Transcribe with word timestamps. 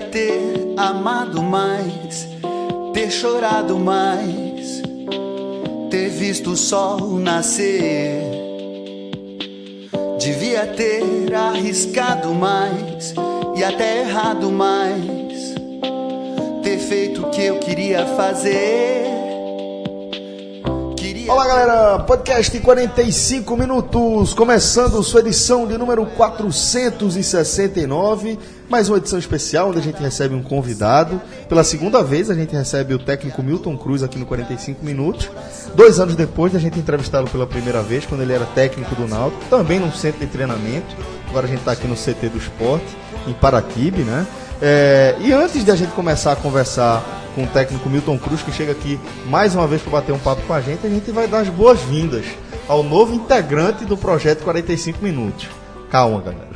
Ter 0.00 0.74
amado 0.76 1.42
mais, 1.42 2.28
ter 2.94 3.10
chorado 3.10 3.78
mais, 3.78 4.80
ter 5.90 6.08
visto 6.08 6.52
o 6.52 6.56
sol 6.56 7.18
nascer. 7.18 8.22
Devia 10.18 10.66
ter 10.68 11.34
arriscado 11.34 12.32
mais 12.32 13.12
e 13.56 13.64
até 13.64 14.02
errado 14.02 14.50
mais, 14.50 15.54
ter 16.62 16.78
feito 16.78 17.26
o 17.26 17.30
que 17.30 17.42
eu 17.42 17.58
queria 17.58 18.06
fazer. 18.06 19.07
Olá 21.38 21.46
galera, 21.46 22.00
podcast 22.00 22.58
45 22.58 23.56
minutos, 23.56 24.34
começando 24.34 25.00
sua 25.04 25.20
edição 25.20 25.68
de 25.68 25.78
número 25.78 26.04
469, 26.04 28.36
mais 28.68 28.88
uma 28.88 28.98
edição 28.98 29.20
especial 29.20 29.68
onde 29.68 29.78
a 29.78 29.82
gente 29.82 30.02
recebe 30.02 30.34
um 30.34 30.42
convidado. 30.42 31.22
Pela 31.48 31.62
segunda 31.62 32.02
vez 32.02 32.28
a 32.28 32.34
gente 32.34 32.56
recebe 32.56 32.92
o 32.92 32.98
técnico 32.98 33.40
Milton 33.40 33.78
Cruz 33.78 34.02
aqui 34.02 34.18
no 34.18 34.26
45 34.26 34.84
minutos. 34.84 35.30
Dois 35.76 36.00
anos 36.00 36.16
depois 36.16 36.52
da 36.52 36.58
gente 36.58 36.76
entrevistá-lo 36.76 37.30
pela 37.30 37.46
primeira 37.46 37.84
vez, 37.84 38.04
quando 38.04 38.22
ele 38.22 38.32
era 38.32 38.44
técnico 38.46 38.96
do 38.96 39.06
Náutico, 39.06 39.44
também 39.48 39.78
num 39.78 39.92
centro 39.92 40.18
de 40.18 40.26
treinamento. 40.26 40.96
Agora 41.28 41.46
a 41.46 41.48
gente 41.48 41.60
está 41.60 41.70
aqui 41.70 41.86
no 41.86 41.94
CT 41.94 42.30
do 42.30 42.38
Esporte, 42.38 42.96
em 43.28 43.32
Paraquibe, 43.32 44.02
né? 44.02 44.26
É, 44.60 45.14
e 45.20 45.32
antes 45.32 45.64
de 45.64 45.70
a 45.70 45.76
gente 45.76 45.92
começar 45.92 46.32
a 46.32 46.36
conversar 46.36 47.17
com 47.38 47.44
o 47.44 47.46
técnico 47.46 47.88
Milton 47.88 48.18
Cruz, 48.18 48.42
que 48.42 48.50
chega 48.50 48.72
aqui 48.72 48.98
mais 49.26 49.54
uma 49.54 49.64
vez 49.64 49.80
para 49.80 49.92
bater 49.92 50.12
um 50.12 50.18
papo 50.18 50.42
com 50.42 50.52
a 50.52 50.60
gente, 50.60 50.84
a 50.84 50.90
gente 50.90 51.12
vai 51.12 51.28
dar 51.28 51.38
as 51.38 51.48
boas-vindas 51.48 52.24
ao 52.66 52.82
novo 52.82 53.14
integrante 53.14 53.84
do 53.84 53.96
projeto 53.96 54.42
45 54.42 54.98
Minutos. 55.00 55.46
Calma, 55.88 56.20
galera. 56.20 56.48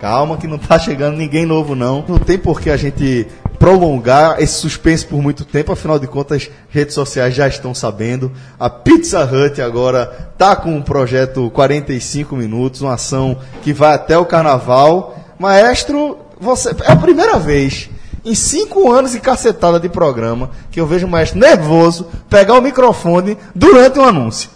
Calma 0.00 0.38
que 0.38 0.46
não 0.46 0.56
tá 0.56 0.78
chegando 0.78 1.18
ninguém 1.18 1.44
novo 1.44 1.74
não. 1.74 2.02
Não 2.08 2.18
tem 2.18 2.38
por 2.38 2.62
que 2.62 2.70
a 2.70 2.78
gente 2.78 3.26
prolongar 3.58 4.40
esse 4.40 4.54
suspense 4.54 5.04
por 5.04 5.20
muito 5.20 5.44
tempo, 5.44 5.70
afinal 5.70 5.98
de 5.98 6.06
contas, 6.06 6.50
redes 6.70 6.94
sociais 6.94 7.34
já 7.34 7.46
estão 7.46 7.74
sabendo. 7.74 8.32
A 8.58 8.70
Pizza 8.70 9.22
Hut 9.24 9.60
agora 9.60 10.32
tá 10.38 10.56
com 10.56 10.74
um 10.74 10.82
projeto 10.82 11.50
45 11.50 12.34
minutos, 12.34 12.80
uma 12.80 12.94
ação 12.94 13.36
que 13.62 13.74
vai 13.74 13.94
até 13.94 14.16
o 14.16 14.24
carnaval. 14.24 15.14
Maestro, 15.38 16.16
você 16.40 16.70
é 16.70 16.90
a 16.90 16.96
primeira 16.96 17.38
vez 17.38 17.90
em 18.24 18.34
cinco 18.34 18.92
anos 18.92 19.14
e 19.14 19.20
cacetada 19.20 19.80
de 19.80 19.88
programa 19.88 20.50
que 20.70 20.80
eu 20.80 20.86
vejo 20.86 21.06
o 21.06 21.10
maestro 21.10 21.38
nervoso 21.38 22.06
pegar 22.28 22.54
o 22.54 22.62
microfone 22.62 23.36
durante 23.54 23.98
um 23.98 24.04
anúncio. 24.04 24.50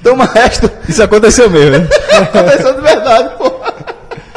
Então, 0.00 0.16
maestro, 0.16 0.70
Isso 0.88 1.02
aconteceu 1.02 1.50
mesmo, 1.50 1.78
né? 1.78 1.88
aconteceu 2.22 2.74
de 2.74 2.80
verdade, 2.80 3.36
pô. 3.36 3.50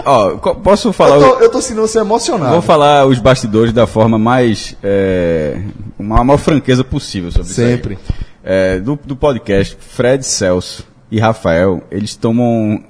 Ó, 0.05 0.35
posso 0.55 0.91
falar. 0.91 1.15
Eu 1.15 1.21
tô, 1.21 1.39
eu 1.39 1.49
tô 1.49 1.99
emocionado. 1.99 2.51
Vou 2.51 2.61
falar 2.61 3.05
os 3.05 3.19
bastidores 3.19 3.71
da 3.71 3.87
forma 3.87 4.19
mais. 4.19 4.75
É, 4.83 5.61
uma 5.97 6.23
maior 6.23 6.37
franqueza 6.37 6.83
possível 6.83 7.31
sobre 7.31 7.53
Sempre. 7.53 7.93
isso. 7.93 8.03
aí. 8.09 8.25
É, 8.43 8.79
do, 8.79 8.99
do 9.05 9.15
podcast, 9.15 9.77
Fred 9.79 10.25
Celso 10.25 10.85
e 11.09 11.17
Rafael, 11.17 11.81
eles 11.89 12.17
tomam 12.17 12.83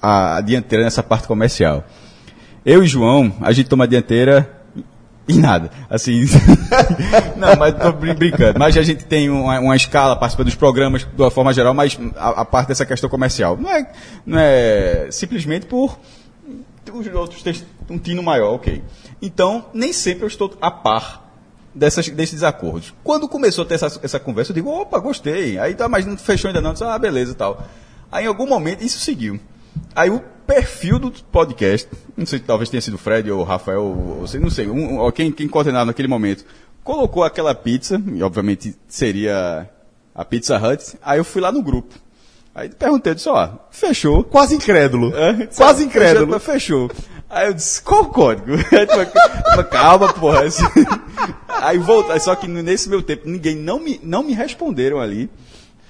a, 0.00 0.38
a 0.38 0.40
dianteira 0.40 0.84
nessa 0.84 1.02
parte 1.02 1.28
comercial. 1.28 1.84
Eu 2.64 2.82
e 2.82 2.86
João, 2.86 3.30
a 3.42 3.52
gente 3.52 3.68
toma 3.68 3.84
a 3.84 3.86
dianteira 3.86 4.53
em 5.28 5.38
nada. 5.38 5.70
Assim. 5.88 6.24
não, 7.36 7.56
mas 7.56 7.74
tô 7.74 7.92
brin- 7.92 8.14
brincando. 8.14 8.58
Mas 8.58 8.76
a 8.76 8.82
gente 8.82 9.04
tem 9.04 9.30
uma, 9.30 9.58
uma 9.60 9.76
escala, 9.76 10.16
participa 10.16 10.44
dos 10.44 10.54
programas 10.54 11.02
de 11.04 11.22
uma 11.22 11.30
forma 11.30 11.52
geral, 11.52 11.72
mas 11.74 11.98
a, 12.16 12.42
a 12.42 12.44
parte 12.44 12.68
dessa 12.68 12.84
questão 12.84 13.08
comercial. 13.08 13.56
Não 13.56 13.70
é, 13.70 13.92
não 14.26 14.38
é 14.38 15.08
simplesmente 15.10 15.66
por 15.66 15.98
os 16.92 17.06
outros 17.14 17.42
têm 17.42 17.54
um 17.90 17.98
tino 17.98 18.22
maior, 18.22 18.54
ok. 18.54 18.82
Então, 19.20 19.66
nem 19.72 19.92
sempre 19.92 20.24
eu 20.24 20.28
estou 20.28 20.54
a 20.60 20.70
par 20.70 21.24
dessas, 21.74 22.08
desses 22.08 22.34
desacordos. 22.34 22.92
Quando 23.02 23.26
começou 23.28 23.64
a 23.64 23.66
ter 23.66 23.74
essa, 23.74 24.00
essa 24.02 24.20
conversa, 24.20 24.52
eu 24.52 24.54
digo, 24.54 24.70
opa, 24.70 24.98
gostei. 24.98 25.58
Aí 25.58 25.74
tá, 25.74 25.88
mas 25.88 26.06
não 26.06 26.16
fechou 26.16 26.48
ainda 26.48 26.60
não. 26.60 26.72
Disse, 26.72 26.84
ah, 26.84 26.98
beleza 26.98 27.32
e 27.32 27.34
tal. 27.34 27.64
Aí 28.12 28.24
em 28.24 28.28
algum 28.28 28.46
momento 28.46 28.84
isso 28.84 28.98
seguiu. 29.00 29.40
Aí 29.94 30.10
o 30.10 30.20
perfil 30.46 30.98
do 30.98 31.10
podcast, 31.10 31.88
não 32.16 32.26
sei, 32.26 32.38
talvez 32.38 32.68
tenha 32.68 32.80
sido 32.80 32.94
o 32.94 32.98
Fred 32.98 33.30
ou 33.30 33.40
o 33.40 33.44
Rafael, 33.44 33.82
ou, 33.82 34.24
não 34.40 34.50
sei, 34.50 34.68
um, 34.68 34.98
ou 34.98 35.10
quem, 35.10 35.32
quem 35.32 35.48
coordenava 35.48 35.86
naquele 35.86 36.08
momento, 36.08 36.44
colocou 36.82 37.24
aquela 37.24 37.54
pizza, 37.54 38.00
e 38.14 38.22
obviamente 38.22 38.76
seria 38.86 39.68
a 40.14 40.24
Pizza 40.24 40.56
Hut, 40.58 40.96
aí 41.02 41.18
eu 41.18 41.24
fui 41.24 41.40
lá 41.40 41.50
no 41.50 41.62
grupo. 41.62 41.94
Aí 42.54 42.68
perguntei, 42.68 43.10
eu 43.10 43.14
disse, 43.16 43.28
ó, 43.28 43.50
fechou. 43.70 44.22
Quase 44.22 44.54
incrédulo. 44.54 45.12
É, 45.16 45.46
Quase 45.46 45.84
incrédulo. 45.84 46.38
Fechou. 46.38 46.88
Aí 47.28 47.48
eu 47.48 47.54
disse, 47.54 47.82
qual 47.82 48.02
o 48.02 48.06
código? 48.10 48.52
Aí 48.70 49.64
calma, 49.64 50.12
porra. 50.12 50.42
Aí 51.48 51.78
volta, 51.78 52.18
só 52.20 52.36
que 52.36 52.46
nesse 52.46 52.88
meu 52.88 53.02
tempo 53.02 53.28
ninguém 53.28 53.56
não 53.56 53.80
me, 53.80 53.98
não 54.04 54.22
me 54.22 54.32
responderam 54.32 55.00
ali. 55.00 55.28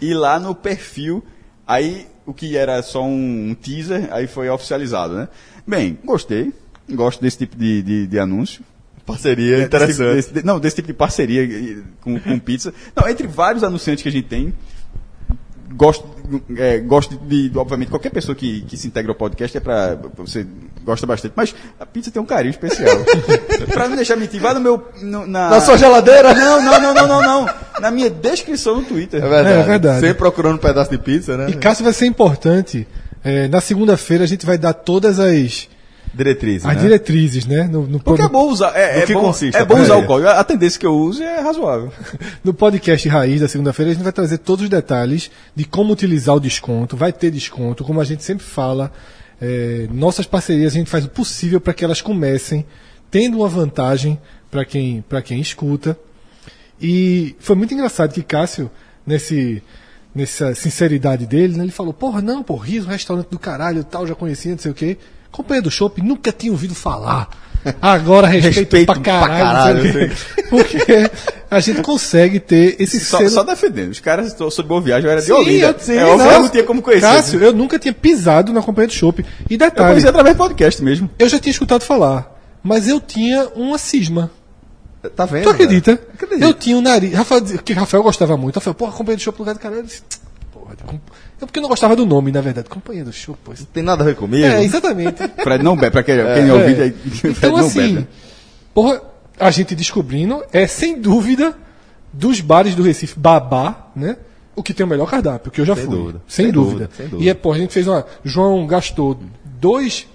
E 0.00 0.14
lá 0.14 0.38
no 0.38 0.54
perfil, 0.54 1.24
aí 1.66 2.06
o 2.26 2.32
que 2.34 2.56
era 2.56 2.82
só 2.82 3.04
um, 3.04 3.50
um 3.50 3.54
teaser, 3.54 4.08
aí 4.12 4.26
foi 4.26 4.48
oficializado, 4.48 5.14
né? 5.14 5.28
Bem, 5.66 5.98
gostei. 6.04 6.52
Gosto 6.90 7.20
desse 7.22 7.38
tipo 7.38 7.56
de, 7.56 7.82
de, 7.82 8.06
de 8.06 8.18
anúncio. 8.18 8.62
Parceria 9.06 9.56
Desse 9.56 9.66
interessante. 9.66 10.14
desse- 10.16 10.32
de- 10.34 10.42
não, 10.44 10.58
desse 10.58 10.76
tipo 10.76 10.88
de 10.88 10.94
parceria 10.94 11.44
eh, 11.44 11.82
com, 12.00 12.18
com 12.18 12.38
pizza. 12.38 12.72
Não, 12.96 13.06
entre 13.08 13.26
vários 13.26 13.62
anunciantes 13.62 14.02
que 14.02 14.08
a 14.08 14.12
gente 14.12 14.26
tem, 14.28 14.52
gosto, 15.74 16.04
é, 16.56 16.78
gosto 16.78 17.16
de, 17.16 17.48
de- 17.48 17.58
obviamente, 17.58 17.88
qualquer 17.90 18.10
pessoa 18.10 18.34
que, 18.34 18.62
que 18.62 18.76
se 18.76 18.86
integra 18.86 19.10
ao 19.10 19.14
podcast 19.16 19.56
é 19.56 19.60
pra, 19.60 19.98
você 20.16 20.46
gosta 20.84 21.06
bastante, 21.06 21.32
mas 21.36 21.54
a 21.78 21.84
pizza 21.86 22.10
tem 22.10 22.20
um 22.22 22.26
carinho 22.26 22.50
especial. 22.50 22.96
pra 23.72 23.88
não 23.88 23.96
deixar 23.96 24.16
mentir, 24.16 24.40
vai 24.40 24.54
no 24.54 24.60
meu, 24.60 24.86
no- 25.02 25.26
na... 25.26 25.50
Na 25.50 25.60
sua 25.60 25.76
geladeira? 25.76 26.32
Não, 26.34 26.62
não, 26.62 26.80
não, 26.80 26.94
não, 26.94 27.06
não, 27.08 27.22
não. 27.22 27.54
Na 27.80 27.90
minha 27.90 28.08
descrição 28.10 28.76
no 28.76 28.84
Twitter. 28.84 29.22
É 29.24 29.28
verdade. 29.28 29.58
É 29.58 29.62
verdade. 29.62 30.00
Sempre 30.00 30.14
procurando 30.18 30.54
um 30.54 30.58
pedaço 30.58 30.90
de 30.90 30.98
pizza, 30.98 31.36
né? 31.36 31.50
E 31.50 31.54
Cássio 31.54 31.84
vai 31.84 31.92
ser 31.92 32.06
importante. 32.06 32.86
É, 33.22 33.48
na 33.48 33.60
segunda-feira 33.60 34.24
a 34.24 34.26
gente 34.26 34.44
vai 34.44 34.58
dar 34.58 34.74
todas 34.74 35.18
as, 35.18 35.68
Diretrizes, 36.14 36.64
as 36.64 36.76
né? 36.76 36.82
diretrizes, 36.82 37.46
né? 37.46 37.64
No, 37.64 37.86
no, 37.86 37.98
Porque 37.98 38.22
é 38.22 38.28
bom 38.28 38.48
usar, 38.48 38.72
é, 38.76 39.00
é 39.00 39.06
que 39.06 39.14
bom, 39.14 39.22
consiste 39.22 39.56
é 39.56 39.64
bom 39.64 39.80
usar 39.80 39.96
o 39.96 40.06
código. 40.06 40.28
A 40.28 40.44
tendência 40.44 40.78
que 40.78 40.86
eu 40.86 40.94
uso 40.94 41.22
é 41.22 41.40
razoável. 41.40 41.92
no 42.44 42.54
podcast 42.54 43.08
Raiz 43.08 43.40
da 43.40 43.48
segunda-feira 43.48 43.90
a 43.90 43.94
gente 43.94 44.04
vai 44.04 44.12
trazer 44.12 44.38
todos 44.38 44.62
os 44.62 44.70
detalhes 44.70 45.30
de 45.56 45.64
como 45.64 45.92
utilizar 45.92 46.36
o 46.36 46.40
desconto. 46.40 46.96
Vai 46.96 47.12
ter 47.12 47.30
desconto, 47.32 47.82
como 47.82 48.00
a 48.00 48.04
gente 48.04 48.22
sempre 48.22 48.44
fala. 48.44 48.92
é, 49.40 49.88
nossas 49.92 50.24
parcerias 50.24 50.72
a 50.72 50.78
gente 50.78 50.90
faz 50.90 51.04
o 51.04 51.08
possível 51.08 51.60
para 51.60 51.74
que 51.74 51.84
elas 51.84 52.00
comecem 52.00 52.64
tendo 53.10 53.38
uma 53.38 53.48
vantagem 53.48 54.18
para 54.50 54.64
quem, 54.64 55.02
pra 55.08 55.20
quem 55.20 55.40
escuta. 55.40 55.98
E 56.80 57.34
foi 57.38 57.56
muito 57.56 57.74
engraçado 57.74 58.12
que 58.12 58.22
Cássio, 58.22 58.70
nesse, 59.06 59.62
nessa 60.14 60.54
sinceridade 60.54 61.26
dele, 61.26 61.56
né, 61.56 61.64
ele 61.64 61.72
falou: 61.72 61.92
Porra, 61.92 62.22
não, 62.22 62.42
pô, 62.42 62.56
riso, 62.56 62.88
restaurante 62.88 63.28
do 63.28 63.38
caralho 63.38 63.84
tal, 63.84 64.06
já 64.06 64.14
conhecia, 64.14 64.52
não 64.52 64.58
sei 64.58 64.70
o 64.70 64.74
quê. 64.74 64.96
Companhia 65.34 65.62
do 65.62 65.70
Shopping, 65.70 66.02
nunca 66.02 66.30
tinha 66.30 66.52
ouvido 66.52 66.74
falar. 66.74 67.28
Agora 67.82 68.26
respeito, 68.26 68.56
Respeito 68.76 68.86
pra 68.86 69.00
pra 69.00 69.28
caralho. 69.28 69.84
não 69.84 69.92
sei 69.92 70.04
o 70.04 70.08
quê. 70.10 70.16
Porque 70.50 71.10
a 71.50 71.60
gente 71.60 71.80
consegue 71.82 72.38
ter 72.38 72.76
esse 72.78 73.00
Só, 73.00 73.16
selo. 73.18 73.30
só 73.30 73.42
defendendo. 73.42 73.90
Os 73.90 74.00
caras 74.00 74.32
sobre 74.34 74.64
boa 74.68 74.80
viagem, 74.82 75.06
eu 75.06 75.10
era 75.10 75.20
de 75.20 75.26
Sim, 75.26 75.32
Olinda. 75.32 75.66
eu- 75.68 75.74
sim, 75.78 75.94
é 75.96 76.04
óbvio 76.04 76.18
não. 76.18 76.28
que 76.28 76.34
eu 76.36 76.40
não 76.42 76.48
tinha 76.50 76.64
como 76.64 76.82
conhecer. 76.82 77.00
Cássio, 77.06 77.40
eu 77.42 77.52
nunca 77.54 77.78
tinha 77.78 77.92
pisado 77.94 78.52
na 78.52 78.60
companhia 78.62 78.88
do 78.88 78.92
Shopping. 78.92 79.24
E 79.48 79.54
eu 79.54 79.58
detalhe, 79.58 79.88
conheci 79.88 80.06
através 80.06 80.36
do 80.36 80.38
podcast 80.38 80.82
mesmo. 80.84 81.10
eu 81.18 81.28
já 81.28 81.38
tinha 81.38 81.50
escutado 81.50 81.82
falar, 81.82 82.38
mas 82.62 82.86
eu 82.86 83.00
tinha 83.00 83.48
uma 83.56 83.78
cisma. 83.78 84.30
Tá 85.16 85.24
vendo? 85.26 85.44
Tu 85.44 85.50
acredita? 85.50 85.92
Acredito. 86.14 86.42
Eu 86.46 86.54
tinha 86.54 86.76
um 86.76 86.80
nariz. 86.82 87.12
Rafael, 87.14 87.42
que 87.42 87.72
Rafael 87.72 88.02
gostava 88.02 88.36
muito. 88.36 88.56
Rafael, 88.56 88.74
porra, 88.74 88.92
companhia 88.92 89.16
do 89.16 89.22
show 89.22 89.34
lugar 89.38 89.54
do 89.54 89.60
caralho. 89.60 89.84
É 90.82 91.44
porque 91.46 91.58
eu 91.58 91.62
não 91.62 91.68
gostava 91.68 91.94
do 91.96 92.04
nome, 92.06 92.32
na 92.32 92.40
verdade. 92.40 92.68
Companhia 92.68 93.04
do 93.04 93.12
show, 93.12 93.36
pô. 93.44 93.52
isso- 93.52 93.66
Tem 93.66 93.82
nada 93.82 94.02
a 94.02 94.06
ver 94.06 94.16
comigo? 94.16 94.44
É, 94.46 94.62
exatamente. 94.64 95.16
Fred 95.42 95.62
não 95.62 95.76
bebe, 95.76 95.90
pra 95.92 96.02
quem, 96.02 96.16
quem 96.34 96.44
não 96.46 96.56
ouviu, 96.58 96.76
É. 96.76 96.82
aí, 96.84 96.90
Fred 97.10 97.36
Então, 97.38 97.52
não 97.52 97.66
assim, 97.66 97.94
bebe. 97.94 98.08
porra, 98.72 99.00
a 99.38 99.50
gente 99.50 99.74
descobrindo, 99.74 100.42
é 100.52 100.66
sem 100.66 101.00
dúvida, 101.00 101.56
dos 102.12 102.40
bares 102.40 102.74
do 102.74 102.82
Recife, 102.82 103.18
babá, 103.18 103.88
né? 103.94 104.16
O 104.56 104.62
que 104.62 104.72
tem 104.72 104.86
o 104.86 104.88
melhor 104.88 105.10
cardápio, 105.10 105.50
que 105.50 105.60
eu 105.60 105.64
já 105.64 105.74
Sem 105.74 105.84
fui. 105.86 105.96
dúvida. 105.96 106.22
Sem, 106.28 106.44
Sem 106.46 106.52
dúvida. 106.52 106.72
dúvida, 106.84 106.90
sem 106.96 107.08
dúvida. 107.08 107.24
E 107.24 107.28
é, 107.28 107.34
pô, 107.34 107.52
a 107.52 107.58
gente 107.58 107.72
fez 107.72 107.88
uma. 107.88 108.06
João 108.24 108.64
gastou 108.68 109.18
dois, 109.44 110.06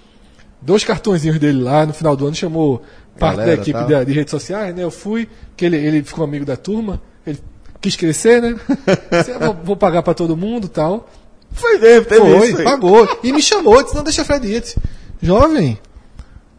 dois 0.62 0.82
cartõezinhos 0.82 1.38
dele 1.38 1.62
lá 1.62 1.84
no 1.84 1.92
final 1.92 2.16
do 2.16 2.26
ano, 2.26 2.34
chamou 2.34 2.82
parte 3.18 3.36
Galera, 3.36 3.56
da 3.56 3.62
equipe 3.62 3.84
da- 3.84 4.02
de 4.02 4.12
redes 4.14 4.30
sociais, 4.30 4.74
né? 4.74 4.82
Eu 4.82 4.90
fui, 4.90 5.28
que 5.54 5.66
ele, 5.66 5.76
ele 5.76 6.02
ficou 6.02 6.24
amigo 6.24 6.46
da 6.46 6.56
turma, 6.56 7.02
quis 7.80 7.96
crescer, 7.96 8.40
né? 8.42 8.56
"Ah, 9.40 9.46
vou, 9.46 9.56
vou 9.64 9.76
pagar 9.76 10.02
pra 10.02 10.14
todo 10.14 10.36
mundo 10.36 10.66
e 10.66 10.70
tal. 10.70 11.08
Foi 11.52 11.78
mesmo, 11.78 12.04
teve 12.06 12.20
Foi, 12.20 12.48
isso 12.48 12.58
aí. 12.58 12.64
pagou. 12.64 13.18
E 13.24 13.32
me 13.32 13.42
chamou, 13.42 13.82
disse, 13.82 13.94
não, 13.96 14.04
deixa 14.04 14.24
Fred 14.24 14.46
ir. 14.46 14.60
Disse, 14.60 14.76
Jovem, 15.20 15.78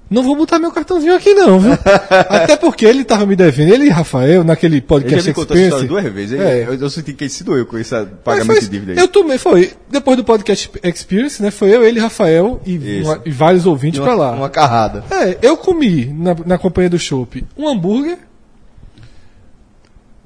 não 0.09 0.21
vou 0.21 0.35
botar 0.35 0.59
meu 0.59 0.69
cartãozinho 0.73 1.15
aqui 1.15 1.33
não, 1.33 1.57
viu? 1.61 1.71
Até 2.29 2.57
porque 2.57 2.85
ele 2.85 3.05
tava 3.05 3.25
me 3.25 3.33
devendo, 3.33 3.73
ele 3.73 3.85
e 3.85 3.89
Rafael, 3.89 4.43
naquele 4.43 4.75
Ele 4.75 4.81
podcast 4.81 5.21
já 5.23 5.29
me 5.29 5.33
contou 5.33 5.55
essa 5.55 5.65
história 5.65 5.87
duas 5.87 6.03
vezes. 6.13 6.37
É. 6.37 6.65
Eu, 6.67 6.73
eu 6.73 6.89
senti 6.89 7.13
que 7.13 7.23
ele 7.23 7.29
se 7.31 7.41
doeu 7.45 7.65
com 7.65 7.77
esse 7.77 7.95
pagamento 8.21 8.47
foi- 8.47 8.59
de 8.59 8.67
dívida 8.67 8.91
aí. 8.91 8.97
Eu 8.97 9.07
tomei, 9.07 9.37
foi. 9.37 9.71
Depois 9.89 10.17
do 10.17 10.25
podcast 10.25 10.69
Experience, 10.83 11.41
né? 11.41 11.49
Foi 11.49 11.73
eu, 11.73 11.85
ele, 11.85 11.97
Rafael 12.01 12.59
e, 12.65 13.01
uma- 13.01 13.21
e 13.25 13.31
vários 13.31 13.65
ouvintes 13.65 14.01
pra 14.01 14.13
lá. 14.13 14.31
Uma 14.33 14.49
carrada. 14.49 15.05
É, 15.09 15.37
eu 15.41 15.55
comi 15.55 16.07
na, 16.07 16.35
na 16.45 16.57
companhia 16.57 16.89
do 16.89 16.99
Chopp 16.99 17.45
um 17.57 17.69
hambúrguer, 17.69 18.17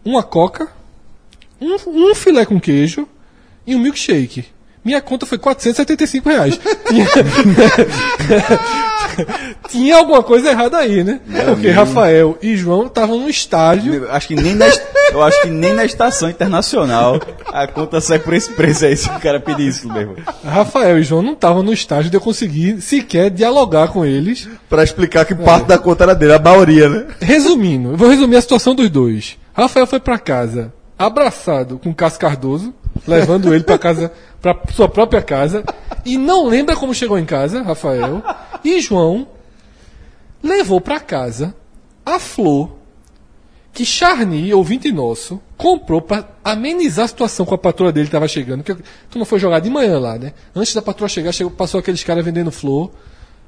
uma 0.04 0.24
coca, 0.24 0.68
um, 1.72 2.12
um 2.12 2.16
filé 2.16 2.46
com 2.46 2.60
queijo 2.60 3.08
e 3.66 3.76
um 3.76 3.80
milkshake. 3.80 4.46
Minha 4.86 5.02
conta 5.02 5.26
foi 5.26 5.40
475 5.40 6.30
reais. 6.30 6.60
Tinha, 6.88 7.08
Tinha 9.70 9.98
alguma 9.98 10.22
coisa 10.22 10.50
errada 10.50 10.78
aí, 10.78 11.04
né? 11.04 11.20
Porque 11.46 11.72
Rafael 11.72 12.38
e 12.40 12.56
João 12.56 12.86
estavam 12.86 13.20
no 13.20 13.28
estádio. 13.28 13.96
Eu 13.96 14.12
acho 14.12 14.28
que 14.28 14.36
nem 14.36 14.54
na, 14.54 14.68
eu 15.12 15.24
acho 15.24 15.42
que 15.42 15.50
nem 15.50 15.74
na 15.74 15.86
estação 15.86 16.30
internacional 16.30 17.20
a 17.48 17.66
conta 17.66 18.00
sai 18.00 18.20
por 18.20 18.34
esse 18.34 18.52
preço 18.52 18.86
aí 18.86 18.96
se 18.96 19.10
o 19.10 19.20
cara 19.20 19.40
pedir 19.40 19.68
isso 19.68 19.92
mesmo. 19.92 20.18
Rafael 20.44 21.00
e 21.00 21.04
João 21.04 21.24
não 21.24 21.34
estavam 21.34 21.64
no 21.64 21.74
estágio 21.74 22.12
de 22.12 22.18
eu 22.18 22.22
conseguir 22.22 22.80
sequer 22.82 23.32
dialogar 23.32 23.88
com 23.88 24.06
eles. 24.06 24.48
Pra 24.70 24.84
explicar 24.84 25.26
que 25.26 25.34
parte 25.34 25.66
da 25.66 25.80
conta 25.80 26.04
era 26.04 26.14
dele, 26.14 26.34
a 26.34 26.40
maioria, 26.40 26.90
né? 26.90 27.08
Resumindo, 27.20 27.92
eu 27.92 27.98
vou 27.98 28.10
resumir 28.10 28.36
a 28.36 28.42
situação 28.42 28.76
dos 28.76 28.90
dois. 28.90 29.38
Rafael 29.54 29.88
foi 29.88 30.00
pra 30.00 30.20
casa 30.20 30.72
abraçado 30.98 31.80
com 31.80 31.94
Cássio 31.94 32.20
Cardoso, 32.20 32.74
levando 33.08 33.54
ele 33.54 33.64
pra 33.64 33.78
casa, 33.78 34.12
para 34.42 34.58
sua 34.72 34.88
própria 34.88 35.22
casa, 35.22 35.64
e 36.06 36.18
não 36.18 36.48
lembra 36.48 36.76
como 36.76 36.94
chegou 36.94 37.18
em 37.18 37.26
casa, 37.26 37.62
Rafael. 37.62 38.24
E 38.64 38.80
João 38.82 39.28
levou 40.42 40.80
pra 40.80 41.00
casa 41.00 41.56
a 42.06 42.20
flor 42.20 42.76
que 43.76 43.86
Charny, 43.86 44.54
ouvinte 44.54 44.90
nosso, 44.90 45.42
comprou 45.58 46.02
pra 46.02 46.30
amenizar 46.42 47.04
a 47.04 47.08
situação 47.10 47.46
com 47.46 47.54
a 47.54 47.58
patroa 47.58 47.92
dele 47.92 48.06
que 48.06 48.12
tava 48.12 48.26
chegando. 48.26 48.64
Que 48.64 48.72
a 48.72 48.78
turma 49.10 49.26
foi 49.26 49.38
jogar 49.38 49.60
de 49.60 49.70
manhã 49.70 50.00
lá, 50.00 50.18
né? 50.18 50.32
Antes 50.56 50.74
da 50.74 50.82
patroa 50.82 51.10
chegar, 51.10 51.34
chegou, 51.34 51.52
passou 51.52 51.82
aqueles 51.82 52.02
caras 52.02 52.24
vendendo 52.24 52.52
flor. 52.52 52.90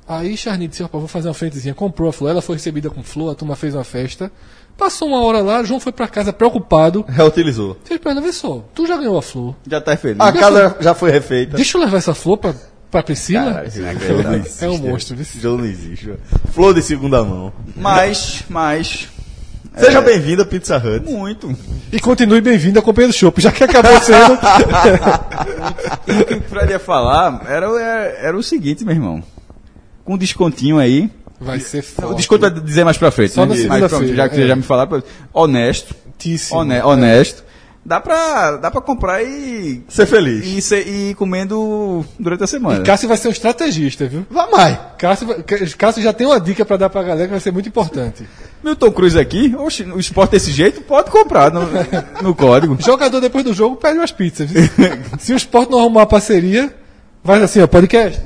Aí 0.06 0.36
Charny 0.36 0.68
disse, 0.68 0.84
rapaz, 0.84 1.00
vou 1.00 1.08
fazer 1.08 1.30
uma 1.30 1.34
frentezinha. 1.34 1.74
Comprou 1.74 2.10
a 2.10 2.14
flor, 2.14 2.30
ela 2.30 2.42
foi 2.42 2.58
recebida 2.58 2.90
com 2.90 3.02
flor, 3.04 3.32
a 3.32 3.36
turma 3.36 3.56
fez 3.56 3.74
uma 3.74 3.86
festa. 3.86 4.30
Passou 4.78 5.08
uma 5.08 5.22
hora 5.24 5.40
lá, 5.42 5.64
João 5.64 5.80
foi 5.80 5.92
pra 5.92 6.08
casa 6.08 6.32
preocupado. 6.32 7.04
Reutilizou. 7.10 7.78
Fez 7.84 8.00
pra 8.00 8.12
ela, 8.12 8.22
vê 8.22 8.32
só, 8.32 8.64
tu 8.76 8.86
já 8.86 8.96
ganhou 8.98 9.18
a 9.18 9.22
flor. 9.22 9.56
Já 9.70 9.82
tá 9.82 9.98
feliz. 9.98 10.20
A 10.20 10.32
casa 10.32 10.76
já 10.80 10.94
foi 10.94 11.10
refeita. 11.12 11.56
Deixa 11.58 11.78
eu 11.78 11.82
levar 11.82 11.98
essa 11.98 12.14
flor 12.14 12.38
pra, 12.38 12.54
pra 12.92 13.02
Priscila. 13.02 13.46
Caralho, 13.46 13.68
esse 13.68 13.80
jogo 14.08 14.24
não 14.24 14.34
existe, 14.36 14.64
é 14.66 14.70
um 14.70 14.78
né? 14.78 14.90
monstro. 14.92 15.20
Esse... 15.22 15.40
Jogo 15.40 15.58
não 15.58 15.66
existe. 15.66 16.14
Flor 16.54 16.74
de 16.76 16.82
segunda 16.84 17.24
mão. 17.24 17.52
Mas, 17.76 18.44
mas. 18.48 19.08
Seja 19.76 20.02
bem-vindo 20.02 20.42
a 20.42 20.46
Pizza 20.46 20.78
Hut. 20.78 21.08
Muito. 21.12 21.56
E 21.92 22.00
continue 22.00 22.42
bem-vindo 22.42 22.80
à 22.80 22.82
Companhia 22.82 23.10
do 23.10 23.14
Chopp, 23.14 23.40
já 23.42 23.52
que 23.52 23.64
acabou 23.64 24.00
sendo. 24.02 24.38
O 26.08 26.26
que 26.26 26.34
o 26.36 26.42
Fred 26.42 26.72
ia 26.72 26.80
falar 26.80 27.44
era, 27.48 27.70
o- 27.72 27.78
era, 27.78 28.04
era 28.20 28.38
o 28.38 28.42
seguinte, 28.44 28.84
meu 28.86 28.96
irmão. 28.96 29.22
Com 30.04 30.14
um 30.14 30.18
descontinho 30.18 30.80
aí. 30.80 31.10
Vai 31.40 31.60
ser 31.60 31.80
O 31.80 31.84
forte. 31.84 32.18
desconto 32.18 32.42
vai 32.42 32.50
dizer 32.52 32.84
mais 32.84 32.98
pra 32.98 33.12
frente. 33.12 33.34
Só 33.34 33.46
né? 33.46 33.56
Mas 33.68 33.88
pronto, 33.88 34.08
Já 34.16 34.28
que 34.28 34.36
é. 34.36 34.40
você 34.40 34.48
já 34.48 34.56
me 34.56 34.64
falaram, 34.64 35.04
honesto. 35.34 35.96
Tíssimo. 36.18 36.60
hone- 36.60 36.82
honesto. 36.82 37.46
Dá 37.86 38.02
pra, 38.02 38.58
dá 38.58 38.70
pra 38.70 38.82
comprar 38.82 39.24
e, 39.24 39.82
Ser 39.88 40.06
feliz. 40.08 40.46
e, 40.46 40.62
ser- 40.62 40.86
e 40.86 41.12
ir 41.12 41.16
comendo 41.16 42.04
durante 42.20 42.44
a 42.44 42.48
semana. 42.48 42.84
Cássio 42.84 43.08
vai 43.08 43.16
ser 43.16 43.30
um 43.30 43.32
estrategista, 43.32 44.06
viu? 44.08 44.26
Vá 44.30 44.50
mais. 44.52 44.78
Cássio, 44.98 45.26
vai- 45.28 45.42
Cássio 45.78 46.04
já 46.04 46.12
tem 46.12 46.28
uma 46.28 46.38
dica 46.38 46.66
pra 46.66 46.76
dar 46.76 46.90
pra 46.90 47.02
galera 47.02 47.26
que 47.28 47.32
vai 47.32 47.40
ser 47.40 47.52
muito 47.52 47.70
importante. 47.70 48.28
Milton 48.62 48.92
Cruz 48.92 49.16
aqui, 49.16 49.56
oxe, 49.58 49.84
o 49.84 50.00
esporte 50.00 50.32
desse 50.32 50.52
jeito, 50.52 50.82
pode 50.82 51.10
comprar 51.12 51.50
no, 51.50 51.62
no 52.22 52.36
código. 52.36 52.76
Jogador 52.84 53.22
depois 53.22 53.46
do 53.46 53.54
jogo 53.54 53.78
pede 53.78 53.98
umas 54.00 54.12
pizzas. 54.12 54.50
Se 55.20 55.32
o 55.32 55.38
esporte 55.38 55.72
não 55.72 55.80
arrumar 55.80 56.02
uma 56.02 56.06
parceria, 56.08 56.76
vai 57.24 57.42
assim, 57.42 57.62
ó, 57.62 57.68
podcast. 57.68 58.20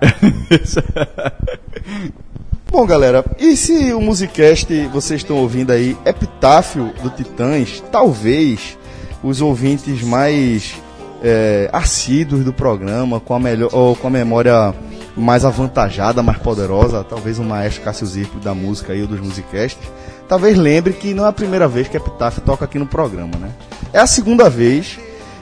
Bom, 2.70 2.84
galera, 2.84 3.24
e 3.38 3.56
se 3.56 3.92
o 3.92 4.00
Musicast 4.00 4.86
vocês 4.88 5.20
estão 5.20 5.36
ouvindo 5.36 5.70
aí, 5.70 5.96
Epitáfio 6.04 6.92
do 7.02 7.10
Titãs, 7.10 7.82
talvez 7.90 8.76
os 9.22 9.40
ouvintes 9.40 10.02
mais 10.02 10.74
é, 11.22 11.70
assíduos 11.72 12.44
do 12.44 12.52
programa, 12.52 13.20
com 13.20 13.34
a 13.34 13.40
melhor, 13.40 13.70
ou 13.72 13.96
com 13.96 14.08
a 14.08 14.10
memória 14.10 14.74
mais 15.16 15.44
avantajada, 15.44 16.22
mais 16.22 16.38
poderosa, 16.38 17.02
talvez 17.02 17.38
o 17.38 17.44
maestro 17.44 17.82
Cássio 17.82 18.06
Zirco 18.06 18.38
da 18.38 18.54
música 18.54 18.92
aí, 18.92 19.00
ou 19.00 19.08
dos 19.08 19.20
Musicasts, 19.20 19.90
talvez 20.28 20.58
lembre 20.58 20.92
que 20.92 21.14
não 21.14 21.24
é 21.24 21.28
a 21.28 21.32
primeira 21.32 21.66
vez 21.66 21.88
que 21.88 21.96
Epitáfio 21.96 22.42
toca 22.42 22.66
aqui 22.66 22.78
no 22.78 22.86
programa, 22.86 23.38
né? 23.38 23.50
É 23.92 23.98
a 23.98 24.06
segunda 24.06 24.50
vez, 24.50 24.98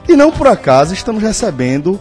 e 0.09 0.15
não 0.15 0.31
por 0.31 0.47
acaso 0.47 0.95
estamos 0.95 1.23
recebendo 1.23 1.99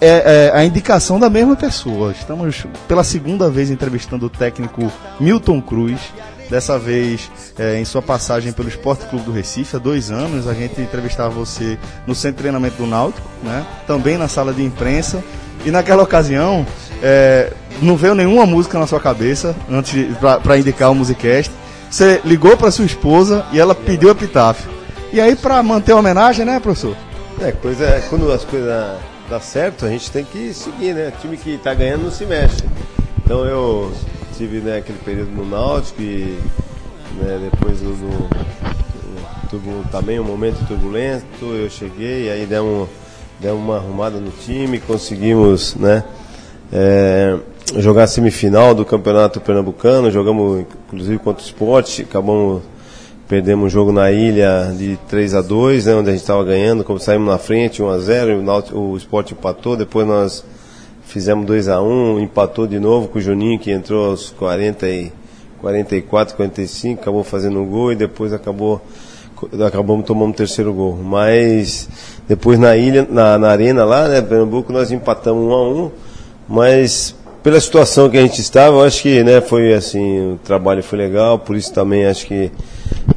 é, 0.00 0.50
é, 0.52 0.52
a 0.54 0.64
indicação 0.64 1.20
da 1.20 1.28
mesma 1.28 1.54
pessoa. 1.54 2.12
Estamos 2.12 2.66
pela 2.88 3.04
segunda 3.04 3.50
vez 3.50 3.70
entrevistando 3.70 4.26
o 4.26 4.30
técnico 4.30 4.90
Milton 5.18 5.60
Cruz. 5.60 6.00
Dessa 6.48 6.76
vez 6.76 7.30
é, 7.56 7.78
em 7.78 7.84
sua 7.84 8.02
passagem 8.02 8.52
pelo 8.52 8.68
Esporte 8.68 9.06
Clube 9.06 9.24
do 9.24 9.30
Recife, 9.30 9.76
há 9.76 9.78
dois 9.78 10.10
anos, 10.10 10.48
a 10.48 10.52
gente 10.52 10.80
entrevistava 10.80 11.30
você 11.30 11.78
no 12.08 12.12
centro 12.12 12.38
de 12.38 12.42
treinamento 12.42 12.76
do 12.76 12.88
Náutico, 12.88 13.24
né? 13.44 13.64
também 13.86 14.18
na 14.18 14.26
sala 14.26 14.52
de 14.52 14.64
imprensa. 14.64 15.22
E 15.64 15.70
naquela 15.70 16.02
ocasião, 16.02 16.66
é, 17.00 17.52
não 17.80 17.94
veio 17.94 18.16
nenhuma 18.16 18.46
música 18.46 18.80
na 18.80 18.86
sua 18.86 18.98
cabeça 18.98 19.54
antes 19.70 20.08
para 20.42 20.58
indicar 20.58 20.90
o 20.90 20.94
Musicast. 20.94 21.52
Você 21.88 22.20
ligou 22.24 22.56
para 22.56 22.72
sua 22.72 22.84
esposa 22.84 23.46
e 23.52 23.60
ela 23.60 23.74
pediu 23.74 24.10
epitáfio. 24.10 24.68
E 25.12 25.20
aí, 25.20 25.36
para 25.36 25.62
manter 25.62 25.92
a 25.92 25.96
homenagem, 25.96 26.44
né, 26.44 26.58
professor? 26.58 26.96
É, 27.40 27.52
coisa, 27.52 28.02
quando 28.08 28.30
as 28.32 28.44
coisas 28.44 28.96
dão 29.30 29.40
certo, 29.40 29.86
a 29.86 29.88
gente 29.88 30.10
tem 30.10 30.24
que 30.24 30.52
seguir, 30.52 30.92
né? 30.94 31.12
O 31.16 31.20
time 31.20 31.36
que 31.36 31.56
tá 31.58 31.72
ganhando 31.72 32.02
não 32.04 32.10
se 32.10 32.26
mexe. 32.26 32.64
Então 33.24 33.44
eu 33.44 33.92
tive 34.36 34.58
né, 34.58 34.78
aquele 34.78 34.98
período 34.98 35.30
no 35.30 35.48
Náutico 35.48 36.02
e 36.02 36.36
né, 37.16 37.48
depois 37.50 37.80
no- 37.80 37.96
no 37.96 38.28
turbu- 39.48 39.84
também 39.90 40.18
um 40.18 40.24
momento 40.24 40.66
turbulento, 40.66 41.44
eu 41.44 41.70
cheguei, 41.70 42.30
aí 42.30 42.44
demos, 42.44 42.88
demos 43.38 43.60
uma 43.60 43.76
arrumada 43.76 44.18
no 44.18 44.30
time, 44.30 44.80
conseguimos 44.80 45.74
né, 45.76 46.02
é, 46.72 47.36
jogar 47.78 48.04
a 48.04 48.06
semifinal 48.08 48.74
do 48.74 48.84
Campeonato 48.84 49.40
Pernambucano, 49.40 50.10
jogamos 50.10 50.64
inclusive 50.88 51.18
contra 51.18 51.42
o 51.42 51.46
Sport, 51.46 52.00
acabamos 52.00 52.62
Perdemos 53.30 53.66
um 53.66 53.68
jogo 53.68 53.92
na 53.92 54.10
ilha 54.10 54.74
de 54.76 54.98
3 55.08 55.36
a 55.36 55.40
2 55.40 55.86
né, 55.86 55.94
onde 55.94 56.08
a 56.08 56.12
gente 56.12 56.22
estava 56.22 56.42
ganhando, 56.42 56.82
como 56.82 56.98
saímos 56.98 57.28
na 57.28 57.38
frente, 57.38 57.80
1 57.80 57.88
a 57.88 57.98
0 58.00 58.44
o, 58.72 58.90
o 58.90 58.96
Sport 58.96 59.30
empatou, 59.30 59.76
depois 59.76 60.04
nós 60.04 60.44
fizemos 61.04 61.46
2 61.46 61.68
a 61.68 61.80
1 61.80 62.18
empatou 62.18 62.66
de 62.66 62.80
novo 62.80 63.06
com 63.06 63.20
o 63.20 63.22
Juninho, 63.22 63.56
que 63.56 63.70
entrou 63.70 64.10
aos 64.10 64.30
40 64.30 64.88
e 64.88 65.12
44, 65.60 66.34
45, 66.34 67.02
acabou 67.02 67.22
fazendo 67.22 67.60
um 67.60 67.66
gol 67.66 67.92
e 67.92 67.94
depois 67.94 68.32
acabou 68.32 68.82
acabamos 69.64 70.04
tomando 70.04 70.32
o 70.32 70.36
terceiro 70.36 70.74
gol. 70.74 70.96
Mas 70.96 71.88
depois 72.26 72.58
na 72.58 72.76
ilha, 72.76 73.06
na, 73.08 73.38
na 73.38 73.48
arena 73.50 73.84
lá, 73.84 74.08
né, 74.08 74.20
Pernambuco, 74.20 74.72
nós 74.72 74.90
empatamos 74.90 75.44
1 75.44 75.52
a 75.52 75.68
1 75.68 75.90
mas 76.48 77.14
pela 77.44 77.60
situação 77.60 78.10
que 78.10 78.18
a 78.18 78.22
gente 78.22 78.40
estava, 78.40 78.78
eu 78.78 78.82
acho 78.82 79.00
que 79.00 79.22
né, 79.22 79.40
foi 79.40 79.72
assim, 79.72 80.32
o 80.32 80.40
trabalho 80.42 80.82
foi 80.82 80.98
legal, 80.98 81.38
por 81.38 81.54
isso 81.54 81.72
também 81.72 82.06
acho 82.06 82.26
que 82.26 82.50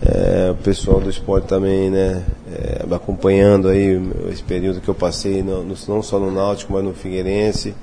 é, 0.02 0.52
o 0.52 0.56
pessoal 0.56 1.00
do 1.00 1.10
esporte 1.10 1.48
também, 1.48 1.90
né, 1.90 2.24
é, 2.52 2.86
acompanhando 2.96 3.68
aí 3.68 4.00
esse 4.32 4.44
período 4.44 4.82
que 4.82 4.90
eu 4.90 4.96
passei, 4.96 5.42
no, 5.42 5.64
no- 5.64 5.76
não 5.88 6.02
só 6.04 6.20
no 6.20 6.32
Náutico, 6.32 6.74
mas 6.74 6.84
no 6.84 6.94
Figueirense, 6.94 7.74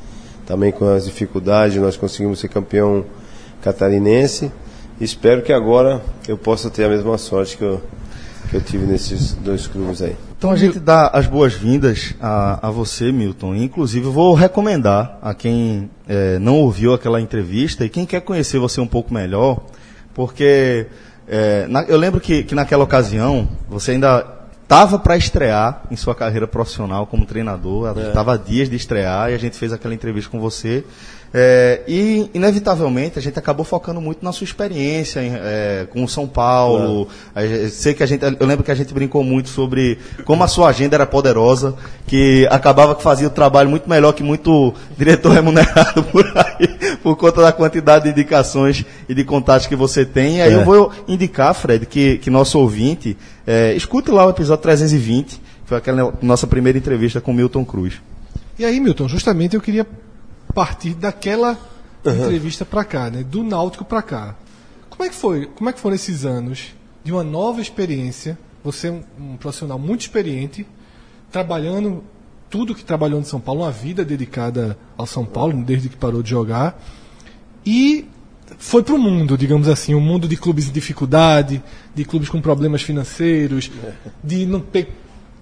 também 0.46 0.72
com 0.72 0.88
as 0.88 1.04
dificuldades, 1.04 1.76
nós 1.80 1.96
conseguimos 1.96 2.40
ser 2.40 2.48
campeão 2.48 3.04
catarinense. 3.62 4.50
Espero 5.00 5.42
que 5.42 5.52
agora 5.52 6.02
eu 6.28 6.36
possa 6.36 6.68
ter 6.68 6.84
a 6.84 6.88
mesma 6.88 7.16
sorte 7.16 7.56
que 7.56 7.62
eu, 7.64 7.80
que 8.50 8.56
eu 8.56 8.60
tive 8.60 8.84
nesses 8.86 9.32
dois 9.34 9.66
clubes 9.66 10.02
aí. 10.02 10.16
Então 10.36 10.50
a 10.50 10.56
gente 10.56 10.78
dá 10.80 11.08
as 11.08 11.26
boas-vindas 11.26 12.14
a, 12.20 12.68
a 12.68 12.70
você, 12.70 13.12
Milton. 13.12 13.54
Inclusive, 13.54 14.06
vou 14.08 14.34
recomendar 14.34 15.18
a 15.22 15.34
quem 15.34 15.88
eh, 16.08 16.38
não 16.40 16.56
ouviu 16.56 16.92
aquela 16.94 17.20
entrevista 17.20 17.84
e 17.84 17.88
quem 17.88 18.04
quer 18.06 18.20
conhecer 18.22 18.58
você 18.58 18.80
um 18.80 18.86
pouco 18.86 19.12
melhor, 19.12 19.60
porque 20.14 20.86
eh, 21.30 21.66
na- 21.68 21.84
eu 21.84 21.96
lembro 21.96 22.20
que, 22.20 22.42
que 22.42 22.54
naquela 22.54 22.82
ocasião 22.84 23.48
você 23.68 23.92
ainda 23.92 24.26
estava 24.62 24.98
para 24.98 25.16
estrear 25.16 25.82
em 25.90 25.96
sua 25.96 26.14
carreira 26.14 26.46
profissional 26.46 27.06
como 27.06 27.24
treinador, 27.26 27.88
estava 28.08 28.34
a 28.34 28.36
dias 28.36 28.68
de 28.68 28.76
estrear 28.76 29.30
e 29.30 29.34
a 29.34 29.38
gente 29.38 29.56
fez 29.56 29.72
aquela 29.72 29.94
entrevista 29.94 30.30
com 30.30 30.38
você. 30.40 30.84
É, 31.32 31.82
e, 31.86 32.28
inevitavelmente, 32.34 33.16
a 33.16 33.22
gente 33.22 33.38
acabou 33.38 33.64
focando 33.64 34.00
muito 34.00 34.24
na 34.24 34.32
sua 34.32 34.44
experiência 34.44 35.20
em, 35.22 35.30
é, 35.36 35.86
com 35.88 36.02
o 36.02 36.08
São 36.08 36.26
Paulo. 36.26 37.06
Gente- 37.36 37.70
sei 37.70 37.94
que 37.94 38.02
a 38.02 38.06
gente, 38.06 38.24
eu 38.24 38.46
lembro 38.46 38.64
que 38.64 38.70
a 38.70 38.74
gente 38.74 38.92
brincou 38.92 39.22
muito 39.22 39.48
sobre 39.48 39.96
como 40.24 40.42
a 40.42 40.48
sua 40.48 40.68
agenda 40.70 40.96
era 40.96 41.06
poderosa, 41.06 41.74
que 42.06 42.48
acabava 42.50 42.96
que 42.96 43.02
fazia 43.02 43.28
o 43.28 43.30
trabalho 43.30 43.70
muito 43.70 43.88
melhor 43.88 44.12
que 44.12 44.24
muito 44.24 44.74
diretor 44.98 45.30
remunerado 45.34 46.02
por 46.02 46.26
aí, 46.36 46.96
por 47.00 47.14
conta 47.16 47.42
da 47.42 47.52
quantidade 47.52 48.06
de 48.06 48.10
indicações 48.10 48.84
e 49.08 49.14
de 49.14 49.22
contatos 49.22 49.68
que 49.68 49.76
você 49.76 50.04
tem. 50.04 50.38
E 50.38 50.42
aí 50.42 50.52
É. 50.52 50.56
eu 50.56 50.64
vou 50.64 50.90
indicar, 51.06 51.54
Fred, 51.54 51.86
que, 51.86 52.18
que 52.18 52.28
nosso 52.28 52.58
ouvinte 52.58 53.16
é, 53.46 53.72
escute 53.74 54.10
lá 54.10 54.26
o 54.26 54.30
episódio 54.30 54.62
320, 54.62 55.36
que 55.36 55.40
foi 55.64 55.78
aquela 55.78 56.12
nossa 56.20 56.48
primeira 56.48 56.76
entrevista 56.76 57.20
com 57.20 57.32
Milton 57.32 57.64
Cruz. 57.64 57.94
E 58.58 58.64
aí, 58.64 58.80
Milton, 58.80 59.06
justamente 59.06 59.54
eu 59.54 59.60
queria 59.60 59.86
partir 60.52 60.94
daquela 60.94 61.58
entrevista 62.04 62.64
pra 62.64 62.84
cá, 62.84 63.10
né? 63.10 63.22
Do 63.22 63.42
Náutico 63.42 63.84
pra 63.84 64.02
cá. 64.02 64.36
Como 64.88 65.04
é 65.04 65.08
que 65.08 65.14
foi? 65.14 65.46
Como 65.46 65.68
é 65.68 65.72
que 65.72 65.80
foram 65.80 65.94
esses 65.94 66.24
anos 66.24 66.74
de 67.04 67.12
uma 67.12 67.24
nova 67.24 67.60
experiência? 67.60 68.38
Você 68.62 68.88
é 68.88 68.90
um, 68.90 69.02
um 69.18 69.36
profissional 69.36 69.78
muito 69.78 70.02
experiente, 70.02 70.66
trabalhando 71.30 72.04
tudo 72.50 72.74
que 72.74 72.84
trabalhou 72.84 73.20
no 73.20 73.24
São 73.24 73.40
Paulo, 73.40 73.62
uma 73.62 73.70
vida 73.70 74.04
dedicada 74.04 74.76
ao 74.98 75.06
São 75.06 75.24
Paulo 75.24 75.62
desde 75.64 75.88
que 75.88 75.96
parou 75.96 76.22
de 76.22 76.30
jogar. 76.30 76.82
E 77.64 78.06
foi 78.58 78.82
para 78.82 78.94
o 78.94 78.98
mundo, 78.98 79.38
digamos 79.38 79.68
assim, 79.68 79.94
um 79.94 80.00
mundo 80.00 80.26
de 80.26 80.36
clubes 80.36 80.68
em 80.68 80.72
dificuldade, 80.72 81.62
de 81.94 82.04
clubes 82.04 82.28
com 82.28 82.40
problemas 82.40 82.82
financeiros, 82.82 83.70
de 84.22 84.44
não 84.44 84.60
ter 84.60 84.92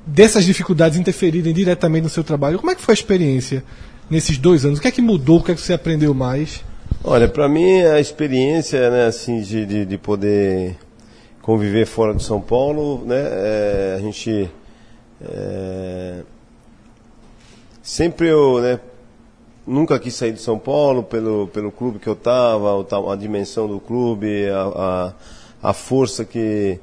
dessas 0.07 0.45
dificuldades 0.45 0.99
interferirem 0.99 1.53
diretamente 1.53 2.05
no 2.05 2.09
seu 2.09 2.25
trabalho. 2.25 2.59
Como 2.59 2.71
é 2.71 2.75
que 2.75 2.83
foi 2.83 2.93
a 2.93 2.97
experiência 2.97 3.65
nesses 4.11 4.39
dois 4.39 4.65
anos? 4.65 4.79
O 4.79 4.83
que 4.83 4.89
é 4.89 4.91
que 4.91 5.03
mudou? 5.03 5.39
O 5.39 5.43
que 5.43 5.53
é 5.53 5.55
que 5.55 5.61
você 5.61 5.73
aprendeu 5.73 6.15
mais? 6.15 6.65
Olha, 7.05 7.29
para 7.29 7.49
mim 7.49 7.83
a 7.83 8.01
experiência, 8.01 8.91
né, 8.91 9.07
assim, 9.07 9.41
de, 9.41 9.65
de, 9.65 9.85
de 9.85 9.99
poder 9.99 10.77
conviver 11.41 11.87
fora 11.87 12.15
de 12.15 12.23
São 12.23 12.41
Paulo, 12.41 13.05
né, 13.07 13.17
é, 13.17 13.95
a 13.97 14.01
gente 14.01 14.51
é, 15.23 16.21
sempre 17.83 18.29
eu, 18.29 18.61
né, 18.61 18.81
nunca 19.67 19.99
quis 19.99 20.15
sair 20.15 20.33
de 20.33 20.41
São 20.41 20.59
Paulo 20.59 21.03
pelo 21.03 21.47
pelo 21.49 21.71
clube 21.71 21.99
que 21.99 22.09
eu 22.09 22.17
tava, 22.17 22.85
a 23.13 23.17
dimensão 23.17 23.69
do 23.69 23.79
clube, 23.79 24.49
a, 24.49 25.15
a, 25.63 25.71
a 25.71 25.73
força 25.73 26.25
que 26.25 26.79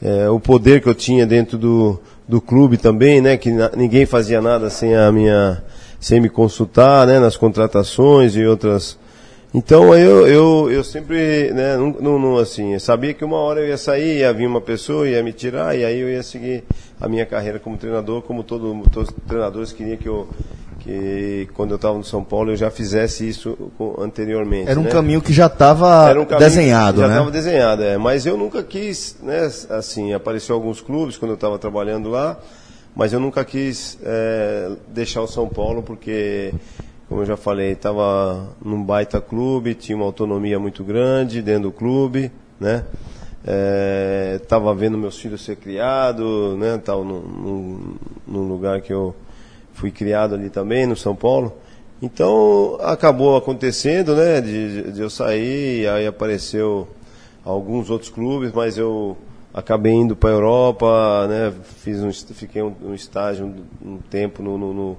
é, 0.00 0.28
o 0.28 0.38
poder 0.38 0.80
que 0.80 0.88
eu 0.88 0.94
tinha 0.94 1.26
dentro 1.26 1.58
do, 1.58 2.00
do 2.26 2.40
clube 2.40 2.76
também, 2.76 3.20
né? 3.20 3.36
Que 3.36 3.50
ninguém 3.76 4.06
fazia 4.06 4.40
nada 4.40 4.70
sem 4.70 4.94
a 4.94 5.10
minha, 5.10 5.62
sem 6.00 6.20
me 6.20 6.28
consultar, 6.28 7.06
né? 7.06 7.18
Nas 7.18 7.36
contratações 7.36 8.36
e 8.36 8.44
outras. 8.44 8.98
Então 9.54 9.94
eu, 9.94 10.28
eu, 10.28 10.70
eu 10.70 10.84
sempre, 10.84 11.50
né? 11.52 11.76
Não, 11.76 12.18
não, 12.18 12.36
assim, 12.36 12.78
sabia 12.78 13.14
que 13.14 13.24
uma 13.24 13.38
hora 13.38 13.60
eu 13.60 13.68
ia 13.68 13.78
sair, 13.78 14.18
ia 14.18 14.32
vir 14.32 14.46
uma 14.46 14.60
pessoa, 14.60 15.08
ia 15.08 15.22
me 15.22 15.32
tirar 15.32 15.76
e 15.76 15.84
aí 15.84 15.98
eu 15.98 16.08
ia 16.10 16.22
seguir 16.22 16.64
a 17.00 17.08
minha 17.08 17.24
carreira 17.24 17.58
como 17.58 17.76
treinador, 17.76 18.20
como 18.22 18.42
todo, 18.42 18.82
todos 18.90 19.08
os 19.08 19.14
treinadores 19.26 19.72
queriam 19.72 19.96
que 19.96 20.08
eu 20.08 20.28
que 20.80 21.48
quando 21.54 21.72
eu 21.72 21.76
estava 21.76 21.96
no 21.96 22.04
São 22.04 22.22
Paulo 22.22 22.52
eu 22.52 22.56
já 22.56 22.70
fizesse 22.70 23.28
isso 23.28 23.56
anteriormente. 23.98 24.70
Era 24.70 24.78
um 24.78 24.84
né? 24.84 24.90
caminho 24.90 25.20
que 25.20 25.32
já 25.32 25.46
estava 25.46 26.12
um 26.12 26.24
desenhado, 26.38 26.96
que 26.96 27.00
já 27.00 27.08
né? 27.08 27.14
estava 27.14 27.30
desenhado, 27.30 27.82
é. 27.82 27.98
Mas 27.98 28.26
eu 28.26 28.36
nunca 28.36 28.62
quis, 28.62 29.16
né? 29.22 29.50
Assim, 29.70 30.12
apareceu 30.12 30.54
alguns 30.54 30.80
clubes 30.80 31.16
quando 31.16 31.32
eu 31.32 31.34
estava 31.36 31.58
trabalhando 31.58 32.08
lá, 32.08 32.38
mas 32.98 33.12
eu 33.12 33.20
nunca 33.20 33.44
quis 33.44 33.96
é, 34.02 34.72
deixar 34.88 35.22
o 35.22 35.28
São 35.28 35.48
Paulo 35.48 35.84
porque, 35.84 36.52
como 37.08 37.20
eu 37.20 37.24
já 37.24 37.36
falei, 37.36 37.70
estava 37.70 38.48
num 38.60 38.82
baita 38.82 39.20
clube, 39.20 39.76
tinha 39.76 39.94
uma 39.94 40.04
autonomia 40.04 40.58
muito 40.58 40.82
grande 40.82 41.40
dentro 41.40 41.70
do 41.70 41.72
clube, 41.72 42.32
né? 42.58 42.84
Estava 44.34 44.74
vendo 44.74 44.98
meus 44.98 45.16
filhos 45.16 45.44
ser 45.44 45.54
criados, 45.54 46.58
né? 46.58 46.82
Num, 46.88 47.94
num 48.26 48.48
lugar 48.48 48.80
que 48.80 48.92
eu 48.92 49.14
fui 49.74 49.92
criado 49.92 50.34
ali 50.34 50.50
também, 50.50 50.84
no 50.84 50.96
São 50.96 51.14
Paulo. 51.14 51.52
Então 52.02 52.78
acabou 52.80 53.36
acontecendo, 53.36 54.16
né, 54.16 54.40
de, 54.40 54.90
de 54.90 55.00
eu 55.00 55.08
sair, 55.08 55.88
aí 55.88 56.04
apareceu 56.04 56.88
alguns 57.44 57.90
outros 57.90 58.10
clubes, 58.10 58.50
mas 58.52 58.76
eu 58.76 59.16
acabei 59.58 59.92
indo 59.92 60.14
para 60.14 60.30
a 60.30 60.32
Europa, 60.32 61.26
né, 61.28 61.52
fiz 61.78 62.00
um, 62.00 62.12
fiquei 62.12 62.62
um, 62.62 62.72
um 62.80 62.94
estágio 62.94 63.44
um, 63.44 63.94
um 63.94 63.98
tempo 63.98 64.40
no, 64.40 64.56
no, 64.56 64.96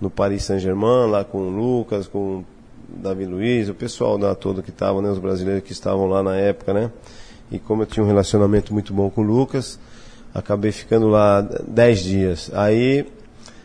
no, 0.00 0.10
Paris 0.10 0.42
Saint-Germain, 0.42 1.08
lá 1.08 1.22
com 1.22 1.38
o 1.38 1.48
Lucas, 1.48 2.08
com 2.08 2.18
o 2.18 2.44
Davi 2.88 3.24
Luiz, 3.24 3.68
o 3.68 3.74
pessoal 3.74 4.18
lá 4.18 4.34
todo 4.34 4.64
que 4.64 4.70
estava, 4.70 5.00
né, 5.00 5.08
os 5.10 5.18
brasileiros 5.20 5.62
que 5.62 5.70
estavam 5.70 6.08
lá 6.08 6.24
na 6.24 6.34
época, 6.36 6.74
né, 6.74 6.90
e 7.52 7.58
como 7.60 7.82
eu 7.82 7.86
tinha 7.86 8.02
um 8.02 8.06
relacionamento 8.06 8.72
muito 8.72 8.92
bom 8.92 9.08
com 9.10 9.20
o 9.20 9.24
Lucas, 9.24 9.78
acabei 10.34 10.72
ficando 10.72 11.06
lá 11.06 11.40
10 11.40 12.00
dias. 12.00 12.50
Aí 12.52 13.06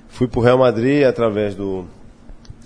fui 0.09 0.27
para 0.27 0.39
o 0.39 0.43
Real 0.43 0.59
Madrid 0.59 1.05
através 1.05 1.55
do 1.55 1.85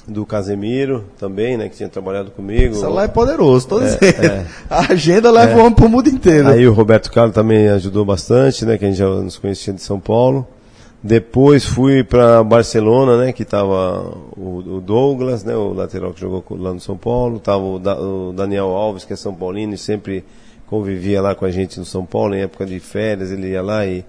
do 0.10 0.26
Casemiro 0.26 1.06
também, 1.20 1.58
né, 1.58 1.70
que 1.70 1.78
tinha 1.78 1.90
trabalhado 1.90 2.32
comigo. 2.32 2.74
Isso 2.76 2.90
lá 2.90 3.04
é 3.04 3.08
poderoso, 3.08 3.68
tô 3.68 3.80
É, 3.82 3.84
dizendo. 3.86 4.26
é. 4.26 4.46
A 4.70 4.92
agenda 4.94 5.30
leva 5.32 5.56
o 5.58 5.60
homem 5.62 5.74
pro 5.74 5.88
mundo 5.90 6.10
inteiro. 6.10 6.48
Aí 6.50 6.68
o 6.68 6.74
Roberto 6.74 7.12
Carlos 7.12 7.34
também 7.36 7.68
ajudou 7.70 8.04
bastante, 8.04 8.66
né, 8.66 8.78
que 8.78 8.86
a 8.86 8.88
gente 8.88 8.98
já 8.98 9.08
nos 9.08 9.38
conhecia 9.38 9.72
de 9.74 9.82
São 9.82 10.00
Paulo. 10.00 10.46
Depois 11.02 11.64
fui 11.64 12.04
para 12.04 12.44
Barcelona, 12.44 13.18
né, 13.18 13.32
que 13.32 13.44
estava 13.44 14.14
o, 14.36 14.58
o 14.78 14.82
Douglas, 14.82 15.46
né, 15.46 15.56
o 15.56 15.72
lateral 15.74 16.12
que 16.12 16.20
jogou 16.20 16.44
lá 16.58 16.74
no 16.74 16.80
São 16.82 16.98
Paulo, 16.98 17.40
tava 17.40 17.64
o, 17.64 17.80
Da- 17.80 17.98
o 17.98 18.34
Daniel 18.36 18.68
Alves, 18.68 19.06
que 19.06 19.14
é 19.14 19.16
São 19.16 19.34
Paulino 19.34 19.74
e 19.74 19.78
sempre 19.78 20.26
convivia 20.68 21.22
lá 21.22 21.34
com 21.34 21.46
a 21.46 21.52
gente 21.52 21.80
no 21.80 21.86
São 21.86 22.06
Paulo 22.06 22.36
em 22.36 22.42
época 22.42 22.66
de 22.66 22.80
férias, 22.82 23.32
ele 23.32 23.48
ia 23.52 23.62
lá 23.62 23.86
e 23.86 24.04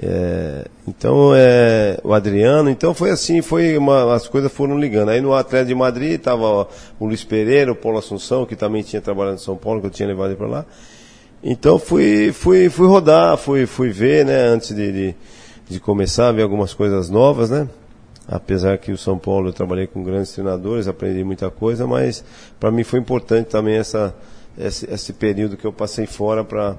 é, 0.00 0.66
então 0.88 1.32
é, 1.34 1.98
o 2.02 2.14
Adriano, 2.14 2.70
então 2.70 2.94
foi 2.94 3.10
assim, 3.10 3.42
foi 3.42 3.76
uma, 3.76 4.14
as 4.14 4.26
coisas 4.26 4.50
foram 4.50 4.78
ligando. 4.78 5.10
Aí 5.10 5.20
no 5.20 5.34
Atlético 5.34 5.68
de 5.68 5.74
Madrid 5.74 6.12
estava 6.12 6.68
o 6.98 7.06
Luiz 7.06 7.24
Pereira, 7.24 7.72
o 7.72 7.76
Paulo 7.76 7.98
Assunção, 7.98 8.46
que 8.46 8.56
também 8.56 8.82
tinha 8.82 9.02
trabalhado 9.02 9.36
em 9.36 9.40
São 9.40 9.56
Paulo, 9.56 9.80
que 9.80 9.86
eu 9.86 9.90
tinha 9.90 10.08
levado 10.08 10.30
ele 10.30 10.36
para 10.36 10.48
lá. 10.48 10.66
Então 11.42 11.78
fui, 11.78 12.32
fui, 12.32 12.68
fui 12.68 12.86
rodar, 12.86 13.36
fui, 13.36 13.66
fui 13.66 13.90
ver, 13.90 14.24
né, 14.24 14.46
antes 14.46 14.74
de, 14.74 14.92
de, 14.92 15.14
de 15.68 15.80
começar, 15.80 16.30
ver 16.32 16.42
algumas 16.42 16.72
coisas 16.72 17.10
novas, 17.10 17.50
né? 17.50 17.68
Apesar 18.28 18.78
que 18.78 18.92
o 18.92 18.96
São 18.96 19.18
Paulo 19.18 19.48
eu 19.48 19.52
trabalhei 19.52 19.86
com 19.86 20.02
grandes 20.04 20.32
treinadores, 20.32 20.86
aprendi 20.86 21.24
muita 21.24 21.50
coisa, 21.50 21.86
mas 21.86 22.24
para 22.60 22.70
mim 22.70 22.84
foi 22.84 23.00
importante 23.00 23.46
também 23.46 23.74
essa, 23.74 24.14
esse, 24.56 24.88
esse 24.88 25.12
período 25.12 25.56
que 25.56 25.64
eu 25.64 25.72
passei 25.72 26.06
fora 26.06 26.44
para. 26.44 26.76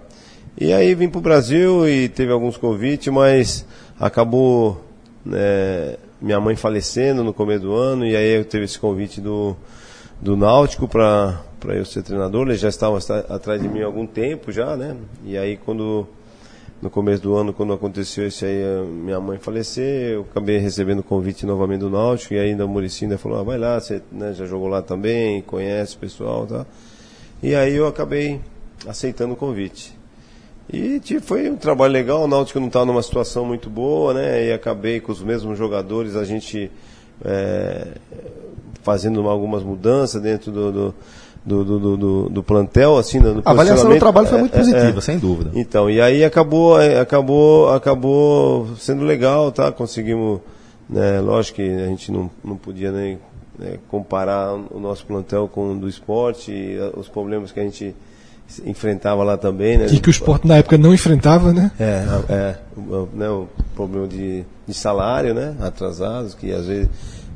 E 0.57 0.71
aí 0.71 0.93
vim 0.93 1.09
para 1.09 1.17
o 1.17 1.21
Brasil 1.21 1.87
e 1.87 2.07
teve 2.07 2.31
alguns 2.31 2.57
convites, 2.57 3.11
mas 3.11 3.65
acabou 3.99 4.83
né, 5.25 5.97
minha 6.21 6.39
mãe 6.39 6.55
falecendo 6.55 7.23
no 7.23 7.33
começo 7.33 7.63
do 7.63 7.73
ano, 7.73 8.05
e 8.05 8.15
aí 8.15 8.35
eu 8.37 8.45
teve 8.45 8.65
esse 8.65 8.77
convite 8.77 9.19
do, 9.19 9.55
do 10.21 10.37
Náutico 10.37 10.87
para 10.87 11.41
eu 11.69 11.83
ser 11.85 12.03
treinador. 12.03 12.47
Eles 12.47 12.59
já 12.59 12.69
estavam 12.69 12.97
esta- 12.97 13.25
atrás 13.29 13.61
de 13.61 13.67
mim 13.67 13.81
há 13.81 13.85
algum 13.85 14.05
tempo 14.05 14.51
já, 14.51 14.77
né? 14.77 14.95
E 15.25 15.37
aí 15.37 15.57
quando 15.57 16.07
no 16.81 16.89
começo 16.89 17.23
do 17.23 17.33
ano, 17.35 17.53
quando 17.53 17.71
aconteceu 17.73 18.27
isso 18.27 18.43
aí, 18.45 18.61
minha 18.85 19.19
mãe 19.19 19.39
falecer, 19.39 20.11
eu 20.11 20.27
acabei 20.29 20.57
recebendo 20.57 20.99
o 20.99 21.03
convite 21.03 21.45
novamente 21.45 21.79
do 21.79 21.89
Náutico, 21.89 22.33
e 22.33 22.39
ainda 22.39 22.65
o 22.65 22.69
Muricy 22.69 23.05
ainda 23.05 23.17
falou, 23.17 23.39
ah, 23.39 23.43
vai 23.43 23.57
lá, 23.57 23.79
você 23.79 24.01
né, 24.11 24.33
já 24.33 24.45
jogou 24.45 24.67
lá 24.67 24.81
também, 24.81 25.41
conhece 25.41 25.95
o 25.95 25.99
pessoal, 25.99 26.45
tá? 26.45 26.65
E 27.41 27.55
aí 27.55 27.73
eu 27.73 27.87
acabei 27.87 28.41
aceitando 28.85 29.33
o 29.33 29.37
convite. 29.37 30.02
E 30.71 30.99
tipo, 30.99 31.21
foi 31.21 31.49
um 31.49 31.55
trabalho 31.55 31.91
legal, 31.93 32.23
o 32.23 32.27
Náutico 32.27 32.59
não 32.59 32.67
estava 32.67 32.85
numa 32.85 33.01
situação 33.03 33.45
muito 33.45 33.69
boa, 33.69 34.13
né? 34.13 34.45
E 34.47 34.53
acabei 34.53 34.99
com 34.99 35.11
os 35.11 35.21
mesmos 35.21 35.57
jogadores, 35.57 36.15
a 36.15 36.23
gente 36.23 36.71
é, 37.23 37.87
fazendo 38.81 39.27
algumas 39.29 39.61
mudanças 39.63 40.21
dentro 40.21 40.51
do, 40.51 40.71
do, 40.71 40.95
do, 41.45 41.63
do, 41.65 41.79
do- 41.79 41.97
do- 41.97 42.29
do 42.29 42.43
plantel, 42.43 42.97
assim, 42.97 43.19
no 43.19 43.41
A 43.45 43.51
avaliação 43.51 43.89
do 43.89 43.99
trabalho 43.99 44.27
foi 44.27 44.39
muito 44.39 44.55
É, 44.55 44.59
é, 44.59 44.63
positiva, 44.63 44.97
é. 44.99 45.01
sem 45.01 45.19
dúvida. 45.19 45.51
Então, 45.53 45.89
e 45.89 45.99
aí 46.01 46.23
acabou, 46.23 46.79
é, 46.81 46.99
acabou, 46.99 47.69
acabou 47.69 48.67
sendo 48.77 49.03
legal, 49.03 49.51
tá? 49.51 49.71
Conseguimos, 49.71 50.39
né, 50.89 51.19
lógico 51.19 51.57
que 51.57 51.69
a 51.69 51.87
gente 51.87 52.11
não, 52.11 52.29
não 52.43 52.55
podia 52.55 52.91
nem 52.91 53.19
né, 53.59 53.77
comparar 53.89 54.53
o 54.53 54.79
nosso 54.79 55.05
plantel 55.05 55.47
com 55.47 55.73
o 55.73 55.75
do 55.77 55.87
esporte, 55.89 56.77
os 56.97 57.07
problemas 57.09 57.51
que 57.51 57.59
a 57.59 57.63
gente 57.63 57.93
enfrentava 58.65 59.23
lá 59.23 59.37
também, 59.37 59.77
né? 59.77 59.87
E 59.91 59.99
que 59.99 60.09
o 60.09 60.11
esporte 60.11 60.47
na 60.47 60.57
época 60.57 60.77
não 60.77 60.93
enfrentava, 60.93 61.53
né? 61.53 61.71
É, 61.79 62.05
é 62.29 62.55
o, 62.77 63.07
né, 63.13 63.29
o 63.29 63.47
problema 63.75 64.07
de, 64.07 64.43
de 64.67 64.73
salário, 64.73 65.33
né? 65.33 65.55
Atrasados, 65.61 66.33
que 66.33 66.51
às 66.51 66.65
vezes 66.65 66.89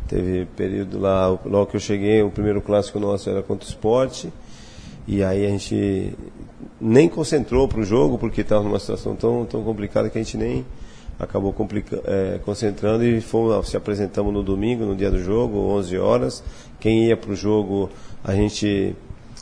teve 0.08 0.46
período 0.56 1.00
lá, 1.00 1.28
logo 1.46 1.68
que 1.68 1.76
eu 1.76 1.82
cheguei, 1.82 2.22
o 2.22 2.30
primeiro 2.30 2.62
clássico 2.62 3.00
nosso 3.00 3.30
era 3.30 3.44
contra 3.44 3.66
o 3.66 3.70
esporte, 3.70 4.32
e 5.08 5.24
aí 5.24 5.46
a 5.46 5.50
gente 5.50 6.14
nem 6.80 7.10
concentrou 7.10 7.68
para 7.68 7.80
o 7.80 7.84
jogo, 7.84 8.18
porque 8.18 8.42
estava 8.42 8.64
numa 8.64 8.80
situação 8.80 9.16
tão, 9.16 9.46
tão 9.46 9.64
complicada 9.64 10.10
que 10.10 10.18
a 10.18 10.24
gente 10.24 10.38
nem 10.38 10.66
acabou 11.20 11.56
é, 12.06 12.40
concentrando 12.46 13.04
e 13.04 13.20
fomos, 13.22 13.70
se 13.70 13.76
apresentamos 13.76 14.34
no 14.34 14.44
domingo, 14.44 14.86
no 14.86 14.96
dia 14.96 15.10
do 15.10 15.22
jogo, 15.22 15.58
11 15.58 15.98
horas. 15.98 16.44
Quem 16.80 17.06
ia 17.06 17.18
para 17.18 17.32
o 17.32 17.36
jogo, 17.36 17.90
a 18.24 18.34
gente 18.34 18.96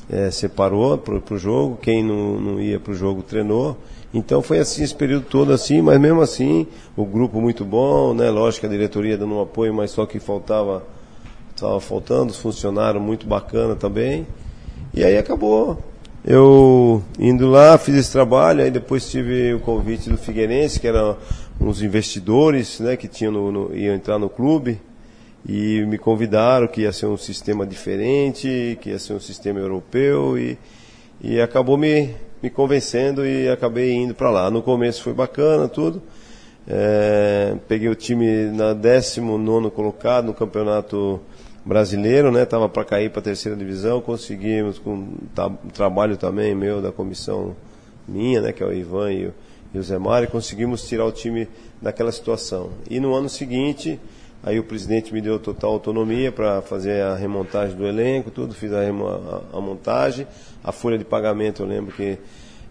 é, 0.10 0.30
separou 0.30 0.98
para 0.98 1.34
o 1.34 1.38
jogo, 1.38 1.78
quem 1.82 2.04
não, 2.04 2.40
não 2.40 2.62
ia 2.62 2.80
para 2.80 2.92
o 2.92 2.96
jogo 2.96 3.22
treinou. 3.22 3.78
Então 4.14 4.42
foi 4.42 4.60
assim 4.60 4.84
esse 4.84 4.96
período 4.96 5.26
todo 5.26 5.52
assim, 5.52 5.82
mas 5.82 6.00
mesmo 6.00 6.22
assim, 6.22 6.68
o 6.96 7.06
grupo 7.06 7.42
muito 7.42 7.66
bom, 7.66 8.14
né? 8.14 8.30
Lógico 8.30 8.62
que 8.62 8.68
a 8.68 8.70
diretoria 8.70 9.18
dando 9.18 9.36
um 9.36 9.42
apoio, 9.42 9.74
mas 9.74 9.92
só 9.92 10.06
que 10.06 10.20
faltava, 10.20 10.84
estava 11.54 11.80
faltando, 11.82 12.32
os 12.32 12.38
funcionários 12.38 13.04
muito 13.04 13.28
bacana 13.28 13.76
também. 13.76 14.26
E 14.94 15.04
aí 15.04 15.18
acabou. 15.18 15.78
Eu 16.24 17.04
indo 17.20 17.48
lá, 17.50 17.78
fiz 17.78 17.96
esse 17.96 18.12
trabalho, 18.12 18.64
aí 18.64 18.72
depois 18.72 19.10
tive 19.10 19.54
o 19.54 19.60
convite 19.60 20.10
do 20.10 20.18
Figueirense, 20.18 20.80
que 20.80 20.88
eram 20.88 21.18
uns 21.60 21.82
investidores 21.82 22.80
né, 22.80 22.96
que 22.96 23.08
tinham 23.08 23.32
no, 23.32 23.52
no, 23.52 23.76
iam 23.76 23.94
entrar 23.94 24.18
no 24.18 24.30
clube, 24.30 24.80
e 25.48 25.86
me 25.86 25.98
convidaram 25.98 26.68
que 26.68 26.82
ia 26.82 26.92
ser 26.92 27.06
um 27.06 27.18
sistema 27.18 27.66
diferente, 27.66 28.78
que 28.82 28.90
ia 28.90 29.00
ser 29.00 29.14
um 29.14 29.20
sistema 29.20 29.60
europeu, 29.60 30.38
e, 30.38 30.58
e 31.22 31.40
acabou 31.40 31.78
me, 31.78 32.16
me 32.42 32.50
convencendo 32.50 33.26
e 33.26 33.48
acabei 33.48 33.94
indo 33.94 34.16
para 34.16 34.32
lá. 34.32 34.50
No 34.50 34.64
começo 34.64 35.04
foi 35.04 35.14
bacana, 35.14 35.68
tudo. 35.68 36.02
É, 36.68 37.56
peguei 37.68 37.88
o 37.88 37.96
time 37.96 38.46
na 38.46 38.74
19 38.74 39.70
colocado 39.70 40.26
no 40.26 40.34
campeonato 40.34 41.22
brasileiro, 41.64 42.32
né? 42.32 42.44
Tava 42.44 42.68
para 42.68 42.84
cair 42.84 43.12
para 43.12 43.20
a 43.20 43.24
terceira 43.24 43.56
divisão, 43.56 44.02
conseguimos 44.02 44.80
com 44.80 44.94
um 44.94 45.70
trabalho 45.74 46.18
também 46.18 46.56
meu 46.56 46.82
da 46.82 46.92
comissão 46.92 47.56
minha, 48.08 48.42
né? 48.42 48.52
Que 48.52 48.64
é 48.64 48.66
o 48.66 48.74
Ivan 48.74 49.12
e 49.12 49.26
o, 49.28 49.34
e 49.76 49.78
o 49.78 49.84
Zé 49.84 50.00
Mário, 50.00 50.28
conseguimos 50.28 50.88
tirar 50.88 51.06
o 51.06 51.12
time 51.12 51.48
daquela 51.80 52.12
situação. 52.12 52.72
E 52.90 53.00
no 53.00 53.14
ano 53.14 53.30
seguinte, 53.30 54.00
aí 54.46 54.60
o 54.60 54.64
presidente 54.64 55.14
me 55.14 55.20
deu 55.20 55.40
total 55.40 55.72
autonomia 55.72 56.32
para 56.32 56.62
fazer 56.62 57.02
a 57.02 57.16
remontagem 57.16 57.76
do 57.76 57.86
elenco, 57.86 58.32
tudo, 58.32 58.54
fiz 58.54 58.72
a, 58.72 58.80
a, 58.80 59.58
a, 59.58 59.60
montagem, 59.60 60.28
a 60.64 60.72
folha 60.72 60.98
de 60.98 61.04
pagamento, 61.04 61.64
eu 61.64 61.68
lembro 61.68 61.94
que 61.94 62.18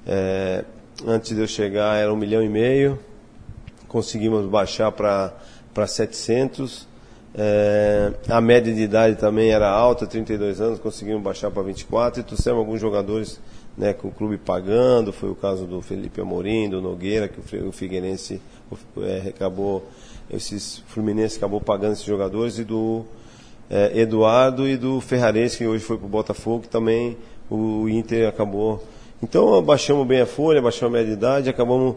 é, 0.06 0.64
antes 1.06 1.34
de 1.34 1.42
eu 1.42 1.48
chegar 1.48 1.96
era 1.96 2.12
um 2.12 2.16
milhão 2.16 2.42
e 2.42 2.48
meio, 2.48 2.98
conseguimos 3.88 4.46
baixar 4.46 4.92
para 4.92 5.32
700 5.86 6.94
é, 7.36 8.12
a 8.28 8.40
média 8.40 8.72
de 8.72 8.82
idade 8.82 9.16
também 9.16 9.50
era 9.50 9.68
alta, 9.68 10.06
32 10.06 10.60
anos, 10.60 10.78
conseguimos 10.78 11.20
baixar 11.20 11.50
para 11.50 11.64
24 11.64 12.20
e 12.20 12.22
trouxemos 12.22 12.60
alguns 12.60 12.80
jogadores 12.80 13.40
né, 13.76 13.92
com 13.92 14.06
o 14.06 14.12
clube 14.12 14.38
pagando, 14.38 15.12
foi 15.12 15.30
o 15.30 15.34
caso 15.34 15.66
do 15.66 15.82
Felipe 15.82 16.20
Amorim, 16.20 16.70
do 16.70 16.80
Nogueira, 16.80 17.26
que 17.26 17.40
o 17.56 17.72
Figueirense 17.72 18.40
é, 18.98 19.30
acabou, 19.30 19.84
esses 20.30 20.82
Fluminense 20.88 21.36
acabou 21.36 21.60
pagando 21.60 21.92
esses 21.92 22.04
jogadores, 22.04 22.58
e 22.58 22.64
do 22.64 23.04
é, 23.70 24.00
Eduardo 24.00 24.68
e 24.68 24.76
do 24.76 25.00
Ferrarense, 25.00 25.58
que 25.58 25.66
hoje 25.66 25.84
foi 25.84 25.96
para 25.96 26.06
o 26.06 26.08
Botafogo, 26.08 26.62
que 26.62 26.68
também 26.68 27.16
o 27.50 27.88
Inter 27.88 28.28
acabou. 28.28 28.82
Então 29.22 29.62
baixamos 29.62 30.06
bem 30.06 30.20
a 30.20 30.26
folha, 30.26 30.60
baixamos 30.60 30.94
a 30.94 30.98
média 30.98 31.12
de 31.12 31.18
idade, 31.18 31.48
acabamos 31.48 31.96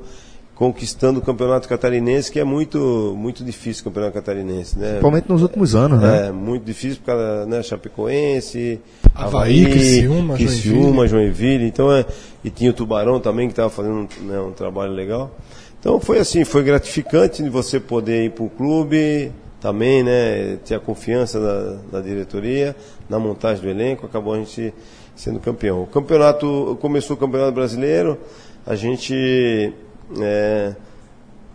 conquistando 0.57 1.19
o 1.19 1.21
campeonato 1.21 1.69
catarinense, 1.69 2.31
que 2.31 2.39
é 2.39 2.43
muito 2.43 3.13
muito 3.15 3.43
difícil 3.43 3.81
o 3.81 3.83
campeonato 3.85 4.13
catarinense, 4.13 4.77
né? 4.77 4.87
Principalmente 4.87 5.29
nos 5.29 5.41
últimos 5.43 5.75
anos, 5.75 6.01
né? 6.01 6.27
É, 6.27 6.31
muito 6.31 6.63
difícil 6.63 6.97
por 6.97 7.05
causa, 7.05 7.45
né, 7.45 7.61
Chapecoense, 7.61 8.79
Havaí, 9.13 9.65
Criciúma, 9.65 10.35
Criciúma, 10.35 11.07
Joinville. 11.07 11.07
Joinville. 11.07 11.67
Então, 11.67 11.91
é, 11.91 12.05
e 12.43 12.49
tinha 12.49 12.71
o 12.71 12.73
Tubarão 12.73 13.19
também, 13.19 13.47
que 13.47 13.51
estava 13.51 13.69
fazendo 13.69 14.07
né, 14.21 14.39
um 14.39 14.51
trabalho 14.51 14.93
legal. 14.93 15.31
Então 15.79 15.99
foi 15.99 16.19
assim, 16.19 16.43
foi 16.43 16.63
gratificante 16.63 17.47
você 17.49 17.79
poder 17.79 18.25
ir 18.25 18.31
para 18.31 18.43
o 18.43 18.49
clube, 18.49 19.31
também, 19.59 20.03
né, 20.03 20.57
ter 20.65 20.75
a 20.75 20.79
confiança 20.79 21.39
da, 21.39 21.77
da 21.91 22.01
diretoria, 22.01 22.75
na 23.09 23.19
montagem 23.19 23.63
do 23.63 23.69
elenco, 23.69 24.05
acabou 24.05 24.33
a 24.33 24.37
gente 24.37 24.73
sendo 25.15 25.39
campeão. 25.39 25.83
O 25.83 25.87
campeonato, 25.87 26.77
começou 26.79 27.15
o 27.15 27.19
campeonato 27.19 27.53
brasileiro, 27.53 28.17
a 28.65 28.75
gente 28.75 29.73
é, 30.19 30.75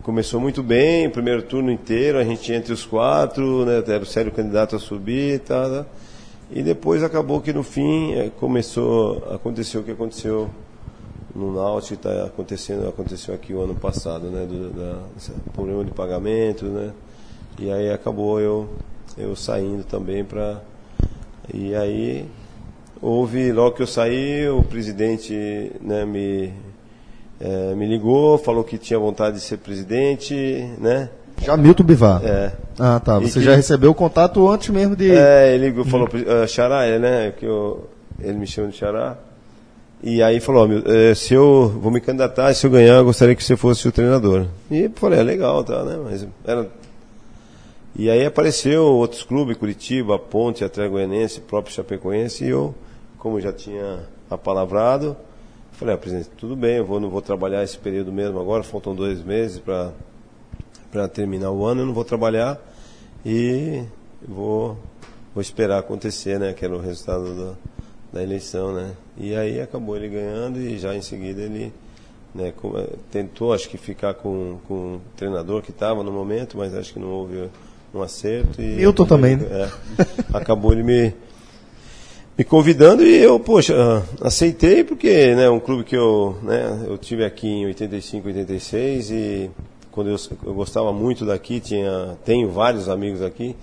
começou 0.02 0.41
muito 0.41 0.62
bem, 0.62 1.09
primeiro 1.11 1.43
turno 1.43 1.71
inteiro, 1.71 2.19
a 2.19 2.25
gente 2.25 2.52
entre 2.52 2.73
os 2.73 2.85
quatro, 2.85 3.64
né, 3.64 3.83
era 3.87 4.02
o 4.02 4.07
sério 4.07 4.33
candidato 4.33 4.75
a 4.75 4.79
subir 4.79 5.35
e 5.35 5.38
tal, 5.38 5.71
tá, 5.71 5.87
e 6.50 6.62
depois 6.62 7.02
acabou 7.02 7.41
que 7.41 7.52
no 7.52 7.62
fim 7.62 8.14
é, 8.14 8.31
começou, 8.31 9.26
aconteceu 9.33 9.81
o 9.81 9.85
que 9.85 9.93
aconteceu 9.93 10.50
no 11.35 11.55
Náutico, 11.55 11.95
está 11.95 12.25
acontecendo, 12.25 12.89
aconteceu 12.89 13.35
aqui 13.35 13.55
o 13.55 13.62
ano 13.62 13.75
passado, 13.75 14.27
né, 14.27 14.47
do 14.47 14.71
da, 14.71 14.99
problema 15.53 15.85
de 15.85 15.91
pagamento, 15.91 16.67
né, 16.67 16.93
e 17.59 17.71
aí 17.71 17.91
acabou 17.91 18.40
eu, 18.40 18.68
eu 19.16 19.35
saindo 19.35 19.85
também 19.85 20.25
para, 20.25 20.62
e 21.53 21.75
aí 21.75 22.29
houve, 23.01 23.51
logo 23.53 23.77
que 23.77 23.83
eu 23.83 23.87
saí, 23.87 24.49
o 24.49 24.62
presidente 24.62 25.73
né, 25.81 26.05
me 26.05 26.53
é, 27.42 27.75
me 27.75 27.87
ligou, 27.87 28.38
falou 28.38 28.62
que 28.62 28.79
tinha 28.79 28.99
vontade 28.99 29.37
de 29.37 29.42
ser 29.42 29.57
presidente, 29.57 30.35
né? 30.79 31.11
Já 31.42 31.57
Milton 31.57 31.83
Bivar. 31.83 32.25
É. 32.25 32.53
Ah, 32.79 33.01
tá. 33.01 33.18
Você 33.18 33.40
que... 33.40 33.45
já 33.45 33.57
recebeu 33.57 33.90
o 33.90 33.95
contato 33.95 34.49
antes 34.49 34.68
mesmo 34.68 34.95
de. 34.95 35.11
É, 35.11 35.53
ele 35.53 35.85
falou, 35.85 36.07
uh, 36.07 36.47
Xará, 36.47 36.85
é, 36.85 37.01
né? 37.01 37.33
Que 37.37 37.45
eu, 37.45 37.88
ele 38.21 38.38
me 38.38 38.47
chama 38.47 38.68
de 38.68 38.77
Xará. 38.77 39.18
E 40.03 40.23
aí 40.23 40.41
falou, 40.41 40.69
oh, 40.69 41.15
se 41.15 41.33
eu 41.35 41.69
vou 41.81 41.93
me 41.93 42.01
candidatar, 42.01 42.53
se 42.55 42.67
eu 42.67 42.71
ganhar, 42.71 42.97
eu 42.97 43.05
gostaria 43.05 43.37
que 43.37 43.45
você 43.45 43.57
fosse 43.57 43.87
o 43.87 43.93
treinador. 43.93 44.47
E 44.71 44.91
falei, 44.97 45.21
é 45.21 45.23
legal, 45.23 45.62
tá, 45.62 45.85
né? 45.85 45.99
Mas 46.03 46.27
era... 46.45 46.69
E 47.95 48.11
aí 48.11 48.25
apareceu 48.25 48.85
outros 48.85 49.23
clubes, 49.23 49.57
Curitiba, 49.57 50.19
Ponte, 50.19 50.65
Atlético 50.65 50.95
Goianense, 50.95 51.41
próprio 51.41 51.75
Chapecoense, 51.75 52.45
e 52.45 52.49
eu, 52.49 52.75
como 53.19 53.41
já 53.41 53.53
tinha 53.53 54.01
apalavrado, 54.31 55.17
Falei, 55.73 55.95
ah, 55.95 55.99
presidente, 55.99 56.31
tudo 56.37 56.55
bem, 56.55 56.77
eu 56.77 56.85
vou, 56.85 57.01
não 57.01 57.09
vou 57.09 57.23
trabalhar 57.23 57.65
esse 57.65 57.79
período 57.79 58.12
mesmo 58.12 58.38
agora, 58.38 58.62
faltam 58.62 58.95
dois 58.95 59.21
meses 59.21 59.59
para 59.59 61.09
terminar 61.09 61.51
o 61.51 61.65
ano, 61.65 61.81
eu 61.81 61.87
não 61.87 61.95
vou 61.95 62.05
trabalhar 62.05 62.61
e 63.25 63.83
vou, 64.25 64.79
vou 65.35 65.41
esperar 65.43 65.79
acontecer, 65.79 66.38
né, 66.38 66.53
que 66.53 66.65
era 66.65 66.77
o 66.77 66.81
resultado 66.81 67.35
da, 67.35 67.55
da 68.12 68.23
eleição, 68.23 68.73
né. 68.73 68.93
E 69.16 69.35
aí 69.35 69.61
acabou 69.61 69.96
ele 69.96 70.09
ganhando 70.09 70.59
e 70.59 70.79
já 70.79 70.94
em 70.94 71.03
seguida 71.03 71.42
ele 71.42 71.72
né, 72.35 72.53
tentou, 73.11 73.53
acho 73.53 73.68
que 73.68 73.77
ficar 73.77 74.14
com, 74.14 74.59
com 74.66 74.75
o 74.75 75.01
treinador 75.16 75.62
que 75.62 75.70
estava 75.70 76.03
no 76.03 76.11
momento, 76.11 76.57
mas 76.57 76.75
acho 76.75 76.92
que 76.92 76.98
não 76.98 77.11
houve 77.11 77.48
um 77.94 78.01
acerto. 78.01 78.61
E 78.61 78.77
Milton 78.77 79.05
também, 79.05 79.37
né? 79.37 79.46
É, 79.51 79.68
acabou 80.33 80.72
ele 80.72 80.83
me 80.83 81.14
me 82.37 82.44
convidando 82.44 83.05
e 83.05 83.14
eu, 83.16 83.38
poxa, 83.38 84.03
aceitei 84.20 84.83
porque, 84.83 85.35
né, 85.35 85.51
um 85.51 85.61
clube 85.61 85.85
que 85.85 85.94
eu, 85.94 86.38
né, 86.42 86.87
eu 86.88 86.96
tive 86.96 87.25
aqui 87.25 87.46
em 87.46 87.66
85, 87.66 88.27
86 88.27 89.11
e 89.11 89.51
quando 89.90 90.09
eu, 90.09 90.16
eu 90.46 90.55
gostava 90.55 90.92
muito 90.92 91.27
daqui, 91.27 91.61
tinha, 91.61 92.16
tenho 92.25 92.51
vários 92.51 92.88
amigos 92.88 93.20
aqui 93.20 93.55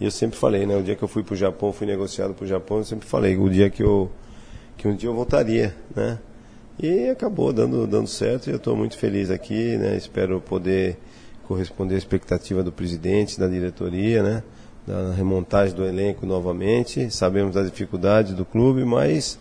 e 0.00 0.04
eu 0.04 0.10
sempre 0.10 0.38
falei, 0.38 0.64
né, 0.66 0.76
o 0.76 0.82
dia 0.82 0.94
que 0.94 1.02
eu 1.02 1.08
fui 1.08 1.22
para 1.22 1.34
o 1.34 1.36
Japão, 1.36 1.72
fui 1.72 1.86
negociado 1.86 2.32
para 2.32 2.44
o 2.44 2.46
Japão, 2.46 2.78
eu 2.78 2.84
sempre 2.84 3.08
falei, 3.08 3.36
o 3.36 3.50
dia 3.50 3.68
que 3.68 3.82
eu, 3.82 4.08
que 4.76 4.88
um 4.88 4.94
dia 4.94 5.08
eu 5.08 5.14
voltaria, 5.14 5.74
né, 5.94 6.18
e 6.78 7.08
acabou 7.08 7.52
dando, 7.52 7.86
dando 7.86 8.08
certo 8.08 8.48
e 8.48 8.50
eu 8.50 8.56
estou 8.56 8.74
muito 8.76 8.96
feliz 8.96 9.30
aqui, 9.30 9.76
né, 9.76 9.96
espero 9.96 10.40
poder 10.40 10.98
corresponder 11.46 11.94
à 11.94 11.98
expectativa 11.98 12.62
do 12.62 12.72
presidente, 12.72 13.38
da 13.38 13.46
diretoria, 13.46 14.22
né, 14.22 14.42
da 14.86 15.12
remontagem 15.12 15.74
do 15.74 15.84
elenco 15.84 16.26
novamente. 16.26 17.10
Sabemos 17.10 17.54
das 17.54 17.70
dificuldades 17.70 18.32
do 18.32 18.44
clube, 18.44 18.84
mas 18.84 19.38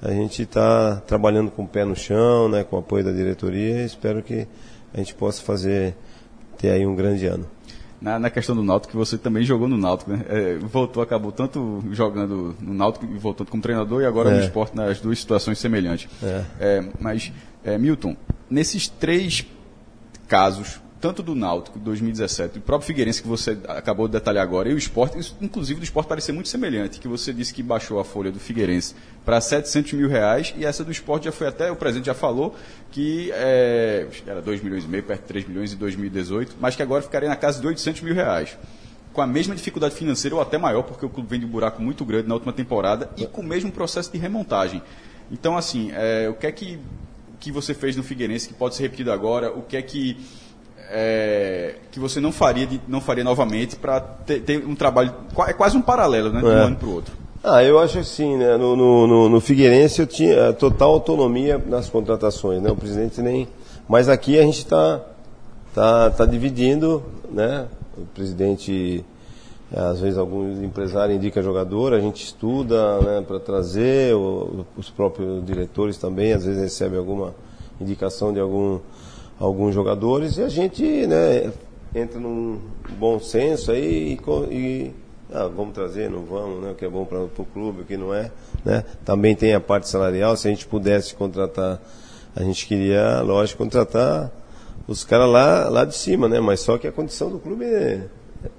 a 0.00 0.10
gente 0.10 0.42
está 0.42 0.96
trabalhando 1.06 1.50
com 1.50 1.62
o 1.62 1.68
pé 1.68 1.84
no 1.84 1.94
chão, 1.94 2.48
né, 2.48 2.64
com 2.64 2.76
o 2.76 2.78
apoio 2.78 3.04
da 3.04 3.12
diretoria. 3.12 3.84
Espero 3.84 4.22
que 4.22 4.46
a 4.92 4.96
gente 4.98 5.14
possa 5.14 5.42
fazer 5.42 5.94
ter 6.58 6.70
aí 6.70 6.86
um 6.86 6.94
grande 6.94 7.26
ano. 7.26 7.46
Na, 8.02 8.18
na 8.18 8.30
questão 8.30 8.56
do 8.56 8.64
Náutico, 8.64 8.90
que 8.90 8.96
você 8.96 9.16
também 9.16 9.44
jogou 9.44 9.68
no 9.68 9.78
Náutico, 9.78 10.10
né? 10.10 10.24
É, 10.28 10.58
voltou, 10.58 11.00
acabou 11.00 11.30
tanto 11.30 11.84
jogando 11.92 12.56
no 12.60 12.74
Náutico, 12.74 13.06
voltando 13.16 13.48
como 13.48 13.62
treinador 13.62 14.02
e 14.02 14.06
agora 14.06 14.30
é. 14.30 14.38
no 14.38 14.40
esporte 14.40 14.74
nas 14.74 15.00
duas 15.00 15.20
situações 15.20 15.58
semelhantes. 15.60 16.08
É. 16.20 16.44
É, 16.58 16.84
mas, 16.98 17.32
é, 17.62 17.78
Milton, 17.78 18.16
nesses 18.50 18.88
três 18.88 19.46
casos, 20.26 20.80
tanto 21.02 21.20
do 21.20 21.34
Náutico 21.34 21.80
2017, 21.80 22.60
o 22.60 22.62
próprio 22.62 22.86
Figueirense 22.86 23.20
que 23.20 23.26
você 23.26 23.58
acabou 23.66 24.06
de 24.06 24.12
detalhar 24.12 24.44
agora, 24.44 24.68
e 24.68 24.72
o 24.72 24.78
esporte, 24.78 25.18
inclusive 25.40 25.80
do 25.80 25.82
esporte 25.82 26.06
parecia 26.06 26.32
muito 26.32 26.48
semelhante, 26.48 27.00
que 27.00 27.08
você 27.08 27.32
disse 27.32 27.52
que 27.52 27.60
baixou 27.60 27.98
a 27.98 28.04
folha 28.04 28.30
do 28.30 28.38
Figueirense 28.38 28.94
para 29.24 29.40
700 29.40 29.94
mil 29.94 30.08
reais, 30.08 30.54
e 30.56 30.64
essa 30.64 30.84
do 30.84 30.92
esporte 30.92 31.24
já 31.24 31.32
foi 31.32 31.48
até, 31.48 31.72
o 31.72 31.74
presidente 31.74 32.06
já 32.06 32.14
falou, 32.14 32.54
que 32.92 33.32
é, 33.32 34.06
era 34.24 34.40
2 34.40 34.62
milhões 34.62 34.84
e 34.84 34.86
meio, 34.86 35.02
perto 35.02 35.22
de 35.22 35.26
3 35.26 35.48
milhões 35.48 35.72
em 35.72 35.76
2018, 35.76 36.54
mas 36.60 36.76
que 36.76 36.82
agora 36.84 37.02
ficaria 37.02 37.28
na 37.28 37.34
casa 37.36 37.60
de 37.60 37.66
800 37.66 38.00
mil 38.02 38.14
reais. 38.14 38.56
Com 39.12 39.20
a 39.20 39.26
mesma 39.26 39.56
dificuldade 39.56 39.96
financeira, 39.96 40.36
ou 40.36 40.40
até 40.40 40.56
maior, 40.56 40.84
porque 40.84 41.04
o 41.04 41.08
clube 41.08 41.28
vem 41.28 41.40
de 41.40 41.46
um 41.46 41.48
buraco 41.48 41.82
muito 41.82 42.04
grande 42.04 42.28
na 42.28 42.34
última 42.34 42.52
temporada, 42.52 43.10
e 43.16 43.26
com 43.26 43.40
o 43.40 43.44
mesmo 43.44 43.72
processo 43.72 44.12
de 44.12 44.18
remontagem. 44.18 44.80
Então, 45.32 45.56
assim, 45.56 45.90
é, 45.94 46.28
o 46.28 46.34
que 46.34 46.46
é 46.46 46.52
que, 46.52 46.78
que 47.40 47.50
você 47.50 47.74
fez 47.74 47.96
no 47.96 48.04
Figueirense 48.04 48.46
que 48.46 48.54
pode 48.54 48.76
ser 48.76 48.84
repetido 48.84 49.10
agora? 49.10 49.50
O 49.50 49.62
que 49.62 49.76
é 49.76 49.82
que 49.82 50.16
é, 50.90 51.76
que 51.90 51.98
você 52.00 52.20
não 52.20 52.32
faria, 52.32 52.68
não 52.88 53.00
faria 53.00 53.24
novamente 53.24 53.76
para 53.76 54.00
ter, 54.00 54.40
ter 54.40 54.66
um 54.66 54.74
trabalho. 54.74 55.12
É 55.46 55.52
quase 55.52 55.76
um 55.76 55.82
paralelo, 55.82 56.30
né? 56.30 56.40
De 56.40 56.46
um 56.46 56.50
É. 56.50 56.64
ano 56.64 56.76
para 56.76 56.88
o 56.88 56.94
outro. 56.94 57.14
Ah, 57.44 57.62
eu 57.64 57.78
acho 57.80 57.98
assim, 57.98 58.36
né? 58.36 58.56
No, 58.56 58.76
no, 58.76 59.06
no, 59.06 59.28
no 59.28 59.40
Figueirense 59.40 60.00
eu 60.00 60.06
tinha 60.06 60.32
eh, 60.32 60.52
total 60.52 60.90
autonomia 60.92 61.58
nas 61.66 61.88
contratações, 61.88 62.62
né? 62.62 62.70
O 62.70 62.76
presidente 62.76 63.20
nem. 63.20 63.48
Mas 63.88 64.08
aqui 64.08 64.38
a 64.38 64.42
gente 64.42 64.58
está 64.58 65.00
tá, 65.74 66.10
tá 66.10 66.24
dividindo, 66.24 67.02
né? 67.30 67.66
O 67.98 68.02
presidente, 68.14 69.04
eh, 69.74 69.80
às 69.80 69.98
vezes 70.00 70.18
alguns 70.18 70.62
empresários 70.62 71.16
indicam 71.16 71.42
jogador, 71.42 71.92
a 71.94 72.00
gente 72.00 72.22
estuda, 72.24 72.98
né? 73.00 73.24
Para 73.26 73.40
trazer, 73.40 74.14
o- 74.14 74.64
os 74.76 74.88
próprios 74.88 75.44
diretores 75.44 75.96
também, 75.96 76.32
às 76.32 76.44
vezes 76.44 76.62
recebem 76.62 76.96
alguma 76.98 77.34
indicação 77.80 78.32
de 78.32 78.38
algum, 78.38 78.78
alguns 79.44 79.74
jogadores 79.74 80.36
e 80.38 80.42
a 80.42 80.48
gente, 80.48 80.82
né? 81.06 81.50
Entra 81.94 82.18
num 82.18 82.58
bom 82.98 83.18
senso 83.20 83.70
aí 83.72 84.18
e, 84.18 84.54
e 84.54 84.92
ah, 85.34 85.48
vamos 85.54 85.74
trazer, 85.74 86.08
não 86.10 86.20
vamos, 86.24 86.62
né? 86.62 86.70
O 86.70 86.74
que 86.74 86.84
é 86.84 86.88
bom 86.88 87.04
para 87.04 87.18
o 87.18 87.28
clube, 87.52 87.82
o 87.82 87.84
que 87.84 87.96
não 87.96 88.14
é, 88.14 88.30
né? 88.64 88.84
Também 89.04 89.34
tem 89.34 89.52
a 89.54 89.60
parte 89.60 89.88
salarial, 89.88 90.36
se 90.36 90.46
a 90.46 90.50
gente 90.50 90.64
pudesse 90.66 91.14
contratar, 91.14 91.80
a 92.36 92.42
gente 92.42 92.66
queria, 92.66 93.20
lógico, 93.20 93.62
contratar 93.62 94.30
os 94.86 95.04
caras 95.04 95.28
lá, 95.28 95.68
lá 95.68 95.84
de 95.84 95.94
cima, 95.96 96.28
né? 96.28 96.40
Mas 96.40 96.60
só 96.60 96.78
que 96.78 96.86
a 96.86 96.92
condição 96.92 97.28
do 97.30 97.38
clube 97.38 97.64
é, 97.64 98.00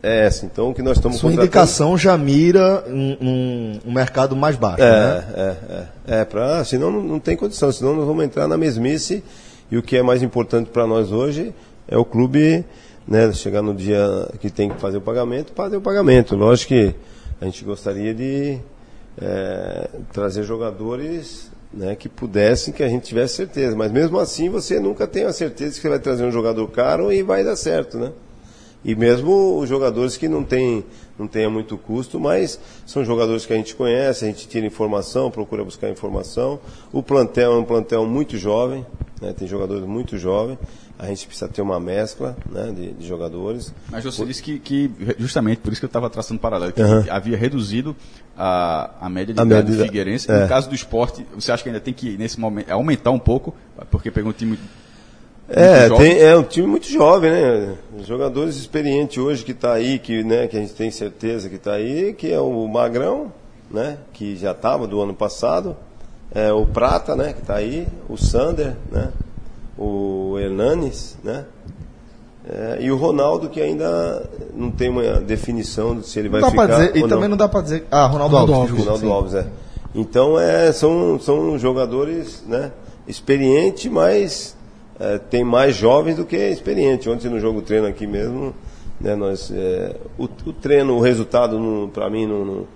é 0.03 0.25
essa. 0.25 0.45
Então 0.45 0.69
o 0.69 0.73
que 0.73 0.81
nós 0.83 0.97
estamos 0.97 1.17
Sua 1.17 1.29
contratando- 1.31 1.47
indicação 1.47 1.97
já 1.97 2.15
mira 2.17 2.83
um, 2.87 3.17
um- 3.21 3.79
um 3.87 3.91
mercado 3.93 4.35
mais 4.35 4.55
baixo, 4.57 4.83
é, 4.83 4.91
né? 4.91 5.25
é, 5.35 6.13
é, 6.15 6.19
é 6.21 6.25
pra, 6.25 6.63
senão 6.65 6.91
não, 6.91 7.01
não 7.01 7.19
tem 7.19 7.35
condição, 7.35 7.71
senão 7.71 7.95
nós 7.95 8.05
vamos 8.05 8.23
entrar 8.25 8.47
na 8.47 8.57
mesmice 8.57 9.23
e 9.73 9.77
o 9.77 9.81
que 9.81 9.97
é 9.97 10.03
mais 10.03 10.21
importante 10.21 10.69
para 10.69 10.85
nós 10.85 11.11
hoje 11.11 11.51
é 11.87 11.97
o 11.97 12.05
clube, 12.05 12.63
né, 13.07 13.33
chegar 13.33 13.63
no 13.63 13.73
dia 13.73 14.29
que 14.39 14.51
tem 14.51 14.69
que 14.69 14.79
fazer 14.79 14.97
o 14.97 15.01
pagamento, 15.01 15.51
fazer 15.55 15.77
o 15.77 15.81
pagamento. 15.81 16.35
Lógico 16.35 16.75
que 16.75 16.95
a 17.41 17.45
gente 17.45 17.65
gostaria 17.65 18.13
de 18.13 18.59
é, 19.19 19.89
trazer 20.11 20.43
jogadores 20.43 21.51
né, 21.73 21.95
que 21.95 22.07
pudessem, 22.07 22.71
que 22.71 22.83
a 22.83 22.87
gente 22.87 23.07
tivesse 23.07 23.33
certeza, 23.33 23.75
mas 23.75 23.91
mesmo 23.91 24.19
assim 24.19 24.47
você 24.47 24.79
nunca 24.79 25.07
tem 25.07 25.23
a 25.23 25.33
certeza 25.33 25.73
que 25.73 25.81
você 25.81 25.89
vai 25.89 25.97
trazer 25.97 26.23
um 26.23 26.31
jogador 26.31 26.67
caro 26.67 27.11
e 27.11 27.23
vai 27.23 27.43
dar 27.43 27.55
certo, 27.55 27.97
né? 27.97 28.11
E 28.85 28.95
mesmo 28.95 29.57
os 29.59 29.69
jogadores 29.69 30.17
que 30.17 30.27
não 30.27 30.43
têm 30.43 30.83
não 31.17 31.27
tenha 31.27 31.49
muito 31.49 31.77
custo, 31.77 32.19
mas 32.19 32.59
são 32.87 33.05
jogadores 33.05 33.45
que 33.45 33.53
a 33.53 33.55
gente 33.55 33.75
conhece, 33.75 34.25
a 34.25 34.27
gente 34.27 34.47
tira 34.47 34.65
informação, 34.65 35.29
procura 35.29 35.63
buscar 35.63 35.89
informação. 35.89 36.59
O 36.91 37.03
plantel 37.03 37.53
é 37.53 37.57
um 37.57 37.63
plantel 37.63 38.05
muito 38.05 38.35
jovem, 38.37 38.83
né, 39.21 39.31
tem 39.31 39.47
jogadores 39.47 39.85
muito 39.85 40.17
jovens. 40.17 40.57
A 40.97 41.07
gente 41.07 41.25
precisa 41.27 41.47
ter 41.49 41.61
uma 41.61 41.79
mescla 41.79 42.35
né, 42.49 42.71
de, 42.75 42.93
de 42.93 43.07
jogadores. 43.07 43.73
Mas 43.91 44.03
você 44.03 44.25
disse 44.25 44.41
que, 44.41 44.57
que, 44.59 44.89
justamente 45.19 45.59
por 45.59 45.71
isso 45.71 45.81
que 45.81 45.85
eu 45.85 45.87
estava 45.89 46.09
traçando 46.09 46.39
paralelo, 46.39 46.71
que 46.71 46.81
Aham. 46.81 47.05
havia 47.09 47.35
reduzido 47.37 47.95
a, 48.37 48.91
a 49.01 49.09
média 49.09 49.33
de 49.33 49.39
A 49.39 49.43
idade 49.43 49.71
do 49.71 49.77
de- 49.77 49.83
Figueirense. 49.83 50.31
é. 50.31 50.41
No 50.43 50.47
caso 50.47 50.69
do 50.69 50.75
esporte, 50.75 51.25
você 51.35 51.51
acha 51.51 51.61
que 51.63 51.69
ainda 51.69 51.79
tem 51.81 51.93
que, 51.93 52.17
nesse 52.17 52.39
momento, 52.39 52.71
aumentar 52.71 53.11
um 53.11 53.19
pouco, 53.19 53.53
porque 53.91 54.09
pegou 54.11 54.29
um 54.31 54.33
time. 54.33 54.57
É, 55.49 55.89
tem, 55.89 56.19
é 56.19 56.35
um 56.37 56.43
time 56.43 56.65
muito 56.65 56.87
jovem, 56.87 57.31
né? 57.31 57.75
Os 57.97 58.07
jogadores 58.07 58.55
experientes 58.55 59.17
hoje 59.17 59.43
que 59.43 59.51
está 59.51 59.73
aí, 59.73 59.99
que, 59.99 60.23
né, 60.23 60.47
que 60.47 60.55
a 60.55 60.59
gente 60.59 60.73
tem 60.73 60.89
certeza 60.89 61.49
que 61.49 61.55
está 61.55 61.73
aí, 61.73 62.13
que 62.13 62.31
é 62.31 62.39
o 62.39 62.67
Magrão, 62.67 63.31
né? 63.69 63.97
Que 64.13 64.37
já 64.37 64.51
estava 64.51 64.87
do 64.87 65.01
ano 65.01 65.13
passado, 65.13 65.75
é, 66.33 66.51
o 66.53 66.65
Prata, 66.65 67.15
né? 67.15 67.33
Que 67.33 67.41
está 67.41 67.55
aí, 67.55 67.87
o 68.07 68.17
Sander, 68.17 68.75
né? 68.91 69.11
O 69.77 70.37
Hernanes, 70.39 71.17
né? 71.23 71.45
É, 72.49 72.79
e 72.81 72.91
o 72.91 72.97
Ronaldo 72.97 73.47
que 73.49 73.61
ainda 73.61 74.29
não 74.53 74.69
tem 74.69 74.89
uma 74.89 75.21
definição 75.21 75.97
de 75.97 76.07
se 76.07 76.19
ele 76.19 76.27
vai 76.27 76.41
Não 76.41 76.49
dá 76.49 76.63
ficar 76.63 76.67
dizer, 76.67 76.97
e 76.97 77.03
ou 77.03 77.07
também 77.07 77.29
não 77.29 77.37
dá 77.37 77.47
pra 77.47 77.61
dizer. 77.61 77.85
Ah, 77.89 78.05
Ronaldo, 78.05 78.35
Ronaldo 78.35 78.53
Alves. 78.53 78.79
Ronaldo 78.79 78.99
sim. 78.99 79.11
Alves, 79.11 79.33
é. 79.33 79.47
Então 79.95 80.39
é, 80.39 80.71
são, 80.71 81.19
são 81.19 81.57
jogadores 81.57 82.43
né, 82.45 82.71
experientes, 83.07 83.89
mas 83.89 84.57
é, 85.03 85.17
tem 85.17 85.43
mais 85.43 85.75
jovens 85.75 86.15
do 86.15 86.25
que 86.25 86.35
experientes. 86.37 87.05
Ontem 87.07 87.29
no 87.29 87.39
jogo 87.39 87.61
treino 87.61 87.87
aqui 87.87 88.07
mesmo, 88.07 88.53
né, 89.01 89.15
nós, 89.15 89.51
é, 89.53 89.95
o, 90.17 90.23
o 90.25 90.53
treino, 90.53 90.95
o 90.95 90.99
resultado 91.01 91.89
para 91.93 92.09
mim 92.09 92.25
não, 92.25 92.45
não, 92.45 92.67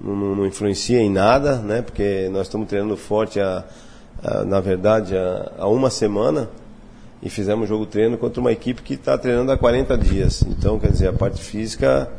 não, 0.00 0.36
não 0.36 0.46
influencia 0.46 1.00
em 1.00 1.10
nada, 1.10 1.56
né, 1.56 1.82
porque 1.82 2.28
nós 2.32 2.42
estamos 2.46 2.68
treinando 2.68 2.96
forte, 2.96 3.38
a, 3.40 3.64
a- 4.22 4.44
na 4.44 4.60
verdade, 4.60 5.14
há- 5.58 5.66
uma 5.68 5.90
semana 5.90 6.48
e 7.22 7.28
fizemos 7.28 7.68
jogo 7.68 7.84
treino 7.86 8.16
contra 8.16 8.40
uma 8.40 8.50
equipe 8.50 8.80
que 8.82 8.94
está 8.94 9.16
treinando 9.18 9.52
há 9.52 9.58
40 9.58 9.96
dias. 9.98 10.42
Então, 10.48 10.78
quer 10.78 10.90
dizer, 10.90 11.08
a 11.08 11.12
parte 11.12 11.40
física, 11.42 12.10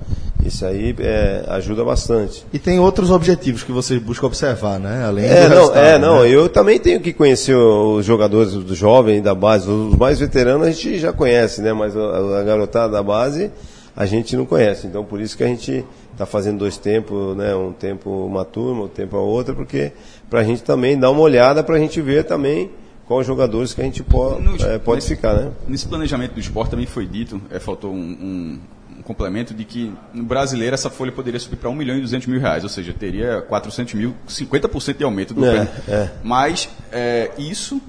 isso 0.45 0.65
aí 0.65 0.95
é, 0.99 1.43
ajuda 1.49 1.83
bastante. 1.83 2.45
E 2.51 2.59
tem 2.59 2.79
outros 2.79 3.11
objetivos 3.11 3.63
que 3.63 3.71
vocês 3.71 4.01
buscam 4.01 4.27
observar, 4.27 4.79
né? 4.79 5.03
Além 5.05 5.25
É, 5.25 5.47
do 5.49 5.55
não, 5.55 5.75
é, 5.75 5.97
não, 5.99 6.21
né? 6.23 6.29
eu 6.29 6.49
também 6.49 6.79
tenho 6.79 6.99
que 6.99 7.13
conhecer 7.13 7.55
os 7.55 8.05
jogadores 8.05 8.53
do 8.53 8.75
jovem 8.75 9.21
da 9.21 9.35
base, 9.35 9.69
os 9.69 9.95
mais 9.95 10.19
veteranos 10.19 10.67
a 10.67 10.71
gente 10.71 10.97
já 10.99 11.13
conhece, 11.13 11.61
né? 11.61 11.73
Mas 11.73 11.95
a, 11.95 12.39
a 12.39 12.43
garotada 12.43 12.93
da 12.93 13.03
base 13.03 13.51
a 13.95 14.05
gente 14.05 14.35
não 14.35 14.45
conhece. 14.45 14.87
Então 14.87 15.03
por 15.03 15.19
isso 15.21 15.35
que 15.37 15.43
a 15.43 15.47
gente 15.47 15.85
está 16.11 16.25
fazendo 16.25 16.59
dois 16.59 16.77
tempos, 16.77 17.35
né? 17.37 17.53
Um 17.55 17.71
tempo 17.71 18.09
uma 18.09 18.43
turma, 18.45 18.83
um 18.85 18.87
tempo 18.87 19.15
a 19.17 19.21
outra, 19.21 19.53
porque 19.53 19.91
para 20.29 20.39
a 20.39 20.43
gente 20.43 20.63
também 20.63 20.97
dar 20.97 21.11
uma 21.11 21.21
olhada 21.21 21.63
para 21.63 21.75
a 21.75 21.79
gente 21.79 22.01
ver 22.01 22.23
também 22.23 22.71
quais 23.05 23.27
jogadores 23.27 23.73
que 23.73 23.81
a 23.81 23.83
gente 23.83 24.01
po 24.01 24.39
No- 24.39 24.55
eh, 24.65 24.77
pode 24.79 24.97
nesse- 25.01 25.15
ficar, 25.15 25.33
né? 25.35 25.51
Nesse 25.67 25.85
planejamento 25.85 26.33
do 26.33 26.39
esporte 26.39 26.71
também 26.71 26.85
foi 26.85 27.05
dito, 27.05 27.41
é, 27.51 27.59
faltou 27.59 27.91
um- 27.91 27.95
um 27.97 28.59
complemento 29.13 29.53
de 29.53 29.63
que 29.65 29.93
no 30.13 30.23
brasileiro 30.23 30.73
essa 30.73 30.89
folha 30.89 31.11
poderia 31.11 31.39
subir 31.39 31.57
para 31.57 31.69
1 31.69 31.75
milhão 31.75 31.97
e 31.97 32.01
200 32.01 32.27
mil 32.27 32.39
reais, 32.39 32.63
ou 32.63 32.69
seja, 32.69 32.93
teria 32.93 33.41
400 33.41 33.93
mil, 33.93 34.13
50% 34.27 34.97
de 34.97 35.03
aumento 35.03 35.33
do 35.33 35.45
É, 35.45 35.67
é. 35.87 36.11
Mas 36.23 36.69
é, 36.91 37.31
isso 37.37 37.81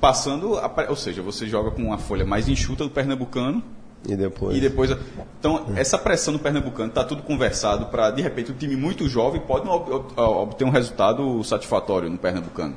passando, 0.00 0.56
a, 0.58 0.70
ou 0.88 0.96
seja, 0.96 1.22
você 1.22 1.46
joga 1.46 1.70
com 1.70 1.82
uma 1.82 1.98
folha 1.98 2.24
mais 2.24 2.48
enxuta 2.48 2.84
do 2.84 2.90
pernambucano 2.90 3.62
E 4.08 4.14
depois. 4.14 4.56
e 4.56 4.60
depois. 4.60 4.96
Então, 5.40 5.66
essa 5.76 5.98
pressão 5.98 6.32
do 6.32 6.38
Pernambucano 6.38 6.88
está 6.88 7.02
tudo 7.04 7.22
conversado 7.22 7.86
para, 7.86 8.10
de 8.12 8.22
repente, 8.22 8.52
um 8.52 8.54
time 8.54 8.76
muito 8.76 9.08
jovem 9.08 9.40
pode 9.40 9.64
não 9.66 9.72
ob- 9.72 9.90
ob- 9.92 10.18
obter 10.18 10.64
um 10.64 10.70
resultado 10.70 11.42
satisfatório 11.44 12.08
no 12.08 12.16
Pernambucano. 12.16 12.76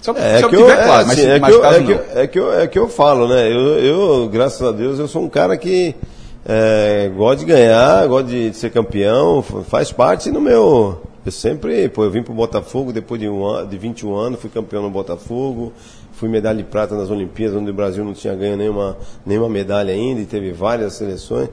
Só 0.00 0.12
É, 0.12 0.38
se 0.40 0.48
que 0.48 0.54
eu, 0.56 0.60
obtiver, 0.60 0.78
é, 0.78 0.84
claro, 0.84 1.06
mas, 1.08 1.18
assim, 1.18 1.28
é 1.28 1.38
mas 1.38 1.50
que 1.54 1.60
eu, 1.60 1.64
é, 1.64 1.82
que, 1.82 1.92
é, 1.92 2.26
que 2.26 2.38
eu, 2.38 2.52
é 2.60 2.66
que 2.68 2.78
eu 2.78 2.88
falo, 2.88 3.28
né? 3.28 3.48
Eu, 3.52 3.78
eu, 3.78 4.28
graças 4.28 4.62
a 4.66 4.72
Deus, 4.72 4.98
eu 4.98 5.06
sou 5.08 5.24
um 5.24 5.28
cara 5.28 5.56
que 5.58 5.94
é, 6.44 7.10
gosta 7.14 7.36
de 7.36 7.44
ganhar, 7.44 8.06
gosta 8.06 8.28
de 8.28 8.54
ser 8.54 8.70
campeão, 8.70 9.42
faz 9.42 9.92
parte 9.92 10.30
no 10.30 10.40
meu. 10.40 11.02
Eu 11.24 11.32
sempre, 11.32 11.88
pô, 11.88 12.04
eu 12.04 12.10
vim 12.10 12.22
pro 12.22 12.32
Botafogo 12.32 12.92
depois 12.92 13.20
de, 13.20 13.28
um 13.28 13.66
de 13.66 13.76
21 13.76 14.14
anos, 14.14 14.40
fui 14.40 14.48
campeão 14.48 14.82
no 14.82 14.90
Botafogo, 14.90 15.72
fui 16.12 16.28
medalha 16.28 16.58
de 16.58 16.64
prata 16.64 16.94
nas 16.94 17.10
Olimpíadas, 17.10 17.56
onde 17.56 17.70
o 17.70 17.74
Brasil 17.74 18.04
não 18.04 18.14
tinha 18.14 18.34
ganho 18.34 18.56
nenhuma, 18.56 18.96
nenhuma 19.24 19.48
medalha 19.48 19.92
ainda 19.92 20.20
e 20.20 20.26
teve 20.26 20.50
várias 20.50 20.94
seleções. 20.94 21.50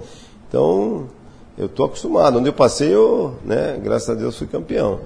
Então, 0.48 1.08
eu 1.58 1.68
tô 1.68 1.84
acostumado. 1.84 2.40
Onde 2.40 2.48
eu 2.48 2.54
passei, 2.54 2.94
eu, 2.94 3.36
né, 3.44 3.78
graças 3.84 4.10
a 4.10 4.14
Deus, 4.14 4.38
fui 4.38 4.48
campeão. 4.48 5.00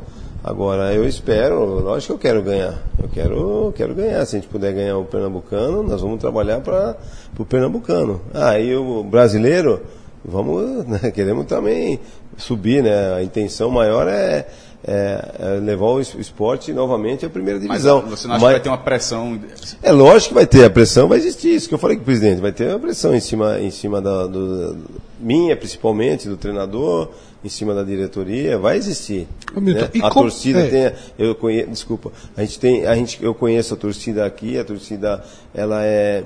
Agora, 0.43 0.91
eu 0.93 1.07
espero, 1.07 1.63
lógico 1.81 2.17
que 2.17 2.27
eu 2.27 2.31
quero 2.31 2.43
ganhar. 2.43 2.73
Eu 3.01 3.09
quero, 3.09 3.73
quero 3.75 3.93
ganhar. 3.93 4.25
Se 4.25 4.35
a 4.35 4.39
gente 4.39 4.49
puder 4.49 4.73
ganhar 4.73 4.97
o 4.97 5.05
Pernambucano, 5.05 5.83
nós 5.83 6.01
vamos 6.01 6.19
trabalhar 6.19 6.61
para 6.61 6.97
o 7.37 7.45
Pernambucano. 7.45 8.19
Ah, 8.33 8.57
e 8.59 8.75
o 8.75 9.03
brasileiro, 9.03 9.81
vamos, 10.25 10.85
né, 10.87 11.11
queremos 11.13 11.45
também 11.45 11.99
subir, 12.37 12.81
né? 12.81 13.13
A 13.13 13.21
intenção 13.23 13.69
maior 13.69 14.07
é, 14.07 14.47
é- 14.83 15.31
é 15.39 15.59
levar 15.63 15.85
o 15.85 15.99
es- 16.01 16.15
esporte 16.15 16.73
novamente 16.73 17.23
à 17.23 17.29
primeira 17.29 17.59
Mas 17.59 17.67
divisão. 17.69 18.01
você 18.01 18.27
não 18.27 18.33
acha 18.35 18.43
Mas- 18.43 18.53
que 18.53 18.59
vai 18.59 18.59
ter 18.63 18.69
uma 18.69 18.77
pressão. 18.79 19.39
é 19.83 19.91
lógico 19.91 20.29
que 20.29 20.33
vai 20.33 20.47
ter, 20.47 20.65
a 20.65 20.69
pressão 20.71 21.07
vai 21.07 21.19
existir, 21.19 21.53
isso 21.53 21.67
que 21.69 21.75
eu 21.75 21.79
falei 21.79 21.97
com 21.97 22.01
o 22.01 22.05
presidente, 22.05 22.41
vai 22.41 22.51
ter 22.51 22.67
uma 22.69 22.79
pressão 22.79 23.13
em 23.13 23.19
cima, 23.19 23.59
em 23.59 23.69
cima 23.69 24.01
da, 24.01 24.25
do- 24.25 24.75
minha, 25.19 25.55
principalmente, 25.55 26.27
do 26.27 26.35
treinador, 26.35 27.09
em 27.43 27.49
cima 27.49 27.73
da 27.73 27.83
diretoria, 27.83 28.57
vai 28.57 28.77
existir. 28.77 29.27
Né? 29.55 29.89
A 30.03 30.09
como- 30.09 30.25
torcida 30.25 30.59
é. 30.59 30.89
tem, 30.91 30.99
eu 31.17 31.35
conheço, 31.35 31.69
desculpa, 31.69 32.11
a 32.37 32.41
gente 32.41 32.59
tem, 32.59 32.85
a 32.85 32.95
gente, 32.95 33.23
eu 33.23 33.33
conheço 33.33 33.73
a 33.73 33.77
torcida 33.77 34.25
aqui, 34.25 34.57
a 34.57 34.63
torcida, 34.63 35.23
ela 35.53 35.83
é, 35.83 36.23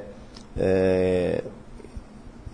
é, 0.58 1.44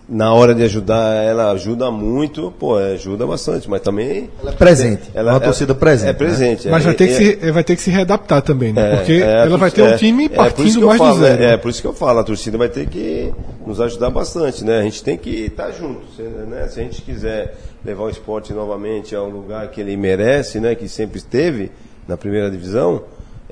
na 0.08 0.34
hora 0.34 0.54
de 0.54 0.62
ajudar, 0.64 1.14
ela 1.22 1.52
ajuda 1.52 1.90
muito, 1.90 2.52
pô, 2.58 2.76
ajuda 2.76 3.26
bastante, 3.26 3.70
mas 3.70 3.80
também... 3.80 4.28
Ela 4.40 4.50
é 4.50 4.54
presente, 4.54 5.10
uma 5.14 5.40
torcida 5.40 5.74
presente, 5.74 6.08
É 6.08 6.12
né? 6.12 6.18
presente. 6.18 6.68
Mas 6.68 6.82
é- 6.82 6.86
vai 6.86 6.94
ter, 6.94 7.06
que 7.06 7.12
é- 7.12 7.16
se, 7.46 7.52
vai 7.52 7.64
ter 7.64 7.76
que 7.76 7.82
se 7.82 7.90
readaptar 7.90 8.42
também, 8.42 8.72
né? 8.72 8.92
é, 8.92 8.96
Porque 8.96 9.12
é, 9.12 9.42
ela 9.46 9.56
vai 9.56 9.70
ter 9.70 9.82
um 9.82 9.86
é, 9.86 9.96
time 9.96 10.26
é, 10.26 10.28
partindo 10.28 10.86
mais 10.86 10.98
falo, 10.98 11.14
do 11.14 11.20
zero. 11.20 11.42
É, 11.42 11.52
é 11.52 11.56
por 11.56 11.70
isso 11.70 11.80
que 11.80 11.86
eu 11.86 11.92
falo, 11.94 12.18
a 12.18 12.24
torcida 12.24 12.58
vai 12.58 12.68
ter 12.68 12.86
que 12.88 13.32
nos 13.66 13.80
ajudar 13.80 14.10
bastante, 14.10 14.64
né? 14.64 14.80
A 14.80 14.82
gente 14.82 15.02
tem 15.02 15.16
que 15.16 15.46
estar 15.46 15.70
junto, 15.70 16.02
se, 16.16 16.22
né? 16.22 16.66
Se 16.68 16.80
a 16.80 16.82
gente 16.82 17.00
quiser 17.00 17.56
levar 17.84 18.02
o 18.04 18.10
esporte 18.10 18.52
novamente 18.52 19.14
ao 19.14 19.28
lugar 19.28 19.68
que 19.68 19.80
ele 19.80 19.96
merece, 19.96 20.60
né? 20.60 20.74
Que 20.74 20.88
sempre 20.88 21.18
esteve 21.18 21.70
na 22.06 22.16
primeira 22.16 22.50
divisão, 22.50 23.02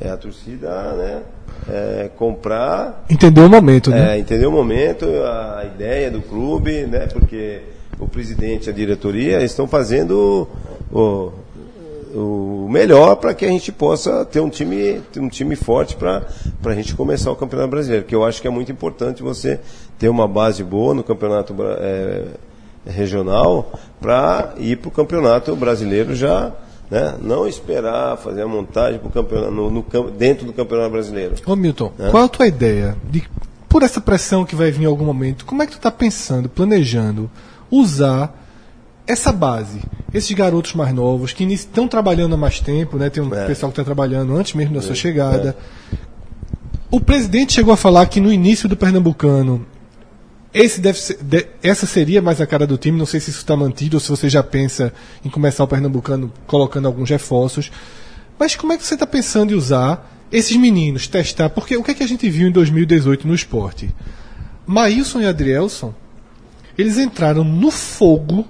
É 0.00 0.08
a 0.08 0.16
torcida, 0.16 0.92
né? 0.94 1.22
é, 1.68 2.10
comprar 2.16 3.04
Entendeu 3.08 3.46
o 3.46 3.50
momento, 3.50 3.90
né? 3.90 4.16
é, 4.16 4.18
entender 4.18 4.46
o 4.46 4.52
momento, 4.52 5.04
a 5.04 5.64
ideia 5.64 6.10
do 6.10 6.20
clube, 6.22 6.86
né? 6.86 7.06
Porque 7.06 7.60
o 7.98 8.06
presidente 8.06 8.66
e 8.66 8.70
a 8.70 8.72
diretoria 8.72 9.42
estão 9.42 9.66
fazendo 9.66 10.48
o, 10.90 11.32
o 12.14 12.68
melhor 12.70 13.16
para 13.16 13.34
que 13.34 13.44
a 13.44 13.48
gente 13.48 13.70
possa 13.70 14.24
ter 14.24 14.40
um 14.40 14.48
time, 14.48 15.02
um 15.18 15.28
time 15.28 15.54
forte 15.54 15.96
para 15.96 16.24
a 16.64 16.74
gente 16.74 16.94
começar 16.94 17.30
o 17.30 17.36
Campeonato 17.36 17.70
Brasileiro. 17.70 18.06
Que 18.06 18.14
eu 18.14 18.24
acho 18.24 18.40
que 18.40 18.48
é 18.48 18.50
muito 18.50 18.72
importante 18.72 19.22
você 19.22 19.60
ter 19.98 20.08
uma 20.08 20.26
base 20.26 20.64
boa 20.64 20.94
no 20.94 21.04
Campeonato 21.04 21.54
é, 21.78 22.24
regional 22.86 23.70
para 24.00 24.54
ir 24.56 24.78
para 24.78 24.88
o 24.88 24.92
Campeonato 24.92 25.54
Brasileiro 25.54 26.14
já. 26.14 26.52
Né? 26.90 27.14
Não 27.22 27.46
esperar 27.46 28.16
fazer 28.16 28.42
a 28.42 28.48
montagem 28.48 29.00
no, 29.52 29.70
no 29.70 29.84
dentro 30.18 30.44
do 30.44 30.52
Campeonato 30.52 30.90
Brasileiro. 30.90 31.34
Ô 31.46 31.54
Milton, 31.54 31.92
É. 31.98 32.10
qual 32.10 32.24
a 32.24 32.28
tua 32.28 32.46
ideia 32.48 32.96
de 33.08 33.22
por 33.68 33.84
essa 33.84 34.00
pressão 34.00 34.44
que 34.44 34.56
vai 34.56 34.72
vir 34.72 34.82
em 34.82 34.86
algum 34.86 35.04
momento, 35.04 35.44
como 35.44 35.62
é 35.62 35.66
que 35.66 35.72
tu 35.72 35.78
tá 35.78 35.92
pensando, 35.92 36.48
planejando 36.48 37.30
usar 37.70 38.36
essa 39.06 39.30
base, 39.30 39.80
esses 40.12 40.32
garotos 40.36 40.74
mais 40.74 40.92
novos 40.92 41.32
que 41.32 41.44
estão 41.44 41.86
trabalhando 41.86 42.34
há 42.34 42.36
mais 42.36 42.58
tempo, 42.58 42.96
né? 42.96 43.08
Tem 43.08 43.22
um 43.22 43.32
É. 43.32 43.46
pessoal 43.46 43.70
que 43.70 43.74
está 43.80 43.84
trabalhando 43.84 44.34
antes 44.36 44.54
mesmo 44.54 44.74
da 44.74 44.82
sua 44.82 44.96
chegada. 44.96 45.56
O 46.90 47.00
presidente 47.00 47.52
chegou 47.52 47.72
a 47.72 47.76
falar 47.76 48.06
que 48.06 48.20
no 48.20 48.32
início 48.32 48.68
do 48.68 48.76
Pernambucano 48.76 49.64
ser, 50.94 51.18
de- 51.22 51.46
essa 51.62 51.86
seria 51.86 52.20
mais 52.20 52.40
a 52.40 52.46
cara 52.46 52.66
do 52.66 52.76
time. 52.76 52.98
Não 52.98 53.06
sei 53.06 53.20
se 53.20 53.30
isso 53.30 53.38
está 53.38 53.56
mantido 53.56 53.96
ou 53.96 54.00
se 54.00 54.08
você 54.08 54.28
já 54.28 54.42
pensa 54.42 54.92
em 55.24 55.30
começar 55.30 55.62
o 55.64 55.68
Pernambucano 55.68 56.32
colocando 56.46 56.86
alguns 56.86 57.08
reforços. 57.08 57.70
Mas 58.38 58.56
como 58.56 58.72
é 58.72 58.76
que 58.76 58.84
você 58.84 58.94
está 58.94 59.06
pensando 59.06 59.52
em 59.52 59.56
usar 59.56 60.10
esses 60.32 60.56
meninos, 60.56 61.06
testar? 61.06 61.50
Porque 61.50 61.76
o 61.76 61.82
que, 61.82 61.90
é 61.90 61.94
que 61.94 62.02
a 62.02 62.08
gente 62.08 62.28
viu 62.28 62.48
em 62.48 62.52
2018 62.52 63.26
no 63.28 63.34
esporte? 63.34 63.90
Maílson 64.66 65.20
e 65.20 65.26
Adrielson, 65.26 65.94
eles 66.78 66.96
entraram 66.98 67.44
no 67.44 67.70
fogo, 67.70 68.46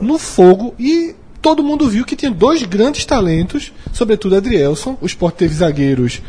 no 0.00 0.18
fogo, 0.18 0.74
e 0.78 1.14
todo 1.40 1.62
mundo 1.62 1.88
viu 1.88 2.04
que 2.04 2.16
tinha 2.16 2.30
dois 2.30 2.62
grandes 2.64 3.04
talentos, 3.04 3.72
sobretudo 3.92 4.36
Adrielson. 4.36 4.96
O 5.00 5.06
esporte 5.06 5.36
teve 5.36 5.54
zagueiros 5.54 6.20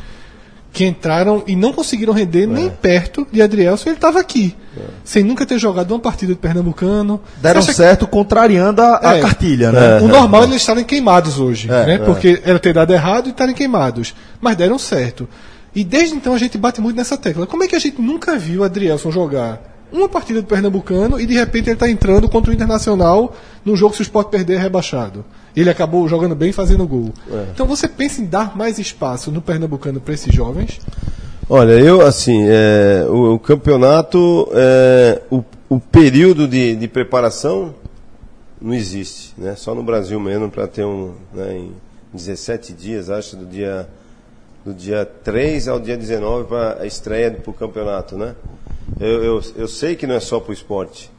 que 0.72 0.86
entraram 0.86 1.44
e 1.46 1.56
não 1.56 1.74
conseguiram 1.74 2.14
render 2.14 2.46
nem 2.48 2.70
perto 2.70 3.28
de 3.32 3.42
Adrielson, 3.42 3.90
ele 3.90 3.98
estava 3.98 4.20
aqui. 4.20 4.56
Sem 5.04 5.22
nunca 5.24 5.46
ter 5.46 5.60
jogado 5.60 5.92
uma 5.92 6.00
partida 6.00 6.32
de 6.34 6.40
Pernambucano. 6.40 7.20
Deram 7.42 7.62
certo 7.62 8.08
contrariando 8.08 8.82
a, 8.82 9.00
a 9.10 9.18
É. 9.18 9.22
cartilha, 9.22 9.66
É. 9.68 9.72
né? 9.72 10.00
o 10.02 10.08
normal 10.08 10.44
é 10.44 10.46
eles 10.46 10.58
estarem 10.58 10.84
queimados 10.86 11.40
hoje, 11.40 11.68
É, 11.70 11.86
né? 11.86 11.94
é. 11.96 11.98
Porque 11.98 12.42
era 12.46 12.58
ter 12.58 12.74
dado 12.74 12.94
errado 12.94 13.28
e 13.28 13.32
estarem 13.32 13.54
queimados. 13.54 14.16
Mas 14.40 14.56
deram 14.56 14.80
certo. 14.80 15.28
E 15.76 15.84
desde 15.84 16.16
então 16.16 16.34
a 16.34 16.38
gente 16.38 16.58
bate 16.58 16.80
muito 16.80 16.96
nessa 16.96 17.18
tecla. 17.18 17.46
Como 17.46 17.64
é 17.64 17.68
que 17.68 17.76
a 17.76 17.80
gente 17.80 18.02
nunca 18.02 18.38
viu 18.38 18.64
Adrielson 18.64 19.12
jogar 19.12 19.62
uma 19.92 20.08
partida 20.08 20.42
do 20.42 20.48
Pernambucano 20.48 21.20
e 21.20 21.26
de 21.26 21.34
repente 21.34 21.66
ele 21.68 21.74
está 21.74 21.90
entrando 21.90 22.30
contra 22.30 22.50
o 22.50 22.54
Internacional 22.54 23.36
num 23.66 23.76
jogo 23.76 23.92
que 23.92 23.98
se 23.98 24.04
o 24.04 24.04
Sport 24.04 24.30
perder 24.30 24.56
é 24.56 24.60
rebaixado? 24.60 25.26
Ele 25.56 25.70
acabou 25.70 26.08
jogando 26.08 26.36
bem 26.36 26.50
e 26.50 26.54
fazendo 26.54 26.88
gol. 26.88 27.14
Então 27.54 27.66
você 27.66 27.88
pensa 27.88 28.22
em 28.22 28.26
dar 28.26 28.56
mais 28.56 28.80
espaço 28.80 29.32
no 29.32 29.42
Pernambucano 29.42 30.00
para 30.00 30.14
esses 30.14 30.34
jovens? 30.34 30.80
Olha, 31.50 31.74
eu 31.74 32.02
assim, 32.02 32.46
é, 32.48 33.06
o, 33.10 33.34
o 33.34 33.40
campeonato, 33.40 34.48
é, 34.54 35.22
o, 35.30 35.44
o 35.68 35.80
período 35.80 36.48
de, 36.48 36.76
de 36.76 36.88
preparação 36.88 37.76
não 38.62 38.74
existe, 38.74 39.34
né? 39.38 39.56
Só 39.56 39.76
no 39.76 39.84
Brasil 39.84 40.20
mesmo 40.20 40.50
para 40.50 40.68
ter 40.68 40.86
um, 40.86 41.14
né, 41.34 41.58
em 41.58 41.74
17 42.14 42.74
dias, 42.74 43.10
acho, 43.10 43.36
do 43.36 43.46
dia 43.46 43.88
do 44.64 44.74
dia 44.74 45.06
3 45.06 45.68
ao 45.68 45.80
dia 45.80 45.98
19 45.98 46.48
para 46.48 46.82
a 46.82 46.86
estreia 46.86 47.32
para 47.32 47.50
o 47.50 47.54
campeonato, 47.54 48.16
né? 48.16 48.36
Eu, 49.00 49.24
eu, 49.24 49.42
eu 49.56 49.68
sei 49.68 49.96
que 49.96 50.06
não 50.06 50.16
é 50.16 50.20
só 50.20 50.40
para 50.40 50.52
o 50.52 50.54
esporte. 50.54 51.12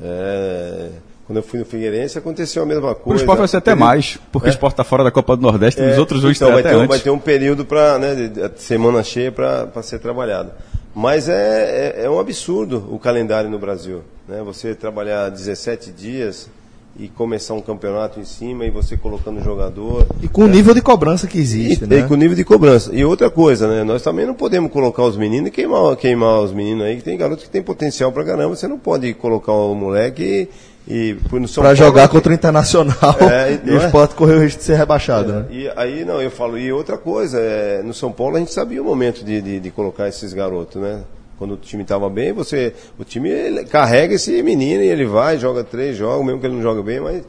É, 0.00 0.90
quando 1.28 1.36
eu 1.36 1.42
fui 1.42 1.58
no 1.60 1.64
Figueirense 1.66 2.16
aconteceu 2.16 2.62
a 2.62 2.66
mesma 2.66 2.92
O 2.92 2.94
coisa. 2.96 3.20
esporte 3.20 3.38
vai 3.40 3.48
ser 3.48 3.58
até 3.58 3.74
mais, 3.74 4.18
porque 4.32 4.48
o 4.48 4.50
esporte 4.50 4.72
está 4.72 4.82
fora 4.82 5.04
da 5.04 5.10
Copa 5.10 5.36
do 5.36 5.42
Nordeste 5.42 5.78
e 5.80 5.84
é, 5.84 5.92
os 5.92 5.98
outros 5.98 6.22
dois 6.22 6.36
então, 6.36 6.50
vai 6.50 6.60
até 6.60 6.70
ter, 6.70 6.76
um- 6.76 6.86
vai 6.88 6.98
ter 6.98 7.10
um 7.10 7.18
período 7.18 7.66
para 7.66 7.98
né, 7.98 8.14
de- 8.28 8.50
semana 8.62 9.02
cheia 9.04 9.30
para 9.30 9.70
ser 9.82 9.98
trabalhado. 9.98 10.50
Mas 10.94 11.28
é, 11.28 11.94
é, 12.00 12.04
é 12.06 12.10
um 12.10 12.18
absurdo 12.18 12.88
o 12.90 12.98
calendário 12.98 13.48
no 13.50 13.58
Brasil. 13.58 14.02
Né? 14.26 14.42
Você 14.42 14.74
trabalhar 14.74 15.28
17 15.28 15.92
dias 15.92 16.48
e 16.98 17.06
começar 17.08 17.54
um 17.54 17.60
campeonato 17.60 18.18
em 18.18 18.24
cima 18.24 18.64
e 18.64 18.70
você 18.70 18.96
colocando 18.96 19.40
jogador. 19.42 20.04
E 20.20 20.26
com 20.26 20.42
o 20.44 20.48
nível 20.48 20.74
de 20.74 20.82
cobrança 20.82 21.28
que 21.28 21.38
existe, 21.38 21.84
E, 21.84 21.86
né? 21.86 21.98
e 22.00 22.02
com 22.02 22.14
o 22.14 22.16
nível 22.16 22.36
de 22.36 22.44
cobrança. 22.44 22.90
E 22.92 23.04
outra 23.04 23.30
coisa, 23.30 23.68
né? 23.68 23.84
Nós 23.84 24.02
também 24.02 24.26
não 24.26 24.34
podemos 24.34 24.72
colocar 24.72 25.04
os 25.04 25.16
meninos 25.16 25.48
e 25.48 25.50
queimar, 25.52 25.94
queimar 25.96 26.40
os 26.40 26.52
meninos 26.52 26.84
aí, 26.84 26.96
que 26.96 27.04
tem 27.04 27.16
garotos 27.16 27.44
que 27.44 27.50
tem 27.50 27.62
potencial 27.62 28.10
pra 28.10 28.24
caramba. 28.24 28.56
Você 28.56 28.66
não 28.66 28.78
pode 28.78 29.14
colocar 29.14 29.52
o 29.52 29.74
moleque 29.76 30.48
e, 30.88 31.16
e 31.32 31.38
no 31.38 31.46
São 31.46 31.62
Pra 31.62 31.70
Paulo 31.70 31.76
jogar 31.76 32.08
contra 32.08 32.32
o 32.32 32.34
Internacional 32.34 33.16
É, 33.20 33.60
e 33.64 33.70
o 33.70 33.80
é? 33.80 33.86
Sport 33.86 34.14
correu 34.14 34.38
o 34.38 34.40
risco 34.42 34.58
de 34.58 34.64
ser 34.64 34.76
rebaixado, 34.76 35.32
né? 35.32 35.44
E 35.50 35.70
aí, 35.76 36.04
não, 36.04 36.20
eu 36.20 36.30
falo, 36.32 36.58
e 36.58 36.72
outra 36.72 36.98
coisa, 36.98 37.38
é, 37.38 37.80
no 37.82 37.94
São 37.94 38.10
Paulo 38.10 38.36
a 38.36 38.38
gente 38.40 38.52
sabia 38.52 38.82
o 38.82 38.84
momento 38.84 39.24
de, 39.24 39.40
de, 39.40 39.60
de 39.60 39.70
colocar 39.70 40.08
esses 40.08 40.32
garotos, 40.32 40.82
né? 40.82 41.02
Quando 41.38 41.54
o 41.54 41.56
time 41.56 41.82
estava 41.84 42.08
bem, 42.10 42.32
você, 42.32 42.74
o 42.98 43.04
time 43.04 43.30
carrega 43.66 44.14
esse 44.14 44.42
menino 44.42 44.82
e 44.82 44.88
ele 44.88 45.04
vai, 45.06 45.38
joga 45.38 45.62
três 45.62 45.96
jogos, 45.96 46.26
mesmo 46.26 46.40
que 46.40 46.46
ele 46.46 46.56
não 46.56 46.62
joga 46.62 46.82
bem, 46.82 46.98
mas 47.00 47.22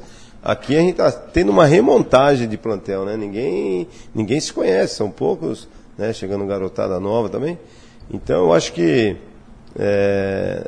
aqui 0.43 0.75
a 0.75 0.79
gente 0.79 0.91
está 0.91 1.11
tendo 1.11 1.49
uma 1.51 1.65
remontagem 1.65 2.47
de 2.47 2.57
plantel, 2.57 3.05
né? 3.05 3.15
Ninguém, 3.15 3.87
ninguém 4.15 4.39
se 4.39 4.51
conhece, 4.51 4.95
são 4.95 5.11
poucos, 5.11 5.67
né? 5.97 6.11
Chegando 6.11 6.43
garotada 6.45 6.99
nova 6.99 7.29
também. 7.29 7.59
Então 8.11 8.45
eu 8.45 8.53
acho 8.53 8.73
que 8.73 9.15
é, 9.77 10.65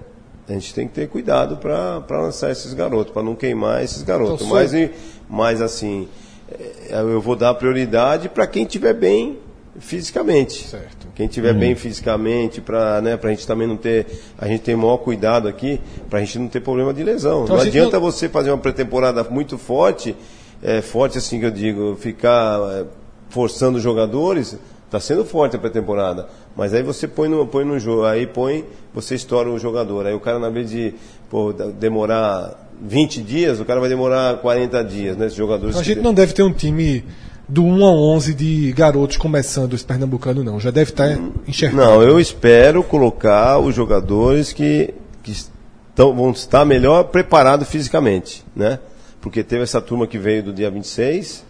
a 0.48 0.54
gente 0.54 0.74
tem 0.74 0.88
que 0.88 0.94
ter 0.94 1.08
cuidado 1.10 1.58
para 1.58 2.04
lançar 2.22 2.52
esses 2.52 2.74
garotos, 2.74 3.12
para 3.14 3.24
não 3.24 3.36
queimar 3.36 3.84
esses 3.84 4.04
garotos. 4.04 4.36
Então, 4.46 4.48
mas, 4.56 4.74
e- 4.74 4.92
mas 5.30 5.62
assim, 5.62 6.08
é, 6.52 7.00
eu 7.02 7.20
vou 7.22 7.36
dar 7.36 7.54
prioridade 7.56 8.30
para 8.30 8.46
quem 8.46 8.64
estiver 8.64 8.94
bem 8.94 9.40
fisicamente. 9.80 10.68
Certo. 10.68 11.08
Quem 11.16 11.26
estiver 11.28 11.54
bem 11.54 11.76
fisicamente, 11.76 12.60
para 12.62 13.02
né, 13.02 13.18
a 13.22 13.28
gente 13.28 13.46
também 13.48 13.68
não 13.68 13.78
ter. 13.78 14.06
A 14.38 14.48
gente 14.48 14.62
tem 14.62 14.76
o 14.76 14.78
maior 14.78 14.98
cuidado 14.98 15.48
aqui, 15.48 15.80
para 16.10 16.20
a 16.20 16.24
gente 16.24 16.38
não 16.40 16.48
ter 16.48 16.60
problema 16.62 16.94
de 16.94 17.04
lesão. 17.04 17.44
Então, 17.44 17.56
não 17.56 17.64
a 17.64 17.66
adianta 17.66 18.00
não- 18.00 18.12
você 18.12 18.28
fazer 18.30 18.52
uma 18.52 18.58
pré-temporada 18.58 19.24
muito 19.26 19.58
forte, 19.58 20.16
é, 20.62 20.82
forte 20.82 21.18
assim 21.18 21.40
que 21.40 21.46
eu 21.46 21.52
digo, 21.52 21.96
ficar 21.96 22.60
é, 22.72 22.86
forçando 23.30 23.78
os 23.78 23.84
jogadores. 23.84 24.58
Está 24.86 25.00
sendo 25.00 25.24
forte 25.24 25.56
a 25.56 25.60
pré-temporada, 25.60 26.28
mas 26.54 26.74
aí 26.74 26.84
você 26.84 27.08
põe 27.08 27.30
no, 27.30 27.48
põe 27.48 27.64
no 27.64 27.80
jogo, 27.80 28.04
aí 28.04 28.28
põe, 28.28 28.66
você 28.94 29.16
estoura 29.16 29.50
o 29.50 29.58
jogador. 29.58 30.06
Aí 30.06 30.14
o 30.14 30.20
cara, 30.20 30.38
na 30.38 30.50
vez 30.50 30.70
de 30.70 30.94
pô, 31.30 31.54
demorar 31.54 32.70
20 32.82 33.22
dias, 33.22 33.62
o 33.62 33.64
cara 33.64 33.80
vai 33.80 33.88
demorar 33.88 34.40
40 34.40 34.84
dias, 34.84 35.16
né? 35.16 35.28
Esses 35.28 35.38
jogadores. 35.38 35.78
A 35.78 35.80
que- 35.80 35.86
gente 35.86 36.02
não 36.02 36.14
deve 36.14 36.34
ter 36.34 36.44
um 36.44 36.52
time 36.52 37.06
do 37.52 37.66
1 37.66 37.86
a 37.86 37.92
11 37.92 38.34
de 38.34 38.72
garotos 38.72 39.18
começando 39.18 39.74
esse 39.74 39.84
Pernambucano, 39.84 40.42
não. 40.42 40.58
Já 40.58 40.72
deve 40.72 40.92
estar 40.92 41.20
enxergado. 41.46 41.84
Não, 41.84 42.02
eu 42.02 42.18
espero 42.18 42.82
colocar 42.82 43.60
os 43.60 43.76
jogadores 43.76 44.54
que, 44.54 44.94
que 45.22 45.32
estão, 45.32 46.16
vão 46.16 46.32
estar 46.32 46.64
melhor 46.64 47.04
preparados 47.06 47.68
fisicamente, 47.68 48.46
né? 48.56 48.80
Porque 49.20 49.44
teve 49.44 49.64
essa 49.64 49.82
turma 49.82 50.08
que 50.08 50.18
veio 50.18 50.44
do 50.44 50.54
dia 50.54 50.72
26, 50.72 51.44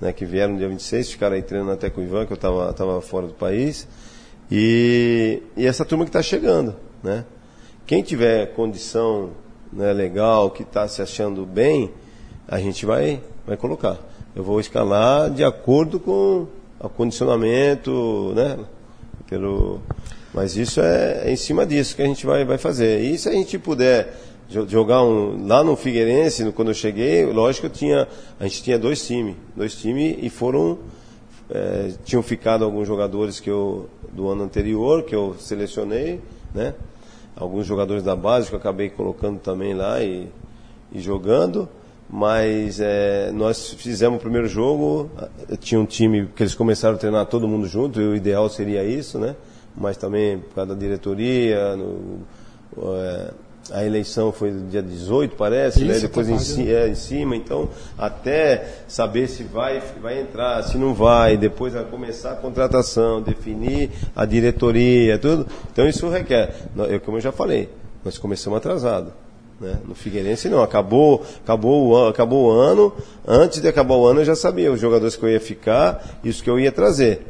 né, 0.00 0.14
que 0.14 0.24
vieram 0.24 0.54
no 0.54 0.58
dia 0.58 0.68
26, 0.68 1.10
ficaram 1.10 1.36
aí 1.36 1.42
treinando 1.42 1.72
até 1.72 1.90
com 1.90 2.00
o 2.00 2.04
Ivan, 2.04 2.24
que 2.24 2.32
eu 2.32 2.36
estava 2.36 2.72
tava 2.72 3.00
fora 3.02 3.26
do 3.26 3.34
país, 3.34 3.86
e, 4.50 5.42
e 5.58 5.66
essa 5.66 5.84
turma 5.84 6.06
que 6.06 6.08
está 6.08 6.22
chegando, 6.22 6.74
né? 7.02 7.22
Quem 7.86 8.02
tiver 8.02 8.46
condição 8.54 9.32
né, 9.70 9.92
legal, 9.92 10.50
que 10.50 10.62
está 10.62 10.88
se 10.88 11.02
achando 11.02 11.44
bem, 11.44 11.92
a 12.48 12.58
gente 12.58 12.86
vai, 12.86 13.20
vai 13.46 13.58
colocar. 13.58 13.98
Eu 14.34 14.42
vou 14.42 14.58
escalar 14.58 15.30
de 15.30 15.44
acordo 15.44 16.00
com 16.00 16.46
o 16.80 16.88
condicionamento, 16.88 18.32
né? 18.34 18.58
Pelo, 19.28 19.80
mas 20.32 20.56
isso 20.56 20.80
é, 20.80 21.22
é 21.28 21.32
em 21.32 21.36
cima 21.36 21.64
disso 21.64 21.94
que 21.94 22.02
a 22.02 22.06
gente 22.06 22.26
vai, 22.26 22.44
vai 22.44 22.58
fazer. 22.58 23.00
E 23.00 23.16
se 23.16 23.28
a 23.28 23.32
gente 23.32 23.58
puder 23.58 24.16
jo- 24.48 24.66
jogar 24.68 25.02
um, 25.04 25.46
lá 25.46 25.62
no 25.62 25.76
Figueirense, 25.76 26.50
quando 26.52 26.68
eu 26.68 26.74
cheguei, 26.74 27.24
lógico 27.26 27.66
eu 27.66 27.70
tinha, 27.70 28.08
a 28.40 28.44
gente 28.44 28.62
tinha 28.62 28.78
dois 28.78 29.06
times, 29.06 29.36
dois 29.56 29.74
times 29.76 30.16
e 30.20 30.28
foram 30.28 30.78
é, 31.50 31.92
tinham 32.04 32.22
ficado 32.22 32.64
alguns 32.64 32.88
jogadores 32.88 33.38
que 33.38 33.50
eu 33.50 33.88
do 34.12 34.28
ano 34.28 34.42
anterior 34.42 35.04
que 35.04 35.14
eu 35.14 35.36
selecionei, 35.38 36.20
né? 36.54 36.74
Alguns 37.36 37.66
jogadores 37.66 38.02
da 38.02 38.16
base 38.16 38.48
que 38.48 38.54
eu 38.54 38.58
acabei 38.58 38.88
colocando 38.88 39.38
também 39.38 39.74
lá 39.74 40.02
e, 40.02 40.28
e 40.92 41.00
jogando. 41.00 41.68
Mas 42.16 42.78
é, 42.78 43.32
nós 43.32 43.72
fizemos 43.72 44.18
o 44.18 44.20
primeiro 44.20 44.46
jogo, 44.46 45.10
tinha 45.58 45.80
um 45.80 45.84
time 45.84 46.28
que 46.36 46.44
eles 46.44 46.54
começaram 46.54 46.94
a 46.94 46.98
treinar 46.98 47.26
todo 47.26 47.48
mundo 47.48 47.66
junto, 47.66 48.00
e 48.00 48.04
o 48.06 48.14
ideal 48.14 48.48
seria 48.48 48.84
isso, 48.84 49.18
né? 49.18 49.34
Mas 49.76 49.96
também 49.96 50.38
por 50.38 50.54
causa 50.54 50.74
da 50.76 50.80
diretoria, 50.80 51.74
no, 51.74 52.20
é, 52.96 53.30
a 53.72 53.84
eleição 53.84 54.30
foi 54.30 54.52
dia 54.70 54.80
18, 54.80 55.34
parece, 55.34 55.82
né? 55.84 55.90
Isso, 55.96 56.02
Depois 56.02 56.28
tá 56.28 56.32
em, 56.34 56.38
ci- 56.38 56.72
é, 56.72 56.88
em 56.88 56.94
cima, 56.94 57.34
então 57.34 57.68
até 57.98 58.64
saber 58.86 59.26
se 59.26 59.42
vai, 59.42 59.82
vai 60.00 60.20
entrar, 60.20 60.62
se 60.62 60.78
não 60.78 60.94
vai, 60.94 61.36
depois 61.36 61.72
vai 61.72 61.82
começar 61.84 62.30
a 62.30 62.36
contratação, 62.36 63.20
definir 63.22 63.90
a 64.14 64.24
diretoria, 64.24 65.18
tudo. 65.18 65.48
Então 65.72 65.88
isso 65.88 66.08
requer. 66.08 66.54
Eu, 66.88 67.00
como 67.00 67.16
eu 67.16 67.20
já 67.20 67.32
falei, 67.32 67.68
nós 68.04 68.18
começamos 68.18 68.56
atrasado. 68.56 69.12
Né? 69.60 69.78
No 69.86 69.94
Figueirense 69.94 70.48
não, 70.48 70.62
acabou, 70.62 71.24
acabou, 71.42 71.88
o, 71.88 72.08
acabou 72.08 72.46
o 72.46 72.50
ano, 72.50 72.92
antes 73.26 73.60
de 73.60 73.68
acabar 73.68 73.94
o 73.94 74.06
ano 74.06 74.20
eu 74.20 74.24
já 74.24 74.34
sabia 74.34 74.72
os 74.72 74.80
jogadores 74.80 75.16
que 75.16 75.22
eu 75.22 75.30
ia 75.30 75.40
ficar, 75.40 76.18
isso 76.24 76.42
que 76.42 76.50
eu 76.50 76.58
ia 76.58 76.72
trazer. 76.72 77.26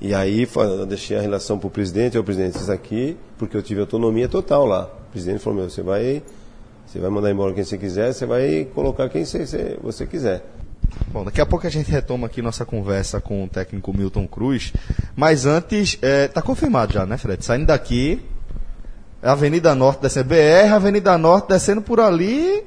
E 0.00 0.12
aí 0.14 0.48
eu 0.56 0.84
deixei 0.84 1.16
a 1.16 1.20
relação 1.20 1.58
para 1.58 1.68
o 1.68 1.70
presidente, 1.70 2.18
o 2.18 2.24
presidente, 2.24 2.56
isso 2.58 2.72
aqui, 2.72 3.16
porque 3.38 3.56
eu 3.56 3.62
tive 3.62 3.80
autonomia 3.80 4.28
total 4.28 4.66
lá. 4.66 4.90
O 5.08 5.12
presidente 5.12 5.38
falou, 5.38 5.60
meu, 5.60 5.70
você 5.70 5.80
vai, 5.80 6.22
você 6.84 6.98
vai 6.98 7.08
mandar 7.08 7.30
embora 7.30 7.52
quem 7.54 7.62
você 7.62 7.78
quiser, 7.78 8.12
você 8.12 8.26
vai 8.26 8.66
colocar 8.74 9.08
quem 9.08 9.24
você, 9.24 9.78
você- 9.80 10.06
quiser. 10.06 10.44
Bom, 11.12 11.24
daqui 11.24 11.40
a 11.40 11.46
pouco 11.46 11.66
a 11.66 11.70
gente 11.70 11.88
retoma 11.88 12.26
aqui 12.26 12.42
nossa 12.42 12.64
conversa 12.64 13.20
com 13.20 13.44
o 13.44 13.48
técnico 13.48 13.96
Milton 13.96 14.26
Cruz. 14.26 14.72
Mas 15.14 15.46
antes, 15.46 15.96
é, 16.02 16.26
tá 16.26 16.42
confirmado 16.42 16.92
já, 16.92 17.06
né, 17.06 17.16
Fred? 17.16 17.44
Saindo 17.44 17.66
daqui, 17.66 18.20
Avenida 19.22 19.74
Norte 19.74 20.02
descendo 20.02 20.28
BR, 20.28 20.74
Avenida 20.74 21.16
Norte 21.16 21.48
descendo 21.48 21.80
por 21.80 22.00
ali. 22.00 22.62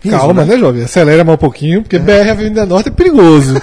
Riso, 0.00 0.18
Calma, 0.18 0.44
né, 0.44 0.56
jovem? 0.58 0.84
Acelera 0.84 1.24
mais 1.24 1.36
um 1.36 1.40
pouquinho, 1.40 1.82
porque 1.82 1.98
BR 1.98 2.30
Avenida 2.30 2.64
Norte 2.66 2.90
é 2.90 2.92
perigoso. 2.92 3.54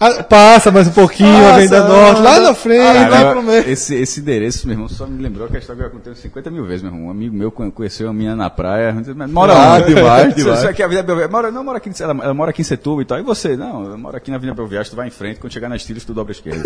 Ah, 0.00 0.22
Passa 0.22 0.70
mais 0.70 0.86
um 0.86 0.92
pouquinho, 0.92 1.32
Passa, 1.32 1.54
Avenida 1.54 1.82
Norte, 1.88 2.22
lá 2.22 2.38
na 2.38 2.54
frente. 2.54 2.80
Ah, 2.86 2.92
vai 2.92 3.10
Cara, 3.10 3.30
pro 3.32 3.42
meio. 3.42 3.68
esse, 3.68 3.96
esse 3.96 4.20
endereço, 4.20 4.64
meu 4.68 4.74
irmão, 4.74 4.88
só 4.88 5.04
me 5.08 5.20
lembrou 5.20 5.48
que 5.48 5.56
a 5.56 5.58
história 5.58 5.82
que 5.82 5.88
eu 5.88 5.90
contei 5.90 6.14
50 6.14 6.50
mil 6.52 6.64
vezes, 6.64 6.82
meu 6.82 6.92
irmão. 6.92 7.08
Um 7.08 7.10
amigo 7.10 7.34
meu 7.34 7.50
conhe- 7.50 7.72
conheceu 7.72 8.06
uma 8.06 8.12
menina 8.14 8.36
na 8.36 8.48
praia. 8.48 8.94
Mora 9.28 9.54
onde? 9.54 9.92
demais, 9.94 10.34
demais. 10.36 10.64
Aqui 10.64 10.82
é 10.82 10.84
a 10.84 10.88
vida 10.88 11.02
Belviagem. 11.02 11.32
Mora, 11.32 11.50
não, 11.50 11.64
mora 11.64 11.78
aqui, 11.78 11.90
ela, 12.00 12.16
ela 12.22 12.32
mora 12.34 12.50
aqui 12.50 12.60
em 12.60 12.64
Setúbal 12.64 13.02
e 13.02 13.04
tal. 13.06 13.18
E 13.18 13.22
você? 13.22 13.56
Não, 13.56 13.90
eu 13.90 13.98
moro 13.98 14.16
aqui 14.16 14.30
na 14.30 14.36
Avenida 14.36 14.54
Belviagem, 14.56 14.88
tu 14.88 14.94
vai 14.96 15.08
em 15.08 15.10
frente. 15.10 15.40
Quando 15.40 15.52
chegar 15.52 15.68
na 15.68 15.74
Estilos, 15.74 16.04
tu 16.04 16.14
dobra 16.14 16.30
a 16.30 16.36
esquerda. 16.36 16.62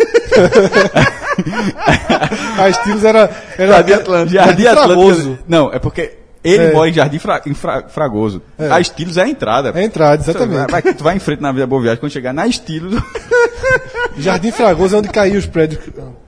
A 2.59 2.69
Estilos 2.69 3.03
era, 3.03 3.29
era 3.57 3.71
Jardim 3.73 3.93
Atlântico. 3.93 4.33
Jardim. 4.33 4.65
Atlântico. 4.67 5.37
Não, 5.47 5.73
é 5.73 5.79
porque 5.79 6.17
ele 6.43 6.63
É. 6.65 6.73
mora 6.73 6.89
em 6.89 6.93
Jardim 6.93 7.19
Fra- 7.19 7.41
em 7.45 7.53
Fra- 7.53 7.83
Fragoso. 7.87 8.41
A 8.57 8.79
Estilos 8.79 9.17
é 9.17 9.23
a 9.23 9.27
entrada. 9.29 9.69
É 9.69 9.79
a 9.79 9.83
entrada, 9.83 10.21
exatamente. 10.21 10.65
Tu 10.67 10.71
vai, 10.71 10.81
tu 10.81 11.03
vai 11.03 11.15
em 11.15 11.19
frente 11.19 11.41
na 11.41 11.49
Avenida 11.49 11.67
Belviagem. 11.67 11.99
Quando 11.99 12.11
chegar 12.11 12.33
na 12.33 12.45
Estilos... 12.47 13.01
Jardim 14.17 14.51
Fragoso 14.51 14.95
é 14.95 14.99
onde 14.99 15.09
caiu 15.09 15.37
os 15.39 15.45
prédios. 15.45 15.81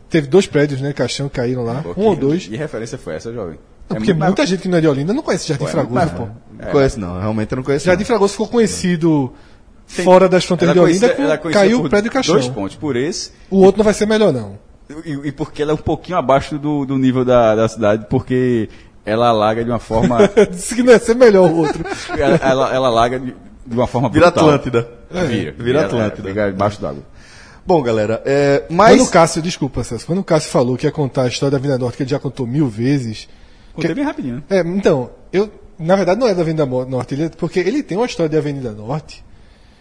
Teve 0.10 0.28
dois 0.28 0.48
prédios, 0.48 0.82
né? 0.82 0.94
Caixão 0.94 1.28
que 1.28 1.36
caíram 1.36 1.64
lá. 1.64 1.84
Um 1.98 2.06
ou 2.06 2.16
dois. 2.16 2.48
E 2.50 2.56
referência 2.56 2.98
foi 2.98 3.16
essa, 3.16 3.32
jovem? 3.34 3.60
Não, 3.90 3.98
É 3.98 4.00
porque 4.00 4.14
muito 4.14 4.20
mais- 4.20 4.30
muita 4.32 4.46
gente 4.48 4.62
que 4.62 4.68
não 4.68 4.78
é 4.78 4.82
de 4.82 4.88
Olinda 4.88 5.14
não 5.14 5.22
conhece 5.22 5.48
Jardim 5.48 5.64
Pô, 5.66 5.70
é 5.70 5.72
Fragoso, 5.72 5.94
muito 6.00 6.16
pô. 6.16 6.28
Não 6.64 6.72
conheço 6.72 7.00
não, 7.00 7.20
realmente 7.20 7.52
eu 7.52 7.56
não 7.58 7.64
conheço 7.64 7.86
Jardim 7.86 8.02
não. 8.04 8.08
Fragoso 8.08 8.32
ficou 8.32 8.48
conhecido 8.48 9.32
Tem- 9.96 10.04
fora 10.04 10.28
das 10.28 10.44
fronteiras 10.46 10.76
ela 10.76 10.86
de 10.88 10.92
Olinda, 10.92 11.08
conhecia- 11.10 11.26
ela 11.26 11.38
com, 11.38 11.50
caiu 11.52 11.82
o 11.86 11.90
prédio 11.90 12.12
Caixão. 12.12 12.34
Dois 12.36 12.48
pontos, 12.48 12.76
por 12.76 12.96
esse 12.96 13.32
O 13.52 13.58
outro 13.58 13.78
não 13.80 13.84
vai 13.86 13.94
ser 13.94 14.08
melhor, 14.08 14.34
não. 14.34 14.58
e, 15.06 15.28
e 15.28 15.32
porque 15.32 15.62
ela 15.62 15.72
é 15.72 15.74
um 15.76 15.78
pouquinho 15.78 16.18
abaixo 16.18 16.58
do, 16.58 16.84
do 16.86 16.98
nível 16.98 17.24
da, 17.24 17.54
da 17.56 17.68
cidade, 17.68 18.08
porque 18.10 18.70
ela 19.06 19.30
alaga 19.30 19.64
de 19.64 19.70
uma 19.70 19.80
forma. 19.80 20.18
Disse 20.52 20.76
que 20.76 20.84
não 20.84 20.92
ia 20.94 21.00
ser 21.00 21.16
melhor 21.16 21.50
o 21.50 21.58
outro. 21.58 21.84
ela, 22.18 22.36
ela, 22.42 22.74
ela 22.76 22.88
alaga 22.88 23.20
de, 23.20 23.36
de 23.66 23.76
uma 23.76 23.88
forma 23.88 24.10
Vira 24.10 24.28
brutal. 24.32 24.50
Atlântida. 24.50 24.90
Vira, 25.28 25.52
Vira 25.58 25.78
ela- 25.80 25.88
Atlântida. 25.88 26.28
Fica 26.30 26.52
debaixo 26.52 26.82
d'água. 26.82 27.04
Bom, 27.68 27.82
galera, 27.82 28.22
é, 28.26 28.64
mas... 28.70 28.98
Quando 28.98 29.08
o 29.08 29.12
Cássio, 29.12 29.42
desculpa, 29.42 29.84
Celso, 29.84 30.06
quando 30.06 30.20
o 30.20 30.24
Cássio 30.24 30.52
falou 30.52 30.78
que 30.78 30.86
ia 30.86 30.92
contar 30.92 31.24
a 31.24 31.28
história 31.28 31.50
da 31.52 31.58
Avenida 31.58 31.80
Norte, 31.80 31.98
que 31.98 32.04
ele 32.04 32.10
já 32.12 32.20
contou 32.20 32.46
mil 32.46 32.68
vezes. 32.68 33.28
Contei 33.74 33.94
bem 33.96 34.04
rapidinho. 34.04 34.36
né? 34.36 34.44
É, 34.52 34.60
então, 34.60 35.10
eu, 35.34 35.50
na 35.80 35.96
verdade, 35.96 36.20
não 36.20 36.28
é 36.28 36.34
da 36.36 36.42
Avenida 36.42 36.64
Norte, 36.66 37.16
ele, 37.16 37.24
é- 37.24 37.30
porque 37.30 37.60
ele 37.60 37.82
tem 37.82 37.98
uma 37.98 38.06
história 38.06 38.30
de 38.30 38.38
Avenida 38.38 38.72
Norte 38.72 39.26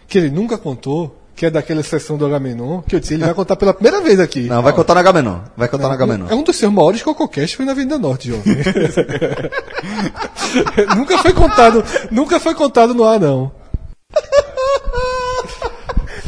que 0.07 0.17
ele 0.17 0.29
nunca 0.31 0.57
contou, 0.57 1.15
que 1.35 1.45
é 1.45 1.49
daquela 1.49 1.83
sessão 1.83 2.17
do 2.17 2.25
Agamenon, 2.25 2.81
que 2.81 2.95
eu 2.95 2.99
disse, 2.99 3.15
ele 3.15 3.25
vai 3.25 3.33
contar 3.33 3.55
pela 3.57 3.73
primeira 3.73 4.01
vez 4.01 4.19
aqui. 4.19 4.43
Não, 4.47 4.61
vai 4.61 4.71
contar 4.71 4.95
na 4.95 5.03
Gamenon. 5.03 5.39
Vai 5.57 5.67
contar 5.67 5.89
na 5.89 5.95
Gamenon. 5.97 6.27
É 6.29 6.35
um 6.35 6.43
dos 6.43 6.55
seus 6.55 6.71
maiores 6.71 7.03
cococast 7.03 7.57
foi 7.57 7.65
na 7.65 7.73
Avenida 7.73 7.97
Norte, 7.99 8.29
jovem. 8.29 8.55
nunca 10.95 11.17
foi 11.17 11.33
contado, 11.33 11.83
nunca 12.09 12.39
foi 12.39 12.55
contado 12.55 12.93
no 12.93 13.03
ar, 13.03 13.19
não. 13.19 13.51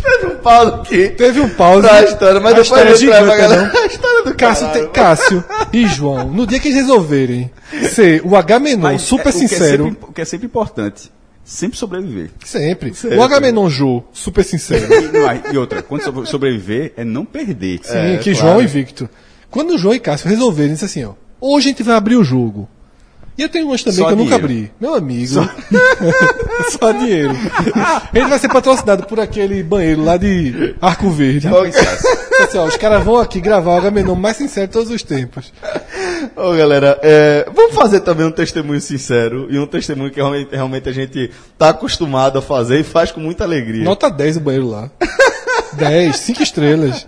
Teve 0.01 0.27
um 0.27 0.37
pau 0.37 0.67
aqui. 0.67 1.09
Teve 1.09 1.39
um 1.39 1.49
pause. 1.49 1.87
Pra 1.87 2.03
história, 2.03 2.39
mas 2.39 2.53
A 2.53 2.61
depois 2.61 2.65
história 2.65 2.89
é 2.89 2.95
gente 2.95 3.09
leva 3.09 3.33
a 3.33 3.35
gigante, 3.35 3.49
galera. 3.55 3.79
A 3.81 3.85
história 3.85 4.23
do 4.23 4.35
Cássio, 4.35 4.67
tem- 4.71 4.87
Cássio 4.89 5.43
e 5.73 5.87
João, 5.87 6.27
no 6.29 6.47
dia 6.47 6.59
que 6.59 6.67
eles 6.69 6.81
resolverem 6.81 7.51
ser 7.93 8.21
o 8.25 8.35
Agamenon 8.35 8.79
Mas 8.81 9.01
super 9.01 9.27
é- 9.27 9.29
o 9.29 9.33
que 9.33 9.45
é 9.45 9.47
sincero, 9.47 9.83
sempre- 9.85 10.09
O 10.09 10.13
que 10.13 10.21
é 10.21 10.25
sempre 10.25 10.45
importante, 10.47 11.11
sempre 11.47 11.77
sobreviver. 11.79 12.29
sempre. 12.43 12.93
O 13.15 13.23
Agamenon 13.23 13.69
Jô, 13.69 14.03
super 14.11 14.43
sincero. 14.43 14.85
E, 15.51 15.53
e 15.53 15.57
outra, 15.57 15.81
quando 15.81 16.03
sobre- 16.03 16.25
sobreviver 16.25 16.93
é 16.97 17.05
não 17.05 17.23
perder. 17.25 17.79
Sim, 17.83 18.17
que 18.21 18.33
claro. 18.33 18.35
João 18.35 18.61
e 18.61 18.67
Victor. 18.67 19.09
Quando 19.49 19.71
o 19.71 19.77
João 19.77 19.95
e 19.95 19.99
Cássio 19.99 20.27
resolverem, 20.29 20.73
disse 20.73 20.85
assim, 20.85 21.05
ó, 21.05 21.13
hoje 21.39 21.67
a 21.67 21.71
gente 21.71 21.83
vai 21.83 21.95
abrir 21.95 22.17
o 22.17 22.23
jogo. 22.23 22.67
E 23.37 23.43
eu 23.43 23.49
tenho 23.49 23.67
umas 23.67 23.83
também 23.83 23.99
Só 23.99 24.07
que 24.07 24.13
eu 24.13 24.17
nunca 24.17 24.35
abri. 24.35 24.71
Meu 24.81 24.95
amigo. 24.95 25.47
Só, 26.79 26.91
dinheiro. 26.91 27.33
Ele 28.13 28.25
vai 28.25 28.39
ser 28.39 28.49
patrocinado 28.49 29.05
por 29.05 29.19
aquele 29.19 29.61
banheiro 29.61 30.03
lá 30.03 30.17
de 30.17 30.75
Arco 30.81 31.09
Verde. 31.11 31.47
Assim, 31.47 32.57
ó, 32.57 32.65
os 32.65 32.75
caras 32.77 33.03
vão 33.03 33.17
aqui 33.19 33.39
gravar 33.39 33.75
o 33.75 33.77
Agamenon 33.77 34.15
mais 34.15 34.37
sincero 34.37 34.65
de 34.67 34.73
todos 34.73 34.89
os 34.91 35.03
tempos. 35.03 35.53
Ô, 36.35 36.53
galera, 36.53 36.99
é, 37.01 37.47
vamos 37.53 37.75
fazer 37.75 38.01
também 38.01 38.25
um 38.25 38.31
testemunho 38.31 38.81
sincero 38.81 39.47
e 39.49 39.57
um 39.57 39.67
testemunho 39.67 40.11
que 40.11 40.17
realmente, 40.17 40.55
realmente 40.55 40.89
a 40.89 40.91
gente 40.91 41.31
tá 41.57 41.69
acostumado 41.69 42.39
a 42.39 42.41
fazer 42.41 42.79
e 42.79 42.83
faz 42.83 43.11
com 43.11 43.19
muita 43.19 43.43
alegria. 43.43 43.83
Nota 43.83 44.09
10 44.09 44.37
o 44.37 44.39
banheiro 44.39 44.67
lá. 44.67 44.89
10, 45.73 46.15
5 46.15 46.43
estrelas. 46.43 47.07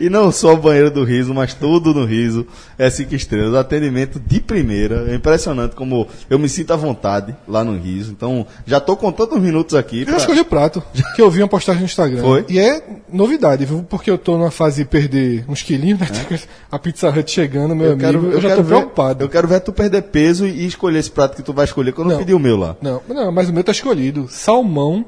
E 0.00 0.08
não 0.10 0.32
só 0.32 0.54
o 0.54 0.56
banheiro 0.56 0.90
do 0.90 1.04
riso, 1.04 1.32
mas 1.32 1.54
tudo 1.54 1.94
no 1.94 2.04
riso 2.04 2.46
é 2.78 2.88
cinco 2.90 3.14
estrelas. 3.14 3.54
Atendimento 3.54 4.18
de 4.20 4.40
primeira. 4.40 5.06
É 5.10 5.14
impressionante 5.14 5.74
como 5.76 6.06
eu 6.28 6.38
me 6.38 6.48
sinto 6.48 6.72
à 6.72 6.76
vontade 6.76 7.34
lá 7.46 7.62
no 7.62 7.76
riso. 7.78 8.10
Então, 8.12 8.46
já 8.66 8.80
tô 8.80 8.96
contando 8.96 9.34
os 9.36 9.40
minutos 9.42 9.74
aqui. 9.74 10.00
Eu 10.00 10.06
pra- 10.06 10.14
já 10.14 10.18
escolhi 10.20 10.40
o 10.40 10.44
prato, 10.44 10.82
que 11.14 11.22
eu 11.22 11.30
vi 11.30 11.42
uma 11.42 11.48
postagem 11.48 11.80
no 11.80 11.86
Instagram. 11.86 12.20
Foi? 12.22 12.44
E 12.48 12.58
é 12.58 12.82
novidade, 13.12 13.64
viu? 13.64 13.84
Porque 13.88 14.10
eu 14.10 14.18
tô 14.18 14.36
numa 14.36 14.50
fase 14.50 14.82
de 14.82 14.88
perder 14.88 15.44
uns 15.48 15.62
quilinhos, 15.62 16.00
né? 16.00 16.08
A 16.70 16.78
Pizza 16.78 17.08
Hut 17.10 17.30
chegando, 17.30 17.74
meu 17.76 17.86
Eu, 17.86 17.92
amigo. 17.92 18.06
quero, 18.06 18.26
eu, 18.26 18.32
eu 18.32 18.40
já 18.40 18.56
ver, 18.56 18.64
preocupado. 18.64 19.24
Eu 19.24 19.28
quero 19.28 19.46
ver 19.46 19.60
tu 19.60 19.72
perder 19.72 20.02
peso 20.02 20.46
e 20.46 20.66
escolher 20.66 20.98
esse 20.98 21.10
prato 21.10 21.36
que 21.36 21.42
tu 21.42 21.52
vai 21.52 21.64
escolher 21.64 21.92
quando 21.92 22.08
eu 22.10 22.12
Não. 22.14 22.18
pedir 22.20 22.34
o 22.34 22.38
meu 22.38 22.56
lá. 22.56 22.76
Não, 22.82 23.00
não, 23.08 23.30
mas 23.30 23.48
o 23.48 23.52
meu 23.52 23.62
tá 23.62 23.72
escolhido. 23.72 24.26
Salmão 24.28 25.04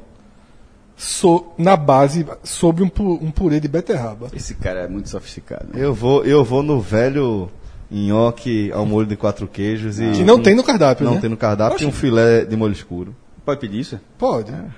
so- 0.96 1.52
na 1.59 1.76
base 1.76 2.26
sobre 2.42 2.83
um, 2.83 2.90
um 2.98 3.30
purê 3.30 3.61
de 3.61 3.68
beterraba. 3.68 4.28
Esse 4.35 4.54
cara 4.54 4.80
é 4.80 4.88
muito 4.88 5.09
sofisticado. 5.09 5.68
Eu 5.74 5.92
vou, 5.94 6.24
eu 6.24 6.44
vou 6.44 6.62
no 6.62 6.80
velho 6.80 7.50
nhoque 7.90 8.70
ao 8.72 8.85
molho 8.87 9.07
de 9.07 9.16
quatro 9.16 9.46
queijos 9.46 9.98
e. 10.00 10.11
Que 10.12 10.24
não 10.24 10.40
tem 10.42 10.54
no 10.54 10.64
cardápio, 10.64 11.04
Não 11.04 11.14
né? 11.14 11.20
tem 11.20 11.30
no 11.30 11.37
cardápio 11.37 11.85
e 11.85 11.87
um 11.87 11.92
filé 11.92 12.44
de 12.44 12.57
molho 12.57 12.72
escuro. 12.72 13.14
Pode 13.44 13.61
pedir 13.61 13.80
isso? 13.80 14.00
Pode. 14.18 14.50
Vida 14.52 14.72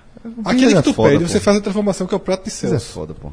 Aquele 0.45 0.75
que 0.75 0.83
tu 0.83 0.93
foda, 0.93 1.11
pede, 1.11 1.23
pô. 1.25 1.31
você 1.31 1.39
faz 1.41 1.57
a 1.57 1.61
transformação 1.61 2.07
que 2.07 2.13
é 2.15 2.17
o 2.17 2.21
prato 2.21 2.43
de 2.43 2.49
Isso 2.49 2.67
é 2.67 2.79
foda, 2.81 3.15
pô. 3.15 3.31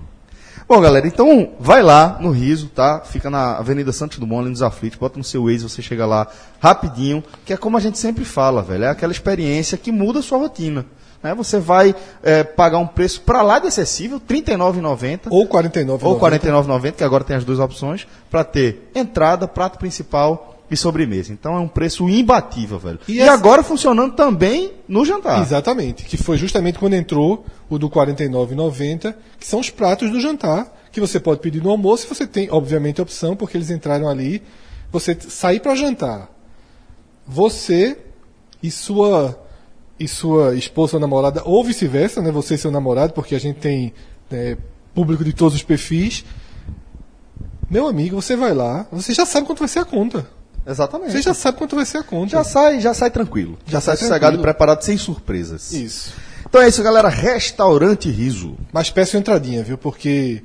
Bom, 0.69 0.79
galera, 0.79 1.05
então 1.07 1.51
vai 1.59 1.81
lá 1.81 2.17
no 2.21 2.29
Riso, 2.31 2.67
tá? 2.67 3.01
Fica 3.01 3.29
na 3.29 3.57
Avenida 3.57 3.91
Santos 3.91 4.17
Dumont, 4.19 4.41
ali 4.41 4.49
nos 4.51 4.61
Aflitos. 4.61 4.97
Bota 4.97 5.17
no 5.17 5.23
seu 5.23 5.45
Waze, 5.45 5.63
você 5.63 5.81
chega 5.81 6.05
lá 6.05 6.27
rapidinho. 6.61 7.21
Que 7.45 7.51
é 7.51 7.57
como 7.57 7.75
a 7.75 7.79
gente 7.81 7.97
sempre 7.97 8.23
fala, 8.23 8.61
velho. 8.61 8.85
É 8.85 8.89
aquela 8.89 9.11
experiência 9.11 9.77
que 9.77 9.91
muda 9.91 10.19
a 10.19 10.21
sua 10.21 10.37
rotina. 10.37 10.85
Né? 11.23 11.33
Você 11.33 11.59
vai 11.59 11.95
é, 12.21 12.43
pagar 12.43 12.77
um 12.79 12.86
preço 12.88 13.21
pra 13.21 13.41
lá 13.41 13.57
de 13.59 13.67
acessível, 13.67 14.17
R$ 14.29 14.41
39,90. 14.41 15.21
Ou 15.29 15.47
49. 15.47 16.05
Ou 16.05 16.13
R$ 16.15 16.19
49,90, 16.38 16.91
que 16.91 17.03
agora 17.03 17.23
tem 17.23 17.36
as 17.38 17.45
duas 17.45 17.59
opções, 17.59 18.05
para 18.29 18.43
ter 18.43 18.91
entrada, 18.93 19.47
prato 19.47 19.79
principal 19.79 20.49
e 20.69 20.75
sobremesa. 20.75 21.31
Então 21.31 21.55
é 21.55 21.59
um 21.59 21.67
preço 21.67 22.09
imbatível, 22.09 22.77
velho. 22.79 22.99
E 23.07 23.13
E, 23.13 23.19
essa- 23.21 23.31
agora 23.33 23.63
funcionando 23.63 24.13
também 24.15 24.73
no 24.88 25.05
jantar. 25.05 25.41
Exatamente. 25.41 26.03
Que 26.03 26.17
foi 26.17 26.36
justamente 26.38 26.77
quando 26.79 26.93
entrou 26.93 27.45
o 27.69 27.77
do 27.79 27.88
R$ 27.88 27.93
49,90, 27.93 29.15
que 29.39 29.47
são 29.47 29.59
os 29.59 29.69
pratos 29.69 30.12
do 30.12 30.19
jantar, 30.19 30.67
que 30.91 30.99
você 30.99 31.19
pode 31.19 31.39
pedir 31.39 31.62
no 31.63 31.69
almoço, 31.69 32.07
você 32.07 32.27
tem, 32.27 32.49
obviamente, 32.51 32.99
a 32.99 33.03
opção, 33.03 33.36
porque 33.36 33.55
eles 33.57 33.69
entraram 33.69 34.07
ali. 34.09 34.43
Você 34.91 35.17
sair 35.19 35.59
para 35.59 35.73
jantar. 35.75 36.29
Você 37.27 37.97
e 38.62 38.69
sua 38.69 39.39
e 40.03 40.07
sua 40.07 40.55
esposa 40.55 40.97
ou 40.97 40.99
namorada, 40.99 41.41
ou 41.45 41.63
vice-versa, 41.63 42.21
né? 42.21 42.31
Você 42.31 42.55
e 42.55 42.57
seu 42.57 42.71
namorado, 42.71 43.13
porque 43.13 43.35
a 43.35 43.39
gente 43.39 43.59
tem 43.59 43.93
né, 44.29 44.57
público 44.93 45.23
de 45.23 45.33
todos 45.33 45.55
os 45.55 45.63
perfis. 45.63 46.25
Meu 47.69 47.87
amigo, 47.87 48.21
você 48.21 48.35
vai 48.35 48.53
lá, 48.53 48.85
você 48.91 49.13
já 49.13 49.25
sabe 49.25 49.47
quanto 49.47 49.59
vai 49.59 49.67
ser 49.67 49.79
a 49.79 49.85
conta. 49.85 50.27
Exatamente. 50.65 51.11
Você 51.11 51.21
já 51.21 51.33
sabe 51.33 51.57
quanto 51.57 51.75
vai 51.75 51.85
ser 51.85 51.97
a 51.97 52.03
conta. 52.03 52.31
Já 52.31 52.43
sai, 52.43 52.79
já 52.79 52.93
sai 52.93 53.11
tranquilo. 53.11 53.57
Já, 53.65 53.81
sai 53.81 53.97
sai 53.97 54.07
sossegado 54.07 54.37
e 54.37 54.41
preparado 54.41 54.81
sem 54.81 54.97
surpresas. 54.97 55.71
Isso. 55.73 56.13
Então 56.45 56.61
é 56.61 56.67
isso, 56.67 56.82
galera. 56.84 57.09
Restaurante 57.09 58.09
Riso. 58.09 58.55
Mas 58.71 58.89
peço 58.89 59.17
entradinha, 59.17 59.63
viu? 59.63 59.78
Porque 59.78 60.43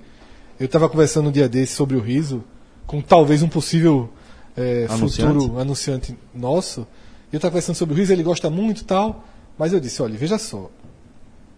eu 0.58 0.66
estava 0.66 0.88
conversando 0.88 1.28
um 1.28 1.32
dia 1.32 1.48
desse 1.48 1.74
sobre 1.74 1.96
o 1.96 2.00
riso 2.00 2.42
com 2.86 3.00
talvez 3.00 3.42
um 3.42 3.48
possível 3.48 4.10
é, 4.56 4.86
Anunciante. 4.88 5.34
futuro 5.34 5.60
anunciante 5.60 6.18
nosso. 6.34 6.86
E 7.30 7.36
eu 7.36 7.38
estava 7.38 7.54
pensando 7.54 7.76
sobre 7.76 7.94
o 7.94 7.96
Riso, 7.98 8.12
ele 8.12 8.22
gosta 8.22 8.48
muito 8.50 8.80
e 8.80 8.84
tal, 8.84 9.24
mas 9.58 9.72
eu 9.72 9.80
disse, 9.80 10.00
olha, 10.02 10.16
veja 10.16 10.38
só, 10.38 10.70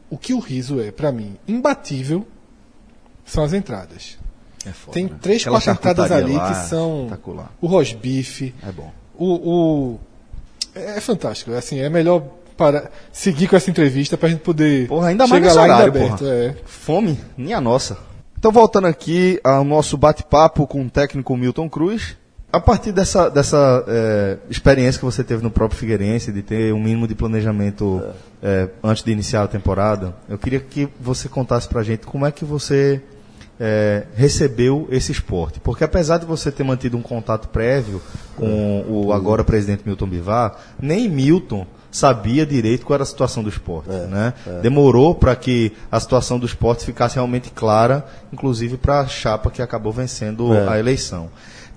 o 0.08 0.16
que 0.18 0.32
o 0.34 0.38
Riso 0.40 0.80
é, 0.80 0.90
para 0.90 1.12
mim, 1.12 1.36
imbatível, 1.46 2.26
são 3.24 3.44
as 3.44 3.52
entradas. 3.52 4.18
É 4.66 4.72
foda, 4.72 4.92
Tem 4.94 5.04
né? 5.06 5.16
três, 5.22 5.42
Aquela 5.42 5.60
quatro 5.60 5.72
entradas 5.72 6.12
ali 6.12 6.32
lá, 6.34 6.50
que 6.50 6.68
são 6.68 7.08
o 7.60 7.66
rosbife, 7.66 8.54
É 8.66 8.70
bom. 8.72 8.92
o, 9.16 9.26
o- 9.94 10.00
é 10.74 11.00
fantástico, 11.00 11.52
assim, 11.52 11.78
é 11.80 11.88
melhor 11.88 12.22
para 12.56 12.90
seguir 13.10 13.48
com 13.48 13.56
essa 13.56 13.70
entrevista 13.70 14.18
para 14.18 14.28
a 14.28 14.30
gente 14.30 14.40
poder 14.40 14.86
Porra, 14.86 15.08
ainda 15.08 15.26
mais 15.26 15.42
chegar 15.42 15.54
lá 15.54 15.62
horário, 15.62 15.92
ainda 15.94 16.04
aberto. 16.14 16.26
É. 16.26 16.54
Fome, 16.66 17.18
nem 17.36 17.54
a 17.54 17.60
nossa. 17.60 17.96
Então, 18.38 18.52
voltando 18.52 18.86
aqui 18.86 19.40
ao 19.42 19.64
nosso 19.64 19.96
bate-papo 19.96 20.66
com 20.66 20.82
o 20.84 20.90
técnico 20.90 21.34
Milton 21.36 21.68
Cruz. 21.70 22.16
A 22.52 22.58
partir 22.58 22.90
dessa, 22.90 23.28
dessa 23.28 23.84
é, 23.86 24.36
experiência 24.50 24.98
que 24.98 25.04
você 25.04 25.22
teve 25.22 25.40
no 25.42 25.50
próprio 25.52 25.78
Figueirense, 25.78 26.32
de 26.32 26.42
ter 26.42 26.74
um 26.74 26.80
mínimo 26.82 27.06
de 27.06 27.14
planejamento 27.14 28.02
é, 28.42 28.68
antes 28.82 29.04
de 29.04 29.12
iniciar 29.12 29.44
a 29.44 29.46
temporada, 29.48 30.14
eu 30.28 30.36
queria 30.36 30.58
que 30.58 30.88
você 31.00 31.28
contasse 31.28 31.68
pra 31.68 31.82
gente 31.84 32.04
como 32.06 32.26
é 32.26 32.32
que 32.32 32.44
você 32.44 33.00
é, 33.60 34.04
recebeu 34.16 34.88
esse 34.90 35.12
esporte. 35.12 35.60
Porque 35.60 35.84
apesar 35.84 36.18
de 36.18 36.26
você 36.26 36.50
ter 36.50 36.64
mantido 36.64 36.96
um 36.96 37.02
contato 37.02 37.46
prévio 37.48 38.02
com 38.36 38.84
o 38.88 39.12
agora 39.12 39.44
presidente 39.44 39.82
Milton 39.86 40.08
Bivar, 40.08 40.56
nem 40.80 41.08
Milton 41.08 41.64
sabia 41.92 42.44
direito 42.44 42.84
qual 42.84 42.94
era 42.96 43.02
a 43.04 43.06
situação 43.06 43.44
do 43.44 43.48
esporte. 43.48 43.90
né? 43.90 44.32
Demorou 44.60 45.14
para 45.14 45.36
que 45.36 45.72
a 45.90 46.00
situação 46.00 46.38
do 46.38 46.46
esporte 46.46 46.84
ficasse 46.84 47.14
realmente 47.14 47.50
clara, 47.50 48.04
inclusive 48.32 48.76
para 48.76 49.00
a 49.00 49.06
chapa 49.06 49.50
que 49.50 49.62
acabou 49.62 49.92
vencendo 49.92 50.52
É. 50.52 50.68
a 50.68 50.78
eleição. 50.80 51.28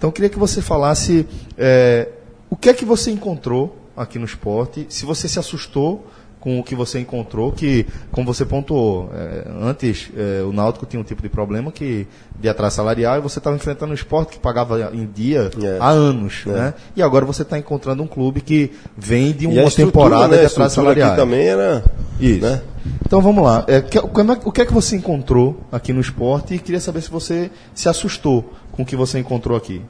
Então 0.03 0.09
eu 0.09 0.11
queria 0.11 0.29
que 0.29 0.37
você 0.37 0.61
falasse 0.61 1.25
é, 1.57 2.09
o 2.49 2.57
que 2.57 2.67
é 2.67 2.73
que 2.73 2.83
você 2.83 3.09
encontrou 3.09 3.77
aqui 3.95 4.19
no 4.19 4.25
esporte, 4.25 4.85
se 4.89 5.05
você 5.05 5.29
se 5.29 5.39
assustou 5.39 6.05
com 6.41 6.59
o 6.59 6.63
que 6.63 6.75
você 6.75 6.99
encontrou, 6.99 7.53
que, 7.53 7.85
como 8.11 8.27
você 8.33 8.43
pontuou, 8.43 9.09
é, 9.15 9.47
antes 9.61 10.09
é, 10.17 10.43
o 10.43 10.51
Náutico 10.51 10.85
tinha 10.85 10.99
um 10.99 11.05
tipo 11.05 11.21
de 11.21 11.29
problema 11.29 11.71
que 11.71 12.05
de 12.37 12.49
atraso 12.49 12.75
salarial 12.75 13.17
e 13.17 13.21
você 13.21 13.39
estava 13.39 13.55
enfrentando 13.55 13.93
um 13.93 13.95
esporte 13.95 14.33
que 14.33 14.39
pagava 14.39 14.91
em 14.93 15.05
dia 15.05 15.49
É. 15.63 15.77
há 15.79 15.87
anos, 15.91 16.43
né? 16.47 16.73
E 16.97 17.01
agora 17.01 17.23
você 17.23 17.43
está 17.43 17.57
encontrando 17.57 18.03
um 18.03 18.07
clube 18.07 18.41
que 18.41 18.71
vem 18.97 19.31
de 19.31 19.47
uma 19.47 19.71
temporada 19.71 20.27
né, 20.35 20.41
de 20.41 20.47
atraso 20.47 20.75
salarial. 20.75 21.15
também 21.15 21.47
era. 21.47 21.81
Isso. 22.19 22.41
Né? 22.41 22.61
Então 23.05 23.21
vamos 23.21 23.41
lá. 23.41 23.63
É, 23.69 23.79
que- 23.79 23.97
é- 23.97 24.01
o 24.01 24.51
que 24.51 24.61
é 24.63 24.65
que 24.65 24.73
você 24.73 24.97
encontrou 24.97 25.61
aqui 25.71 25.93
no 25.93 26.01
esporte 26.01 26.55
e 26.55 26.59
queria 26.59 26.81
saber 26.81 26.99
se 27.01 27.09
você 27.09 27.49
se 27.73 27.87
assustou 27.87 28.51
com 28.73 28.83
o 28.83 28.85
que 28.85 28.97
você 28.97 29.17
encontrou 29.17 29.55
aqui. 29.57 29.81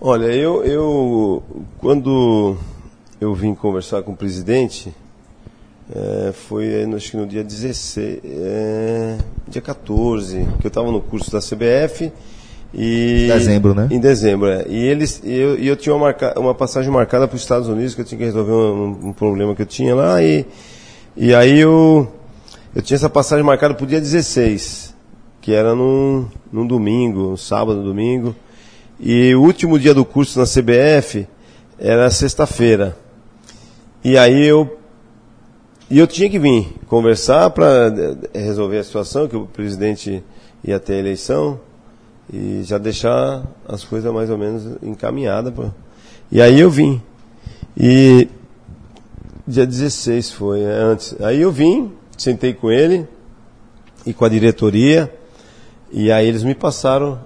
Olha, 0.00 0.26
eu, 0.26 0.62
eu 0.64 1.42
quando 1.78 2.56
eu 3.20 3.34
vim 3.34 3.52
conversar 3.52 4.00
com 4.02 4.12
o 4.12 4.16
presidente, 4.16 4.94
é, 5.92 6.32
foi 6.32 6.84
acho 6.94 7.10
que 7.10 7.16
no 7.16 7.26
dia 7.26 7.42
16, 7.42 8.20
é, 8.24 9.18
dia 9.48 9.60
14, 9.60 10.46
que 10.60 10.66
eu 10.66 10.68
estava 10.68 10.92
no 10.92 11.00
curso 11.00 11.32
da 11.32 11.40
CBF 11.40 12.12
e 12.72 13.26
Dezembro, 13.26 13.74
né? 13.74 13.88
Em 13.90 13.98
dezembro, 13.98 14.48
é. 14.48 14.66
E 14.68 14.76
eles, 14.76 15.20
e 15.24 15.34
eu, 15.34 15.58
e 15.58 15.66
eu 15.66 15.74
tinha 15.74 15.92
uma, 15.92 16.04
marca, 16.04 16.38
uma 16.38 16.54
passagem 16.54 16.92
marcada 16.92 17.26
para 17.26 17.34
os 17.34 17.42
Estados 17.42 17.66
Unidos 17.66 17.96
que 17.96 18.00
eu 18.00 18.04
tinha 18.04 18.18
que 18.18 18.24
resolver 18.24 18.52
um, 18.52 19.08
um 19.08 19.12
problema 19.12 19.52
que 19.56 19.62
eu 19.62 19.66
tinha 19.66 19.96
lá 19.96 20.22
e 20.22 20.46
e 21.16 21.34
aí 21.34 21.58
eu 21.58 22.06
eu 22.72 22.82
tinha 22.82 22.94
essa 22.94 23.10
passagem 23.10 23.44
marcada 23.44 23.74
para 23.74 23.82
o 23.82 23.86
dia 23.86 24.00
16, 24.00 24.94
que 25.40 25.52
era 25.52 25.74
num, 25.74 26.28
num 26.52 26.64
domingo, 26.64 27.32
um 27.32 27.36
sábado, 27.36 27.82
domingo. 27.82 28.36
E 29.00 29.34
o 29.34 29.42
último 29.42 29.78
dia 29.78 29.94
do 29.94 30.04
curso 30.04 30.38
na 30.38 30.44
CBF 30.44 31.26
era 31.78 32.10
sexta-feira. 32.10 32.96
E 34.02 34.18
aí 34.18 34.44
eu 34.44 34.78
e 35.90 35.98
eu 35.98 36.06
tinha 36.06 36.28
que 36.28 36.38
vir 36.38 36.74
conversar 36.86 37.48
para 37.50 37.90
resolver 38.34 38.78
a 38.78 38.84
situação, 38.84 39.26
que 39.26 39.36
o 39.36 39.46
presidente 39.46 40.22
ia 40.62 40.78
ter 40.78 40.94
a 40.94 40.98
eleição 40.98 41.58
e 42.30 42.62
já 42.62 42.76
deixar 42.76 43.42
as 43.66 43.84
coisas 43.84 44.12
mais 44.12 44.28
ou 44.28 44.36
menos 44.36 44.64
encaminhadas. 44.82 45.54
pô. 45.54 45.70
E 46.30 46.42
aí 46.42 46.60
eu 46.60 46.68
vim. 46.68 47.00
E 47.74 48.28
dia 49.46 49.66
16 49.66 50.30
foi, 50.32 50.60
é, 50.60 50.72
antes. 50.72 51.16
Aí 51.22 51.40
eu 51.40 51.50
vim, 51.50 51.92
sentei 52.18 52.52
com 52.52 52.70
ele 52.70 53.08
e 54.04 54.12
com 54.12 54.26
a 54.26 54.28
diretoria, 54.28 55.10
e 55.90 56.12
aí 56.12 56.28
eles 56.28 56.42
me 56.42 56.54
passaram 56.54 57.18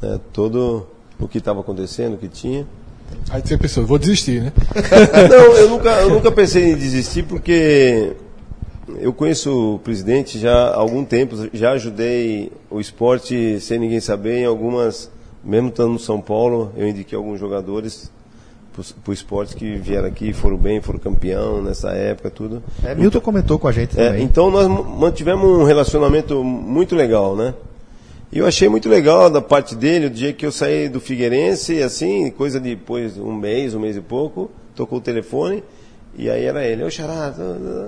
né, 0.00 0.18
todo 0.32 0.86
o 1.20 1.28
que 1.28 1.38
estava 1.38 1.60
acontecendo, 1.60 2.14
o 2.14 2.18
que 2.18 2.28
tinha. 2.28 2.66
Aí 3.30 3.42
você 3.44 3.58
pensou, 3.58 3.84
vou 3.84 3.98
desistir, 3.98 4.42
né? 4.42 4.52
Não, 5.28 5.56
eu 5.56 5.68
nunca, 5.68 5.90
eu 6.00 6.10
nunca 6.10 6.30
pensei 6.30 6.72
em 6.72 6.76
desistir 6.76 7.24
porque 7.24 8.12
eu 9.00 9.12
conheço 9.12 9.74
o 9.74 9.78
presidente 9.80 10.38
já 10.38 10.52
há 10.68 10.76
algum 10.76 11.04
tempo, 11.04 11.36
já 11.52 11.72
ajudei 11.72 12.52
o 12.70 12.80
esporte 12.80 13.60
sem 13.60 13.78
ninguém 13.78 14.00
saber 14.00 14.38
em 14.38 14.44
algumas, 14.46 15.10
mesmo 15.44 15.68
estando 15.68 15.92
no 15.92 15.98
São 15.98 16.20
Paulo, 16.20 16.72
eu 16.76 16.88
indiquei 16.88 17.16
alguns 17.16 17.38
jogadores 17.40 18.10
para 18.72 19.10
o 19.10 19.12
esporte 19.12 19.56
que 19.56 19.74
vieram 19.76 20.06
aqui, 20.06 20.32
foram 20.32 20.56
bem, 20.56 20.80
foram 20.80 20.98
campeão 20.98 21.60
nessa 21.60 21.90
época, 21.90 22.30
tudo. 22.30 22.62
É, 22.84 22.94
Milton 22.94 23.20
comentou 23.20 23.58
com 23.58 23.66
a 23.68 23.72
gente 23.72 23.98
É, 24.00 24.06
também. 24.08 24.22
então 24.22 24.50
nós 24.50 24.66
mantivemos 24.68 25.44
um 25.58 25.64
relacionamento 25.64 26.42
muito 26.44 26.94
legal, 26.94 27.34
né? 27.36 27.52
E 28.32 28.38
eu 28.38 28.46
achei 28.46 28.68
muito 28.68 28.88
legal 28.88 29.28
da 29.28 29.40
parte 29.40 29.74
dele, 29.74 30.06
o 30.06 30.10
dia 30.10 30.32
que 30.32 30.46
eu 30.46 30.52
saí 30.52 30.88
do 30.88 31.00
Figueirense, 31.00 31.82
assim, 31.82 32.30
coisa 32.30 32.60
de 32.60 32.70
depois 32.76 33.18
um 33.18 33.32
mês, 33.34 33.74
um 33.74 33.80
mês 33.80 33.96
e 33.96 34.00
pouco, 34.00 34.50
tocou 34.74 34.98
o 34.98 35.00
telefone, 35.00 35.64
e 36.16 36.30
aí 36.30 36.44
era 36.44 36.64
ele, 36.64 36.84
ô 36.84 36.90
Xará, 36.90 37.30
tá, 37.30 37.42
tá. 37.42 37.86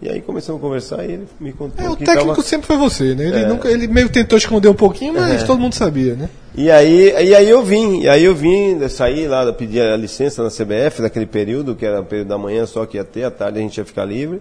e 0.00 0.08
aí 0.08 0.20
começamos 0.20 0.60
a 0.60 0.62
conversar 0.64 1.04
e 1.04 1.12
ele 1.14 1.28
me 1.40 1.52
contou 1.52 1.84
É, 1.84 1.90
o 1.90 1.96
técnico 1.96 2.28
tava... 2.28 2.42
sempre 2.42 2.68
foi 2.68 2.76
você, 2.76 3.12
né? 3.16 3.26
Ele, 3.26 3.36
É. 3.38 3.46
nunca, 3.48 3.68
ele 3.68 3.88
meio 3.88 4.08
tentou 4.08 4.38
esconder 4.38 4.68
um 4.68 4.74
pouquinho, 4.74 5.14
mas 5.14 5.42
É. 5.42 5.46
todo 5.46 5.58
mundo 5.58 5.74
sabia, 5.74 6.14
né? 6.14 6.28
E 6.54 6.70
aí, 6.70 7.10
e 7.10 7.34
aí 7.34 7.48
eu 7.48 7.62
vim, 7.64 8.02
e 8.02 8.08
aí 8.08 8.24
eu 8.24 8.34
vim, 8.36 8.78
saí 8.88 9.26
lá, 9.26 9.52
pedi 9.52 9.80
a 9.80 9.96
licença 9.96 10.44
na 10.44 10.48
CBF 10.50 11.02
naquele 11.02 11.26
período, 11.26 11.74
que 11.74 11.84
era 11.84 12.00
o 12.00 12.04
período 12.04 12.28
da 12.28 12.38
manhã 12.38 12.66
só 12.66 12.86
que 12.86 12.98
ia 12.98 13.04
ter, 13.04 13.24
à 13.24 13.30
tarde 13.32 13.58
a 13.58 13.62
gente 13.62 13.78
ia 13.78 13.84
ficar 13.84 14.04
livre. 14.04 14.40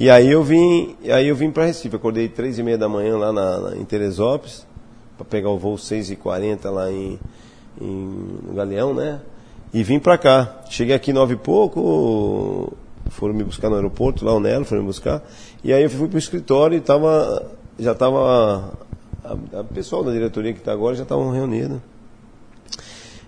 E 0.00 0.08
aí 0.08 0.30
eu 0.30 0.42
vim, 0.42 0.96
aí 1.12 1.28
eu 1.28 1.36
vim 1.36 1.50
para 1.50 1.66
Recife, 1.66 1.94
acordei 1.94 2.26
três 2.26 2.58
e 2.58 2.62
meia 2.62 2.78
da 2.78 2.88
manhã 2.88 3.18
lá 3.18 3.30
na, 3.34 3.60
na- 3.60 3.76
em 3.76 3.84
Teresópolis, 3.84 4.66
para 5.18 5.26
pegar 5.26 5.50
o 5.50 5.58
voo 5.58 5.76
6 5.76 6.10
e 6.10 6.16
40 6.16 6.70
lá 6.70 6.90
em, 6.90 7.20
em 7.78 8.54
Galeão, 8.54 8.94
né? 8.94 9.20
E 9.74 9.82
vim 9.84 9.98
para 9.98 10.16
cá. 10.16 10.62
Cheguei 10.70 10.94
aqui 10.94 11.12
nove 11.12 11.34
e 11.34 11.36
pouco, 11.36 12.72
foram 13.10 13.34
me 13.34 13.44
buscar 13.44 13.68
no 13.68 13.76
aeroporto, 13.76 14.24
lá 14.24 14.32
o 14.32 14.40
Nelo, 14.40 14.64
foram 14.64 14.80
me 14.80 14.86
buscar. 14.86 15.22
E 15.62 15.70
aí 15.70 15.82
eu 15.82 15.90
fui 15.90 16.08
pro 16.08 16.18
escritório 16.18 16.78
e 16.78 16.80
tava, 16.80 17.52
já 17.78 17.94
tava, 17.94 18.72
a, 19.22 19.60
a 19.60 19.64
pessoal 19.64 20.02
da 20.02 20.12
diretoria 20.12 20.54
que 20.54 20.60
está 20.60 20.72
agora 20.72 20.96
já 20.96 21.02
estavam 21.02 21.30
reunidos. 21.30 21.78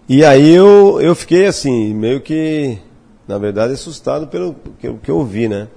E 0.08 0.24
aí 0.24 0.50
eu, 0.54 0.98
eu 1.02 1.14
fiquei 1.14 1.44
assim, 1.44 1.92
meio 1.92 2.22
que, 2.22 2.78
na 3.28 3.36
verdade, 3.36 3.74
assustado 3.74 4.26
pelo 4.26 4.56
que, 4.80 4.90
que 4.94 5.10
eu 5.10 5.22
vi, 5.22 5.48
né? 5.48 5.68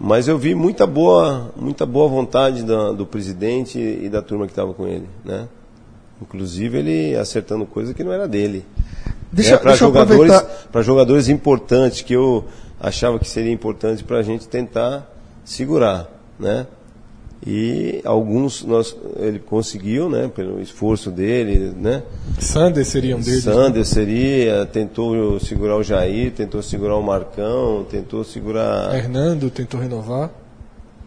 Mas 0.00 0.26
eu 0.26 0.38
vi 0.38 0.54
muita 0.54 0.86
boa, 0.86 1.52
muita 1.54 1.84
boa 1.84 2.08
vontade 2.08 2.62
da- 2.62 2.90
do 2.92 3.04
presidente 3.04 3.78
e 3.78 4.08
da 4.08 4.22
turma 4.22 4.46
que 4.46 4.52
estava 4.52 4.72
com 4.72 4.86
ele, 4.88 5.06
né? 5.24 5.46
Inclusive 6.22 6.78
ele 6.78 7.16
acertando 7.16 7.66
coisa 7.66 7.92
que 7.92 8.02
não 8.02 8.12
era 8.12 8.26
dele. 8.26 8.64
Deixa, 9.30 9.58
para 9.58 9.70
deixa 9.72 9.84
eu 9.84 9.88
jogadores, 9.88 10.42
para 10.72 10.82
jogadores 10.82 11.28
importantes 11.28 12.00
que 12.00 12.14
eu 12.14 12.44
achava 12.80 13.18
que 13.18 13.28
seria 13.28 13.52
importante 13.52 14.02
para 14.02 14.18
a 14.18 14.22
gente 14.22 14.48
tentar 14.48 15.06
segurar, 15.44 16.08
né? 16.38 16.66
E 17.46 18.02
alguns 18.04 18.62
nós, 18.62 18.94
ele 19.18 19.38
conseguiu, 19.38 20.10
né? 20.10 20.30
Pelo 20.34 20.60
esforço 20.60 21.10
dele, 21.10 21.72
né? 21.74 22.02
Sander 22.38 22.84
seria 22.84 23.16
um 23.16 23.20
deles. 23.20 23.46
né? 23.46 23.52
Sander 23.52 23.84
seria, 23.86 24.66
tentou 24.66 25.40
segurar 25.40 25.76
o 25.76 25.82
Jair, 25.82 26.32
tentou 26.32 26.62
segurar 26.62 26.96
o 26.96 27.02
Marcão, 27.02 27.86
tentou 27.90 28.24
segurar 28.24 28.94
Hernando 28.94 29.48
tentou 29.48 29.80
renovar. 29.80 30.30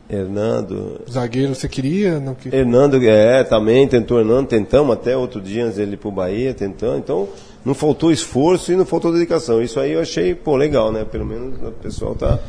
Hernando. 0.09 1.01
Zagueiro 1.09 1.55
você 1.55 1.67
queria? 1.67 2.19
Não 2.19 2.35
que... 2.35 2.53
Hernando, 2.53 3.01
é, 3.03 3.43
também 3.43 3.87
tentou 3.87 4.19
Hernando, 4.19 4.47
tentamos 4.47 4.93
até 4.93 5.15
outro 5.15 5.39
dia 5.39 5.65
antes 5.65 5.77
dele 5.77 5.93
ir 5.93 5.97
pro 5.97 6.11
Bahia, 6.11 6.53
tentando. 6.53 6.97
Então, 6.97 7.29
não 7.63 7.73
faltou 7.73 8.11
esforço 8.11 8.71
e 8.71 8.75
não 8.75 8.85
faltou 8.85 9.13
dedicação. 9.13 9.61
Isso 9.61 9.79
aí 9.79 9.93
eu 9.93 10.01
achei, 10.01 10.35
pô, 10.35 10.55
legal, 10.55 10.91
né? 10.91 11.05
Pelo 11.05 11.25
menos 11.25 11.55
o 11.61 11.71
pessoal 11.71 12.15
tá. 12.15 12.39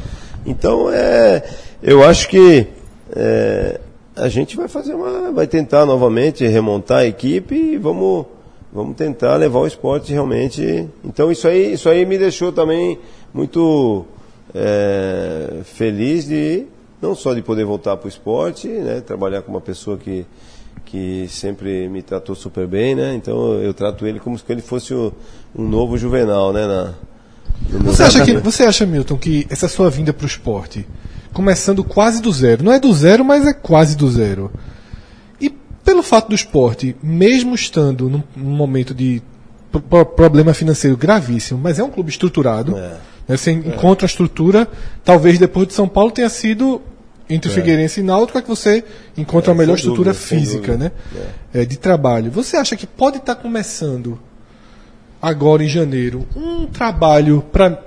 Então, 0.44 0.90
é, 0.90 1.42
eu 1.82 2.02
acho 2.02 2.28
que 2.28 2.66
é, 3.14 3.80
a 4.16 4.28
gente 4.28 4.56
vai 4.56 4.68
fazer 4.68 4.94
uma. 4.94 5.32
vai 5.32 5.46
tentar 5.46 5.86
novamente 5.86 6.46
remontar 6.46 6.98
a 6.98 7.06
equipe 7.06 7.54
e 7.54 7.78
vamos, 7.78 8.26
vamos 8.72 8.96
tentar 8.96 9.36
levar 9.36 9.60
o 9.60 9.66
esporte 9.66 10.12
realmente. 10.12 10.88
Então, 11.04 11.30
isso 11.30 11.46
aí, 11.48 11.72
isso 11.72 11.88
aí 11.88 12.04
me 12.04 12.18
deixou 12.18 12.52
também 12.52 12.98
muito 13.32 14.04
é, 14.54 15.60
feliz 15.64 16.26
de 16.26 16.66
não 17.02 17.14
só 17.14 17.34
de 17.34 17.42
poder 17.42 17.64
voltar 17.64 17.96
para 17.96 18.06
o 18.06 18.08
esporte, 18.08 18.66
né, 18.66 19.00
trabalhar 19.00 19.42
com 19.42 19.50
uma 19.50 19.60
pessoa 19.60 19.98
que, 19.98 20.24
que 20.86 21.26
sempre 21.28 21.86
me 21.88 22.00
tratou 22.00 22.34
super 22.34 22.66
bem, 22.66 22.94
né? 22.94 23.14
Então 23.14 23.54
eu 23.60 23.74
trato 23.74 24.06
ele 24.06 24.18
como 24.18 24.38
se 24.38 24.44
ele 24.48 24.62
fosse 24.62 24.94
o, 24.94 25.12
um 25.54 25.68
novo 25.68 25.98
Juvenal, 25.98 26.52
né? 26.52 26.66
Na, 26.66 26.94
Você 27.80 28.02
acha, 28.04 28.24
que, 28.24 28.36
você 28.38 28.62
acha, 28.62 28.86
Milton, 28.86 29.18
que 29.18 29.46
essa 29.50 29.68
sua 29.68 29.90
vinda 29.90 30.12
para 30.12 30.24
o 30.24 30.26
esporte, 30.26 30.86
começando 31.34 31.84
quase 31.84 32.22
do 32.22 32.32
zero, 32.32 32.64
não 32.64 32.72
é 32.72 32.78
do 32.80 32.92
zero, 32.94 33.24
mas 33.24 33.46
é 33.46 33.52
quase 33.52 33.96
do 33.96 34.10
zero. 34.10 34.50
E 35.40 35.50
pelo 35.84 36.02
fato 36.02 36.28
do 36.30 36.34
esporte, 36.34 36.96
mesmo 37.02 37.54
estando 37.54 38.08
num, 38.08 38.22
num 38.36 38.50
momento 38.56 38.94
de 38.94 39.20
pro- 39.70 39.80
pro- 39.82 40.06
problema 40.06 40.54
financeiro 40.54 40.96
gravíssimo, 40.96 41.60
mas 41.60 41.78
é 41.78 41.84
um 41.84 41.90
clube 41.90 42.08
estruturado, 42.10 42.76
É. 42.76 42.96
né, 43.28 43.36
você 43.36 43.50
encontra 43.50 44.06
a 44.06 44.08
estrutura, 44.08 44.66
talvez 45.04 45.38
depois 45.38 45.66
de 45.68 45.74
São 45.74 45.88
Paulo 45.88 46.10
tenha 46.12 46.28
sido 46.30 46.80
entre 47.28 47.50
Figueirense 47.50 48.00
e 48.00 48.02
Náutico 48.02 48.38
é 48.38 48.42
que 48.42 48.48
você 48.48 48.84
encontra 49.16 49.50
É, 49.50 49.54
a 49.54 49.56
melhor 49.56 49.76
estrutura 49.76 50.12
dúvida, 50.12 50.26
física, 50.26 50.76
né? 50.76 50.92
É, 51.54 51.64
de 51.64 51.78
trabalho. 51.78 52.30
Você 52.30 52.54
acha 52.56 52.76
que 52.76 52.86
pode 52.86 53.16
estar 53.16 53.34
começando 53.34 54.18
agora 55.22 55.64
em 55.64 55.68
janeiro 55.68 56.26
um 56.36 56.66
trabalho 56.66 57.42
para 57.50 57.82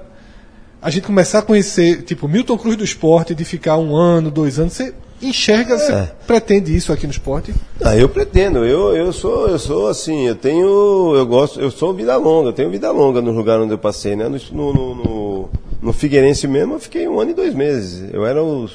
a 0.82 0.90
gente 0.90 1.06
começar 1.06 1.40
a 1.40 1.42
conhecer, 1.42 2.04
tipo, 2.04 2.28
Milton 2.28 2.58
Cruz 2.58 2.76
do 2.76 2.84
esporte, 2.84 3.34
de 3.36 3.44
ficar 3.44 3.78
um 3.78 3.96
ano, 3.96 4.30
dois 4.32 4.60
anos, 4.60 4.74
você 4.74 4.94
enxerga, 5.22 5.74
É. 5.74 5.78
você 5.78 6.12
pretende 6.28 6.76
isso 6.76 6.94
aqui 6.94 7.08
no 7.08 7.12
esporte? 7.12 7.54
Ah, 7.84 7.96
eu 7.96 8.08
pretendo. 8.08 8.64
Eu, 8.64 8.96
eu 8.96 9.12
sou, 9.12 9.48
eu 9.48 9.58
sou 9.58 9.88
assim. 9.88 10.28
Eu 10.28 10.36
tenho, 10.36 11.16
eu 11.16 11.26
gosto, 11.26 11.60
eu 11.60 11.72
sou 11.72 11.94
vida 11.94 12.16
longa. 12.18 12.50
Eu 12.50 12.54
tenho 12.54 12.70
vida 12.70 12.92
longa 12.92 13.22
no 13.22 13.32
lugar 13.32 13.60
onde 13.60 13.74
eu 13.74 13.78
passei, 13.80 14.16
né? 14.16 14.30
No, 14.52 14.74
no, 14.74 14.96
no, 14.96 15.50
no 15.82 15.94
Figueirense 15.94 16.48
mesmo, 16.48 16.76
eu 16.76 16.80
fiquei 16.80 17.08
um 17.08 17.20
ano 17.20 17.32
e 17.32 17.34
dois 17.34 17.56
meses. 17.56 18.04
Eu 18.14 18.26
era 18.26 18.44
o 18.44 18.70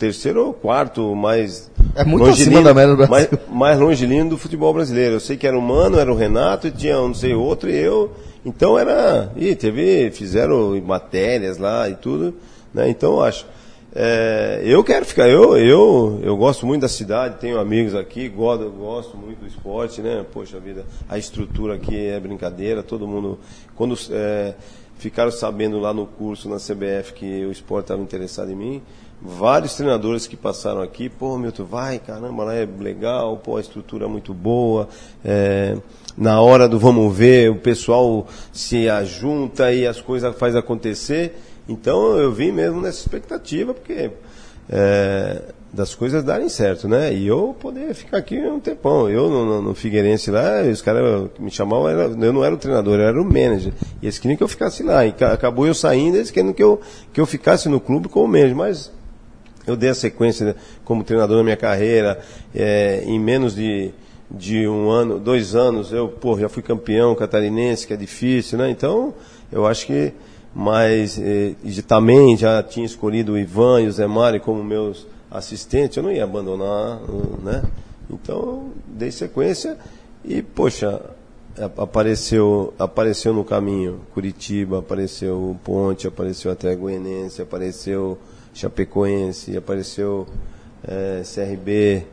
terceiro 0.00 0.46
ou 0.46 0.54
quarto 0.54 1.14
mais 1.14 1.70
É 1.94 2.04
muito 2.04 2.24
acima 2.24 2.62
da 2.62 2.72
média 2.72 2.96
do 2.96 3.06
mais, 3.06 3.26
Brasil. 3.26 3.46
mais 3.52 3.78
longilíneo 3.78 4.30
do 4.30 4.38
futebol 4.38 4.72
brasileiro. 4.72 5.16
Eu 5.16 5.20
sei 5.20 5.36
que 5.36 5.46
era 5.46 5.56
o 5.56 5.60
Mano, 5.60 5.98
era 5.98 6.10
o 6.10 6.16
Renato, 6.16 6.66
e 6.66 6.70
tinha 6.70 6.98
um 6.98 7.08
não 7.08 7.14
sei 7.14 7.34
outro 7.34 7.68
e 7.68 7.76
eu. 7.76 8.10
Então 8.44 8.78
era, 8.78 9.30
e 9.36 9.54
teve, 9.54 10.10
fizeram 10.10 10.80
matérias 10.80 11.58
lá 11.58 11.86
e 11.90 11.94
tudo, 11.94 12.34
né? 12.72 12.88
Então 12.88 13.12
eu 13.12 13.22
acho. 13.22 13.46
É, 13.94 14.62
eu 14.64 14.82
quero 14.82 15.04
ficar, 15.04 15.28
eu, 15.28 15.58
eu, 15.58 16.20
eu 16.22 16.36
gosto 16.36 16.64
muito 16.64 16.82
da 16.82 16.88
cidade, 16.88 17.38
tenho 17.40 17.58
amigos 17.58 17.94
aqui, 17.94 18.28
gosto, 18.28 18.70
gosto 18.70 19.16
muito 19.16 19.40
do 19.40 19.46
esporte, 19.46 20.00
né? 20.00 20.24
Poxa 20.32 20.58
vida, 20.58 20.86
a 21.08 21.18
estrutura 21.18 21.74
aqui 21.74 22.06
é 22.06 22.18
brincadeira, 22.18 22.82
todo 22.82 23.06
mundo. 23.06 23.38
Quando 23.74 23.98
é, 24.10 24.54
ficaram 24.96 25.30
sabendo 25.30 25.78
lá 25.78 25.92
no 25.92 26.06
curso 26.06 26.48
na 26.48 26.56
CBF 26.56 27.12
que 27.14 27.44
o 27.44 27.50
esporte 27.50 27.86
estava 27.86 28.00
interessado 28.00 28.50
em 28.50 28.56
mim, 28.56 28.82
vários 29.22 29.74
treinadores 29.74 30.26
que 30.26 30.36
passaram 30.36 30.80
aqui, 30.82 31.08
pô, 31.08 31.36
Milton, 31.36 31.64
vai, 31.64 31.98
caramba, 31.98 32.44
lá 32.44 32.54
é 32.54 32.66
legal, 32.78 33.36
pô, 33.36 33.56
a 33.56 33.60
estrutura 33.60 34.04
é 34.06 34.08
muito 34.08 34.32
boa. 34.32 34.88
é, 35.24 35.76
na 36.16 36.40
hora 36.40 36.68
do 36.68 36.78
vamos 36.78 37.16
ver, 37.16 37.50
o 37.50 37.56
pessoal 37.56 38.26
se 38.52 38.88
ajunta 38.88 39.72
e 39.72 39.86
as 39.86 40.00
coisas 40.00 40.36
faz 40.36 40.54
acontecer. 40.56 41.38
Então 41.68 42.18
eu 42.18 42.32
vim 42.32 42.50
mesmo 42.50 42.80
nessa 42.80 42.98
expectativa, 43.00 43.72
porque 43.72 44.10
é, 44.68 45.42
das 45.72 45.94
coisas 45.94 46.24
darem 46.24 46.48
certo, 46.48 46.88
né? 46.88 47.12
E 47.14 47.26
eu 47.26 47.54
poder 47.60 47.94
ficar 47.94 48.18
aqui 48.18 48.36
um 48.38 48.58
tempão. 48.58 49.08
Eu 49.08 49.30
no, 49.30 49.44
no- 49.46 49.62
no 49.62 49.74
Figueirense 49.74 50.30
lá, 50.30 50.62
os 50.62 50.82
caras 50.82 51.30
me 51.38 51.50
chamavam, 51.50 51.88
era- 51.88 52.02
eu 52.10 52.32
não 52.32 52.44
era 52.44 52.54
o 52.54 52.58
treinador, 52.58 52.98
eu 52.98 53.06
era 53.06 53.22
o 53.22 53.24
manager. 53.24 53.72
E 54.02 54.06
eles 54.06 54.18
queriam 54.18 54.36
que 54.36 54.42
eu 54.42 54.48
ficasse 54.48 54.82
lá. 54.82 55.06
E 55.06 55.12
ca- 55.12 55.32
acabou 55.32 55.66
eu 55.66 55.74
saindo, 55.74 56.16
eles 56.16 56.30
queriam 56.30 56.52
que 56.52 56.62
eu, 56.62 56.80
que 57.12 57.20
eu 57.20 57.26
ficasse 57.26 57.68
no 57.68 57.78
clube 57.80 58.08
como 58.08 58.26
manager. 58.26 58.56
Mas 58.56 58.92
eu 59.70 59.76
dei 59.76 59.90
a 59.90 59.94
sequência 59.94 60.56
como 60.84 61.04
treinador 61.04 61.36
na 61.38 61.44
minha 61.44 61.56
carreira, 61.56 62.20
é, 62.54 63.02
em 63.06 63.18
menos 63.18 63.54
de, 63.54 63.92
de 64.30 64.66
um 64.68 64.90
ano, 64.90 65.18
dois 65.18 65.54
anos, 65.54 65.92
eu 65.92 66.08
pô, 66.08 66.38
já 66.38 66.48
fui 66.48 66.62
campeão 66.62 67.14
catarinense, 67.14 67.86
que 67.86 67.92
é 67.92 67.96
difícil, 67.96 68.58
né? 68.58 68.70
Então, 68.70 69.14
eu 69.50 69.66
acho 69.66 69.86
que, 69.86 70.12
mas 70.54 71.18
eh, 71.18 71.54
e 71.64 71.82
também 71.82 72.36
já 72.36 72.62
tinha 72.62 72.86
escolhido 72.86 73.32
o 73.32 73.38
Ivan 73.38 73.82
e 73.82 73.88
o 73.88 73.92
Zé 73.92 74.06
Mário 74.06 74.40
como 74.40 74.62
meus 74.62 75.06
assistentes, 75.30 75.96
eu 75.96 76.02
não 76.02 76.12
ia 76.12 76.24
abandonar, 76.24 77.00
né? 77.42 77.62
Então, 78.08 78.70
dei 78.86 79.10
sequência 79.10 79.76
e, 80.24 80.42
poxa, 80.42 81.00
apareceu, 81.76 82.74
apareceu 82.78 83.32
no 83.32 83.44
caminho 83.44 84.00
Curitiba, 84.12 84.78
apareceu 84.78 85.56
Ponte, 85.64 86.06
apareceu 86.06 86.50
até 86.50 86.74
Goianense, 86.74 87.42
apareceu 87.42 88.18
Chapecoense, 88.52 89.56
apareceu 89.56 90.26
eh, 90.86 91.22
CRB. 91.24 92.04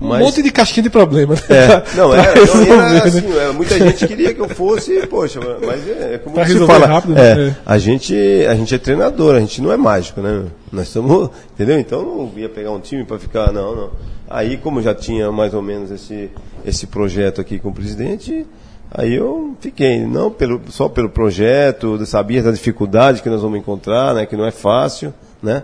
Um 0.00 0.18
monte 0.18 0.42
de 0.42 0.50
casquinha 0.50 0.82
de 0.82 0.90
problema. 0.90 1.34
né? 1.34 1.40
É, 1.48 1.96
não, 1.96 2.12
era, 2.14 2.34
não, 2.34 2.72
era 2.72 2.92
né? 2.92 3.02
assim, 3.02 3.38
é, 3.38 3.52
muita 3.52 3.78
gente 3.78 4.06
queria 4.06 4.34
que 4.34 4.40
eu 4.40 4.48
fosse, 4.48 5.06
poxa, 5.06 5.40
mas 5.64 5.88
é, 5.88 6.14
é 6.14 6.18
como 6.18 6.34
Pra 6.34 6.46
se 6.46 6.66
fala, 6.66 6.86
rápido, 6.86 7.16
é? 7.16 7.48
É. 7.48 7.56
a 7.64 7.78
gente, 7.78 8.14
a 8.46 8.54
gente 8.54 8.74
é 8.74 8.78
treinador, 8.78 9.36
a 9.36 9.40
gente 9.40 9.62
não 9.62 9.72
é 9.72 9.76
mágico, 9.76 10.20
né? 10.20 10.44
Nós 10.70 10.88
estamos, 10.88 11.30
entendeu? 11.54 11.78
Então 11.78 12.02
não 12.02 12.32
ia 12.36 12.48
pegar 12.48 12.72
um 12.72 12.80
time 12.80 13.04
para 13.04 13.18
ficar, 13.18 13.52
não, 13.52 13.74
não. 13.74 13.90
Aí 14.28 14.56
como 14.58 14.82
já 14.82 14.94
tinha 14.94 15.30
mais 15.32 15.54
ou 15.54 15.62
menos 15.62 15.90
esse 15.90 16.30
esse 16.64 16.86
projeto 16.88 17.40
aqui 17.40 17.58
com 17.60 17.68
o 17.68 17.72
presidente, 17.72 18.44
aí 18.90 19.14
eu 19.14 19.56
fiquei, 19.60 20.04
não 20.04 20.30
pelo 20.30 20.60
só 20.68 20.88
pelo 20.88 21.08
projeto, 21.08 22.04
sabia 22.04 22.42
da 22.42 22.50
dificuldade 22.50 23.22
que 23.22 23.30
nós 23.30 23.40
vamos 23.40 23.58
encontrar, 23.58 24.14
né, 24.14 24.26
que 24.26 24.36
não 24.36 24.44
é 24.44 24.50
fácil, 24.50 25.14
né? 25.46 25.62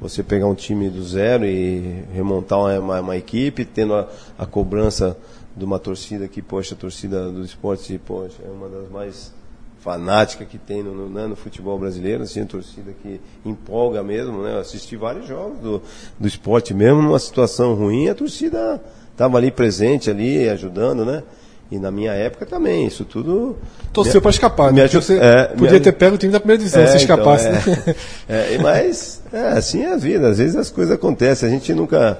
Você 0.00 0.22
pegar 0.22 0.46
um 0.46 0.54
time 0.54 0.88
do 0.88 1.02
zero 1.04 1.44
e 1.44 2.04
remontar 2.12 2.58
uma, 2.58 3.00
uma- 3.00 3.16
equipe, 3.16 3.64
tendo 3.64 3.94
a, 3.94 4.08
a 4.38 4.46
cobrança 4.46 5.16
de 5.56 5.64
uma 5.64 5.78
torcida 5.78 6.28
que, 6.28 6.40
poxa, 6.40 6.74
a 6.74 6.78
torcida 6.78 7.30
do 7.30 7.44
esporte, 7.44 8.00
poxa, 8.04 8.36
é 8.44 8.48
uma 8.48 8.68
das 8.68 8.88
mais 8.90 9.32
fanáticas 9.80 10.46
que 10.48 10.58
tem 10.58 10.82
no, 10.82 10.94
no, 10.94 11.08
né, 11.08 11.26
no 11.26 11.34
futebol 11.36 11.78
brasileiro, 11.78 12.22
assim, 12.22 12.42
a 12.42 12.46
torcida 12.46 12.92
que 13.02 13.20
empolga 13.44 14.02
mesmo, 14.02 14.42
né? 14.42 14.54
Eu 14.54 14.60
assisti 14.60 14.96
vários 14.96 15.26
jogos 15.26 15.58
do, 15.58 15.82
do 16.18 16.28
esporte 16.28 16.74
mesmo, 16.74 17.02
numa 17.02 17.18
situação 17.18 17.74
ruim, 17.74 18.08
a 18.08 18.14
torcida 18.14 18.80
estava 19.10 19.36
ali 19.36 19.50
presente, 19.50 20.10
ali, 20.10 20.48
ajudando, 20.48 21.04
né? 21.04 21.22
E 21.70 21.78
na 21.78 21.90
minha 21.90 22.12
época 22.12 22.46
também, 22.46 22.86
isso 22.86 23.04
tudo... 23.04 23.56
Torceu 23.92 24.22
pra 24.22 24.30
escapar, 24.30 24.72
Me 24.72 24.80
né? 24.80 24.88
você 24.88 25.18
é, 25.18 25.44
podia 25.48 25.72
me- 25.74 25.80
ter 25.80 25.92
pego 25.92 26.14
o 26.14 26.18
time 26.18 26.32
da 26.32 26.40
primeira 26.40 26.58
divisão 26.58 26.86
se 26.86 26.96
escapasse. 26.96 27.46
então, 27.48 27.74
né? 27.86 27.94
é. 28.28 28.54
É, 28.54 28.58
mas 28.58 29.22
é, 29.32 29.48
assim 29.48 29.82
é 29.84 29.92
a 29.92 29.96
vida, 29.96 30.28
às 30.28 30.38
vezes 30.38 30.56
as 30.56 30.70
coisas 30.70 30.94
acontecem, 30.94 31.46
a 31.46 31.52
gente 31.52 31.74
nunca, 31.74 32.18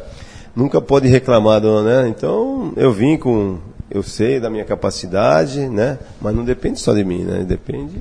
nunca 0.54 0.80
pode 0.82 1.08
reclamar, 1.08 1.60
do, 1.62 1.82
né? 1.82 2.08
Então 2.08 2.72
eu 2.76 2.92
vim 2.92 3.16
com, 3.16 3.56
eu 3.90 4.02
sei 4.02 4.38
da 4.38 4.50
minha 4.50 4.64
capacidade, 4.66 5.60
né? 5.68 5.98
Mas 6.20 6.34
não 6.34 6.44
depende 6.44 6.78
só 6.78 6.92
de 6.92 7.02
mim, 7.04 7.24
né? 7.24 7.42
Depende. 7.46 7.96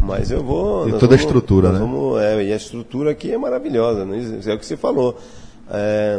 Mas 0.00 0.30
eu 0.32 0.42
vou. 0.42 0.88
Nós 0.88 0.98
toda 0.98 1.14
a 1.14 1.16
vamos- 1.16 1.20
estrutura, 1.20 1.68
nós 1.68 1.80
né? 1.80 1.86
vamos- 1.86 2.20
é, 2.20 2.42
e 2.44 2.52
a 2.52 2.56
estrutura 2.56 3.10
aqui 3.12 3.30
é 3.32 3.38
maravilhosa, 3.38 4.04
né? 4.04 4.18
Isso 4.18 4.50
é 4.50 4.54
o 4.54 4.58
que 4.58 4.66
você 4.66 4.76
falou. 4.76 5.16
É, 5.70 6.18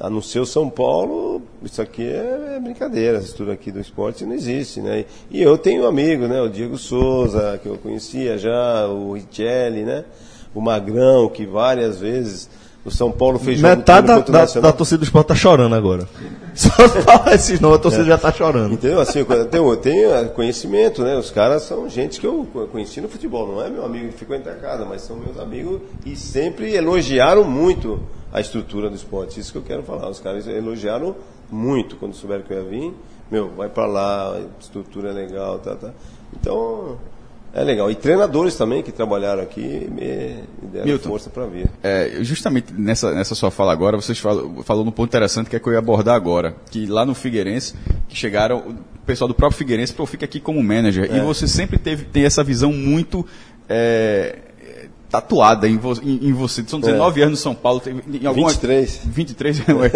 a 0.00 0.08
no 0.08 0.22
seu 0.22 0.46
São 0.46 0.70
Paulo, 0.70 1.25
isso 1.66 1.82
aqui 1.82 2.02
é, 2.02 2.54
é 2.56 2.60
brincadeira, 2.60 3.18
essa 3.18 3.26
estrutura 3.26 3.54
aqui 3.54 3.70
do 3.70 3.80
esporte 3.80 4.24
não 4.24 4.34
existe, 4.34 4.80
né? 4.80 5.04
E 5.30 5.42
eu 5.42 5.56
tenho 5.58 5.86
amigo, 5.86 6.26
né? 6.26 6.40
O 6.40 6.48
Diego 6.48 6.78
Souza, 6.78 7.58
que 7.62 7.68
eu 7.68 7.76
conhecia 7.76 8.38
já, 8.38 8.86
o 8.88 9.12
Richelli, 9.14 9.82
né? 9.82 10.04
O 10.54 10.60
Magrão, 10.60 11.28
que 11.28 11.44
várias 11.44 11.98
vezes 11.98 12.48
o 12.84 12.90
São 12.90 13.10
Paulo 13.10 13.38
fez 13.38 13.58
jogo 13.58 13.76
Metade 13.76 14.06
treino 14.06 14.22
da, 14.22 14.44
da, 14.44 14.60
da 14.60 14.72
torcida 14.72 14.98
do 14.98 15.04
esporte 15.04 15.26
tá 15.26 15.34
chorando 15.34 15.74
agora. 15.74 16.08
Só 16.54 16.70
falar 16.70 17.34
esses 17.34 17.58
nomes, 17.60 17.78
a 17.78 17.82
torcida 17.82 18.04
já 18.04 18.16
tá 18.16 18.32
chorando. 18.32 18.72
Entendeu? 18.74 19.00
Assim, 19.00 19.18
eu 19.18 19.44
tenho, 19.46 19.70
eu 19.72 19.76
tenho 19.76 20.14
eh, 20.14 20.24
conhecimento, 20.26 21.02
né? 21.02 21.16
Os 21.16 21.30
caras 21.30 21.64
são 21.64 21.88
gente 21.88 22.20
que 22.20 22.26
eu 22.26 22.46
co- 22.52 22.66
conheci 22.68 23.00
no 23.00 23.08
futebol, 23.08 23.46
não 23.48 23.62
é 23.62 23.68
meu 23.68 23.84
amigo 23.84 24.08
que 24.08 24.18
ficou 24.18 24.34
em 24.36 24.40
casa, 24.40 24.84
mas 24.84 25.02
são 25.02 25.16
meus 25.16 25.38
amigos 25.38 25.80
e 26.06 26.14
sempre 26.16 26.74
elogiaram 26.74 27.44
muito 27.44 28.00
a 28.32 28.40
estrutura 28.40 28.88
do 28.88 28.96
esporte. 28.96 29.40
Isso 29.40 29.52
que 29.52 29.58
eu 29.58 29.62
quero 29.62 29.82
falar. 29.82 30.08
Os 30.08 30.20
caras 30.20 30.46
elogiaram 30.46 31.16
muito 31.50 31.96
quando 31.96 32.14
souberam 32.14 32.42
que 32.42 32.52
eu 32.52 32.62
ia 32.62 32.68
vir. 32.68 32.94
Meu, 33.30 33.50
vai 33.50 33.68
pra 33.68 33.86
lá, 33.86 34.40
estrutura 34.60 35.10
é 35.10 35.12
legal, 35.12 35.58
tá, 35.58 35.74
tá. 35.74 35.92
Então, 36.38 36.98
é 37.52 37.64
legal. 37.64 37.90
E 37.90 37.94
treinadores 37.94 38.54
também 38.54 38.82
que 38.82 38.92
trabalharam 38.92 39.42
aqui 39.42 39.60
me, 39.60 40.44
me 40.62 40.68
deram 40.70 40.86
Milton. 40.86 41.08
força 41.08 41.30
para 41.30 41.46
vir. 41.46 41.68
É, 41.82 42.18
justamente 42.20 42.72
nessa, 42.72 43.12
nessa 43.12 43.34
sua 43.34 43.50
fala 43.50 43.72
agora, 43.72 43.96
vocês 43.96 44.18
falou, 44.18 44.62
falou 44.62 44.84
num 44.84 44.92
ponto 44.92 45.08
interessante 45.08 45.48
que 45.48 45.56
é 45.56 45.58
que 45.58 45.66
eu 45.66 45.72
ia 45.72 45.78
abordar 45.78 46.14
agora. 46.14 46.54
Que 46.70 46.86
lá 46.86 47.04
no 47.04 47.14
Figueirense, 47.14 47.74
que 48.08 48.14
chegaram, 48.14 48.58
o 48.58 49.06
pessoal 49.06 49.26
do 49.26 49.34
próprio 49.34 49.58
Figueirense, 49.58 49.94
pô, 49.94 50.04
fica 50.06 50.24
aqui 50.24 50.38
como 50.38 50.62
manager. 50.62 51.12
E 51.12 51.20
você 51.20 51.48
sempre 51.48 51.78
teve, 51.78 52.04
tem 52.04 52.24
essa 52.24 52.44
visão 52.44 52.72
muito 52.72 53.26
é, 53.68 54.38
tatuada 55.10 55.68
em, 55.68 55.76
vo, 55.76 55.92
em, 56.02 56.28
em 56.28 56.32
você. 56.32 56.64
São 56.66 56.80
19 56.80 57.22
anos 57.22 57.38
no 57.38 57.42
São 57.42 57.54
Paulo. 57.54 57.80
Teve, 57.80 58.02
em 58.22 58.26
alguma, 58.26 58.48
23. 58.48 59.00
23, 59.06 59.60
ué. 59.68 59.90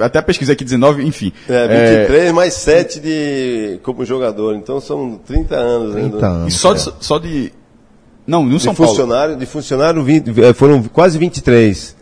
até 0.00 0.20
pesquisei 0.22 0.52
aqui 0.54 0.64
19, 0.64 1.04
enfim. 1.06 1.32
É, 1.48 1.96
23 2.02 2.32
mais 2.32 2.54
7 2.54 3.00
de, 3.00 3.80
como 3.82 4.04
jogador. 4.04 4.54
Então 4.54 4.80
são 4.80 5.18
30 5.26 5.54
anos. 5.56 5.94
né, 5.94 6.00
30 6.02 6.16
do- 6.18 6.24
anos. 6.24 6.54
E 6.54 6.56
só 6.56 6.72
de, 6.74 6.92
só 7.00 7.18
de. 7.18 7.52
Não, 8.26 8.42
no 8.44 8.56
de 8.56 8.62
São 8.62 8.74
Paulo. 8.74 8.90
funcionário, 8.92 9.36
de 9.36 9.46
funcionário 9.46 10.02
20, 10.02 10.40
eh, 10.40 10.52
foram 10.54 10.82
quase 10.84 11.18
23. 11.18 11.96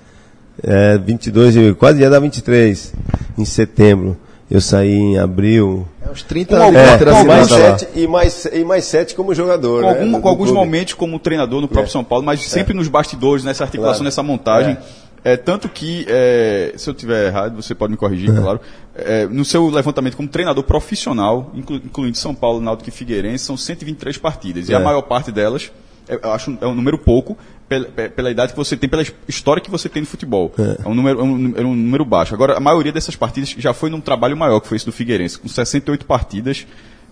É, 0.62 0.99
22, 0.99 1.57
e- 1.57 1.74
quase 1.74 2.01
ia 2.01 2.11
dar 2.11 2.20
23 2.20 2.93
em 3.38 3.45
setembro. 3.45 4.16
Eu 4.55 4.61
saí 4.61 4.92
em 4.92 5.18
abril. 5.18 5.88
É 6.07 6.11
uns 6.11 6.22
30 6.22 6.57
Com 6.59 6.62
anos 6.64 6.98
ter 6.98 7.05
com 7.11 7.20
e, 7.22 7.24
mais 7.24 7.48
sete, 7.48 7.88
e, 7.94 8.07
mais, 8.07 8.44
e 8.53 8.64
mais 8.64 8.84
sete 8.84 9.14
como 9.14 9.34
jogador. 9.34 9.82
com, 9.82 9.90
né, 9.90 9.98
algum- 10.00 10.20
com 10.20 10.28
alguns 10.28 10.48
clube. 10.50 10.59
momentos 10.64 10.92
como 10.94 11.18
treinador 11.18 11.61
no 11.62 11.68
próprio 11.68 11.88
É. 11.88 11.92
São 11.92 12.05
Paulo, 12.05 12.22
mas 12.24 12.42
sempre 12.42 12.74
nos 12.74 12.86
bastidores, 12.88 13.44
nessa 13.44 13.64
articulação, 13.64 14.00
Claro. 14.00 14.05
nessa 14.05 14.22
montagem. 14.22 14.76
É, 15.24 15.36
tanto 15.36 15.68
que, 15.68 16.05
é, 16.09 16.74
se 16.76 16.90
eu 16.90 16.92
tiver 16.92 17.28
errado, 17.28 17.55
você 17.55 17.74
pode 17.74 17.92
me 17.92 17.96
corrigir, 17.96 18.28
claro. 18.34 18.61
É, 18.94 19.24
no 19.26 19.44
seu 19.44 19.70
levantamento 19.70 20.16
como 20.16 20.28
treinador 20.28 20.64
profissional, 20.64 21.50
inclu- 21.55 21.76
incluindo 21.76 22.18
São 22.18 22.34
Paulo, 22.34 22.61
Náutico 22.61 22.88
e 22.88 22.92
Figueirense, 22.92 23.44
são 23.44 23.57
123 23.57 24.18
partidas. 24.18 24.68
E 24.68 24.74
a 24.74 24.80
É. 24.80 24.82
maior 24.82 25.00
parte 25.03 25.30
delas, 25.32 25.62
é, 25.62 25.70
eu 26.09 26.32
acho 26.32 26.57
é 26.61 26.66
um 26.66 26.74
número 26.74 26.98
pouco, 26.98 27.36
pela, 27.68 27.84
pe- 27.86 28.09
pela 28.11 28.30
idade 28.30 28.53
que 28.53 28.59
você 28.59 28.76
tem, 28.76 28.88
pela 28.88 29.03
história 29.28 29.62
que 29.62 29.70
você 29.70 29.88
tem 29.88 30.03
no 30.03 30.07
futebol. 30.07 30.53
É, 30.59 30.88
um, 30.88 30.94
número, 30.94 31.20
é 31.20 31.22
um, 31.22 31.53
é 31.57 31.61
um 31.62 31.74
número 31.74 32.05
baixo. 32.05 32.34
Agora, 32.34 32.57
a 32.57 32.61
maioria 32.61 32.92
dessas 32.92 33.16
partidas 33.16 33.50
já 33.57 33.72
foi 33.72 33.88
num 33.90 34.00
trabalho 34.00 34.36
maior, 34.36 34.61
que 34.61 34.68
foi 34.68 34.76
esse 34.76 34.86
do 34.86 34.92
Figueirense, 34.92 35.38
com 35.38 35.48
68 35.48 36.05
partidas, 36.07 36.66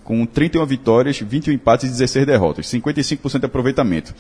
com 0.05 0.27
31 0.27 0.67
vitórias, 0.67 1.19
21 1.21 1.53
empates 1.55 1.89
e 1.89 1.93
16 1.93 2.27
derrotas, 2.27 2.67
55% 2.67 3.39
de 3.39 3.47
aproveitamento. 3.47 4.15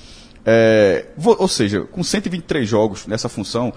É, 0.46 1.06
ou 1.24 1.48
seja, 1.48 1.82
com 1.82 2.02
123 2.02 2.66
jogos 2.68 3.06
nessa 3.06 3.28
função, 3.28 3.72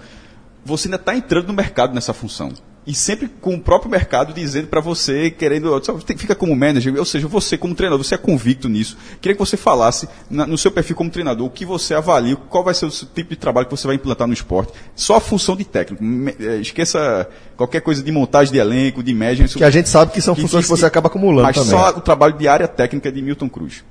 você 0.64 0.88
ainda 0.88 0.96
está 0.96 1.14
entrando 1.14 1.48
no 1.48 1.52
mercado 1.52 1.92
nessa 1.94 2.14
função. 2.14 2.52
E 2.86 2.94
sempre 2.94 3.28
com 3.40 3.54
o 3.54 3.58
próprio 3.60 3.90
mercado 3.90 4.34
dizendo 4.34 4.66
para 4.68 4.78
você, 4.78 5.30
querendo. 5.30 5.80
Fica 6.18 6.34
como 6.34 6.54
manager, 6.54 6.94
ou 6.98 7.04
seja, 7.06 7.26
você 7.26 7.56
como 7.56 7.74
treinador, 7.74 8.04
você 8.04 8.14
é 8.14 8.18
convicto 8.18 8.68
nisso. 8.68 8.94
Queria 9.22 9.34
que 9.34 9.38
você 9.38 9.56
falasse 9.56 10.06
na- 10.30 10.46
no 10.46 10.58
seu 10.58 10.70
perfil 10.70 10.94
como 10.94 11.08
treinador 11.08 11.46
o 11.46 11.50
que 11.50 11.64
você 11.64 11.94
avalia, 11.94 12.36
qual 12.36 12.62
vai 12.62 12.74
ser 12.74 12.84
o 12.84 12.90
tipo 12.90 13.30
de 13.30 13.36
trabalho 13.36 13.66
que 13.66 13.74
você 13.74 13.86
vai 13.86 13.96
implantar 13.96 14.26
no 14.26 14.34
esporte. 14.34 14.72
Só 14.94 15.16
a 15.16 15.20
função 15.20 15.56
de 15.56 15.64
técnico. 15.64 16.04
Eh, 16.38 16.56
Esqueça 16.60 17.26
qualquer 17.56 17.80
coisa 17.80 18.02
de 18.02 18.12
montagem 18.12 18.52
de 18.52 18.58
elenco, 18.58 19.02
de 19.02 19.10
imagem. 19.12 19.46
isso- 19.46 19.56
Que 19.56 19.64
a 19.64 19.70
gente 19.70 19.88
sabe 19.88 20.12
que 20.12 20.20
são 20.20 20.34
que- 20.34 20.42
funções 20.42 20.66
que, 20.66 20.70
que- 20.72 20.78
você 20.78 20.84
acaba 20.84 21.06
acumulando 21.06 21.44
Mas 21.44 21.56
também. 21.56 21.70
só 21.70 21.88
o 21.88 22.00
trabalho 22.02 22.36
de 22.36 22.46
área 22.46 22.68
técnica 22.68 23.10
de 23.10 23.22
Milton 23.22 23.48
Cruz. 23.48 23.82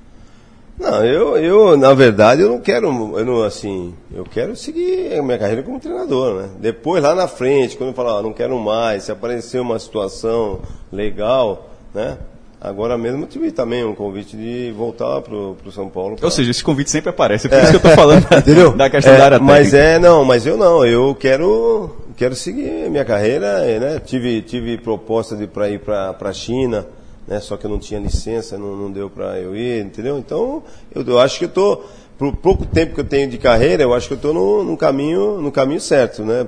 Não, 0.78 1.04
eu, 1.04 1.36
eu, 1.36 1.76
na 1.76 1.94
verdade, 1.94 2.42
eu 2.42 2.48
não 2.48 2.58
quero, 2.60 2.88
eu 3.16 3.24
não, 3.24 3.42
assim, 3.44 3.94
eu 4.12 4.24
quero 4.24 4.56
seguir 4.56 5.16
a 5.16 5.22
minha 5.22 5.38
carreira 5.38 5.62
como 5.62 5.78
treinador, 5.78 6.34
né? 6.42 6.48
Depois, 6.58 7.00
lá 7.02 7.14
na 7.14 7.28
frente, 7.28 7.76
quando 7.76 7.90
eu 7.90 7.94
falar, 7.94 8.18
ah, 8.18 8.22
não 8.22 8.32
quero 8.32 8.58
mais, 8.58 9.04
se 9.04 9.12
aparecer 9.12 9.60
uma 9.60 9.78
situação 9.78 10.60
legal, 10.92 11.70
né? 11.94 12.18
Agora 12.60 12.96
mesmo 12.96 13.22
eu 13.24 13.26
tive 13.26 13.52
também 13.52 13.84
um 13.84 13.94
convite 13.94 14.36
de 14.36 14.72
voltar 14.76 15.20
pro, 15.20 15.54
pro 15.62 15.70
São 15.70 15.88
Paulo. 15.90 16.16
pra- 16.16 16.24
Ou 16.24 16.30
seja, 16.30 16.50
esse 16.50 16.64
convite 16.64 16.90
sempre 16.90 17.10
aparece. 17.10 17.46
É 17.46 17.50
por 17.50 17.58
isso 17.58 17.70
que 17.70 17.76
eu 17.76 17.90
estou 17.90 17.92
falando 17.92 18.26
Entendeu? 18.38 18.72
da 18.72 18.88
questão 18.88 19.12
É, 19.12 19.18
da 19.18 19.24
área 19.26 19.38
técnica. 19.38 19.60
Mas 19.60 19.74
é, 19.74 19.98
não, 19.98 20.24
mas 20.24 20.46
eu 20.46 20.56
não, 20.56 20.84
eu 20.84 21.14
quero, 21.14 21.90
quero 22.16 22.34
seguir 22.34 22.88
minha 22.90 23.04
carreira, 23.04 23.60
né? 23.78 24.00
Tive, 24.02 24.40
tive 24.40 24.78
proposta 24.78 25.36
de 25.36 25.46
para 25.46 25.68
ir 25.68 25.78
para 25.80 26.16
a 26.18 26.32
China, 26.32 26.86
né? 27.26 27.40
Só 27.40 27.56
que 27.56 27.66
eu 27.66 27.70
não 27.70 27.78
tinha 27.78 28.00
licença, 28.00 28.56
não, 28.58 28.76
não 28.76 28.90
deu 28.90 29.08
para 29.10 29.38
eu 29.38 29.56
ir, 29.56 29.84
entendeu? 29.84 30.18
Então, 30.18 30.62
eu, 30.94 31.02
eu 31.04 31.18
acho 31.18 31.38
que 31.38 31.44
eu 31.46 31.48
tô 31.50 31.82
pro 32.18 32.32
pouco 32.32 32.64
tempo 32.64 32.94
que 32.94 33.00
eu 33.00 33.04
tenho 33.04 33.28
de 33.28 33.38
carreira, 33.38 33.82
eu 33.82 33.92
acho 33.92 34.06
que 34.06 34.14
eu 34.14 34.16
estou 34.16 34.32
no, 34.32 34.62
no 34.62 34.76
caminho, 34.76 35.40
no 35.40 35.50
caminho 35.50 35.80
certo, 35.80 36.22
né? 36.24 36.46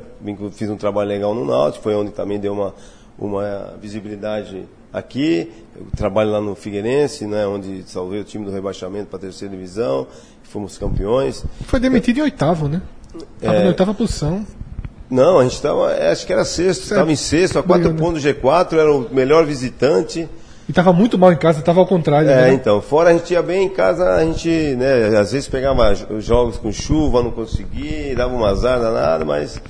Fiz 0.52 0.70
um 0.70 0.76
trabalho 0.76 1.08
legal 1.08 1.34
no 1.34 1.44
Náutico, 1.44 1.82
foi 1.82 1.94
onde 1.94 2.10
também 2.12 2.38
deu 2.38 2.52
uma 2.52 2.74
uma 3.18 3.74
visibilidade 3.80 4.64
aqui. 4.92 5.50
Eu 5.74 5.86
trabalho 5.96 6.30
lá 6.30 6.40
no 6.40 6.54
Figueirense, 6.54 7.26
né, 7.26 7.46
onde 7.46 7.82
salvei 7.86 8.20
o 8.20 8.24
time 8.24 8.44
do 8.44 8.50
rebaixamento 8.50 9.06
para 9.06 9.16
a 9.16 9.20
terceira 9.20 9.54
divisão, 9.54 10.06
fomos 10.42 10.76
campeões. 10.78 11.44
Foi 11.62 11.80
demitido 11.80 12.18
em 12.18 12.22
oitavo, 12.22 12.68
né? 12.68 12.82
Tava 13.40 13.56
É. 13.56 13.60
na 13.62 13.68
oitava 13.68 13.94
posição. 13.94 14.46
Não, 15.08 15.38
a 15.38 15.44
gente 15.44 15.54
estava, 15.54 15.92
acho 16.10 16.26
que 16.26 16.32
era 16.32 16.44
sexto, 16.44 16.82
estava 16.82 17.10
em 17.12 17.16
sexto, 17.16 17.58
a 17.58 17.62
quatro 17.62 17.88
Brigando. 17.90 18.02
pontos 18.02 18.22
do 18.22 18.28
G4, 18.28 18.72
era 18.74 18.92
o 18.92 19.08
melhor 19.14 19.46
visitante. 19.46 20.28
E 20.68 20.72
tava 20.72 20.92
muito 20.92 21.16
mal 21.16 21.32
em 21.32 21.36
casa, 21.36 21.62
tava 21.62 21.80
ao 21.80 21.86
contrário. 21.86 22.28
É, 22.28 22.42
né? 22.48 22.54
então, 22.54 22.82
fora 22.82 23.10
a 23.10 23.12
gente 23.12 23.32
ia 23.32 23.42
bem 23.42 23.66
em 23.66 23.68
casa, 23.68 24.14
a 24.14 24.24
gente, 24.24 24.48
né, 24.48 25.16
às 25.16 25.30
vezes 25.30 25.48
pegava 25.48 25.92
os 26.10 26.24
jogos 26.24 26.56
com 26.56 26.72
chuva, 26.72 27.22
não 27.22 27.30
conseguia, 27.30 28.16
dava 28.16 28.34
um 28.34 28.44
azar 28.44 28.80
danado, 28.80 29.24
mas. 29.24 29.60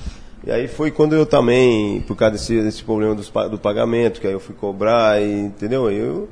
E 0.45 0.51
aí 0.51 0.67
foi 0.67 0.91
quando 0.91 1.13
eu 1.13 1.25
também, 1.25 2.01
por 2.01 2.15
causa 2.15 2.33
desse, 2.33 2.61
desse 2.61 2.83
problema 2.83 3.13
dos 3.13 3.29
do 3.29 3.59
pagamento, 3.59 4.21
que 4.21 4.27
aí 4.27 4.33
eu 4.33 4.39
fui 4.39 4.55
cobrar, 4.55 5.21
e, 5.21 5.39
entendeu? 5.41 5.87
Aí 5.87 5.97
Eu, 5.97 6.29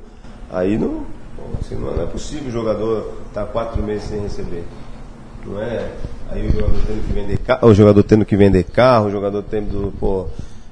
aí 0.50 0.78
não, 0.78 1.04
assim, 1.60 1.76
não 1.76 2.02
é 2.02 2.06
possível 2.06 2.48
o 2.48 2.50
jogador 2.50 3.14
estar 3.28 3.44
quatro 3.46 3.82
meses 3.82 4.08
sem 4.08 4.20
receber. 4.20 4.64
Não 5.44 5.62
é? 5.62 5.90
Aí 6.30 6.48
o 6.48 6.52
jogador 6.52 6.80
tendo 6.86 7.06
que 7.06 7.12
vender 7.12 7.38
carro, 7.38 7.68
o 7.68 7.74
jogador 7.74 8.02
tendo 8.02 8.24
que 8.24 8.36
vender 8.36 8.64
carro, 8.64 9.06
o 9.06 9.10
jogador 9.10 9.42
tendo, 9.42 9.92
pô, 10.00 10.26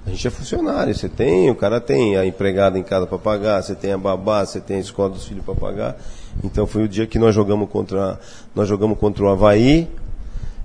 a 0.06 0.10
gente 0.10 0.26
é 0.28 0.30
funcionário, 0.30 0.94
você 0.94 1.08
tem, 1.08 1.50
o 1.50 1.54
cara 1.54 1.80
tem 1.80 2.16
a 2.16 2.26
empregada 2.26 2.78
em 2.78 2.82
casa 2.82 3.06
para 3.06 3.16
pagar, 3.18 3.62
você 3.62 3.74
tem 3.74 3.92
a 3.92 3.98
babá, 3.98 4.44
você 4.44 4.60
tem 4.60 4.76
a 4.76 4.80
escola 4.80 5.08
dos 5.10 5.24
filhos 5.26 5.44
para 5.44 5.54
pagar. 5.54 5.96
Então 6.42 6.66
foi 6.66 6.84
o 6.84 6.88
dia 6.88 7.06
que 7.06 7.18
nós 7.18 7.34
jogamos 7.34 7.68
contra, 7.70 8.18
nós 8.54 8.68
jogamos 8.68 8.98
contra 8.98 9.24
o 9.24 9.28
Havaí 9.28 9.88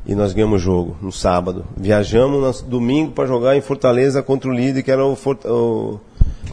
e 0.05 0.13
nós 0.13 0.33
ganhamos 0.33 0.61
o 0.61 0.63
jogo 0.63 0.97
no 1.01 1.11
sábado. 1.11 1.63
Viajamos 1.77 2.61
no 2.63 2.67
domingo 2.69 3.11
para 3.13 3.25
jogar 3.27 3.55
em 3.55 3.61
Fortaleza 3.61 4.21
contra 4.21 4.49
o 4.49 4.53
líder 4.53 4.83
que 4.83 4.91
era 4.91 5.05
o, 5.05 5.15
Fort, 5.15 5.45
o 5.45 5.99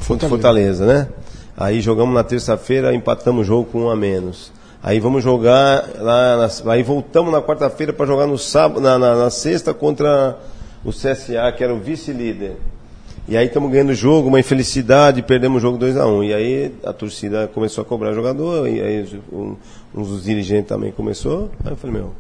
Fortaleza. 0.01 0.29
Fortaleza, 0.29 0.87
né? 0.87 1.09
Aí 1.57 1.81
jogamos 1.81 2.15
na 2.15 2.23
terça-feira, 2.23 2.95
empatamos 2.95 3.43
o 3.43 3.45
jogo 3.45 3.65
com 3.73 3.81
um 3.85 3.91
a 3.91 3.97
menos. 3.97 4.53
Aí 4.83 5.01
vamos 5.01 5.25
jogar 5.25 5.89
lá, 5.99 6.37
na- 6.65 6.73
aí 6.73 6.83
voltamos 6.85 7.33
na 7.33 7.41
quarta-feira 7.43 7.93
para 7.93 8.07
jogar 8.07 8.27
no 8.27 8.39
sábado, 8.39 8.81
na, 8.81 8.97
na- 8.99 9.17
na 9.17 9.31
sexta 9.31 9.75
contra 9.75 10.39
o 10.85 10.91
CSA, 10.93 11.51
que 11.57 11.65
era 11.65 11.75
o 11.75 11.81
vice-líder. 11.81 12.57
E 13.29 13.37
aí 13.37 13.49
estamos 13.49 13.73
ganhando 13.73 13.91
o 13.91 13.95
jogo, 13.95 14.29
uma 14.29 14.39
infelicidade, 14.39 15.21
perdemos 15.21 15.59
o 15.59 15.61
jogo 15.61 15.77
2 15.79 15.97
a 15.97 16.07
1 16.07 16.25
E 16.25 16.35
aí 16.35 16.75
a 16.85 16.93
torcida 16.93 17.49
começou 17.49 17.83
a 17.83 17.85
cobrar 17.85 18.13
jogador, 18.13 18.69
e 18.69 18.81
aí 18.81 19.21
um, 19.33 19.57
um 19.93 20.03
dos 20.03 20.23
dirigentes 20.23 20.69
também 20.69 20.93
começou. 20.93 21.51
Aí 21.65 21.73
eu 21.73 21.77
falei, 21.77 21.97
meu, 21.97 22.13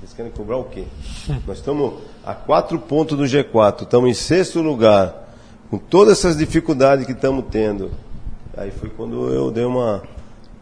eles 0.00 0.14
querem 0.14 0.30
cobrar 0.30 0.58
o 0.58 0.64
quê? 0.64 0.84
Nós 1.44 1.58
estamos 1.58 1.94
a 2.24 2.34
quatro 2.34 2.78
pontos 2.78 3.18
do 3.18 3.24
G4, 3.24 3.82
estamos 3.82 4.08
em 4.08 4.14
sexto 4.14 4.62
lugar, 4.62 5.28
com 5.68 5.76
todas 5.76 6.18
essas 6.18 6.36
dificuldades 6.36 7.04
que 7.04 7.12
estamos 7.12 7.44
tendo. 7.50 7.90
Aí 8.56 8.70
foi 8.70 8.88
quando 8.88 9.32
eu 9.32 9.50
dei 9.50 9.64
uma. 9.64 10.02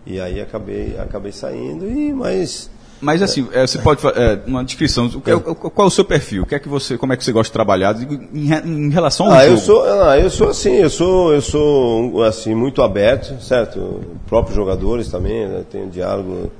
E 0.07 0.21
aí 0.21 0.41
acabei, 0.41 0.97
acabei 0.99 1.33
saindo, 1.33 1.87
e 1.87 2.15
mas. 2.15 2.71
Mas 3.01 3.21
assim, 3.21 3.47
é, 3.53 3.67
você 3.67 3.79
pode 3.79 4.01
é, 4.07 4.41
uma 4.47 4.65
descrição. 4.65 5.07
O 5.07 5.31
é- 5.31 5.35
o- 5.35 5.55
qual 5.55 5.85
é 5.87 5.89
o 5.89 5.91
seu 5.91 6.05
perfil? 6.05 6.43
O 6.45 6.47
que 6.47 6.55
é 6.55 6.59
que 6.59 6.69
você, 6.69 6.97
como 6.97 7.13
é 7.13 7.17
que 7.17 7.25
você 7.25 7.33
gosta 7.33 7.49
de 7.51 7.53
trabalhar 7.53 7.95
em, 8.01 8.49
em 8.87 8.91
relação 8.91 9.27
ao 9.27 9.33
Ah, 9.33 9.41
jogo? 9.45 9.53
eu 9.53 9.59
sou, 9.59 9.83
ah, 9.85 10.19
eu 10.19 10.31
sou 10.31 10.49
assim, 10.49 10.75
eu 10.77 10.89
sou, 10.91 11.35
eu 11.35 11.43
sou 11.43 12.23
assim 12.25 12.55
muito 12.55 12.83
aberto, 12.83 13.41
certo? 13.43 14.01
Próprios 14.27 14.57
jogadores 14.57 15.09
também, 15.09 15.47
né? 15.47 15.65
tenho 15.71 15.87
um 15.87 15.91
diálogo 15.91 16.51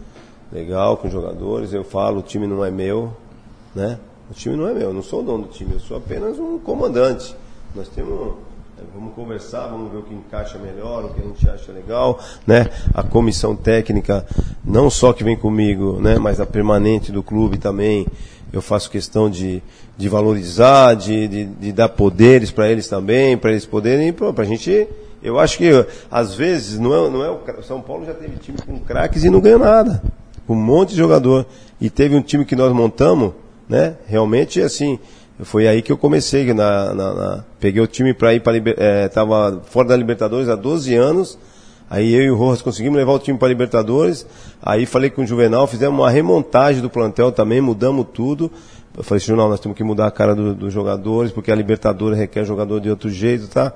legal 0.53 0.97
com 0.99 1.07
os 1.07 1.13
jogadores. 1.13 1.73
Eu 1.73 1.85
falo, 1.85 2.19
o 2.19 2.23
time 2.23 2.47
não 2.47 2.65
é 2.65 2.71
meu, 2.71 3.13
né? 3.75 3.99
O 4.31 4.35
time 4.35 4.57
não 4.57 4.69
é 4.69 4.73
meu, 4.75 4.89
eu 4.89 4.95
não 4.95 5.03
sou 5.03 5.21
o 5.21 5.23
dono 5.23 5.45
do 5.45 5.51
time, 5.51 5.73
eu 5.75 5.81
sou 5.81 5.97
apenas 5.97 6.39
um 6.39 6.59
comandante. 6.59 7.35
Nós 7.75 7.89
temos 7.89 8.35
Vamos 8.93 9.15
conversar, 9.15 9.69
vamos 9.69 9.93
ver 9.93 9.99
o 9.99 10.03
que 10.03 10.13
encaixa 10.13 10.59
melhor, 10.59 11.05
o 11.05 11.15
que 11.15 11.21
a 11.21 11.25
gente 11.25 11.49
acha 11.49 11.73
legal, 11.73 12.19
né? 12.47 12.69
A 12.93 13.03
comissão 13.03 13.55
técnica, 13.55 14.27
não 14.65 14.91
só 14.91 15.13
que 15.13 15.23
vem 15.23 15.37
comigo, 15.37 16.01
né? 16.01 16.19
Mas 16.19 16.41
a 16.41 16.47
permanente 16.47 17.13
do 17.13 17.23
clube 17.23 17.57
também, 17.57 18.07
eu 18.53 18.61
faço 18.61 18.91
questão 18.91 19.31
de, 19.31 19.63
de 19.97 20.09
valorizar, 20.09 20.95
de, 20.95 21.29
de, 21.29 21.45
de 21.45 21.73
dar 21.73 21.89
poderes 21.89 22.51
para 22.51 22.69
eles 22.69 22.89
também, 22.89 23.37
para 23.37 23.51
eles 23.51 23.65
poderem, 23.65 24.13
para 24.13 24.33
a 24.37 24.45
gente. 24.45 24.89
Eu 25.23 25.39
acho 25.39 25.57
que 25.59 25.71
às 26.11 26.35
vezes 26.35 26.79
não 26.79 26.93
é, 26.93 27.11
não 27.11 27.25
é 27.25 27.31
o 27.31 27.63
São 27.63 27.81
Paulo 27.81 28.05
já 28.05 28.13
teve 28.13 28.37
time 28.37 28.59
com 28.67 28.79
craques 28.81 29.25
e 29.25 29.31
não 29.31 29.41
ganhou 29.41 29.59
nada, 29.59 30.03
com 30.47 30.55
um 30.55 30.63
monte 30.63 30.91
de 30.91 30.97
jogador 30.97 31.47
e 31.81 31.89
teve 31.89 32.15
um 32.15 32.23
time 32.23 32.45
que 32.45 32.55
nós 32.55 32.73
montamos, 32.73 33.33
né? 33.69 33.97
Realmente 34.07 34.61
assim. 34.61 34.99
Foi 35.43 35.67
aí 35.67 35.83
que 35.83 35.91
eu 35.91 35.99
comecei, 35.99 36.53
na, 36.55 36.95
na- 36.95 37.15
na- 37.15 37.45
peguei 37.59 37.83
o 37.83 37.87
time 37.87 38.15
para 38.15 38.33
ir 38.35 38.41
para 38.41 38.57
estava 39.07 39.61
fora 39.67 39.89
da 39.89 39.97
Libertadores 39.97 40.49
há 40.49 40.55
12 40.55 40.95
anos. 40.95 41.39
Aí 41.91 42.15
eu 42.15 42.23
e 42.23 42.31
o 42.31 42.37
Rojas 42.37 42.63
conseguimos 42.63 42.97
levar 42.97 43.13
o 43.13 43.19
time 43.19 43.37
para 43.39 43.49
Libertadores. 43.49 44.27
Aí 44.63 44.87
falei 44.87 45.11
com 45.11 45.23
o 45.23 45.27
Juvenal, 45.27 45.67
fizemos 45.67 45.99
uma 45.99 46.11
remontagem 46.11 46.81
do 46.81 46.89
plantel 46.89 47.33
também, 47.33 47.61
mudamos 47.61 48.07
tudo. 48.15 48.51
Eu 48.97 49.03
falei, 49.03 49.19
Juvenal, 49.21 49.49
nós 49.49 49.59
temos 49.61 49.77
que 49.77 49.83
mudar 49.83 50.07
a 50.07 50.11
cara 50.11 50.35
do- 50.37 50.55
dos 50.55 50.73
jogadores, 50.73 51.33
porque 51.33 51.51
a 51.51 51.55
Libertadores 51.55 52.17
requer 52.17 52.45
jogador 52.45 52.81
de 52.81 52.89
outro 52.89 53.11
jeito, 53.11 53.49
tá? 53.49 53.73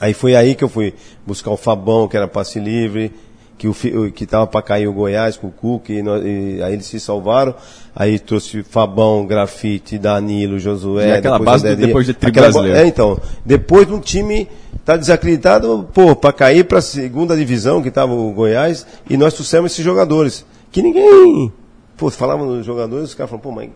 Aí 0.00 0.14
foi 0.14 0.36
aí 0.36 0.54
que 0.54 0.62
eu 0.62 0.68
fui 0.68 0.94
buscar 1.26 1.50
o 1.50 1.56
Fabão, 1.56 2.06
que 2.06 2.16
era 2.16 2.28
passe 2.28 2.60
livre, 2.60 3.12
que 3.58 3.66
o 3.68 3.74
que 4.12 4.24
tava 4.24 4.46
para 4.46 4.62
cair 4.62 4.86
o 4.86 4.92
Goiás 4.92 5.36
com 5.36 5.48
o 5.48 5.50
Cook, 5.50 5.90
e, 5.90 6.00
nós- 6.00 6.22
e 6.24 6.62
aí 6.62 6.72
eles 6.72 6.86
se 6.86 6.98
salvaram. 7.00 7.54
Aí 7.94 8.18
trouxe 8.18 8.62
Fabão, 8.62 9.26
Grafite, 9.26 9.98
Danilo, 9.98 10.58
Josué. 10.60 11.08
E 11.08 11.12
aquela 11.14 11.38
depois 11.38 11.62
base 11.62 11.74
do- 11.76 11.86
depois 11.86 12.06
de 12.06 12.14
tri 12.14 12.30
brasileiro. 12.30 12.78
É, 12.78 12.86
então. 12.86 13.20
Depois 13.44 13.90
um 13.90 13.98
time 13.98 14.48
tá 14.84 14.96
desacreditado, 14.96 15.88
pô, 15.92 16.14
para 16.14 16.32
cair 16.32 16.64
para 16.64 16.80
segunda 16.80 17.36
divisão, 17.36 17.82
que 17.82 17.90
tava 17.90 18.12
o 18.14 18.32
Goiás, 18.32 18.86
e 19.10 19.16
nós 19.16 19.34
trouxemos 19.34 19.72
esses 19.72 19.84
jogadores. 19.84 20.46
Que 20.70 20.80
ninguém. 20.80 21.52
Pô, 21.96 22.08
falavam 22.10 22.46
dos 22.46 22.64
jogadores, 22.64 23.08
os 23.08 23.14
caras 23.14 23.28
falavam, 23.30 23.50
pô, 23.50 23.56
mas. 23.56 23.70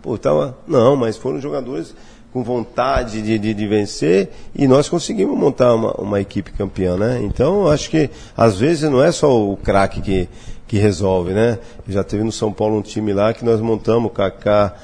Pô, 0.00 0.16
tava. 0.16 0.56
Não, 0.68 0.94
mas 0.94 1.16
foram 1.16 1.40
jogadores 1.40 1.92
com 2.34 2.42
vontade 2.42 3.22
de, 3.22 3.38
de, 3.38 3.54
de 3.54 3.66
vencer 3.68 4.28
e 4.56 4.66
nós 4.66 4.88
conseguimos 4.88 5.38
montar 5.38 5.72
uma, 5.72 5.92
uma 5.92 6.20
equipe 6.20 6.50
campeã, 6.50 6.96
né? 6.96 7.20
Então, 7.22 7.68
acho 7.68 7.88
que 7.88 8.10
às 8.36 8.58
vezes 8.58 8.90
não 8.90 9.00
é 9.02 9.12
só 9.12 9.40
o 9.40 9.56
craque 9.56 10.02
que, 10.02 10.28
que 10.66 10.76
resolve, 10.76 11.32
né? 11.32 11.60
Já 11.88 12.02
teve 12.02 12.24
no 12.24 12.32
São 12.32 12.52
Paulo 12.52 12.76
um 12.76 12.82
time 12.82 13.12
lá 13.12 13.32
que 13.32 13.44
nós 13.44 13.60
montamos, 13.60 14.10
Kaká, 14.12 14.74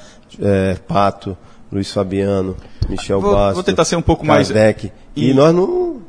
é, 0.41 0.75
Pato, 0.87 1.37
Luiz 1.69 1.91
Fabiano, 1.91 2.55
Michel 2.89 3.19
Vou- 3.19 3.33
Bastos. 3.33 3.55
vou 3.55 3.63
tentar 3.63 3.83
ser 3.83 3.97
um 3.97 4.01
pouco 4.01 4.25
mais- 4.25 4.47
Kardec. 4.47 4.89
E, 5.13 5.31
e- 5.31 5.33
nós 5.33 5.53
não... 5.53 5.99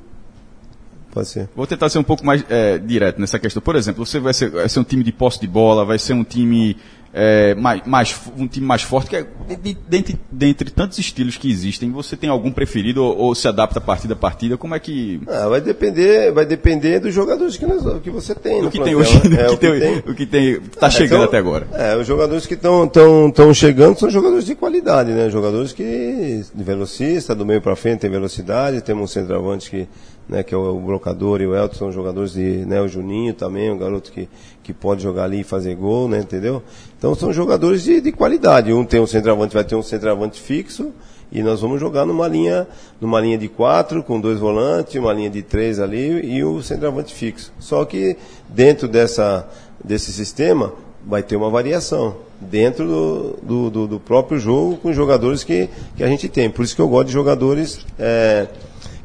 Pode 1.10 1.26
ser. 1.28 1.48
Vou 1.56 1.66
tentar 1.66 1.88
ser 1.90 1.98
um 1.98 2.02
pouco 2.04 2.24
mais 2.24 2.42
é, 2.48 2.78
direto 2.78 3.20
nessa 3.20 3.38
questão. 3.38 3.60
Por 3.60 3.74
exemplo, 3.76 4.06
você 4.06 4.18
vai 4.20 4.32
ser, 4.32 4.48
vai 4.48 4.68
ser 4.68 4.78
um 4.80 4.84
time 4.84 5.02
de 5.04 5.12
posse 5.12 5.38
de 5.40 5.46
bola, 5.48 5.84
vai 5.84 5.98
ser 5.98 6.14
um 6.14 6.24
time 6.24 6.76
é, 7.14 7.54
mais, 7.54 7.82
mais, 7.86 8.20
um 8.38 8.46
time 8.48 8.64
mais 8.66 8.82
forte, 8.82 9.10
que 9.10 9.16
é, 9.16 9.26
de- 9.48 9.56
de- 9.56 9.78
dentre, 9.86 10.18
dentre 10.30 10.70
tantos 10.70 10.98
estilos 10.98 11.36
que 11.36 11.50
existem, 11.50 11.90
você 11.90 12.16
tem 12.16 12.30
algum 12.30 12.50
preferido 12.50 13.04
ou, 13.04 13.16
ou 13.18 13.34
se 13.34 13.46
adapta 13.46 13.80
partida 13.80 14.14
a 14.14 14.16
partida? 14.16 14.56
Como 14.56 14.74
é 14.74 14.78
que. 14.78 15.20
Ah, 15.28 15.48
vai 15.48 15.60
depender, 15.60 16.32
vai 16.32 16.46
depender 16.46 17.00
dos 17.00 17.12
jogadores 17.12 17.56
que, 17.56 17.66
nós, 17.66 17.82
que 18.02 18.10
você 18.10 18.34
tem 18.34 18.64
O 18.64 18.70
que 18.70 18.80
tem 18.80 18.94
hoje, 18.94 19.16
né? 19.28 19.42
É, 19.42 19.50
o 19.50 19.58
que 19.58 19.78
tem, 19.80 19.98
o 19.98 20.14
que 20.14 20.26
tem, 20.26 20.60
tá 20.78 20.86
É, 20.86 20.90
chegando 20.90 21.16
então, 21.24 21.28
até 21.28 21.38
agora. 21.38 21.66
É, 21.72 21.96
os 21.96 22.06
jogadores 22.06 22.46
que 22.46 22.54
estão 22.54 22.88
tão, 22.88 23.30
tão 23.30 23.52
chegando 23.52 23.98
são 23.98 24.08
jogadores 24.08 24.44
de 24.46 24.54
qualidade, 24.54 25.10
né? 25.12 25.28
Jogadores 25.28 25.72
que 25.72 26.42
de 26.54 26.64
velocista, 26.64 27.34
do 27.34 27.44
meio 27.44 27.60
para 27.60 27.76
frente 27.76 28.00
tem 28.00 28.10
velocidade, 28.10 28.80
temos 28.80 29.04
um 29.04 29.06
centroavante 29.06 29.70
que, 29.70 29.86
né, 30.28 30.42
que 30.42 30.54
é 30.54 30.56
o, 30.56 30.76
o 30.76 30.80
Brocador 30.80 31.40
e 31.42 31.46
o 31.46 31.54
Elton 31.54 31.74
são 31.76 31.92
jogadores 31.92 32.32
de, 32.32 32.64
né, 32.64 32.80
o 32.80 32.88
Juninho 32.88 33.34
também, 33.34 33.70
um 33.70 33.76
garoto 33.78 34.10
que, 34.12 34.28
que 34.62 34.72
pode 34.72 35.02
jogar 35.02 35.24
ali 35.24 35.40
e 35.40 35.44
fazer 35.44 35.74
gol, 35.74 36.08
né, 36.08 36.18
entendeu? 36.20 36.62
Então 36.98 37.14
são 37.14 37.32
jogadores 37.32 37.82
de, 37.82 38.00
de 38.00 38.12
qualidade. 38.12 38.72
Um 38.72 38.84
tem 38.84 39.00
um 39.00 39.06
centroavante, 39.06 39.54
vai 39.54 39.64
ter 39.64 39.74
um 39.74 39.82
centroavante 39.82 40.40
fixo 40.40 40.92
e 41.32 41.42
nós 41.42 41.60
vamos 41.60 41.80
jogar 41.80 42.04
numa 42.06 42.28
linha, 42.28 42.66
numa 43.00 43.20
linha 43.20 43.38
de 43.38 43.48
quatro, 43.48 44.02
com 44.02 44.20
dois 44.20 44.38
volantes, 44.38 44.94
uma 44.96 45.12
linha 45.12 45.30
de 45.30 45.42
três 45.42 45.80
ali 45.80 46.20
e 46.36 46.44
o 46.44 46.62
centroavante 46.62 47.12
fixo. 47.14 47.52
Só 47.58 47.84
que 47.84 48.16
dentro 48.48 48.86
dessa, 48.86 49.48
desse 49.82 50.12
sistema 50.12 50.72
vai 51.04 51.22
ter 51.22 51.34
uma 51.34 51.50
variação 51.50 52.16
dentro 52.40 52.86
do, 52.86 53.38
do, 53.42 53.70
do- 53.70 53.86
do 53.88 54.00
próprio 54.00 54.38
jogo 54.38 54.76
com 54.76 54.90
os 54.90 54.96
jogadores 54.96 55.42
que, 55.42 55.68
que 55.96 56.04
a 56.04 56.06
gente 56.08 56.28
tem. 56.28 56.48
Por 56.50 56.64
isso 56.64 56.76
que 56.76 56.82
eu 56.82 56.88
gosto 56.88 57.06
de 57.08 57.12
jogadores 57.12 57.84
é, 57.98 58.46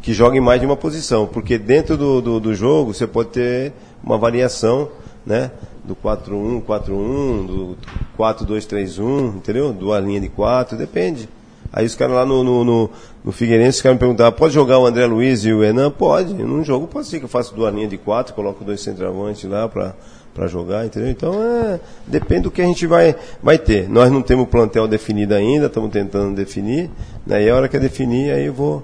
que 0.02 0.14
joguem 0.14 0.40
mais 0.42 0.60
de 0.60 0.66
uma 0.68 0.76
posição, 0.78 1.26
porque 1.26 1.58
dentro 1.58 1.98
do, 1.98 2.22
do, 2.22 2.40
do 2.40 2.54
jogo 2.54 2.94
você 2.94 3.08
pode 3.08 3.30
ter 3.30 3.74
uma 4.04 4.18
variação, 4.18 4.90
né? 5.28 5.52
Do 5.84 5.96
4-1, 5.96 6.64
4-1, 6.64 7.46
do 7.46 7.78
4-2-3-1, 8.18 9.36
entendeu? 9.36 9.74
Do 9.74 9.98
linha 10.00 10.22
de 10.22 10.30
4, 10.30 10.78
depende. 10.78 11.28
Aí 11.72 11.86
os 11.86 11.96
caras 11.96 12.16
lá 12.16 12.26
no, 12.26 12.46
no, 12.46 12.64
no, 12.64 12.90
no 13.26 13.32
Figueirense, 13.34 13.78
os 13.78 13.82
caras 13.82 13.98
me 13.98 14.00
perguntavam, 14.00 14.32
pode 14.32 14.54
jogar 14.54 14.80
o 14.80 14.86
André 14.86 15.06
Luiz 15.06 15.44
e 15.44 15.52
o 15.52 15.64
Enan? 15.64 15.92
Pode. 15.92 16.34
Num 16.34 16.64
jogo 16.64 16.88
pode 16.88 17.08
ser 17.08 17.20
que 17.20 17.26
eu 17.26 17.30
faça 17.30 17.54
duas 17.54 17.74
linhas 17.74 17.90
de 17.90 17.98
quatro, 17.98 18.34
coloco 18.34 18.64
dois 18.64 18.80
centroavantes 18.80 19.44
lá 19.50 19.68
para 19.68 20.48
jogar, 20.48 20.86
entendeu? 20.86 21.10
Então, 21.10 21.34
é, 21.44 21.80
depende 22.06 22.44
do 22.44 22.52
que 22.52 22.62
a 22.62 22.66
gente 22.66 22.88
vai, 22.88 23.14
vai 23.44 23.58
ter. 23.58 23.90
Nós 23.90 24.10
não 24.10 24.22
temos 24.22 24.46
o 24.46 24.48
plantel 24.48 24.88
definido 24.88 25.36
ainda, 25.36 25.66
estamos 25.66 25.92
tentando 25.92 26.34
definir, 26.34 26.90
né? 27.26 27.44
E 27.44 27.50
a 27.50 27.56
hora 27.56 27.68
que 27.68 27.76
eu 27.76 27.82
definir, 27.82 28.32
aí 28.32 28.46
eu 28.46 28.54
vou, 28.54 28.82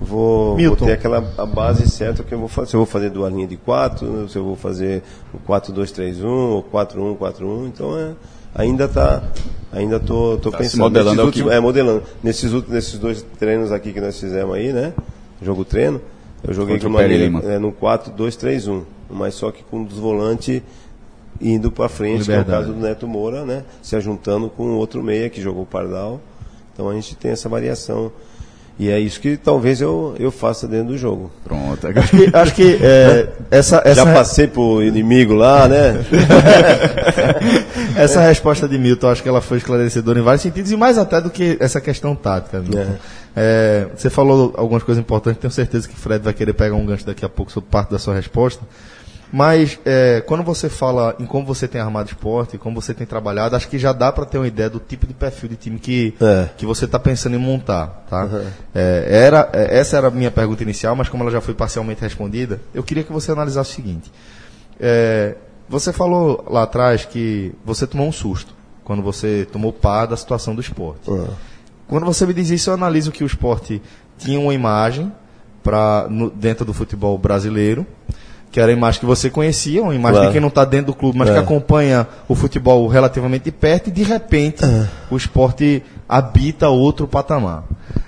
vou, 0.00 0.56
vou 0.56 0.76
ter 0.76 0.92
aquela 0.92 1.18
a 1.36 1.46
base 1.46 1.88
certa 1.90 2.22
que 2.22 2.32
eu 2.34 2.38
vou 2.38 2.48
fazer. 2.48 2.70
Se 2.70 2.76
eu 2.76 2.80
vou 2.80 2.86
fazer 2.86 3.10
duas 3.10 3.32
linhas 3.32 3.48
de 3.50 3.56
quatro, 3.56 4.28
se 4.28 4.36
eu 4.36 4.44
vou 4.44 4.56
fazer 4.56 5.02
o 5.34 5.38
4-2-3-1 5.50 6.24
ou 6.24 6.62
4-1-4-1, 6.62 7.66
então 7.66 7.96
é, 7.98 8.12
ainda 8.54 8.86
tá, 8.88 9.22
ainda 9.72 9.98
tô, 10.00 10.38
tô 10.38 10.50
Tá 10.50 10.58
pensando. 10.58 10.80
modelando 10.82 11.10
Nesses 11.16 11.24
últimos- 11.26 11.50
que- 11.50 11.56
é, 11.56 11.60
modelando. 11.60 12.02
Nesses, 12.22 12.52
últimos- 12.52 12.74
nesses 12.74 12.98
dois 12.98 13.22
treinos 13.38 13.72
aqui 13.72 13.92
que 13.92 14.00
nós 14.00 14.18
fizemos 14.18 14.54
aí, 14.54 14.72
né? 14.72 14.92
Jogo 15.42 15.64
treino, 15.64 16.00
eu 16.46 16.52
joguei 16.54 16.78
com 16.78 16.88
uma 16.88 17.02
linha, 17.02 17.40
é, 17.44 17.58
no 17.58 17.72
4-2-3-1, 17.72 18.82
mas 19.10 19.34
só 19.34 19.50
que 19.50 19.62
com 19.62 19.78
um 19.78 19.84
dos 19.84 19.98
volantes 19.98 20.62
indo 21.40 21.70
para 21.70 21.88
frente, 21.88 22.24
que 22.24 22.30
é 22.32 22.34
o 22.34 22.38
Liberdade. 22.38 22.64
caso 22.66 22.72
do 22.74 22.80
Neto 22.84 23.06
Moura, 23.06 23.44
né? 23.44 23.62
Se 23.80 23.94
ajuntando 23.94 24.48
com 24.50 24.64
o 24.64 24.76
outro 24.76 25.02
meia 25.02 25.30
que 25.30 25.40
jogou 25.40 25.62
o 25.62 25.66
Pardal. 25.66 26.20
Então 26.74 26.88
a 26.88 26.94
gente 26.94 27.14
tem 27.16 27.30
essa 27.30 27.48
variação. 27.48 28.10
E 28.78 28.88
é 28.88 29.00
isso 29.00 29.20
que 29.20 29.36
talvez 29.36 29.80
eu, 29.80 30.14
eu 30.20 30.30
faça 30.30 30.68
dentro 30.68 30.88
do 30.88 30.98
jogo. 30.98 31.32
Pronto. 31.42 31.84
E 31.88 32.30
acho 32.32 32.54
que 32.54 32.78
é, 32.80 33.28
essa, 33.50 33.82
essa, 33.84 34.04
Já 34.04 34.14
passei 34.14 34.46
pro 34.46 34.80
inimigo 34.82 35.34
lá, 35.34 35.66
né? 35.66 36.04
essa 37.98 38.20
resposta 38.20 38.68
de 38.68 38.78
Milton, 38.78 39.08
acho 39.08 39.22
que 39.22 39.28
ela 39.28 39.40
foi 39.40 39.58
esclarecedora 39.58 40.20
em 40.20 40.22
vários 40.22 40.42
sentidos, 40.42 40.70
e 40.70 40.76
mais 40.76 40.96
até 40.96 41.20
do 41.20 41.28
que 41.28 41.56
essa 41.58 41.80
questão 41.80 42.14
tática. 42.14 42.60
Milton. 42.60 42.94
É, 43.34 43.88
você 43.96 44.08
falou 44.08 44.54
algumas 44.56 44.84
coisas 44.84 45.02
importantes, 45.02 45.40
tenho 45.40 45.50
certeza 45.50 45.88
que 45.88 45.94
o 45.94 45.96
Fred 45.98 46.22
vai 46.22 46.32
querer 46.32 46.52
pegar 46.52 46.76
um 46.76 46.86
gancho 46.86 47.04
daqui 47.04 47.24
a 47.24 47.28
pouco 47.28 47.50
sobre 47.50 47.68
parte 47.70 47.90
da 47.90 47.98
sua 47.98 48.14
resposta. 48.14 48.62
Mas 49.30 49.78
é, 49.84 50.22
quando 50.26 50.42
você 50.42 50.70
fala 50.70 51.14
em 51.18 51.26
como 51.26 51.44
você 51.44 51.68
tem 51.68 51.80
armado 51.80 52.08
esporte, 52.08 52.56
como 52.56 52.80
você 52.80 52.94
tem 52.94 53.06
trabalhado, 53.06 53.54
acho 53.56 53.68
que 53.68 53.78
já 53.78 53.92
dá 53.92 54.10
para 54.10 54.24
ter 54.24 54.38
uma 54.38 54.46
ideia 54.48 54.70
do 54.70 54.78
tipo 54.80 55.06
de 55.06 55.12
perfil 55.12 55.50
de 55.50 55.56
time 55.56 55.78
que, 55.78 56.14
É. 56.20 56.48
que 56.56 56.64
você 56.64 56.86
está 56.86 56.98
pensando 56.98 57.36
em 57.36 57.38
montar. 57.38 58.04
Tá? 58.08 58.26
É, 58.74 59.06
era, 59.26 59.50
é, 59.52 59.78
essa 59.78 59.98
era 59.98 60.08
a 60.08 60.10
minha 60.10 60.30
pergunta 60.30 60.62
inicial, 60.62 60.96
mas 60.96 61.10
como 61.10 61.22
ela 61.24 61.30
já 61.30 61.42
foi 61.42 61.52
parcialmente 61.52 62.00
respondida, 62.00 62.58
eu 62.72 62.82
queria 62.82 63.04
que 63.04 63.12
você 63.12 63.30
analisasse 63.30 63.72
o 63.72 63.74
seguinte. 63.74 64.10
É, 64.80 65.34
você 65.68 65.92
falou 65.92 66.46
lá 66.48 66.62
atrás 66.62 67.04
que 67.04 67.52
você 67.64 67.86
tomou 67.86 68.08
um 68.08 68.12
susto 68.12 68.54
quando 68.82 69.02
você 69.02 69.46
tomou 69.52 69.72
par 69.74 70.06
da 70.06 70.16
situação 70.16 70.54
do 70.54 70.62
esporte. 70.62 71.10
Quando 71.86 72.06
você 72.06 72.24
me 72.24 72.32
diz 72.32 72.48
isso, 72.48 72.70
eu 72.70 72.74
analiso 72.74 73.12
que 73.12 73.22
o 73.22 73.26
esporte 73.26 73.82
tinha 74.16 74.40
uma 74.40 74.54
imagem 74.54 75.12
pra, 75.62 76.06
no- 76.08 76.30
dentro 76.30 76.64
do 76.64 76.72
futebol 76.72 77.18
brasileiro, 77.18 77.86
que 78.50 78.58
era 78.60 78.70
a 78.70 78.74
imagem 78.74 79.00
que 79.00 79.06
você 79.06 79.28
conhecia, 79.28 79.82
uma 79.82 79.94
imagem 79.94 80.14
Claro. 80.16 80.26
de 80.28 80.32
quem 80.32 80.40
não 80.40 80.48
está 80.48 80.64
dentro 80.64 80.86
do 80.86 80.94
clube, 80.94 81.18
mas 81.18 81.28
É. 81.28 81.34
que 81.34 81.38
acompanha 81.38 82.06
o 82.26 82.34
futebol 82.34 82.86
relativamente 82.88 83.44
de 83.44 83.52
perto, 83.52 83.88
e 83.88 83.90
de 83.90 84.02
repente 84.02 84.64
o 85.10 85.16
esporte 85.16 85.82
habita 86.08 86.68
outro 86.68 87.06
patamar. 87.06 87.64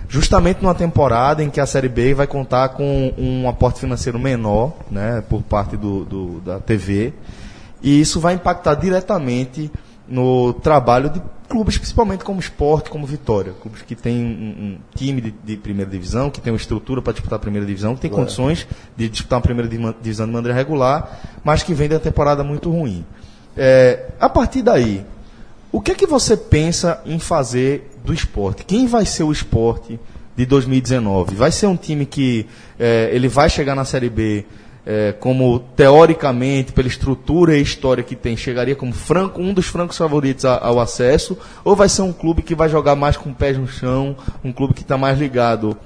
Justamente 0.08 0.60
numa 0.62 0.74
temporada 0.74 1.42
em 1.44 1.50
que 1.50 1.60
a 1.60 1.66
Série 1.66 1.88
B 1.88 2.14
vai 2.14 2.26
contar 2.26 2.70
com 2.70 3.12
um 3.16 3.48
aporte 3.48 3.78
financeiro 3.80 4.18
menor, 4.18 4.72
né, 4.90 5.22
por 5.28 5.40
parte 5.42 5.76
do, 5.76 6.04
do- 6.04 6.40
da 6.40 6.58
TV, 6.58 7.12
e 7.82 8.00
isso 8.00 8.18
vai 8.18 8.34
impactar 8.34 8.74
diretamente 8.74 9.70
no 10.10 10.52
trabalho 10.52 11.08
de 11.08 11.22
clubes, 11.48 11.78
principalmente 11.78 12.24
como 12.24 12.38
esporte, 12.40 12.90
como 12.90 13.06
Vitória. 13.06 13.52
Clubes 13.62 13.82
que 13.82 13.94
têm 13.94 14.16
um, 14.24 14.64
um 14.64 14.78
time 14.94 15.20
de, 15.20 15.30
de 15.44 15.56
primeira 15.56 15.90
divisão, 15.90 16.30
que 16.30 16.40
tem 16.40 16.52
uma 16.52 16.56
estrutura 16.58 17.00
para 17.00 17.12
disputar 17.12 17.36
a 17.36 17.40
primeira 17.40 17.66
divisão, 17.66 17.94
que 17.94 18.00
tem 18.02 18.10
condições 18.10 18.66
de 18.96 19.08
disputar 19.08 19.38
a 19.38 19.42
primeira 19.42 19.68
divi- 19.68 19.94
divisão 20.02 20.26
de 20.26 20.32
maneira 20.32 20.54
regular, 20.56 21.20
mas 21.44 21.62
que 21.62 21.72
vem 21.72 21.88
da 21.88 21.98
temporada 21.98 22.42
muito 22.44 22.70
ruim. 22.70 23.04
É, 23.56 24.06
a 24.20 24.28
partir 24.28 24.62
daí, 24.62 25.04
o 25.72 25.80
que 25.80 25.92
é 25.92 25.94
que 25.94 26.06
você 26.06 26.36
pensa 26.36 27.00
em 27.06 27.18
fazer 27.18 27.90
do 28.04 28.12
esporte? 28.12 28.64
Quem 28.64 28.86
vai 28.86 29.04
ser 29.06 29.22
o 29.24 29.32
esporte 29.32 29.98
de 30.36 30.46
2019? 30.46 31.34
Vai 31.34 31.52
ser 31.52 31.66
um 31.66 31.76
time 31.76 32.06
que 32.06 32.46
é, 32.78 33.10
ele 33.12 33.28
vai 33.28 33.48
chegar 33.50 33.74
na 33.74 33.84
Série 33.84 34.08
B 34.10 34.44
é, 34.86 35.12
como, 35.12 35.58
teoricamente, 35.76 36.72
pela 36.72 36.88
estrutura 36.88 37.56
e 37.56 37.62
história 37.62 38.02
que 38.02 38.16
tem, 38.16 38.36
chegaria 38.36 38.74
como 38.74 38.92
franco, 38.92 39.40
um 39.40 39.52
dos 39.52 39.66
francos 39.66 39.96
favoritos 39.98 40.44
a- 40.44 40.58
ao 40.58 40.80
acesso? 40.80 41.36
Ou 41.64 41.76
vai 41.76 41.88
ser 41.88 42.02
um 42.02 42.12
clube 42.12 42.42
que 42.42 42.54
vai 42.54 42.68
jogar 42.68 42.96
mais 42.96 43.16
com 43.16 43.32
pés 43.32 43.58
no 43.58 43.68
chão, 43.68 44.16
um 44.44 44.52
clube 44.52 44.74
que 44.74 44.82
está 44.82 44.96
mais 44.96 45.18
ligado 45.18 45.76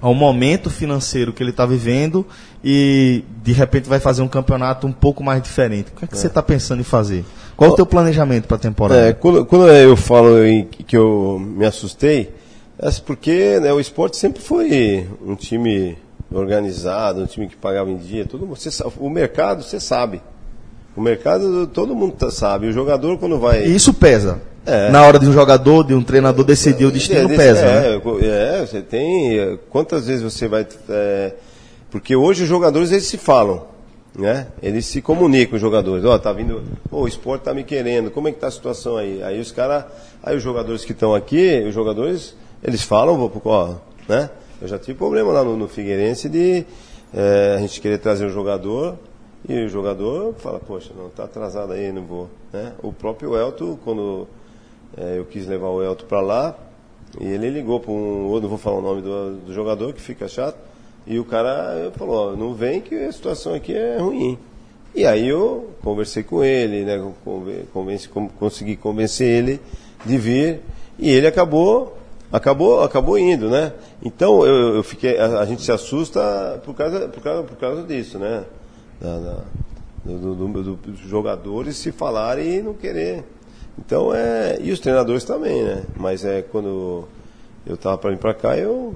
ao 0.00 0.12
momento 0.12 0.68
financeiro 0.68 1.32
que 1.32 1.42
ele 1.42 1.50
está 1.50 1.64
vivendo 1.64 2.26
e 2.62 3.22
de 3.42 3.52
repente 3.52 3.88
vai 3.88 4.00
fazer 4.00 4.20
um 4.22 4.28
campeonato 4.28 4.86
um 4.86 4.92
pouco 4.92 5.22
mais 5.22 5.40
diferente. 5.40 5.92
O 5.94 5.98
que 5.98 6.04
é 6.04 6.08
que 6.08 6.18
você 6.18 6.26
está 6.26 6.42
pensando 6.42 6.80
em 6.80 6.84
fazer? 6.84 7.24
Qual 7.56 7.70
o 7.70 7.74
teu 7.76 7.86
planejamento 7.86 8.46
para 8.48 8.56
a 8.56 8.60
temporada? 8.60 9.00
É, 9.08 9.12
quando, 9.12 9.46
quando 9.46 9.68
eu 9.68 9.96
falo 9.96 10.44
em 10.44 10.64
que 10.64 10.96
eu 10.96 11.38
me 11.40 11.64
assustei, 11.64 12.32
é 12.78 12.90
porque 13.06 13.60
né, 13.60 13.72
o 13.72 13.78
esporte 13.78 14.16
sempre 14.16 14.42
foi 14.42 15.06
um 15.24 15.36
time 15.36 15.96
organizado, 16.32 17.22
um 17.22 17.26
time 17.26 17.48
que 17.48 17.56
pagava 17.56 17.90
em 17.90 17.96
dia. 17.96 18.24
Todo 18.26 18.46
mundo, 18.46 18.56
você 18.56 18.70
sa- 18.70 18.86
o 18.98 19.08
mercado, 19.10 19.62
você 19.62 19.78
sabe. 19.80 20.22
O 20.96 21.00
mercado, 21.00 21.66
todo 21.66 21.94
mundo 21.94 22.14
tá- 22.16 22.30
sabe. 22.30 22.68
O 22.68 22.72
jogador, 22.72 23.18
quando 23.18 23.38
vai. 23.38 23.64
E 23.66 23.74
isso 23.74 23.92
pesa. 23.94 24.40
É. 24.66 24.90
Na 24.90 25.02
hora 25.06 25.18
de 25.18 25.28
um 25.28 25.32
jogador, 25.32 25.84
de 25.84 25.92
um 25.92 26.02
treinador 26.02 26.44
decidir 26.44 26.86
o 26.86 26.90
destino, 26.90 27.30
É, 27.32 27.36
pesa. 27.36 27.60
é, 27.66 27.90
né? 27.98 28.00
é, 28.22 28.66
você 28.66 28.80
tem. 28.80 29.38
é, 29.38 29.58
Quantas 29.68 30.06
vezes 30.06 30.22
você 30.22 30.48
vai. 30.48 30.66
é, 30.88 31.34
porque 31.90 32.16
hoje 32.16 32.44
os 32.44 32.48
jogadores 32.48 32.90
eles 32.90 33.04
se 33.06 33.18
falam, 33.18 33.66
né? 34.18 34.46
Eles 34.62 34.86
se 34.86 35.02
comunicam, 35.02 35.56
os 35.56 35.60
jogadores. 35.60 36.04
Ó, 36.04 36.16
tá 36.18 36.32
vindo. 36.32 36.62
Pô, 36.88 37.02
o 37.02 37.08
esporte 37.08 37.42
tá 37.42 37.52
me 37.52 37.62
querendo. 37.62 38.10
Como 38.10 38.26
é 38.28 38.32
que 38.32 38.38
tá 38.40 38.46
a 38.46 38.50
situação 38.50 38.96
aí? 38.96 39.22
Aí 39.22 39.38
os 39.38 39.52
caras. 39.52 39.84
Aí 40.22 40.34
os 40.34 40.42
jogadores 40.42 40.82
que 40.84 40.92
estão 40.92 41.14
aqui, 41.14 41.62
os 41.68 41.74
jogadores, 41.74 42.34
eles 42.62 42.82
falam, 42.82 43.18
vou- 43.18 43.30
ó, 43.44 43.74
né? 44.08 44.30
Eu 44.64 44.68
já 44.68 44.78
tive 44.78 44.96
problema 44.96 45.30
lá 45.30 45.44
no, 45.44 45.58
no 45.58 45.68
Figueirense 45.68 46.26
de 46.26 46.64
é, 47.12 47.54
a 47.56 47.60
gente 47.60 47.82
querer 47.82 47.98
trazer 47.98 48.24
um 48.24 48.30
jogador. 48.30 48.96
E 49.46 49.62
o 49.62 49.68
jogador 49.68 50.32
fala, 50.38 50.58
poxa, 50.58 50.90
não, 50.96 51.10
tá 51.10 51.24
atrasado 51.24 51.74
aí, 51.74 51.92
não 51.92 52.02
vou. 52.02 52.30
Né? 52.50 52.72
O 52.82 52.90
próprio 52.94 53.36
Elton, 53.36 53.76
quando 53.84 54.26
é, 54.96 55.18
eu 55.18 55.26
quis 55.26 55.46
levar 55.46 55.68
o 55.68 55.82
Elton 55.82 56.06
para 56.06 56.22
lá, 56.22 56.56
E 57.20 57.26
ele 57.26 57.50
ligou 57.50 57.78
para 57.78 57.92
um 57.92 58.24
outro, 58.24 58.44
não 58.44 58.48
vou 58.48 58.56
falar 58.56 58.78
o 58.78 58.80
nome 58.80 59.02
do, 59.02 59.36
do 59.36 59.52
jogador, 59.52 59.92
que 59.92 60.00
fica 60.00 60.26
chato. 60.26 60.56
E 61.06 61.18
o 61.18 61.26
cara 61.26 61.92
falou, 61.98 62.34
não 62.34 62.54
vem 62.54 62.80
que 62.80 62.94
a 62.94 63.12
situação 63.12 63.52
aqui 63.52 63.74
é 63.74 63.98
ruim. 63.98 64.38
E 64.94 65.04
aí 65.04 65.28
eu 65.28 65.72
conversei 65.82 66.22
com 66.22 66.42
ele, 66.42 66.84
né? 66.84 66.98
conven- 67.22 67.66
Convenci, 67.70 68.08
consegui 68.08 68.76
convencer 68.76 69.28
ele 69.28 69.60
de 70.06 70.16
vir. 70.16 70.60
E 70.98 71.10
ele 71.10 71.26
acabou, 71.26 71.98
acabou, 72.32 72.82
acabou 72.82 73.18
indo, 73.18 73.48
né? 73.48 73.72
Então 74.02 74.44
eu, 74.46 74.76
eu 74.76 74.82
fiquei, 74.82 75.18
a, 75.18 75.40
a 75.40 75.46
gente 75.46 75.62
se 75.62 75.72
assusta 75.72 76.60
por 76.64 76.74
causa, 76.74 77.08
por 77.08 77.22
causa, 77.22 77.42
por 77.42 77.56
causa 77.56 77.82
disso, 77.82 78.18
né? 78.18 78.44
Da- 79.00 79.18
da- 79.18 79.44
do- 80.04 80.34
do- 80.34 80.62
do- 80.62 80.74
dos 80.76 81.00
jogadores 81.00 81.76
se 81.76 81.90
falarem 81.90 82.56
e 82.56 82.62
não 82.62 82.74
querer. 82.74 83.24
Então 83.78 84.14
é. 84.14 84.58
E 84.60 84.70
os 84.70 84.78
treinadores 84.80 85.24
também, 85.24 85.62
né? 85.62 85.82
Mas 85.96 86.24
é 86.24 86.42
quando 86.42 87.04
eu 87.66 87.76
tava 87.76 87.96
para 87.98 88.10
vir 88.10 88.18
para 88.18 88.34
cá, 88.34 88.56
eu 88.56 88.94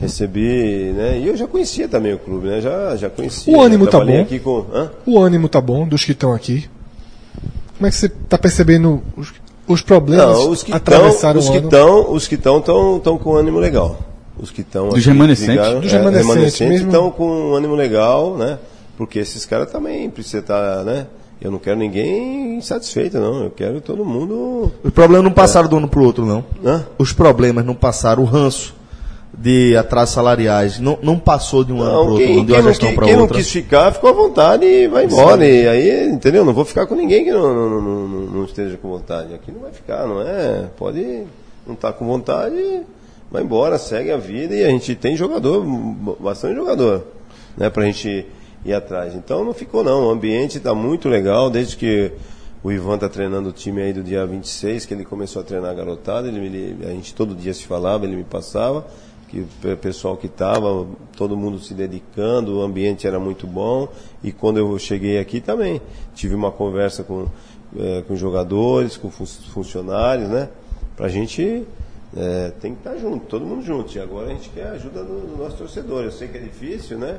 recebi, 0.00 0.92
né? 0.94 1.18
E 1.18 1.26
eu 1.28 1.36
já 1.36 1.46
conhecia 1.46 1.88
também 1.88 2.14
o 2.14 2.18
clube, 2.18 2.46
né? 2.48 2.60
Já, 2.60 2.96
já 2.96 3.10
conhecia. 3.10 3.54
O 3.56 3.60
ânimo 3.60 3.84
né? 3.84 3.90
tá 3.90 3.98
Trabalhei 3.98 4.18
bom? 4.18 4.24
Aqui 4.24 4.38
com? 4.40 4.64
O 5.06 5.18
ânimo 5.18 5.48
tá 5.48 5.60
bom 5.60 5.86
dos 5.86 6.04
que 6.04 6.12
estão 6.12 6.32
aqui. 6.32 6.68
Como 7.76 7.86
é 7.86 7.90
que 7.90 7.96
você 7.96 8.08
tá 8.08 8.38
percebendo 8.38 9.02
os, 9.16 9.32
os 9.66 9.82
problemas 9.82 10.26
Não, 10.26 10.50
os 10.50 10.62
que 10.62 10.72
estão, 10.74 10.96
atravessaram 10.96 11.38
os 11.40 11.48
o 11.48 11.52
que 11.52 11.58
ano? 11.58 11.66
estão, 11.68 12.12
os 12.12 12.28
que 12.28 12.34
estão 12.34 12.58
estão 12.96 13.18
com 13.18 13.34
ânimo 13.34 13.58
legal. 13.58 13.98
Os 14.38 14.50
que 14.50 14.62
estão 14.62 14.88
Dos 14.88 15.04
remanescentes? 15.04 15.50
ligaram- 15.54 15.80
Dos 15.80 15.92
é, 15.92 15.96
remanescentes 15.96 16.60
mesmo. 16.60 16.86
estão 16.88 17.10
com 17.10 17.26
um 17.26 17.54
ânimo 17.54 17.74
legal, 17.74 18.36
né? 18.36 18.58
Porque 18.96 19.18
esses 19.20 19.44
caras 19.46 19.70
também 19.70 20.08
precisam 20.10 20.40
estar, 20.40 20.84
né? 20.84 21.06
Eu 21.40 21.50
não 21.50 21.58
quero 21.58 21.78
ninguém 21.78 22.56
insatisfeito, 22.58 23.18
não. 23.18 23.44
Eu 23.44 23.50
quero 23.50 23.80
todo 23.80 24.04
mundo. 24.04 24.72
Os 24.82 24.90
problemas 24.92 25.24
não 25.24 25.32
passaram 25.32 25.68
do 25.68 25.76
ano 25.76 25.88
pro 25.88 26.02
outro, 26.04 26.24
não. 26.26 26.44
Hã? 26.64 26.84
Os 26.98 27.12
problemas 27.12 27.64
não 27.64 27.74
passaram, 27.74 28.22
o 28.22 28.26
ranço 28.26 28.74
de 29.36 29.76
atrasos 29.76 30.14
salariais 30.14 30.78
não, 30.78 30.98
não 31.02 31.18
passou 31.18 31.64
de 31.64 31.72
um 31.72 31.82
ano 31.82 31.92
Não, 31.92 32.02
pro 32.04 32.12
outro, 32.12 32.26
quem, 32.26 32.36
não, 32.36 32.44
de 32.44 32.52
uma 32.52 32.62
gestão 32.62 32.94
para 32.94 33.04
quem 33.06 33.14
não 33.14 33.22
outra. 33.22 33.36
quis 33.36 33.50
ficar, 33.50 33.92
ficou 33.92 34.10
à 34.10 34.12
vontade 34.12 34.64
e 34.64 34.86
vai 34.88 35.04
embora. 35.06 35.44
E 35.46 35.66
aí, 35.68 36.08
entendeu? 36.08 36.44
Não 36.44 36.54
vou 36.54 36.64
ficar 36.64 36.86
com 36.86 36.94
ninguém 36.94 37.24
que 37.24 37.32
não, 37.32 37.52
não, 37.54 37.80
não, 37.80 38.08
não- 38.08 38.44
esteja 38.44 38.76
com 38.76 38.88
vontade. 38.88 39.34
Aqui 39.34 39.50
não 39.50 39.60
vai 39.60 39.72
ficar, 39.72 40.06
não 40.06 40.20
é? 40.22 40.66
Pode 40.76 41.24
não 41.66 41.74
estar 41.74 41.92
com 41.94 42.06
vontade, 42.06 42.82
vai 43.30 43.42
embora, 43.42 43.76
segue 43.78 44.12
a 44.12 44.16
vida. 44.16 44.54
E 44.54 44.62
a 44.64 44.68
gente 44.68 44.94
tem 44.94 45.16
jogador, 45.16 45.64
bastante 46.20 46.54
jogador, 46.54 47.04
né? 47.56 47.68
Pra 47.70 47.84
gente 47.84 48.26
ir 48.64 48.72
atrás. 48.72 49.14
Então 49.14 49.44
não 49.44 49.52
ficou 49.52 49.82
não, 49.82 50.06
o 50.06 50.10
ambiente 50.10 50.58
está 50.58 50.74
muito 50.74 51.08
legal, 51.08 51.50
desde 51.50 51.76
que 51.76 52.12
o 52.62 52.70
Ivan 52.72 52.96
tá 52.98 53.08
treinando 53.08 53.48
o 53.50 53.52
time 53.52 53.82
aí 53.82 53.92
do 53.92 54.02
dia 54.02 54.24
26, 54.24 54.86
que 54.86 54.94
ele 54.94 55.04
começou 55.04 55.42
a 55.42 55.44
treinar 55.44 55.70
a 55.70 55.74
garotada, 55.74 56.28
ele, 56.28 56.40
me- 56.78 56.86
a 56.86 56.90
gente 56.90 57.12
todo 57.14 57.34
dia 57.34 57.52
se 57.52 57.66
falava, 57.66 58.06
ele 58.06 58.16
me 58.16 58.24
passava, 58.24 58.86
que 59.34 59.40
o 59.40 59.48
pe- 59.60 59.74
pessoal 59.76 60.16
que 60.16 60.26
estava, 60.26 60.86
todo 61.16 61.36
mundo 61.36 61.58
se 61.58 61.74
dedicando, 61.74 62.58
o 62.58 62.62
ambiente 62.62 63.04
era 63.06 63.18
muito 63.18 63.46
bom, 63.48 63.88
e 64.22 64.30
quando 64.30 64.58
eu 64.58 64.78
cheguei 64.78 65.18
aqui 65.18 65.40
também, 65.40 65.80
tive 66.14 66.36
uma 66.36 66.52
conversa 66.52 67.02
com, 67.02 67.26
eh, 67.76 68.04
com 68.06 68.14
jogadores, 68.14 68.96
com 68.96 69.10
fun- 69.10 69.26
funcionários, 69.26 70.28
né, 70.28 70.48
pra 70.96 71.08
gente 71.08 71.66
é, 72.16 72.52
tem 72.60 72.74
que 72.74 72.78
estar 72.78 72.96
junto, 72.96 73.26
todo 73.26 73.44
mundo 73.44 73.64
junto. 73.64 73.92
E 73.96 74.00
agora 74.00 74.28
a 74.28 74.30
gente 74.30 74.48
quer 74.50 74.68
a 74.68 74.72
ajuda 74.74 75.02
do, 75.02 75.32
do 75.34 75.36
nosso 75.42 75.56
torcedor. 75.56 76.04
Eu 76.04 76.12
sei 76.12 76.28
que 76.28 76.38
é 76.38 76.40
difícil, 76.40 76.96
né? 76.96 77.18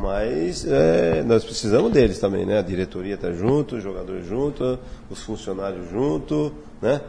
Mas 0.00 0.64
é, 0.64 1.24
nós 1.24 1.42
precisamos 1.42 1.90
deles 1.92 2.20
também, 2.20 2.46
né? 2.46 2.60
A 2.60 2.62
diretoria 2.62 3.14
está 3.16 3.32
junto, 3.32 3.74
os 3.74 3.82
jogadores 3.82 4.24
junto, 4.24 4.78
os 5.10 5.20
funcionários 5.20 5.90
junto, 5.90 6.52
né? 6.80 7.00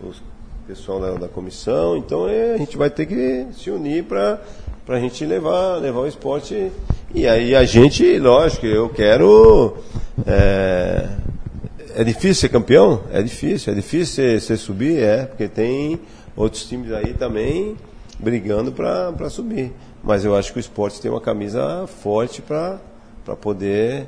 Os 0.00 0.22
pessoal 0.66 1.00
da, 1.00 1.12
da 1.14 1.28
comissão. 1.28 1.96
Então 1.96 2.28
é, 2.28 2.54
a 2.54 2.58
gente 2.58 2.76
vai 2.76 2.90
ter 2.90 3.06
que 3.06 3.46
se 3.52 3.70
unir 3.70 4.04
para 4.04 4.40
a 4.88 4.98
gente 4.98 5.24
levar 5.24 5.76
levar 5.76 6.00
o 6.00 6.06
esporte. 6.06 6.70
E 7.14 7.26
aí 7.26 7.54
a 7.54 7.64
gente, 7.64 8.18
lógico, 8.18 8.66
eu 8.66 8.88
quero 8.88 9.76
é, 10.26 11.08
é 11.96 12.04
difícil 12.04 12.34
ser 12.34 12.48
campeão? 12.48 13.02
É 13.12 13.22
difícil. 13.22 13.72
É 13.72 13.76
difícil 13.76 14.40
ser 14.40 14.56
subir? 14.56 14.98
É, 14.98 15.26
porque 15.26 15.48
tem 15.48 16.00
outros 16.36 16.64
times 16.64 16.92
aí 16.92 17.14
também 17.14 17.76
brigando 18.18 18.72
para 18.72 19.30
subir. 19.30 19.72
Mas 20.02 20.24
eu 20.24 20.36
acho 20.36 20.52
que 20.52 20.58
o 20.58 20.60
esporte 20.60 21.00
tem 21.00 21.10
uma 21.10 21.20
camisa 21.20 21.86
forte 21.86 22.42
para 22.42 22.78
poder 23.40 24.06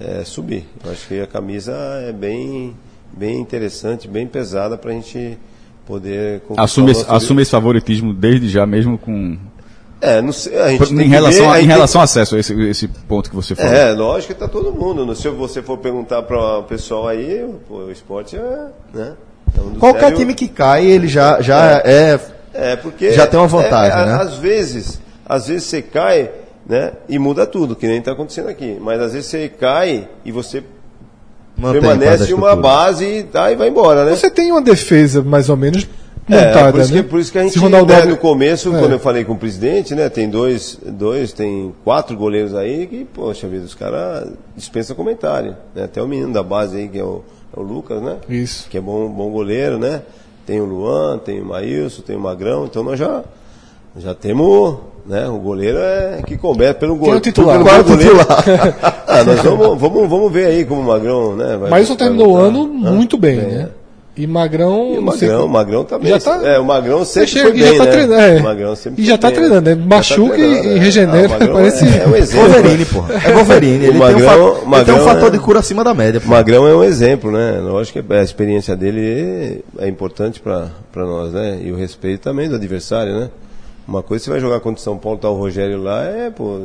é, 0.00 0.24
subir. 0.24 0.66
Eu 0.84 0.92
acho 0.92 1.08
que 1.08 1.20
a 1.20 1.26
camisa 1.26 1.74
é 2.06 2.12
bem, 2.12 2.74
bem 3.12 3.40
interessante, 3.40 4.08
bem 4.08 4.26
pesada 4.26 4.76
para 4.78 4.90
a 4.90 4.94
gente 4.94 5.38
poder 5.86 6.42
Assume, 6.56 6.90
esse, 6.92 7.04
assume 7.08 7.42
esse 7.42 7.50
favoritismo 7.50 8.12
desde 8.14 8.48
já, 8.48 8.66
mesmo 8.66 8.96
com. 8.98 9.36
É, 10.00 10.20
não 10.20 10.32
sei, 10.32 10.58
a 10.60 10.68
gente 10.70 10.88
tem 10.88 10.96
Em 10.98 11.02
que 11.04 11.08
relação, 11.08 11.46
ver, 11.46 11.52
a, 11.52 11.56
em 11.56 11.60
tem- 11.60 11.68
relação 11.68 12.00
ao 12.00 12.04
acesso, 12.04 12.36
esse, 12.36 12.52
esse 12.68 12.86
ponto 12.86 13.30
que 13.30 13.36
você 13.36 13.54
falou. 13.54 13.72
É, 13.72 13.92
lógico 13.92 14.34
que 14.34 14.38
tá 14.40 14.46
todo 14.46 14.70
mundo. 14.72 15.14
Se 15.14 15.28
você 15.30 15.62
for 15.62 15.78
perguntar 15.78 16.22
para 16.22 16.58
o 16.58 16.64
pessoal 16.64 17.08
aí, 17.08 17.48
pô, 17.66 17.76
o 17.84 17.90
esporte 17.90 18.36
é. 18.36 18.66
Né? 18.92 19.14
é 19.56 19.60
um 19.60 19.74
Qualquer 19.76 20.00
sérios- 20.00 20.18
time 20.20 20.34
que 20.34 20.48
cai, 20.48 20.84
ele 20.84 21.08
já, 21.08 21.40
já 21.40 21.80
é. 21.84 22.20
É, 22.52 22.76
porque. 22.76 23.12
Já 23.12 23.26
tem 23.26 23.38
uma 23.40 23.46
vantagem, 23.48 23.98
é, 23.98 24.02
é, 24.02 24.06
né? 24.06 24.12
Às 24.20 24.34
vezes, 24.36 25.00
às 25.24 25.48
vezes 25.48 25.64
você 25.64 25.80
cai, 25.80 26.30
né? 26.68 26.92
E 27.08 27.18
muda 27.18 27.46
tudo, 27.46 27.74
que 27.74 27.86
nem 27.86 27.98
está 27.98 28.12
acontecendo 28.12 28.48
aqui. 28.50 28.76
Mas 28.78 29.00
às 29.00 29.12
vezes 29.14 29.28
você 29.30 29.48
cai 29.48 30.08
e 30.26 30.30
você 30.32 30.62
mantém 31.56 31.80
permanece 31.80 32.34
uma 32.34 32.54
base 32.54 33.04
e, 33.04 33.22
tá, 33.22 33.50
e 33.50 33.56
vai 33.56 33.68
embora, 33.68 34.04
né? 34.04 34.14
Você 34.14 34.30
tem 34.30 34.50
uma 34.52 34.62
defesa 34.62 35.22
mais 35.22 35.48
ou 35.48 35.56
menos 35.56 35.88
É, 36.28 36.48
montada, 36.48 36.72
por, 36.72 36.80
isso 36.80 36.94
né? 36.94 37.02
que, 37.02 37.08
por 37.08 37.20
isso 37.20 37.32
que 37.32 37.38
a 37.38 37.42
gente, 37.42 37.58
Ronaldo 37.58 37.92
né, 37.92 38.04
no 38.04 38.16
começo, 38.16 38.74
É. 38.74 38.78
quando 38.80 38.92
eu 38.92 38.98
falei 38.98 39.24
com 39.24 39.34
o 39.34 39.38
presidente, 39.38 39.94
né, 39.94 40.08
tem 40.08 40.28
dois, 40.28 40.76
dois, 40.84 41.32
tem 41.32 41.72
quatro 41.84 42.16
goleiros 42.16 42.52
aí 42.54 42.86
que, 42.86 43.04
poxa 43.04 43.46
vida, 43.46 43.64
os 43.64 43.74
caras 43.74 44.28
dispensam 44.56 44.96
comentário. 44.96 45.56
Né? 45.74 45.84
Até 45.84 46.02
o 46.02 46.08
menino 46.08 46.32
da 46.32 46.42
base 46.42 46.76
aí, 46.76 46.88
que 46.88 46.98
é 46.98 47.04
o, 47.04 47.22
é 47.56 47.60
o 47.60 47.62
Lucas, 47.62 48.02
né? 48.02 48.16
Isso. 48.28 48.68
Que 48.68 48.78
é 48.78 48.80
bom, 48.80 49.08
bom 49.08 49.30
goleiro, 49.30 49.78
né? 49.78 50.02
Tem 50.44 50.60
o 50.60 50.64
Luan, 50.64 51.18
tem 51.18 51.40
o 51.40 51.44
Maílson, 51.44 52.02
tem 52.02 52.16
o 52.16 52.20
Magrão, 52.20 52.66
então 52.66 52.82
nós 52.82 52.98
já, 52.98 53.22
já 53.96 54.14
temos, 54.14 54.78
né? 55.08 55.28
O 55.28 55.38
goleiro 55.38 55.78
é 55.78 56.20
que 56.26 56.36
combate 56.36 56.76
pelo 56.78 56.92
Quem 56.94 56.96
é 56.96 57.00
goleiro. 57.00 57.18
o 57.18 57.20
titular? 57.20 57.58
Pelo 57.58 57.68
é 57.70 57.80
o 57.80 57.84
goleiro. 57.84 58.18
titular? 58.18 58.94
Ah, 59.08 59.22
nós 59.24 59.40
vamos, 59.40 59.80
vamos, 59.80 60.08
vamos 60.10 60.32
ver 60.32 60.46
aí 60.46 60.64
como 60.64 60.80
o 60.80 60.84
Magrão, 60.84 61.36
né? 61.36 61.56
vai- 61.56 61.70
Maílson 61.70 61.94
vai 61.94 61.98
terminou 62.08 62.32
o 62.32 62.36
ano 62.36 62.66
muito 62.66 63.16
bem, 63.16 63.36
Bem, 63.38 63.46
né? 63.48 63.68
E 64.16 64.26
Magrão. 64.26 64.92
E 64.94 64.98
o 64.98 65.02
Magrão, 65.02 65.44
o 65.44 65.48
Magrão 65.48 65.84
também. 65.84 66.08
Já 66.10 66.18
tá- 66.18 66.40
é, 66.42 66.58
o 66.58 66.64
Magrão 66.64 67.04
sempre 67.04 67.28
chega 67.28 67.48
foi 67.50 67.56
e 67.58 67.60
já 67.62 67.68
bem, 67.68 67.78
tá 67.78 67.84
né? 67.84 67.90
treinando, 67.92 68.20
é. 68.22 68.36
O 68.38 68.42
Magrão 68.42 68.74
sempre 68.76 69.02
E 69.02 69.06
já 69.06 69.18
tá 69.18 69.28
bem, 69.28 69.36
treinando, 69.36 69.70
né? 69.70 69.76
Tá 69.76 69.82
Machuca 69.96 70.34
e- 70.34 70.38
treinando, 70.38 70.68
e 70.68 70.74
é. 70.74 70.78
regenera, 70.78 71.26
Ah, 71.26 71.28
Magrão 71.28 71.52
parece- 71.54 71.84
É, 71.84 72.02
é 72.02 72.06
um 72.08 72.16
exemplo. 72.16 72.48
Wolverine, 72.52 72.84
pô. 72.86 73.04
É 73.12 73.32
Wolverine. 73.32 73.84
Ele, 73.84 73.98
Magrão- 73.98 74.16
tem, 74.16 74.26
um 74.26 74.28
fator, 74.30 74.48
ele 74.50 74.60
tem 74.60 74.68
Magrão 74.70 74.96
um 74.96 75.04
fator 75.04 75.28
é- 75.28 75.30
de 75.30 75.38
cura 75.38 75.58
acima 75.60 75.84
da 75.84 75.94
média. 75.94 76.20
Pô. 76.20 76.26
O 76.26 76.30
Magrão 76.30 76.66
é 76.66 76.74
um 76.74 76.82
exemplo, 76.84 77.30
né? 77.30 77.58
Lógico 77.62 78.02
que 78.02 78.12
a 78.14 78.22
experiência 78.22 78.74
dele 78.74 79.62
é 79.78 79.86
importante 79.88 80.40
para 80.40 80.70
nós, 80.96 81.32
né? 81.32 81.58
E 81.62 81.70
o 81.70 81.76
respeito 81.76 82.22
também 82.22 82.48
do 82.48 82.54
adversário, 82.56 83.14
né? 83.20 83.28
Uma 83.86 84.02
coisa 84.02 84.24
você 84.24 84.30
vai 84.30 84.40
jogar 84.40 84.60
contra 84.60 84.80
o 84.80 84.82
São 84.82 84.98
Paulo, 84.98 85.18
tá 85.18 85.30
o 85.30 85.36
Rogério 85.36 85.80
lá, 85.80 86.04
é, 86.04 86.30
pô, 86.30 86.60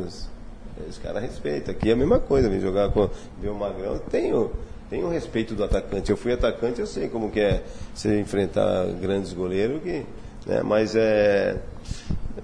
os 0.88 0.98
caras 1.02 1.22
respeitam. 1.22 1.72
Aqui 1.72 1.90
é 1.90 1.92
a 1.92 1.96
mesma 1.96 2.18
coisa, 2.18 2.48
vem 2.48 2.60
jogar 2.60 2.90
com 2.90 3.08
ver 3.40 3.48
o 3.48 3.54
Magrão, 3.54 3.98
tem 4.10 4.32
o, 4.34 4.50
tem 4.90 5.04
o 5.04 5.08
respeito 5.08 5.54
do 5.54 5.62
atacante. 5.64 6.10
Eu 6.10 6.16
fui 6.16 6.32
atacante, 6.32 6.80
eu 6.80 6.86
sei 6.86 7.08
como 7.08 7.30
que 7.30 7.40
é 7.40 7.62
você 7.94 8.18
enfrentar 8.20 8.86
grandes 9.00 9.32
goleiros, 9.32 9.80
que, 9.82 10.04
né? 10.46 10.62
Mas 10.64 10.96
é, 10.96 11.56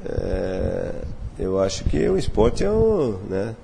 é, 0.06 0.90
eu 1.38 1.60
acho 1.60 1.84
que 1.84 2.08
o 2.08 2.16
esporte 2.16 2.64
é 2.64 2.70
um, 2.70 3.16
né? 3.28 3.54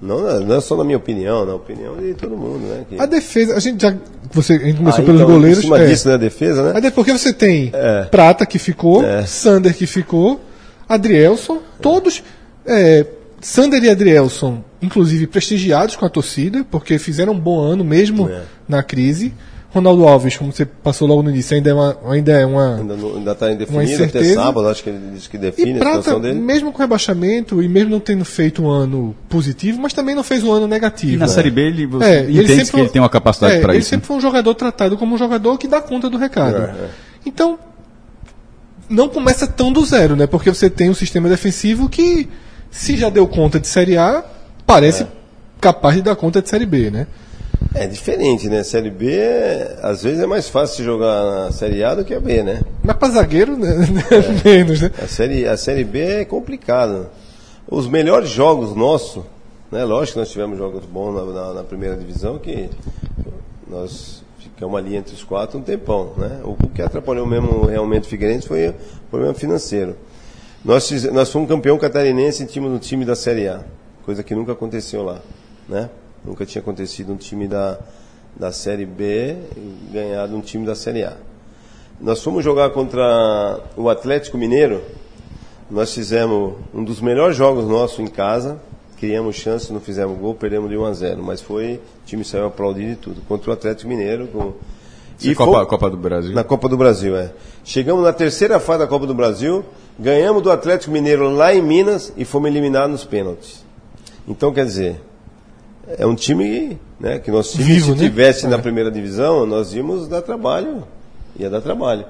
Não, 0.00 0.20
não 0.42 0.56
é 0.56 0.60
só 0.60 0.76
na 0.76 0.84
minha 0.84 0.98
opinião, 0.98 1.46
na 1.46 1.54
opinião 1.54 1.96
de 1.96 2.12
todo 2.12 2.36
mundo, 2.36 2.66
né? 2.66 2.84
Que, 2.88 3.00
A 3.00 3.06
defesa, 3.06 3.56
a 3.56 3.60
gente 3.60 3.80
já. 3.80 3.96
Você, 4.32 4.54
a 4.54 4.58
gente 4.58 4.76
começou 4.76 5.02
Ah, 5.02 5.06
pelos 5.06 5.20
então, 5.22 5.32
goleiros. 5.32 5.58
Em 5.60 5.62
cima 5.62 5.78
é. 5.80 5.86
disso, 5.86 6.08
né? 6.08 6.14
A 6.14 6.18
defesa, 6.18 6.62
né? 6.64 6.78
Até 6.78 6.90
porque 6.90 7.12
você 7.12 7.32
tem 7.32 7.70
É. 7.72 8.04
Prata 8.04 8.44
que 8.44 8.58
ficou, 8.58 9.02
É. 9.02 9.24
Sander 9.24 9.74
que 9.74 9.86
ficou, 9.86 10.38
Adrielson, 10.88 11.58
todos. 11.80 12.22
é, 12.64 13.06
Sander 13.40 13.82
e 13.84 13.90
Adrielson, 13.90 14.64
inclusive 14.82 15.26
prestigiados 15.26 15.94
com 15.94 16.04
a 16.04 16.08
torcida, 16.08 16.64
porque 16.70 16.98
fizeram 16.98 17.32
um 17.32 17.38
bom 17.38 17.60
ano 17.60 17.84
mesmo 17.84 18.28
É. 18.28 18.42
na 18.68 18.82
crise. 18.82 19.32
Ronaldo 19.70 20.08
Alves, 20.08 20.36
como 20.38 20.50
você 20.52 20.64
passou 20.64 21.06
logo 21.06 21.22
no 21.22 21.28
início, 21.28 21.54
ainda 21.54 21.68
é 21.70 21.74
uma. 21.74 21.98
Ainda 22.08 22.32
é 22.32 22.46
uma 22.46 22.76
Ainda, 22.78 22.96
não- 22.96 23.16
ainda 23.16 23.34
tá 23.34 23.52
indefinido 23.52 23.84
até 23.84 23.94
incerteza. 24.06 24.34
sábado, 24.34 24.66
acho 24.68 24.82
que 24.82 24.88
ele 24.88 24.98
disse 25.14 25.28
que 25.28 25.36
e 25.36 25.40
define 25.40 25.72
a 25.74 25.78
Prata, 25.78 25.96
situação 25.98 26.20
dele. 26.20 26.40
mesmo 26.40 26.72
com 26.72 26.78
rebaixamento 26.78 27.62
e 27.62 27.68
mesmo 27.68 27.90
não 27.90 28.00
tendo 28.00 28.24
feito 28.24 28.62
um 28.62 28.70
ano 28.70 29.14
positivo, 29.28 29.78
mas 29.80 29.92
também 29.92 30.14
não 30.14 30.24
fez 30.24 30.42
um 30.42 30.50
ano 30.50 30.66
negativo. 30.66 31.12
E 31.12 31.16
na 31.18 31.26
né? 31.26 31.32
Série 31.32 31.50
B 31.50 31.60
ele, 31.60 31.84
você 31.86 32.04
É, 32.06 32.24
e 32.24 32.38
entende 32.38 32.48
sempre 32.56 32.72
que 32.72 32.80
ele 32.80 32.88
tem 32.88 33.02
uma 33.02 33.08
capacidade 33.10 33.56
é, 33.56 33.60
para 33.60 33.74
ele 33.74 33.80
isso. 33.80 33.90
sempre 33.90 34.06
foi 34.06 34.16
um 34.16 34.20
jogador 34.20 34.54
tratado 34.54 34.96
como 34.96 35.14
um 35.14 35.18
jogador 35.18 35.58
que 35.58 35.68
dá 35.68 35.80
conta 35.82 36.08
do 36.08 36.16
recado. 36.16 36.56
É, 36.56 36.60
é. 36.70 36.88
Então, 37.26 37.58
não 38.88 39.08
começa 39.08 39.46
tão 39.46 39.72
do 39.72 39.84
zero, 39.84 40.16
né? 40.16 40.26
Porque 40.26 40.50
você 40.52 40.68
tem 40.70 40.88
um 40.90 40.94
sistema 40.94 41.28
defensivo 41.28 41.88
que, 41.88 42.28
se 42.70 42.96
já 42.96 43.08
deu 43.08 43.26
conta 43.26 43.58
de 43.60 43.66
Série 43.68 43.96
A, 43.96 44.24
parece 44.66 45.02
É. 45.04 45.06
capaz 45.60 45.96
de 45.96 46.02
dar 46.02 46.16
conta 46.16 46.40
de 46.42 46.48
Série 46.48 46.66
B, 46.66 46.90
né? 46.90 47.06
É 47.74 47.86
diferente, 47.86 48.48
né? 48.48 48.62
Série 48.62 48.90
B, 48.90 49.12
é- 49.12 49.78
às 49.82 50.02
vezes 50.02 50.20
é 50.20 50.26
mais 50.26 50.48
fácil 50.48 50.84
jogar 50.84 51.24
na 51.24 51.52
Série 51.52 51.82
A 51.84 51.94
do 51.94 52.04
que 52.04 52.14
a 52.14 52.20
B, 52.20 52.42
né? 52.42 52.62
Mas 52.82 52.96
pra 52.96 53.08
zagueiro, 53.10 53.56
né? 53.56 53.74
menos, 54.44 54.80
né? 54.80 54.90
A 55.02 55.06
série, 55.06 55.46
a 55.46 55.56
série 55.56 55.84
B 55.84 56.00
é 56.00 56.24
complicada. 56.24 57.10
Os 57.68 57.86
melhores 57.88 58.30
jogos 58.30 58.74
nossos, 58.76 59.24
né? 59.70 59.84
Lógico 59.84 60.14
que 60.14 60.18
nós 60.20 60.30
tivemos 60.30 60.56
jogos 60.56 60.84
bons 60.86 61.14
na, 61.14 61.24
na- 61.32 61.54
na 61.54 61.62
primeira 61.64 61.96
divisão, 61.96 62.38
que 62.38 62.70
nós 63.68 64.22
ficamos 64.48 64.78
ali 64.78 64.96
entre 64.96 65.14
os 65.14 65.22
quatro 65.22 65.58
um 65.58 65.62
tempão, 65.62 66.12
né? 66.16 66.40
O, 66.44 66.56
que 66.68 66.82
atrapalhou 66.82 67.26
mesmo 67.26 67.66
realmente 67.66 68.04
o 68.04 68.08
Figueirense 68.08 68.46
foi 68.46 68.68
o 68.68 68.74
problema 69.10 69.34
financeiro. 69.34 69.96
Nós, 70.64 70.90
nós 71.12 71.30
fomos 71.30 71.48
campeão 71.48 71.78
catarinense 71.78 72.42
em 72.42 72.46
time, 72.46 72.68
no 72.68 72.78
time 72.78 73.04
da 73.04 73.14
Série 73.14 73.48
A, 73.48 73.64
coisa 74.04 74.22
que 74.22 74.34
nunca 74.34 74.52
aconteceu 74.52 75.02
lá, 75.02 75.20
né? 75.68 75.90
Nunca 76.24 76.44
tinha 76.44 76.60
acontecido 76.60 77.12
um 77.12 77.16
time 77.16 77.46
da, 77.46 77.78
da 78.34 78.50
Série 78.50 78.84
B 78.84 79.36
ganhar 79.92 80.26
de 80.26 80.34
um 80.34 80.40
time 80.40 80.66
da 80.66 80.74
Série 80.74 81.04
A. 81.04 81.16
Nós 82.00 82.22
fomos 82.22 82.44
jogar 82.44 82.70
contra 82.70 83.60
o 83.76 83.88
Atlético 83.88 84.36
Mineiro. 84.36 84.82
Nós 85.70 85.94
fizemos 85.94 86.54
um 86.74 86.84
dos 86.84 87.00
melhores 87.00 87.36
jogos 87.36 87.66
nossos 87.66 88.00
em 88.00 88.06
casa. 88.06 88.60
Criamos 88.98 89.36
chance, 89.36 89.72
não 89.72 89.80
fizemos 89.80 90.18
gol, 90.18 90.34
perdemos 90.34 90.70
de 90.70 90.76
1 90.76 90.84
a 90.84 90.92
0. 90.92 91.22
Mas 91.22 91.40
foi, 91.40 91.74
o 91.74 91.80
time 92.06 92.24
saiu 92.24 92.46
aplaudido 92.46 92.92
e 92.92 92.96
tudo. 92.96 93.20
Contra 93.28 93.50
o 93.50 93.52
Atlético 93.52 93.88
Mineiro. 93.88 94.26
Com... 94.28 94.52
E 95.22 95.34
Copa, 95.34 95.52
fomos- 95.52 95.68
Copa 95.68 95.90
do 95.90 95.96
Brasil. 95.96 96.34
na 96.34 96.44
Copa 96.44 96.68
do 96.68 96.76
Brasil, 96.76 97.16
é. 97.16 97.30
Chegamos 97.64 98.02
na 98.04 98.12
terceira 98.12 98.60
fase 98.60 98.80
da 98.80 98.86
Copa 98.86 99.06
do 99.06 99.14
Brasil, 99.14 99.64
ganhamos 99.98 100.42
do 100.42 100.50
Atlético 100.50 100.92
Mineiro 100.92 101.28
lá 101.30 101.54
em 101.54 101.62
Minas 101.62 102.12
e 102.16 102.24
fomos 102.24 102.48
eliminados 102.50 102.90
nos 102.90 103.04
pênaltis. 103.04 103.64
Então, 104.28 104.52
quer 104.52 104.66
dizer, 104.66 105.00
é 105.98 106.06
um 106.06 106.14
time 106.14 106.78
né, 107.00 107.18
que 107.18 107.30
nós 107.30 107.50
time, 107.52 107.64
Vivo, 107.64 107.86
se 107.94 108.02
né? 108.02 108.08
tivesse 108.08 108.46
na 108.46 108.58
primeira 108.58 108.90
divisão, 108.90 109.46
nós 109.46 109.72
íamos 109.72 110.06
dar 110.08 110.20
trabalho. 110.22 110.84
Ia 111.38 111.48
dar 111.48 111.60
trabalho. 111.60 112.04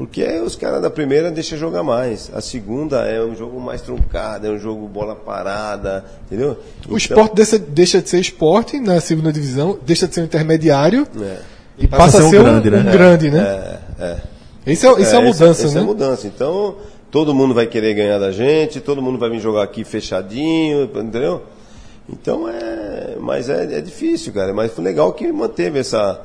Porque 0.00 0.24
os 0.40 0.56
caras 0.56 0.80
da 0.80 0.88
primeira 0.88 1.30
deixam 1.30 1.58
jogar 1.58 1.82
mais. 1.82 2.30
A 2.32 2.40
segunda 2.40 3.02
é 3.06 3.22
um 3.22 3.36
jogo 3.36 3.60
mais 3.60 3.82
truncado, 3.82 4.46
é 4.46 4.50
um 4.50 4.58
jogo 4.58 4.88
bola 4.88 5.14
parada, 5.14 6.06
entendeu? 6.24 6.56
O 6.88 6.96
esporte 6.96 7.34
deixa, 7.34 7.58
deixa 7.58 8.00
de 8.00 8.08
ser 8.08 8.18
esporte 8.18 8.80
na 8.80 8.98
segunda 8.98 9.30
divisão, 9.30 9.78
deixa 9.84 10.08
de 10.08 10.14
ser 10.14 10.22
um 10.22 10.24
intermediário 10.24 11.06
É, 11.20 11.36
e 11.76 11.86
passa, 11.86 12.16
a 12.16 12.22
ser 12.22 12.38
um 12.40 12.42
grande, 12.44 12.70
né? 12.70 12.78
Um 12.78 12.90
grande, 12.90 13.30
né? 13.30 13.78
é, 13.98 14.02
é. 14.02 14.16
Isso 14.72 14.86
é, 14.86 15.02
isso 15.02 15.14
é, 15.14 15.18
uma 15.18 15.28
essa- 15.28 15.44
mudança, 15.44 15.64
essa 15.66 15.74
né? 15.74 15.80
é 15.80 15.82
a 15.82 15.86
mudança. 15.86 16.26
Então, 16.26 16.76
todo 17.10 17.34
mundo 17.34 17.52
vai 17.52 17.66
querer 17.66 17.92
ganhar 17.92 18.18
da 18.18 18.32
gente, 18.32 18.80
todo 18.80 19.02
mundo 19.02 19.18
vai 19.18 19.28
vir 19.28 19.38
jogar 19.38 19.64
aqui 19.64 19.84
fechadinho, 19.84 20.84
entendeu? 20.84 21.42
Então 22.08 22.48
é. 22.48 23.16
Mas 23.20 23.50
é, 23.50 23.64
é 23.76 23.80
difícil, 23.82 24.32
cara. 24.32 24.54
Mas 24.54 24.72
foi 24.72 24.82
legal 24.82 25.12
que 25.12 25.30
manteve 25.30 25.78
essa, 25.78 26.22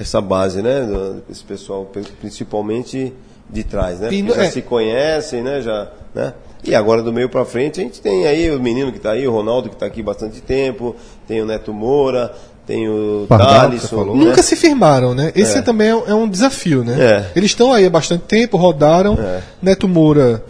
essa 0.00 0.20
base, 0.20 0.62
né? 0.62 0.88
Esse 1.30 1.44
pessoal, 1.44 1.84
pri- 1.84 2.04
principalmente 2.20 3.12
de 3.48 3.62
trás, 3.64 4.00
né? 4.00 4.08
E 4.12 4.22
Porque 4.22 4.38
já 4.40 4.46
é. 4.46 4.50
se 4.50 4.62
conhecem, 4.62 5.42
né? 5.42 5.60
Já, 5.60 5.88
né? 6.14 6.34
E 6.64 6.74
agora 6.74 7.02
do 7.02 7.12
meio 7.12 7.28
pra 7.28 7.44
frente 7.44 7.80
a 7.80 7.82
gente 7.84 8.00
tem 8.00 8.26
aí 8.26 8.50
o 8.50 8.60
menino 8.60 8.92
que 8.92 8.98
tá 8.98 9.12
aí, 9.12 9.26
o 9.26 9.32
Ronaldo 9.32 9.68
que 9.70 9.76
tá 9.76 9.86
aqui 9.86 10.02
bastante 10.02 10.40
tempo, 10.40 10.94
tem 11.26 11.40
o 11.40 11.46
Neto 11.46 11.72
Moura, 11.72 12.32
tem 12.66 12.88
o 12.88 13.26
Thalisson. 13.28 14.04
né? 14.14 14.24
Nunca 14.26 14.42
se 14.42 14.54
firmaram, 14.56 15.14
né? 15.14 15.32
Esse 15.34 15.58
É. 15.58 15.62
também 15.62 15.88
é, 15.88 15.94
um- 15.96 16.06
é 16.06 16.14
um 16.14 16.28
desafio, 16.28 16.84
né? 16.84 16.96
É. 17.00 17.32
Eles 17.38 17.50
estão 17.50 17.72
aí 17.72 17.86
há 17.86 17.90
bastante 17.90 18.24
tempo, 18.24 18.56
rodaram. 18.56 19.14
É. 19.18 19.40
Neto 19.62 19.88
Moura 19.88 20.44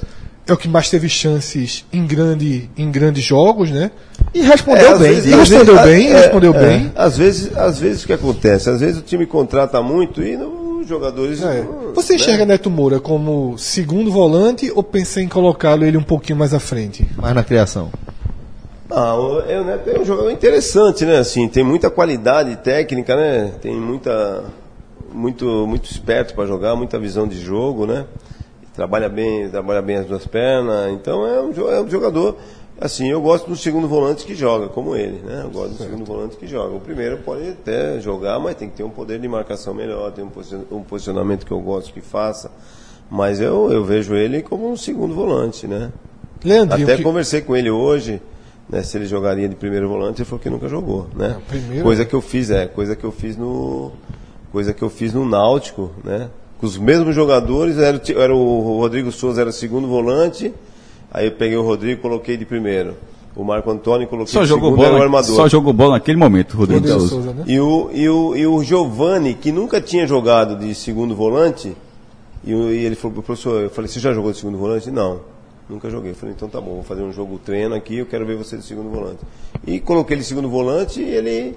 é 0.47 0.53
o 0.53 0.57
que 0.57 0.69
mais 0.69 0.91
teve 0.91 1.09
chances 1.09 1.85
em, 1.93 2.05
grande, 2.07 2.69
em 2.77 2.91
grandes 2.91 3.23
jogos, 3.25 3.71
né? 3.71 3.91
E 4.33 4.43
respondeu 4.43 4.93
às 4.93 4.99
bem. 4.99 5.09
vezes-? 5.15 5.33
E 5.33 5.37
respondeu 5.37 5.79
às 5.79 5.85
bem, 5.85 6.07
vezes- 6.09 6.21
respondeu 6.23 6.55
é, 6.55 6.59
bem. 6.59 6.93
Às 6.95 7.17
vezes, 7.17 7.57
às 7.57 7.79
vezes 7.79 8.05
o 8.05 8.07
que 8.07 8.13
acontece? 8.13 8.71
Às 8.71 8.81
vezes 8.81 8.99
o 8.99 9.03
time 9.03 9.27
contrata 9.27 9.83
muito 9.83 10.23
e 10.23 10.37
não- 10.37 10.61
os 10.81 10.87
jogadores. 10.89 11.43
É. 11.43 11.63
não- 11.63 11.93
Você 11.95 12.15
né? 12.15 12.19
enxerga 12.19 12.47
Neto 12.47 12.71
Moura 12.71 12.99
como 13.01 13.59
segundo 13.59 14.11
volante 14.11 14.73
ou 14.75 14.83
pensa 14.83 15.21
em 15.21 15.29
colocá-lo 15.29 15.85
ele 15.85 15.97
um 15.99 16.03
pouquinho 16.03 16.39
mais 16.39 16.55
à 16.55 16.59
frente? 16.61 17.07
Mais 17.17 17.35
na 17.35 17.43
criação. 17.45 17.91
Ah, 18.91 19.15
o 19.15 19.41
é, 19.41 19.63
Neto 19.63 19.91
é 19.91 20.01
um 20.01 20.05
jogador 20.05 20.31
interessante, 20.31 21.05
né? 21.05 21.19
Assim, 21.19 21.47
tem 21.49 21.63
muita 21.63 21.91
qualidade 21.91 22.57
técnica, 22.57 23.15
né? 23.17 23.53
Tem 23.61 23.75
muita. 23.75 24.45
Muito, 25.13 25.67
muito 25.67 25.91
esperto 25.91 26.35
para 26.35 26.47
jogar, 26.47 26.77
muita 26.77 26.97
visão 26.99 27.27
de 27.27 27.41
jogo, 27.41 27.85
né? 27.85 28.05
Trabalha 28.77 29.09
bem, 29.09 29.49
trabalha 29.51 29.83
bem 29.83 29.97
as 29.97 30.07
duas 30.07 30.25
pernas. 30.25 30.93
Então 30.93 31.27
é 31.27 31.41
um, 31.41 31.51
é 31.73 31.81
um 31.83 31.89
jogador. 31.91 32.37
Assim, 32.81 33.11
eu 33.11 33.21
gosto 33.21 33.47
do 33.49 33.57
segundo 33.57 33.87
volante 33.87 34.25
que 34.25 34.35
joga, 34.35 34.69
como 34.69 34.97
ele, 34.97 35.21
né? 35.23 35.43
Eu 35.45 35.51
gosto 35.51 35.73
do 35.73 35.77
segundo 35.83 36.05
volante 36.05 36.37
que 36.37 36.47
joga. 36.47 36.75
O 36.75 36.81
primeiro 36.81 37.19
pode 37.19 37.47
até 37.51 38.01
jogar, 38.01 38.39
mas 38.39 38.55
tem 38.57 38.71
que 38.71 38.77
ter 38.77 38.83
um 38.85 38.89
poder 38.91 39.19
de 39.21 39.29
marcação 39.29 39.75
melhor, 39.75 40.11
tem 40.13 40.25
um 40.25 40.31
posicion- 40.31 40.63
posicionamento 40.89 41.45
que 41.45 41.53
eu 41.53 41.61
gosto 41.61 41.93
que 41.93 42.01
faça. 42.01 42.51
Mas 43.11 43.39
eu, 43.41 43.71
eu 43.71 43.85
vejo 43.85 44.15
ele 44.15 44.41
como 44.41 44.71
um 44.71 44.77
segundo 44.79 45.15
volante, 45.15 45.67
né? 45.67 45.93
Leandrinho, 46.43 46.87
Até 46.87 46.97
que- 46.97 47.03
conversei 47.03 47.43
com 47.43 47.55
ele 47.55 47.71
hoje, 47.71 48.23
né, 48.67 48.83
se 48.83 48.97
ele 48.97 49.05
jogaria 49.05 49.47
de 49.47 49.57
primeiro 49.57 49.87
volante, 49.87 50.23
ele 50.23 50.29
falou 50.29 50.41
que 50.41 50.49
nunca 50.49 50.67
jogou, 50.69 51.07
né? 51.15 51.35
Não, 51.35 51.41
primeiro- 51.43 51.83
Coisa 51.85 52.05
que 52.07 52.15
eu 52.15 52.23
fiz, 52.23 52.51
é, 52.51 52.67
coisa 52.67 52.97
que 52.97 53.05
eu 53.05 53.13
fiz 53.13 53.37
no 53.37 53.93
coisa 54.53 54.73
que 54.73 54.83
eu 54.83 54.89
fiz 54.89 55.13
no 55.13 55.29
Náutico, 55.29 55.91
né? 56.03 56.31
Com 56.59 56.67
os 56.67 56.79
mesmos 56.79 57.15
jogadores, 57.15 57.77
era, 57.79 58.01
era 58.17 58.35
o 58.35 58.79
Rodrigo 58.79 59.13
Souza 59.13 59.41
era 59.43 59.53
segundo 59.53 59.87
volante, 59.87 60.53
aí 61.13 61.27
eu 61.27 61.33
peguei 61.33 61.57
o 61.57 61.63
Rodrigo 61.63 61.99
e 61.99 62.03
coloquei 62.03 62.37
de 62.37 62.45
primeiro. 62.45 62.97
O 63.37 63.45
Marco 63.45 63.71
Antônio 63.71 64.09
coloquei 64.09 64.33
Só 64.33 64.43
de 64.43 64.49
jogou, 64.49 64.71
segundo, 64.71 64.83
era 64.83 64.91
o 64.91 64.95
bola, 64.97 65.05
armador. 65.05 65.37
só 65.37 65.49
jogou 65.49 65.73
bola 65.73 65.93
naquele 65.93 66.19
momento, 66.19 66.57
Rodrigo, 66.57 66.81
Rodrigo 66.81 67.01
Souza. 67.01 67.15
Souza, 67.15 67.33
né? 67.33 67.45
E 67.47 67.61
o, 67.61 67.91
e 67.93 68.09
o, 68.09 68.37
e 68.37 68.47
o 68.47 68.63
Giovanni, 68.63 69.35
que 69.35 69.53
nunca 69.53 69.81
tinha 69.81 70.07
jogado 70.07 70.57
de 70.57 70.75
segundo 70.75 71.15
volante, 71.15 71.77
e, 72.45 72.53
o- 72.55 72.71
e 72.73 72.85
ele 72.85 72.97
falou, 72.97 73.23
professor, 73.23 73.63
eu 73.63 73.71
falei, 73.71 73.89
você 73.89 74.01
já 74.01 74.13
jogou 74.13 74.33
de 74.33 74.39
segundo 74.39 74.59
volante? 74.59 74.91
Não, 74.91 75.21
nunca 75.69 75.89
joguei. 75.89 76.11
Eu 76.11 76.17
falei, 76.17 76.35
então 76.37 76.49
tá 76.49 76.61
bom, 76.61 76.75
vou 76.75 76.83
fazer 76.83 77.03
um 77.03 77.13
jogo 77.13 77.39
treino 77.39 77.75
aqui, 77.75 77.99
eu 77.99 78.07
quero 78.07 78.27
ver 78.27 78.37
você 78.37 78.57
de 78.57 78.65
segundo 78.65 78.91
volante. 78.91 79.19
E 79.65 79.79
coloquei 79.79 80.17
ele 80.17 80.23
de 80.23 80.29
segundo 80.29 80.49
volante 80.49 81.01
e 81.01 81.09
ele 81.09 81.57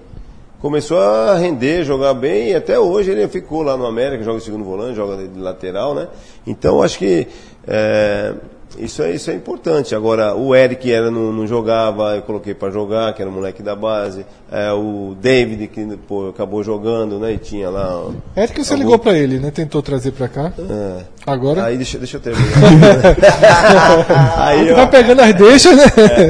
começou 0.62 1.00
a 1.00 1.36
render, 1.38 1.84
jogar 1.84 2.14
bem, 2.14 2.52
e 2.52 2.56
até 2.56 2.80
hoje 2.80 3.12
ele 3.12 3.28
ficou 3.28 3.64
lá 3.64 3.76
no 3.76 3.86
América, 3.88 4.24
joga 4.24 4.38
de 4.38 4.46
segundo 4.46 4.64
volante, 4.64 4.96
joga 4.96 5.28
de 5.28 5.40
lateral, 5.40 5.94
né? 5.96 6.08
Então 6.46 6.82
acho 6.84 7.00
que 7.00 7.28
é, 7.68 8.34
isso, 8.78 9.02
é, 9.02 9.12
isso 9.12 9.30
é 9.32 9.34
importante. 9.34 9.94
Agora, 9.96 10.36
o 10.36 10.56
Eric 10.56 10.92
era, 10.92 11.10
não, 11.12 11.32
não 11.32 11.46
jogava, 11.48 12.16
eu 12.16 12.22
coloquei 12.24 12.54
para 12.54 12.72
jogar, 12.72 13.14
que 13.14 13.22
era 13.22 13.30
o 13.30 13.34
moleque 13.34 13.62
da 13.64 13.76
base. 13.76 14.26
É, 14.52 14.72
o 14.72 15.16
David, 15.20 15.68
que 15.68 15.86
pô, 16.08 16.30
acabou 16.30 16.64
jogando, 16.64 17.18
né? 17.20 17.34
E 17.34 17.38
tinha 17.38 17.70
lá. 17.70 18.10
É 18.36 18.48
que 18.48 18.64
você 18.64 18.74
algum- 18.74 18.84
ligou 18.86 19.00
pra 19.00 19.14
ele, 19.18 19.40
né? 19.40 19.52
Tentou 19.52 19.82
trazer 19.82 20.12
pra 20.12 20.28
cá. 20.28 20.52
É. 20.58 21.04
Agora. 21.26 21.66
Aí 21.66 21.78
deixa, 21.78 21.98
deixa 21.98 22.18
eu 22.18 22.22
terminar. 22.22 22.46
aí, 24.38 24.72
ó, 24.72 24.76
Vai 24.76 24.90
pegando 24.90 25.22
as 25.22 25.34
deixas, 25.34 25.76
né? 25.76 25.84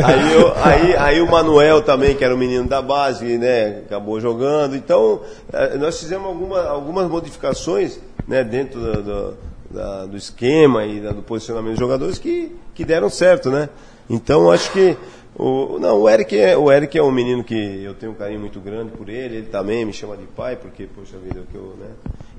aí, 0.03 0.33
eu- 0.33 0.53
aí, 0.63 0.95
aí 0.97 1.21
o 1.21 1.29
Manuel 1.29 1.81
também, 1.81 2.15
que 2.15 2.23
era 2.23 2.33
o 2.33 2.37
menino 2.37 2.67
da 2.67 2.81
base, 2.81 3.37
né, 3.37 3.79
acabou 3.85 4.19
jogando. 4.19 4.75
Então, 4.75 5.21
eh, 5.51 5.77
nós 5.77 5.99
fizemos 5.99 6.27
alguma, 6.27 6.61
algumas 6.67 7.09
modificações 7.09 7.99
né, 8.27 8.43
dentro 8.43 8.79
do, 8.79 9.01
do, 9.03 9.33
da- 9.73 10.05
do 10.05 10.15
esquema 10.15 10.85
e 10.85 10.99
da- 11.01 11.11
do 11.11 11.21
posicionamento 11.21 11.71
dos 11.71 11.79
jogadores 11.79 12.17
que, 12.17 12.55
que 12.75 12.85
deram 12.85 13.09
certo, 13.09 13.49
né? 13.49 13.69
Então, 14.09 14.51
acho 14.51 14.71
que 14.71 14.95
o, 15.35 15.79
não, 15.79 16.01
o 16.01 16.09
Eric, 16.09 16.37
é, 16.37 16.55
o 16.55 16.71
Eric 16.71 16.97
é 16.97 17.01
um 17.01 17.11
menino 17.11 17.43
que 17.43 17.81
eu 17.83 17.93
tenho 17.95 18.11
um 18.11 18.15
carinho 18.15 18.39
muito 18.39 18.59
grande 18.59 18.91
por 18.91 19.09
ele. 19.09 19.37
Ele 19.37 19.47
também 19.47 19.83
me 19.85 19.91
chama 19.93 20.15
de 20.15 20.25
pai, 20.25 20.55
porque, 20.55 20.85
poxa 20.85 21.17
vida, 21.17 21.41
que 21.51 21.55
eu, 21.57 21.75
né? 21.79 21.87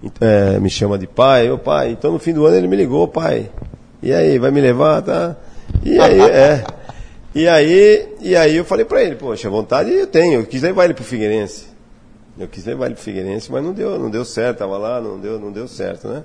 Então, 0.02 0.28
é, 0.28 0.60
me 0.60 0.70
chama 0.70 0.96
de 0.98 1.06
pai, 1.06 1.50
ô 1.50 1.58
pai. 1.58 1.90
Então, 1.90 2.12
no 2.12 2.18
fim 2.18 2.32
do 2.32 2.46
ano 2.46 2.56
ele 2.56 2.68
me 2.68 2.76
ligou, 2.76 3.08
pai. 3.08 3.50
E 4.02 4.12
aí, 4.12 4.38
vai 4.38 4.50
me 4.50 4.60
levar, 4.60 5.02
tá? 5.02 5.36
E 5.82 5.98
aí, 5.98 6.20
é. 6.30 6.64
E 7.34 7.48
aí, 7.48 8.08
e 8.20 8.36
aí 8.36 8.56
eu 8.56 8.64
falei 8.64 8.84
pra 8.84 9.02
ele, 9.02 9.16
poxa, 9.16 9.50
vontade 9.50 9.90
eu 9.90 10.06
tenho, 10.06 10.40
eu 10.40 10.46
quis 10.46 10.62
levar 10.62 10.84
ele 10.84 10.94
pro 10.94 11.02
Figueirense. 11.02 11.66
Eu 12.38 12.46
quis 12.46 12.64
levar 12.64 12.86
ele 12.86 12.94
pro 12.94 13.02
Figueirense, 13.02 13.50
mas 13.50 13.64
não 13.64 13.72
deu, 13.72 13.98
não 13.98 14.08
deu 14.08 14.24
certo, 14.24 14.58
tava 14.58 14.78
lá, 14.78 15.00
não 15.00 15.18
deu, 15.18 15.40
não 15.40 15.50
deu 15.50 15.66
certo, 15.66 16.06
né? 16.06 16.22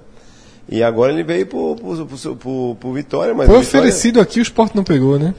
E 0.71 0.83
agora 0.83 1.11
ele 1.11 1.23
veio 1.23 1.45
pro, 1.47 1.75
pro, 1.75 2.05
pro, 2.05 2.35
pro- 2.35 2.75
pro 2.79 2.93
Vitória, 2.93 3.33
mas 3.33 3.47
Foi 3.47 3.59
Vitória- 3.59 3.79
oferecido 3.87 4.19
aqui, 4.21 4.39
o 4.39 4.43
Sport 4.43 4.75
não 4.75 4.83
pegou, 4.83 5.17
né? 5.17 5.33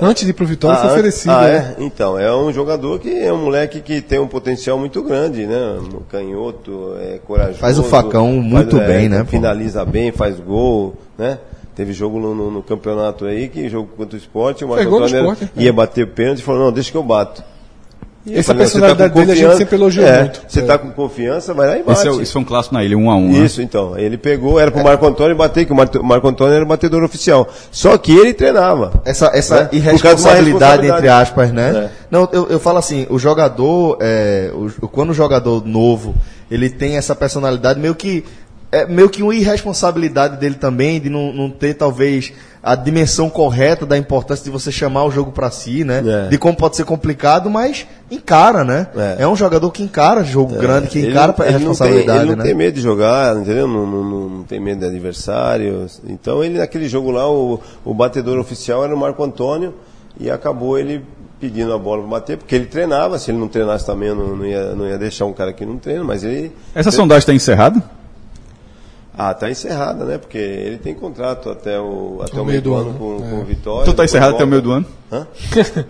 Antes 0.00 0.24
de 0.24 0.30
ir 0.30 0.32
pro 0.32 0.44
Vitória, 0.46 0.78
foi 0.78 0.88
Ah, 0.88 0.92
oferecido. 0.92 1.30
ah, 1.30 1.42
né? 1.42 1.76
é? 1.78 1.82
Então, 1.84 2.18
é 2.18 2.34
um 2.34 2.52
jogador 2.52 2.98
que 2.98 3.08
é 3.08 3.32
um 3.32 3.44
moleque 3.44 3.80
que 3.80 4.00
tem 4.00 4.18
um 4.18 4.26
potencial 4.26 4.76
muito 4.78 5.00
grande, 5.02 5.46
né? 5.46 5.78
Um 5.78 6.00
canhoto, 6.10 6.96
é 7.00 7.18
corajoso. 7.18 7.58
Faz 7.58 7.78
o 7.78 7.84
facão 7.84 8.32
muito 8.32 8.78
é, 8.78 8.86
bem, 8.86 9.08
né, 9.08 9.20
pô? 9.22 9.26
Finaliza 9.30 9.84
bem, 9.84 10.10
faz 10.10 10.40
gol, 10.40 10.94
né? 11.16 11.38
Teve 11.76 11.92
jogo 11.92 12.18
no, 12.18 12.34
no- 12.34 12.50
no 12.50 12.62
campeonato 12.62 13.26
aí, 13.26 13.48
que 13.48 13.68
jogo 13.68 13.88
contra 13.96 14.16
o 14.16 14.18
esporte, 14.18 14.64
o 14.64 14.68
Marco 14.68 14.96
Antônio 14.96 15.32
é. 15.32 15.62
ia 15.62 15.72
bater 15.72 16.06
pênalti 16.08 16.38
e 16.40 16.42
falou, 16.42 16.64
não, 16.64 16.72
deixa 16.72 16.90
que 16.90 16.96
eu 16.96 17.02
bato. 17.04 17.44
E 18.26 18.38
Essa 18.38 18.52
falei, 18.52 18.66
"Você 18.66 18.72
personalidade 18.72 19.12
com 19.12 19.20
dele 19.20 19.30
a 19.32 19.34
gente 19.34 19.44
confiança?" 19.44 19.58
sempre 19.58 19.76
elogiou 19.76 20.06
É, 20.06 20.18
muito. 20.20 20.42
Você 20.48 20.58
É. 20.60 20.62
tá 20.64 20.78
com 20.78 20.90
confiança, 20.90 21.54
vai 21.54 21.68
lá 21.68 21.78
e 21.78 21.82
bate. 21.84 22.08
Esse, 22.08 22.22
é, 22.22 22.24
foi 22.26 22.42
um 22.42 22.44
clássico 22.44 22.74
na 22.74 22.82
ilha, 22.84 22.98
um 22.98 23.08
a 23.10 23.14
um. 23.14 23.30
né? 23.30 23.38
Isso, 23.38 23.62
então. 23.62 23.94
Aí 23.94 24.04
Ele 24.04 24.18
pegou, 24.18 24.58
era 24.58 24.70
pro 24.70 24.82
Marco 24.82 25.06
Antônio 25.06 25.36
bater, 25.36 25.64
que 25.64 25.72
o 25.72 25.76
Marco, 25.76 26.02
Marco 26.02 26.26
Antônio 26.28 26.52
era 26.54 26.64
o 26.64 26.66
batedor 26.66 27.04
oficial. 27.04 27.46
Só 27.70 27.96
que 27.96 28.12
ele 28.16 28.34
treinava. 28.34 28.92
Essa, 29.04 29.30
essa 29.32 29.54
Né? 29.62 29.68
Irresponsabilidade, 29.72 30.82
responsabilidade. 30.82 30.86
entre 30.98 31.08
aspas, 31.08 31.52
né? 31.52 31.84
É. 31.86 31.90
Não, 32.10 32.28
eu, 32.32 32.48
eu 32.50 32.58
falo 32.58 32.78
assim, 32.78 33.06
o 33.08 33.18
jogador, 33.18 33.98
é, 34.00 34.50
o- 34.82 34.88
quando 34.88 35.10
o 35.10 35.14
jogador 35.14 35.64
novo, 35.66 36.14
ele 36.50 36.68
tem 36.68 36.96
essa 36.96 37.14
personalidade 37.14 37.78
meio 37.78 37.94
que 37.94 38.24
é 38.72 38.84
meio 38.84 39.08
que 39.08 39.22
uma 39.22 39.32
irresponsabilidade 39.34 40.38
dele 40.38 40.56
também 40.56 41.00
de 41.00 41.08
não, 41.08 41.32
não 41.32 41.48
ter 41.48 41.74
talvez 41.74 42.32
a 42.66 42.74
dimensão 42.74 43.30
correta 43.30 43.86
da 43.86 43.96
importância 43.96 44.44
de 44.44 44.50
você 44.50 44.72
chamar 44.72 45.04
o 45.04 45.10
jogo 45.10 45.30
pra 45.30 45.50
si, 45.52 45.84
né? 45.84 46.02
É. 46.04 46.28
De 46.28 46.36
como 46.36 46.56
pode 46.56 46.74
ser 46.76 46.84
complicado, 46.84 47.48
mas 47.48 47.86
encara, 48.10 48.64
né? 48.64 48.88
É. 48.96 49.22
É, 49.22 49.28
um 49.28 49.36
jogador 49.36 49.70
que 49.70 49.82
encara 49.84 50.24
jogo 50.24 50.56
grande, 50.56 50.88
que 50.88 50.98
Ele 50.98 51.10
encara 51.10 51.32
não- 51.38 51.44
a 51.44 51.48
ele 51.48 51.52
não 51.52 51.58
tem- 51.60 51.68
responsabilidade, 51.68 52.18
Ele 52.20 52.30
não 52.30 52.36
né? 52.38 52.44
tem 52.44 52.54
medo 52.54 52.74
de 52.74 52.80
jogar, 52.80 53.36
entendeu? 53.36 53.68
Não, 53.68 53.86
não, 53.86 54.04
não- 54.04 54.28
não 54.28 54.42
tem 54.42 54.58
medo 54.58 54.80
de 54.80 54.86
adversários. 54.86 56.00
Então 56.08 56.42
ele 56.42 56.58
naquele 56.58 56.88
jogo 56.88 57.10
lá, 57.10 57.30
o, 57.30 57.60
o 57.84 57.94
batedor 57.94 58.38
oficial 58.38 58.84
era 58.84 58.94
o 58.94 58.98
Marco 58.98 59.22
Antônio 59.22 59.72
e 60.18 60.30
acabou 60.30 60.78
ele 60.78 61.04
pedindo 61.38 61.72
a 61.72 61.78
bola 61.78 62.00
para 62.00 62.10
bater, 62.10 62.38
porque 62.38 62.54
ele 62.54 62.64
treinava, 62.66 63.18
se 63.18 63.30
ele 63.30 63.36
não 63.38 63.46
treinasse 63.46 63.84
também 63.84 64.08
não, 64.08 64.34
não, 64.36 64.46
ia, 64.46 64.74
não 64.74 64.88
ia 64.88 64.96
deixar 64.96 65.26
um 65.26 65.32
cara 65.34 65.52
que 65.52 65.66
não 65.66 65.76
treina, 65.76 66.02
mas 66.02 66.24
ele... 66.24 66.50
Essa 66.74 66.90
sondagem 66.90 67.18
está 67.20 67.34
encerrada? 67.34 67.82
Ah, 69.18 69.32
tá 69.32 69.50
encerrada, 69.50 70.04
né? 70.04 70.18
Porque 70.18 70.36
ele 70.38 70.78
tem 70.78 70.94
contrato 70.94 71.48
até 71.50 71.78
o, 71.80 72.20
até 72.22 72.38
O 72.38 72.42
o 72.42 72.44
meio 72.44 72.60
do 72.60 72.70
do 72.70 72.76
ano 72.76 72.90
ano, 72.90 72.98
com, 72.98 73.16
é. 73.26 73.30
com 73.30 73.36
o 73.40 73.44
Vitória. 73.44 73.82
Então 73.82 73.94
tá 73.94 74.02
depois 74.02 74.10
encerrado 74.10 74.34
até 74.34 74.44
o 74.44 74.46
meio 74.46 74.62
do 74.62 74.72
ano? 74.72 74.86
Hã? 75.10 75.26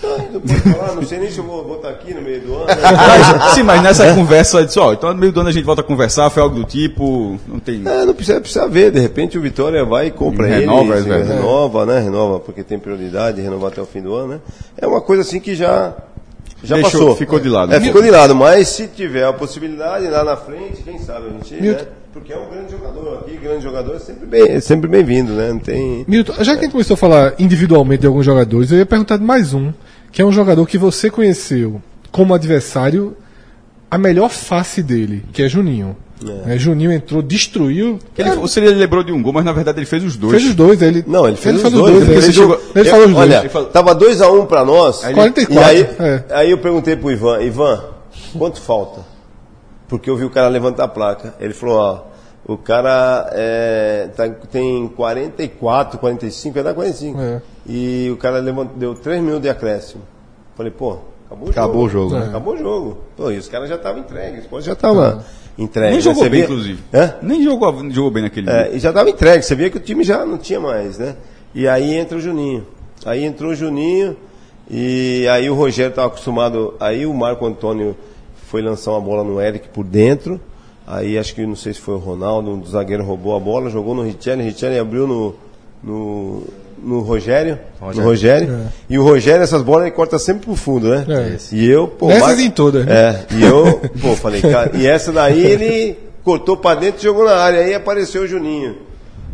Não, 0.00 0.16
não 0.16 0.40
pode 0.40 0.60
falar, 0.60 0.94
não 0.94 1.02
sei 1.02 1.18
nem 1.18 1.28
se 1.28 1.38
eu 1.38 1.44
vou 1.44 1.64
botar 1.64 1.88
aqui 1.88 2.14
no 2.14 2.22
meio 2.22 2.40
do 2.40 2.54
ano. 2.54 2.66
né? 2.66 2.74
Mas, 3.42 3.54
sim, 3.54 3.64
mas 3.64 3.82
nessa 3.82 4.14
conversa, 4.14 4.64
disse, 4.64 4.78
ó, 4.78 4.92
então 4.92 5.12
no 5.12 5.18
meio 5.18 5.32
do 5.32 5.40
ano 5.40 5.48
a 5.48 5.52
gente 5.52 5.64
volta 5.64 5.80
a 5.80 5.84
conversar, 5.84 6.30
foi 6.30 6.40
algo 6.40 6.54
do 6.54 6.62
tipo, 6.62 7.36
não 7.48 7.58
tem... 7.58 7.82
É, 7.84 8.04
não 8.04 8.14
precisa, 8.14 8.40
precisa 8.40 8.68
ver, 8.68 8.92
de 8.92 9.00
repente 9.00 9.36
o 9.36 9.40
Vitória 9.40 9.84
vai 9.84 10.06
e 10.06 10.10
compra 10.12 10.46
Renova, 10.46 10.82
ele, 10.82 10.92
é 10.92 11.02
se 11.02 11.08
verdade. 11.08 11.32
renova, 11.40 11.84
né? 11.84 11.98
Renova, 11.98 12.38
porque 12.38 12.62
tem 12.62 12.78
prioridade, 12.78 13.40
renovar 13.40 13.72
até 13.72 13.82
o 13.82 13.86
fim 13.86 14.00
do 14.00 14.14
ano, 14.14 14.34
né? 14.34 14.40
É 14.80 14.86
uma 14.86 15.00
coisa 15.00 15.22
assim 15.22 15.40
que 15.40 15.56
já, 15.56 15.92
já 16.62 16.76
Deixou- 16.76 17.00
passou. 17.00 17.16
ficou 17.16 17.40
de 17.40 17.48
lado. 17.48 17.74
É, 17.74 17.80
ficou 17.80 18.00
de 18.00 18.10
lado, 18.12 18.36
mas 18.36 18.68
se 18.68 18.86
tiver 18.86 19.24
a 19.24 19.32
possibilidade 19.32 20.06
lá 20.06 20.22
na 20.22 20.36
frente, 20.36 20.80
quem 20.84 21.00
sabe 21.00 21.26
a 21.26 21.30
gente, 21.30 21.60
Milton. 21.60 21.82
né? 21.82 21.88
Porque 22.12 22.32
é 22.32 22.38
um 22.38 22.48
grande 22.50 22.72
jogador 22.72 23.18
aqui, 23.18 23.36
grande 23.36 23.62
jogador 23.62 23.94
é 23.94 23.98
sempre 23.98 24.26
bem, 24.26 24.42
é 24.50 24.60
sempre 24.60 24.88
bem-vindo, 24.88 25.32
né? 25.32 25.50
Não 25.52 25.58
tem... 25.58 26.04
Milton, 26.08 26.32
já 26.38 26.52
que 26.54 26.60
a 26.60 26.62
gente 26.62 26.72
começou 26.72 26.94
a 26.94 26.96
falar 26.96 27.34
individualmente 27.38 28.00
de 28.00 28.06
alguns 28.06 28.24
jogadores, 28.24 28.70
eu 28.72 28.78
ia 28.78 28.86
perguntar 28.86 29.18
de 29.18 29.24
mais 29.24 29.52
um, 29.54 29.72
que 30.10 30.22
é 30.22 30.24
um 30.24 30.32
jogador 30.32 30.66
que 30.66 30.78
você 30.78 31.10
conheceu 31.10 31.80
como 32.10 32.32
adversário, 32.34 33.14
a 33.90 33.98
melhor 33.98 34.30
face 34.30 34.82
dele, 34.82 35.22
que 35.32 35.42
é 35.42 35.48
Juninho. 35.48 35.96
É, 36.46 36.58
Juninho 36.58 36.90
entrou, 36.90 37.22
destruiu. 37.22 37.98
Ele, 38.16 38.30
você 38.30 38.58
lembrou 38.60 39.04
de 39.04 39.12
um 39.12 39.22
gol, 39.22 39.32
mas 39.32 39.44
na 39.44 39.52
verdade 39.52 39.78
ele 39.78 39.86
fez 39.86 40.02
os 40.02 40.16
dois. 40.16 40.32
Fez 40.32 40.46
os 40.48 40.54
dois, 40.56 40.82
ele. 40.82 41.04
Não, 41.06 41.28
ele 41.28 41.36
fez 41.36 41.54
os 41.56 41.62
faz 41.62 41.72
dois. 41.72 41.94
ele, 41.94 42.04
Ele, 42.12 42.26
ele, 42.26 42.58
ele 42.74 42.88
Eu- 42.88 42.90
falou 42.90 43.06
os 43.06 43.12
dois. 43.12 43.16
Olha, 43.30 43.38
Ele 43.40 43.48
falou- 43.48 43.68
tava 43.68 43.94
2x1 43.94 44.46
pra 44.46 44.64
nós. 44.64 45.04
44, 45.04 45.54
E 45.54 45.58
aí, 45.58 45.80
é. 46.00 46.24
aí 46.30 46.50
eu 46.50 46.58
perguntei 46.58 46.96
pro 46.96 47.12
Ivan, 47.12 47.40
Ivan, 47.42 47.84
quanto 48.36 48.60
falta? 48.60 49.02
Porque 49.88 50.08
eu 50.10 50.16
vi 50.16 50.24
o 50.24 50.30
cara 50.30 50.48
levantar 50.48 50.84
a 50.84 50.88
placa. 50.88 51.34
Ele 51.40 51.54
falou, 51.54 51.76
ó, 51.78 52.00
o 52.52 52.56
cara 52.58 53.28
é, 53.32 54.08
tá- 54.14 54.28
tem 54.28 54.86
44, 54.88 55.98
45, 55.98 56.54
vai 56.54 56.62
dar 56.62 56.74
45. 56.74 57.20
É. 57.20 57.42
E 57.66 58.10
o 58.12 58.16
cara 58.16 58.38
levant, 58.38 58.68
deu 58.76 58.94
3 58.94 59.20
minutos 59.20 59.42
de 59.42 59.48
acréscimo. 59.48 60.02
Falei, 60.56 60.72
pô, 60.72 60.98
acabou 61.26 61.48
o 61.48 61.50
Acabou 61.50 61.84
o 61.84 61.88
jogo. 61.88 62.10
jogo, 62.10 62.16
É. 62.16 62.24
né? 62.24 62.28
Acabou 62.30 62.54
o 62.54 62.58
jogo. 62.58 62.98
Pô, 63.16 63.30
e 63.30 63.38
os 63.38 63.48
caras 63.48 63.68
já 63.68 63.76
estavam 63.76 64.00
entregues, 64.00 64.40
o 64.40 64.42
esporte 64.42 64.66
já 64.66 64.72
estava 64.74 65.24
entregue. 65.58 65.88
Nem 65.88 65.96
né? 65.96 66.02
jogou 66.02 66.22
Você 66.22 66.28
bem, 66.28 66.40
via- 66.40 66.44
inclusive. 66.50 66.82
Hã? 66.92 67.14
Nem 67.22 67.42
jogou, 67.42 67.90
jogou 67.90 68.10
bem 68.10 68.22
naquele 68.24 68.50
É, 68.50 68.64
dia. 68.64 68.76
e 68.76 68.78
já 68.78 68.90
estava 68.90 69.08
entregue, 69.10 69.42
você 69.42 69.54
via 69.54 69.70
que 69.70 69.76
o 69.76 69.80
time 69.80 70.04
já 70.04 70.24
não 70.26 70.36
tinha 70.38 70.60
mais, 70.60 70.98
né? 70.98 71.16
E 71.54 71.66
aí 71.66 71.94
entra 71.94 72.16
o 72.18 72.20
Juninho. 72.20 72.66
Aí 73.06 73.24
entrou 73.24 73.52
o 73.52 73.54
Juninho 73.54 74.16
e 74.70 75.26
aí 75.30 75.48
o 75.48 75.54
Rogério 75.54 75.90
estava 75.90 76.08
acostumado. 76.08 76.74
Aí 76.78 77.06
o 77.06 77.14
Marco 77.14 77.46
Antônio 77.46 77.96
foi 78.48 78.62
lançar 78.62 78.92
uma 78.92 79.00
bola 79.00 79.22
no 79.22 79.40
Eric 79.40 79.68
por 79.68 79.84
dentro. 79.84 80.40
Aí 80.86 81.18
acho 81.18 81.34
que 81.34 81.44
não 81.44 81.54
sei 81.56 81.74
se 81.74 81.80
foi 81.80 81.94
o 81.94 81.98
Ronaldo, 81.98 82.50
um 82.50 82.58
dos 82.58 82.70
zagueiros 82.70 83.06
roubou 83.06 83.36
a 83.36 83.40
bola, 83.40 83.68
jogou 83.68 83.94
no 83.94 84.02
Richelli, 84.02 84.42
Richelli 84.42 84.78
abriu 84.78 85.06
no, 85.06 85.34
no, 85.84 86.42
no 86.82 87.00
Rogério. 87.00 87.58
No 87.80 88.02
Rogério. 88.02 88.60
E 88.88 88.98
o 88.98 89.02
Rogério, 89.04 89.42
essas 89.42 89.62
bolas 89.62 89.82
ele 89.86 89.94
corta 89.94 90.18
sempre 90.18 90.46
pro 90.46 90.56
fundo, 90.56 90.88
né? 90.88 91.04
É. 91.08 91.54
E 91.54 91.68
eu, 91.68 91.86
pô. 91.88 92.08
Marco- 92.08 92.40
em 92.40 92.50
todas, 92.50 92.86
né? 92.86 92.92
É, 93.30 93.34
e 93.34 93.44
eu, 93.44 93.78
pô, 94.00 94.16
falei, 94.16 94.40
cara, 94.40 94.70
e 94.74 94.86
essa 94.86 95.12
daí 95.12 95.44
ele 95.44 95.98
cortou 96.24 96.56
pra 96.56 96.74
dentro 96.74 97.00
e 97.00 97.04
jogou 97.04 97.24
na 97.26 97.36
área. 97.36 97.60
Aí 97.60 97.74
apareceu 97.74 98.22
o 98.22 98.26
Juninho. 98.26 98.76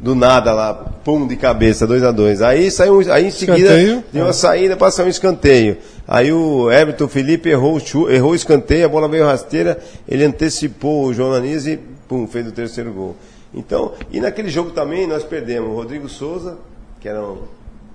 Do 0.05 0.15
nada 0.15 0.53
lá, 0.53 0.75
pum, 0.75 1.27
de 1.27 1.35
cabeça, 1.35 1.87
2 1.87 2.03
a 2.05 2.11
2 2.13 2.43
Aí 2.43 2.71
saiu, 2.71 3.01
aí 3.11 3.27
em 3.27 3.31
seguida 3.31 3.59
Escanteio. 3.79 4.05
deu 4.13 4.25
uma 4.25 4.33
saída 4.35 4.77
para 4.77 4.91
sair 4.91 5.07
um 5.07 5.09
escanteio. 5.09 5.79
Aí 6.07 6.31
o 6.31 6.71
Everton 6.71 7.09
Felipe 7.09 7.49
errou 7.49 7.77
o, 7.77 7.81
chu- 7.81 8.11
errou 8.11 8.33
o 8.33 8.35
escanteio, 8.35 8.85
a 8.85 8.89
bola 8.89 9.09
veio 9.09 9.25
rasteira, 9.25 9.79
ele 10.07 10.23
antecipou 10.25 11.07
o 11.07 11.15
João 11.15 11.31
Naniz 11.31 11.67
e 11.67 11.79
pum, 12.07 12.27
fez 12.27 12.47
o 12.47 12.53
terceiro 12.53 12.93
gol. 12.93 13.17
Então, 13.55 13.93
e 14.11 14.21
naquele 14.21 14.51
jogo 14.51 14.73
também 14.73 15.07
nós 15.07 15.25
perdemos 15.25 15.71
o 15.71 15.75
Rodrigo 15.75 16.07
Souza, 16.09 16.59
que 17.01 17.09
era 17.09 17.23
um, 17.23 17.39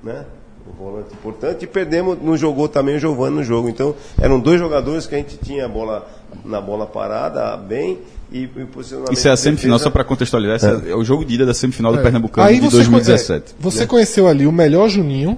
né, 0.03 0.26
o 0.70 0.84
volante 0.84 1.13
importante, 1.13 1.63
e 1.65 1.67
perdemos, 1.67 2.17
não 2.22 2.38
jogou 2.38 2.67
também 2.67 2.95
o 2.97 2.99
Giovani 2.99 3.36
no 3.38 3.43
jogo. 3.43 3.70
Então, 3.70 3.95
eram 4.22 4.39
dois 4.39 4.59
jogadores 4.59 5.07
que 5.07 5.15
a 5.15 5.17
gente 5.17 5.38
tinha 5.38 5.65
a 5.65 5.67
bola 5.70 6.07
na 6.45 6.61
bola 6.61 6.86
parada, 6.86 7.57
bem, 7.57 7.99
e, 8.32 8.43
e 8.43 8.65
posicionamento. 8.65 9.13
Isso 9.13 9.28
é 9.28 9.32
a 9.32 9.38
semifinal, 9.38 9.78
defesa. 9.78 9.89
só 9.89 9.91
para 9.91 10.03
contextualizar, 10.03 10.55
esse 10.57 10.91
é. 10.91 10.95
o 10.95 11.03
jogo 11.03 11.26
de 11.26 11.34
ida 11.34 11.45
da 11.45 11.53
semifinal 11.53 11.91
do 11.91 11.99
É. 11.99 12.03
Pernambucano 12.03 12.47
Aí 12.47 12.55
de 12.59 12.65
você, 12.65 12.78
2017. 12.78 13.51
é, 13.51 13.55
você 13.59 13.88
conheceu 13.88 14.28
ali 14.28 14.45
o 14.45 14.51
melhor 14.51 14.88
Juninho 14.89 15.38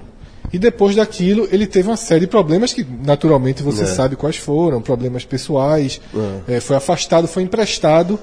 e 0.52 0.58
depois 0.58 0.94
daquilo 0.94 1.48
ele 1.50 1.66
teve 1.66 1.88
uma 1.88 1.96
série 1.96 2.20
de 2.20 2.26
problemas 2.26 2.74
que 2.74 2.86
naturalmente 3.04 3.62
você 3.62 3.84
É. 3.84 3.86
sabe 3.86 4.16
quais 4.16 4.36
foram, 4.36 4.82
problemas 4.82 5.24
pessoais, 5.24 5.98
é, 6.46 6.60
foi 6.60 6.76
afastado, 6.76 7.26
foi 7.26 7.42
emprestado, 7.42 8.18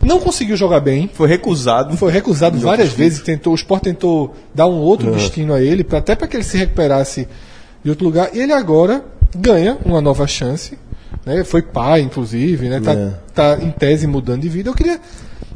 não 0.00 0.20
conseguiu 0.20 0.56
jogar 0.56 0.80
bem, 0.80 1.10
Foi 1.12 1.28
recusado. 1.28 1.96
foi 1.96 2.12
recusado 2.12 2.58
várias 2.58 2.92
vezes, 2.92 3.20
tentou, 3.20 3.52
o 3.52 3.56
Sport 3.56 3.82
tentou 3.82 4.34
dar 4.54 4.66
um 4.66 4.76
outro 4.78 5.10
destino 5.12 5.52
a 5.52 5.60
ele, 5.60 5.86
até 5.92 6.14
para 6.14 6.26
que 6.28 6.36
ele 6.36 6.44
se 6.44 6.56
recuperasse 6.56 7.28
de 7.82 7.90
outro 7.90 8.04
lugar, 8.04 8.30
e 8.34 8.38
ele 8.40 8.52
agora 8.52 9.04
ganha 9.36 9.76
uma 9.84 10.00
nova 10.00 10.26
chance, 10.26 10.78
né? 11.26 11.44
foi 11.44 11.62
pai, 11.62 12.00
inclusive, 12.00 12.68
né? 12.68 12.80
tá, 12.80 12.92
É. 12.92 13.14
tá 13.34 13.58
em 13.60 13.70
tese 13.70 14.06
mudando 14.06 14.42
de 14.42 14.48
vida. 14.48 14.70
Eu 14.70 14.74
queria 14.74 15.00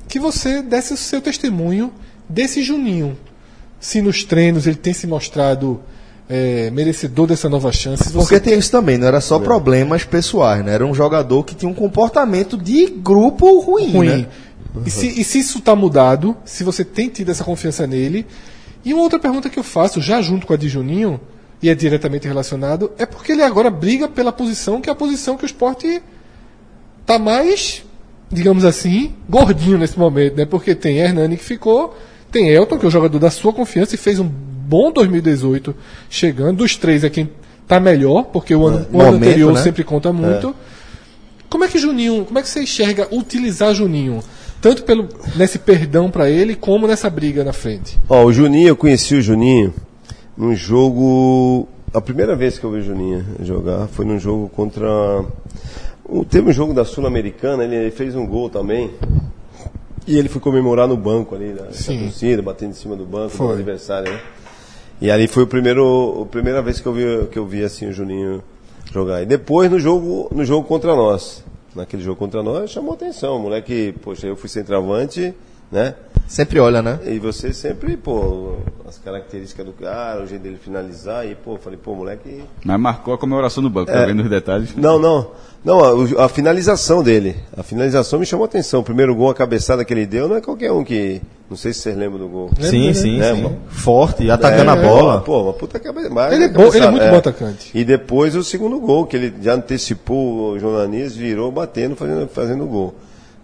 que 0.09 0.19
você 0.19 0.61
desse 0.63 0.93
o 0.93 0.97
seu 0.97 1.21
testemunho 1.21 1.93
desse 2.29 2.63
Juninho, 2.63 3.17
se 3.81 4.01
nos 4.03 4.25
treinos 4.25 4.67
ele 4.67 4.77
tem 4.77 4.93
se 4.93 5.07
mostrado 5.07 5.81
é, 6.35 6.71
merecedor 6.71 7.27
dessa 7.27 7.47
nova 7.47 7.71
chance. 7.71 8.05
se 8.05 8.13
Porque 8.13 8.37
Você 8.37 8.41
tem 8.41 8.59
isso 8.59 8.71
também, 8.71 8.97
não 8.97 9.07
era 9.07 9.21
só 9.21 9.39
problemas 9.39 10.03
pessoais, 10.03 10.65
né? 10.65 10.73
Era 10.73 10.87
um 10.87 10.95
jogador 10.95 11.45
que 11.45 11.55
tinha 11.55 11.71
um 11.71 11.75
comportamento 11.75 12.57
de 12.57 12.87
grupo 12.87 13.61
ruim, 13.61 13.93
ruim. 13.93 14.09
né? 14.09 14.27
E, 14.87 14.91
se, 14.91 15.21
e 15.21 15.23
se 15.25 15.41
isso 15.41 15.59
está 15.59 15.77
mudado, 15.77 16.35
se 16.43 16.65
você 16.65 16.87
tem 16.87 17.11
tido 17.11 17.31
essa 17.31 17.45
confiança 17.45 17.87
nele. 17.87 18.27
E 18.83 18.95
uma 18.95 19.03
outra 19.03 19.19
pergunta 19.19 19.51
que 19.51 19.59
eu 19.59 19.63
faço, 19.63 20.01
já 20.01 20.23
junto 20.23 20.47
com 20.47 20.55
a 20.55 20.57
de 20.57 20.71
Juninho, 20.71 21.21
e 21.63 21.69
é 21.69 21.75
diretamente 21.75 22.27
relacionado, 22.27 22.91
é 22.97 23.05
porque 23.05 23.33
ele 23.33 23.43
agora 23.43 23.69
briga 23.69 24.09
pela 24.09 24.33
posição 24.33 24.81
que 24.81 24.89
é 24.89 24.93
a 24.93 24.97
posição 24.97 25.37
que 25.37 25.45
o 25.45 25.47
esporte 25.47 26.03
tá 27.05 27.19
mais, 27.19 27.85
digamos 28.31 28.65
assim, 28.65 29.13
gordinho 29.29 29.77
nesse 29.77 29.99
momento, 29.99 30.35
né? 30.35 30.47
Porque 30.47 30.75
tem 30.75 30.97
Hernani 30.97 31.37
que 31.37 31.45
ficou, 31.45 31.95
tem 32.31 32.49
Elton, 32.49 32.79
que 32.79 32.87
é 32.87 32.89
o 32.89 32.91
jogador 32.91 33.19
da 33.19 33.31
sua 33.31 33.53
confiança 33.53 33.95
e 33.95 33.99
fez 33.99 34.19
um 34.19 34.31
bom 34.63 34.93
2018 34.93 35.75
chegando. 36.09 36.59
Dos 36.59 36.77
três 36.77 37.05
é 37.05 37.11
quem 37.11 37.31
tá 37.67 37.81
melhor, 37.81 38.25
porque 38.25 38.55
o 38.55 38.67
ano, 38.67 38.87
o 38.93 39.01
ano 39.01 39.13
Momento, 39.13 39.25
anterior 39.25 39.53
né? 39.53 39.63
sempre 39.63 39.85
conta 39.85 40.13
muito. 40.13 40.55
Como 41.49 41.65
é 41.65 41.69
que 41.69 41.79
Juninho, 41.79 42.25
como 42.25 42.39
é 42.39 42.43
que 42.43 42.49
você 42.49 42.63
enxerga 42.63 43.09
utilizar 43.13 43.75
Juninho? 43.75 44.21
Tanto 44.61 44.85
pelo, 44.85 45.09
nesse 45.37 45.59
perdão 45.59 46.11
pra 46.11 46.31
ele, 46.31 46.55
como 46.55 46.87
nessa 46.87 47.11
briga 47.11 47.43
na 47.43 47.53
frente. 47.53 47.99
Ó, 48.09 48.25
o 48.25 48.33
Juninho, 48.33 48.69
eu 48.69 48.77
conheci 48.77 49.17
o 49.17 49.23
Juninho 49.23 49.75
num 50.37 50.55
jogo. 50.55 51.69
A 51.93 52.01
primeira 52.01 52.35
vez 52.37 52.59
que 52.59 52.65
eu 52.65 52.71
vi 52.71 52.79
o 52.79 52.83
Juninho 52.83 53.25
jogar 53.43 53.89
foi 53.89 54.05
num 54.05 54.19
jogo 54.19 54.49
contra. 54.49 54.89
Teve 56.31 56.51
um 56.51 56.53
jogo 56.53 56.73
da 56.73 56.85
Sul-Americana, 56.85 57.65
ele 57.65 57.91
fez 57.91 58.15
um 58.15 58.27
gol 58.27 58.49
também. 58.49 58.91
E 60.07 60.19
ele 60.19 60.29
foi 60.29 60.41
comemorar 60.41 60.89
no 60.89 60.97
banco 60.97 61.35
ali, 61.35 61.55
Sim. 61.73 62.01
torcida, 62.01 62.43
batendo 62.43 62.71
em 62.71 62.75
cima 62.75 62.97
do 62.97 63.05
banco 63.05 63.31
Foi. 63.31 63.47
no 63.47 63.53
aniversário, 63.53 64.13
né? 64.13 64.21
E 65.01 65.11
ali 65.11 65.27
foi 65.27 65.43
o 65.43 65.47
primeiro, 65.47 66.23
a 66.23 66.27
primeira 66.27 66.63
vez 66.63 66.81
que 66.81 66.87
eu 66.87 66.93
vi, 66.93 67.27
que 67.31 67.39
eu 67.39 67.47
vi 67.47 67.65
assim 67.65 67.87
o 67.89 67.93
Juninho 67.93 68.43
jogar. 68.93 69.23
E 69.23 69.27
depois 69.27 69.71
no 69.71 69.79
jogo, 69.81 70.29
no 70.33 70.45
jogo 70.45 70.67
contra 70.67 70.95
nós. 70.95 71.45
Naquele 71.75 72.03
jogo 72.03 72.17
contra 72.19 72.43
nós 72.43 72.71
chamou 72.71 72.93
atenção, 72.93 73.37
o 73.37 73.39
moleque, 73.41 73.95
poxa, 74.03 74.27
eu 74.27 74.37
fui 74.37 74.49
centroavante, 74.49 75.35
né? 75.71 75.95
Sempre 76.29 76.61
olha, 76.61 76.83
né? 76.83 77.01
E 77.07 77.19
você 77.19 77.53
sempre, 77.53 77.97
pô, 77.97 78.57
as 78.87 78.99
características 78.99 79.65
do 79.67 79.73
cara, 79.73 80.23
o 80.23 80.27
jeito 80.27 80.43
dele 80.43 80.59
finalizar, 80.63 81.27
e, 81.27 81.35
pô, 81.35 81.57
falei, 81.57 81.79
pô, 81.83 81.95
moleque. 81.95 82.43
Mas 82.65 82.79
marcou 82.79 83.15
a 83.15 83.19
comemoração 83.19 83.63
no 83.63 83.71
banco, 83.71 83.91
É. 83.91 83.95
tá 83.95 84.05
vendo 84.07 84.23
os 84.23 84.29
detalhes? 84.31 84.77
Não, 84.77 84.99
não. 84.99 85.31
Não, 85.65 85.79
a, 86.19 86.25
a 86.25 86.29
finalização 86.29 87.03
dele. 87.05 87.37
A 87.57 87.63
finalização 87.63 88.19
me 88.19 88.27
chamou 88.27 88.45
a 88.45 88.49
atenção. 88.49 88.81
O 88.81 88.85
primeiro 88.85 89.15
gol, 89.15 89.31
a 89.31 89.35
cabeçada 89.35 89.85
que 89.85 89.95
ele 89.95 90.07
deu, 90.07 90.29
não 90.29 90.37
é 90.37 90.41
qualquer 90.41 90.73
um 90.73 90.83
que. 90.83 91.21
Não 91.49 91.57
sei 91.57 91.73
se 91.73 91.81
vocês 91.81 91.97
lembram 91.97 92.19
do 92.19 92.29
gol. 92.29 92.51
Sim, 92.61 92.89
né? 92.89 92.95
sim, 92.95 93.21
É, 93.21 93.35
sim. 93.35 93.43
mano. 93.43 93.59
Forte, 93.69 94.29
atacando 94.31 94.71
a 94.73 94.77
É, 94.77 94.83
bola. 94.83 95.21
Pô, 95.21 95.43
uma 95.43 95.53
puta 95.53 95.79
cabeça. 95.79 96.09
Ele 96.33 96.45
é 96.45 96.49
bom- 96.49 96.75
ele 96.75 96.85
é 96.85 96.91
muito 96.91 97.07
bom 97.09 97.17
atacante. 97.17 97.71
E 97.75 97.85
depois 97.85 98.35
o 98.35 98.43
segundo 98.43 98.81
gol, 98.81 99.07
que 99.07 99.17
ele 99.17 99.35
já 99.41 99.55
antecipou 99.55 100.53
o 100.53 100.59
jornalista, 100.59 101.19
virou 101.19 101.53
batendo, 101.53 101.95
fazendo, 101.95 102.27
fazendo 102.29 102.67
gol. 102.67 102.95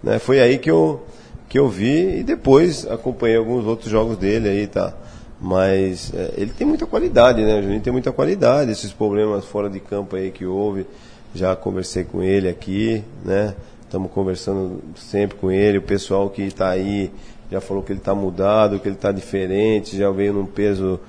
Né? 0.03 0.19
Foi 0.19 0.40
aí 0.40 0.59
que 0.59 0.70
eu, 0.70 1.03
que 1.49 1.59
eu 1.59 1.69
vi 1.69 2.19
e 2.20 2.23
depois 2.24 2.85
acompanhei 2.90 3.36
alguns 3.36 3.65
outros 3.65 3.90
jogos 3.90 4.16
dele 4.16 4.49
aí, 4.49 4.66
tá? 4.66 4.93
Mas 5.40 6.11
é, 6.15 6.32
ele 6.36 6.51
tem 6.51 6.66
muita 6.66 6.85
qualidade, 6.86 7.43
né? 7.45 7.59
O 7.61 7.62
Juninho 7.62 7.81
tem 7.81 7.93
muita 7.93 8.11
qualidade. 8.11 8.73
Esses 8.73 8.93
problemas 8.93 9.45
fora 9.45 9.69
de 9.70 9.78
campo 9.78 10.16
aí 10.16 10.31
que 10.32 10.45
houve, 10.45 10.85
já 11.34 11.55
conversei 11.56 12.05
com 12.05 12.22
ele 12.22 12.48
aqui, 12.48 13.02
né? 13.24 13.55
Estamos 13.84 14.10
conversando 14.12 14.82
sempre 14.96 15.36
com 15.38 15.50
ele. 15.50 15.78
O 15.78 15.82
pessoal 15.82 16.28
que 16.28 16.42
está 16.42 16.68
aí 16.68 17.10
já 17.50 17.60
falou 17.60 17.82
que 17.82 17.92
ele 17.92 18.00
está 18.00 18.14
mudado, 18.14 18.78
que 18.78 18.88
ele 18.88 18.96
está 18.96 19.10
diferente, 19.12 19.96
já 19.96 20.10
veio 20.10 20.32
num 20.34 20.44
peso 20.46 21.00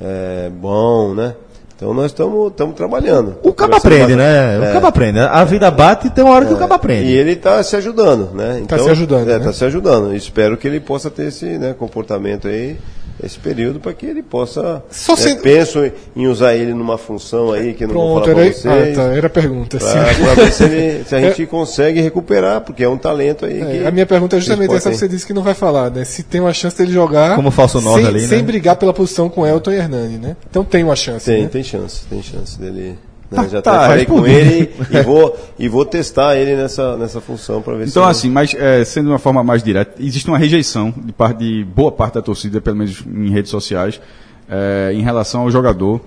é, 0.00 0.48
bom, 0.50 1.14
né? 1.14 1.34
Então 1.74 1.94
nós 1.94 2.06
estamos 2.06 2.52
trabalhando. 2.74 3.36
O 3.42 3.52
cabo 3.52 3.74
Conversando 3.74 3.76
aprende, 3.76 4.16
bastante. 4.16 4.16
né? 4.16 4.66
É. 4.66 4.70
O 4.70 4.72
cabo 4.72 4.86
aprende. 4.88 5.18
A 5.20 5.44
vida 5.44 5.70
bate 5.70 6.08
e 6.08 6.10
tem 6.10 6.24
uma 6.24 6.34
hora 6.34 6.44
que 6.46 6.52
o 6.52 6.56
cabo 6.58 6.74
E 6.74 6.76
aprende. 6.76 7.12
ele 7.12 7.32
está 7.32 7.62
se 7.62 7.76
ajudando, 7.76 8.34
né? 8.34 8.64
Tá 8.66 8.78
se 8.78 8.90
ajudando, 8.90 9.30
É, 9.30 9.38
né? 9.38 9.44
tá 9.44 9.52
se 9.52 9.64
ajudando. 9.64 10.12
Espero 10.14 10.56
que 10.56 10.66
ele 10.66 10.80
possa 10.80 11.08
ter 11.08 11.28
esse 11.28 11.46
né, 11.56 11.74
comportamento 11.78 12.48
aí, 12.48 12.76
esse 13.22 13.38
período, 13.38 13.80
para 13.80 13.92
que 13.92 14.06
ele 14.06 14.22
possa. 14.22 14.82
Só 14.90 15.14
né, 15.14 15.18
sendo- 15.22 15.40
Penso 15.42 15.80
em- 16.16 16.26
usar 16.28 16.54
ele 16.54 16.72
numa 16.74 16.96
função 16.98 17.52
aí 17.52 17.74
que 17.74 17.86
não 17.86 17.94
vou 17.94 18.20
Pronto, 18.22 18.26
falar 18.26 18.40
era, 18.40 18.50
para 18.52 18.60
vocês. 18.60 18.98
ah, 18.98 19.02
tá, 19.02 19.16
era 19.16 19.26
a 19.26 19.30
pergunta. 19.30 19.78
Para 19.78 20.34
ver 20.34 20.52
se, 20.52 20.64
ele- 20.64 21.04
se 21.04 21.14
a 21.14 21.20
gente 21.28 21.46
consegue 21.46 22.00
recuperar, 22.00 22.60
porque 22.60 22.84
é 22.84 22.88
um 22.88 22.98
talento 22.98 23.44
aí. 23.46 23.60
É, 23.60 23.64
que 23.80 23.86
a 23.86 23.90
minha 23.90 24.06
pergunta 24.06 24.36
é 24.36 24.40
justamente 24.40 24.74
essa 24.74 24.90
que 24.90 24.96
você 24.96 25.08
disse 25.08 25.26
que 25.26 25.32
não 25.32 25.42
vai 25.42 25.54
falar, 25.54 25.90
né? 25.90 26.04
Se 26.04 26.22
tem 26.22 26.40
uma 26.40 26.52
chance 26.52 26.76
dele 26.78 26.92
jogar 26.92 27.34
Como 27.36 27.50
falso 27.50 27.80
nove 27.80 28.00
sem, 28.02 28.06
ali, 28.08 28.20
né? 28.22 28.26
sem 28.28 28.42
brigar 28.42 28.76
pela 28.76 28.92
posição 28.92 29.28
com 29.28 29.46
Elton 29.46 29.72
e 29.72 29.76
Hernani, 29.76 30.18
né? 30.18 30.36
Então 30.48 30.64
tem 30.64 30.84
uma 30.84 30.96
chance. 30.96 31.26
Tem, 31.26 31.42
né? 31.42 31.48
tem 31.48 31.62
chance, 31.64 32.04
tem 32.08 32.22
chance 32.22 32.58
dele. 32.58 32.96
Né? 33.30 33.36
Tá- 33.42 33.48
Já 33.48 33.62
tá 33.62 33.76
até 33.78 33.86
falei 33.88 34.06
com 34.06 34.26
ele 34.26 34.70
e 34.90 35.02
vou, 35.02 35.36
e 35.58 35.68
vou 35.68 35.84
testar 35.84 36.36
ele 36.36 36.56
nessa, 36.56 36.96
nessa 36.96 37.20
função 37.20 37.60
para 37.62 37.74
ver 37.74 37.86
Então, 37.88 38.04
se. 38.04 38.10
assim, 38.10 38.30
mas 38.30 38.54
é, 38.54 38.84
sendo 38.84 39.06
de 39.06 39.12
uma 39.12 39.18
forma 39.18 39.42
mais 39.44 39.62
direta, 39.62 39.94
existe 40.02 40.28
uma 40.28 40.38
rejeição 40.38 40.92
de 40.96 41.12
parte 41.12 41.38
de 41.38 41.64
boa 41.64 41.92
parte 41.92 42.14
da 42.14 42.22
torcida, 42.22 42.60
pelo 42.60 42.76
menos 42.76 43.04
em 43.06 43.30
redes 43.30 43.50
sociais, 43.50 44.00
é, 44.48 44.92
em 44.94 45.02
relação 45.02 45.42
ao 45.42 45.50
jogador. 45.50 46.00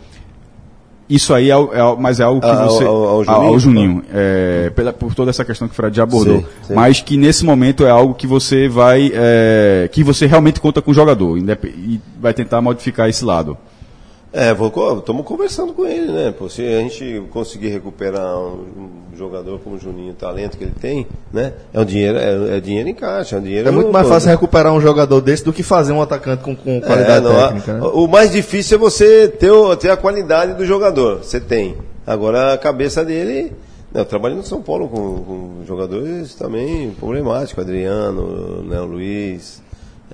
Isso 1.10 1.34
aí 1.34 1.52
é, 1.52 1.53
é 1.53 1.95
mas 1.99 2.22
é 2.22 2.23
algo 2.23 2.39
que 2.39 2.48
Ah, 2.48 2.65
você. 2.68 2.85
ao- 2.85 3.03
ao 3.06 3.23
Juninho? 3.26 3.45
ao 3.48 3.60
Juninho, 3.60 4.03
é, 4.14 4.72
pela, 4.73 4.93
por 4.93 5.14
toda 5.14 5.30
essa 5.30 5.43
questão 5.43 5.68
que 5.68 5.73
o 5.73 5.76
Fred 5.76 5.98
já 5.98 6.03
abordou. 6.03 6.38
Sim, 6.39 6.45
sim. 6.68 6.73
Mas 6.73 7.02
que 7.02 7.18
nesse 7.18 7.43
momento 7.43 7.85
é 7.85 7.89
algo 7.89 8.14
que 8.14 8.26
você 8.26 8.69
vai. 8.69 9.11
é, 9.14 9.89
que 9.91 10.03
você 10.06 10.26
realmente 10.26 10.61
conta 10.61 10.81
com 10.81 10.89
o 10.91 10.93
jogador 10.93 11.38
e 11.38 11.99
vai 12.19 12.34
tentar 12.34 12.61
modificar 12.61 13.10
esse 13.10 13.26
lado. 13.26 13.57
É, 14.34 14.52
estamos 14.52 15.26
conversando 15.26 15.74
com 15.74 15.86
ele, 15.86 16.10
né? 16.10 16.34
Pô, 16.38 16.48
se 16.48 16.62
a 16.62 16.80
gente 16.80 17.22
conseguir 17.32 17.68
recuperar 17.68 18.38
um, 18.38 18.62
um 19.14 19.18
jogador 19.18 19.60
como 19.60 19.76
o 19.76 19.80
Juninho, 19.80 20.12
o 20.12 20.16
talento 20.16 20.58
que 20.58 20.64
ele 20.64 20.74
tem, 20.80 21.06
né? 21.34 21.52
É 21.74 21.80
um 21.80 21.84
dinheiro, 21.84 22.18
é, 22.18 22.58
é 22.58 22.60
dinheiro 22.62 22.88
em 22.88 22.94
caixa, 22.94 23.36
é 23.36 23.40
um 23.40 23.41
dinheiro. 23.41 23.68
É 23.68 23.72
muito 23.72 23.91
mais 23.91 24.08
fácil 24.08 24.30
recuperar 24.30 24.72
um 24.74 24.80
jogador 24.80 25.20
desse 25.20 25.44
do 25.44 25.52
que 25.52 25.64
fazer 25.64 25.91
um 25.91 26.02
atacante 26.02 26.44
com, 26.44 26.56
com 26.56 26.78
É, 26.78 26.80
qualidade 26.80 27.26
não, 27.26 27.38
a- 27.38 27.48
técnica, 27.48 27.74
né? 27.74 27.82
O 27.94 28.08
mais 28.08 28.32
difícil 28.32 28.78
é 28.78 28.80
você 28.80 29.28
ter, 29.28 29.52
o- 29.52 29.76
ter 29.76 29.90
a 29.90 29.98
qualidade 29.98 30.53
do 30.53 30.66
jogador. 30.66 31.18
Você 31.18 31.40
tem. 31.41 31.76
Agora 32.08 32.53
a 32.53 32.58
cabeça 32.58 33.03
dele. 33.03 33.52
né, 33.94 33.99
eu 33.99 34.06
trabalhei 34.06 34.38
no 34.38 34.44
São 34.45 34.62
Paulo 34.62 34.88
com, 34.88 35.24
com 35.24 35.66
jogadores 35.68 36.34
também 36.36 36.91
problemáticos, 36.98 37.62
Adriano, 37.62 38.64
né, 38.64 38.80
o 38.80 38.86
Luiz, 38.86 39.62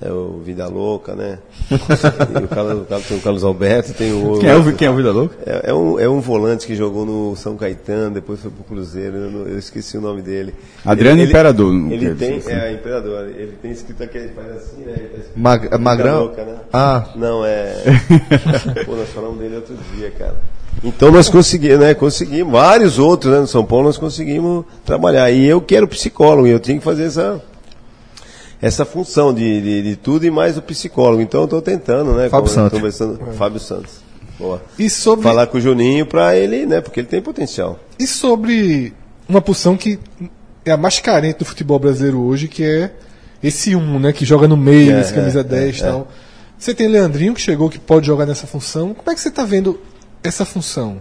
é, 0.00 0.10
o 0.12 0.40
Vida 0.44 0.66
Louca, 0.68 1.14
né? 1.14 1.38
E 1.70 2.44
o 2.44 2.48
Carlos, 2.48 2.86
tem 3.08 3.16
o 3.18 3.20
Carlos 3.20 3.44
Alberto, 3.44 3.92
tem 3.94 4.12
o. 4.12 4.38
Quem 4.38 4.48
é 4.48 4.54
o, 4.56 4.72
quem 4.74 4.86
é 4.88 4.90
o 4.90 4.94
Vida 4.96 5.10
Louca? 5.10 5.36
É, 5.44 5.70
é 5.70 5.74
um, 5.74 5.98
é 5.98 6.08
um 6.08 6.20
volante 6.20 6.66
que 6.66 6.74
jogou 6.76 7.04
no 7.04 7.34
São 7.36 7.56
Caetano, 7.56 8.14
depois 8.14 8.40
foi 8.40 8.50
pro 8.50 8.62
Cruzeiro, 8.64 9.16
eu, 9.16 9.30
não- 9.30 9.46
eu 9.46 9.58
esqueci 9.58 9.96
o 9.98 10.00
nome 10.00 10.22
dele. 10.22 10.54
Adriano 10.84 11.22
Imperador, 11.22 11.72
não 11.72 11.90
Ele 11.90 12.06
quer 12.06 12.14
tem, 12.16 12.38
dizer, 12.38 12.52
é, 12.52 12.72
Imperador, 12.72 13.28
ele 13.28 13.52
tem 13.60 13.70
escrito 13.72 14.02
aqui, 14.02 14.18
ele 14.18 14.28
faz 14.28 14.50
assim, 14.56 14.82
né? 14.82 14.94
ele 14.96 15.22
Mag- 15.36 15.78
Magrão? 15.78 16.20
Louca, 16.20 16.44
né? 16.44 16.54
Ah. 16.72 17.08
Não, 17.16 17.44
é. 17.44 17.82
Pô, 18.86 18.94
nós 18.94 19.08
falamos 19.10 19.38
dele 19.38 19.56
outro 19.56 19.74
dia, 19.96 20.10
cara. 20.12 20.36
Então 20.84 21.10
nós 21.10 21.28
conseguimos, 21.28 21.80
né? 21.80 21.92
Conseguimos, 21.92 22.52
vários 22.52 23.00
outros, 23.00 23.32
né? 23.32 23.40
No 23.40 23.48
São 23.48 23.64
Paulo 23.64 23.86
nós 23.86 23.98
conseguimos 23.98 24.64
trabalhar. 24.84 25.28
E 25.32 25.44
eu 25.44 25.60
quero 25.60 25.88
psicólogo, 25.88 26.46
e 26.46 26.50
eu 26.52 26.60
tinha 26.60 26.78
que 26.78 26.84
fazer 26.84 27.04
essa. 27.04 27.42
Essa 28.60 28.84
função 28.84 29.32
de, 29.32 29.60
de, 29.60 29.82
de 29.82 29.96
tudo 29.96 30.26
e 30.26 30.30
mais 30.30 30.56
o 30.58 30.62
psicólogo. 30.62 31.22
Então 31.22 31.40
eu 31.42 31.44
estou 31.44 31.62
tentando, 31.62 32.12
né? 32.14 32.28
Fábio 32.28 32.48
Santos. 32.48 32.78
Conversando, 32.78 33.18
Fábio 33.34 33.60
Santos. 33.60 34.00
Boa. 34.38 34.62
E 34.78 34.88
sobre, 34.88 35.22
Falar 35.24 35.46
com 35.46 35.58
o 35.58 35.60
Juninho 35.60 36.06
para 36.06 36.36
ele, 36.36 36.64
né? 36.66 36.80
Porque 36.80 37.00
ele 37.00 37.08
tem 37.08 37.20
potencial. 37.20 37.78
e 37.98 38.06
sobre 38.06 38.92
uma 39.28 39.40
posição 39.40 39.76
que 39.76 39.98
é 40.64 40.70
a 40.70 40.76
mais 40.76 40.98
carente 41.00 41.38
do 41.40 41.44
futebol 41.44 41.78
brasileiro 41.78 42.20
hoje, 42.20 42.46
que 42.48 42.62
é 42.64 42.92
esse 43.42 43.74
1, 43.76 43.98
né? 43.98 44.12
Que 44.12 44.24
joga 44.24 44.46
no 44.48 44.56
meio, 44.56 44.92
É, 44.92 45.00
esse 45.00 45.12
camisa 45.12 45.40
é, 45.40 45.44
10 45.44 45.76
e 45.76 45.80
é, 45.80 45.84
tal. 45.84 46.08
Você 46.58 46.74
tem 46.74 46.88
Leandrinho 46.88 47.34
que 47.34 47.40
chegou 47.40 47.70
que 47.70 47.78
pode 47.78 48.06
jogar 48.06 48.26
nessa 48.26 48.46
função. 48.46 48.92
Como 48.92 49.10
é 49.10 49.14
que 49.14 49.20
você 49.20 49.28
está 49.28 49.44
vendo 49.44 49.80
essa 50.22 50.44
função? 50.44 51.00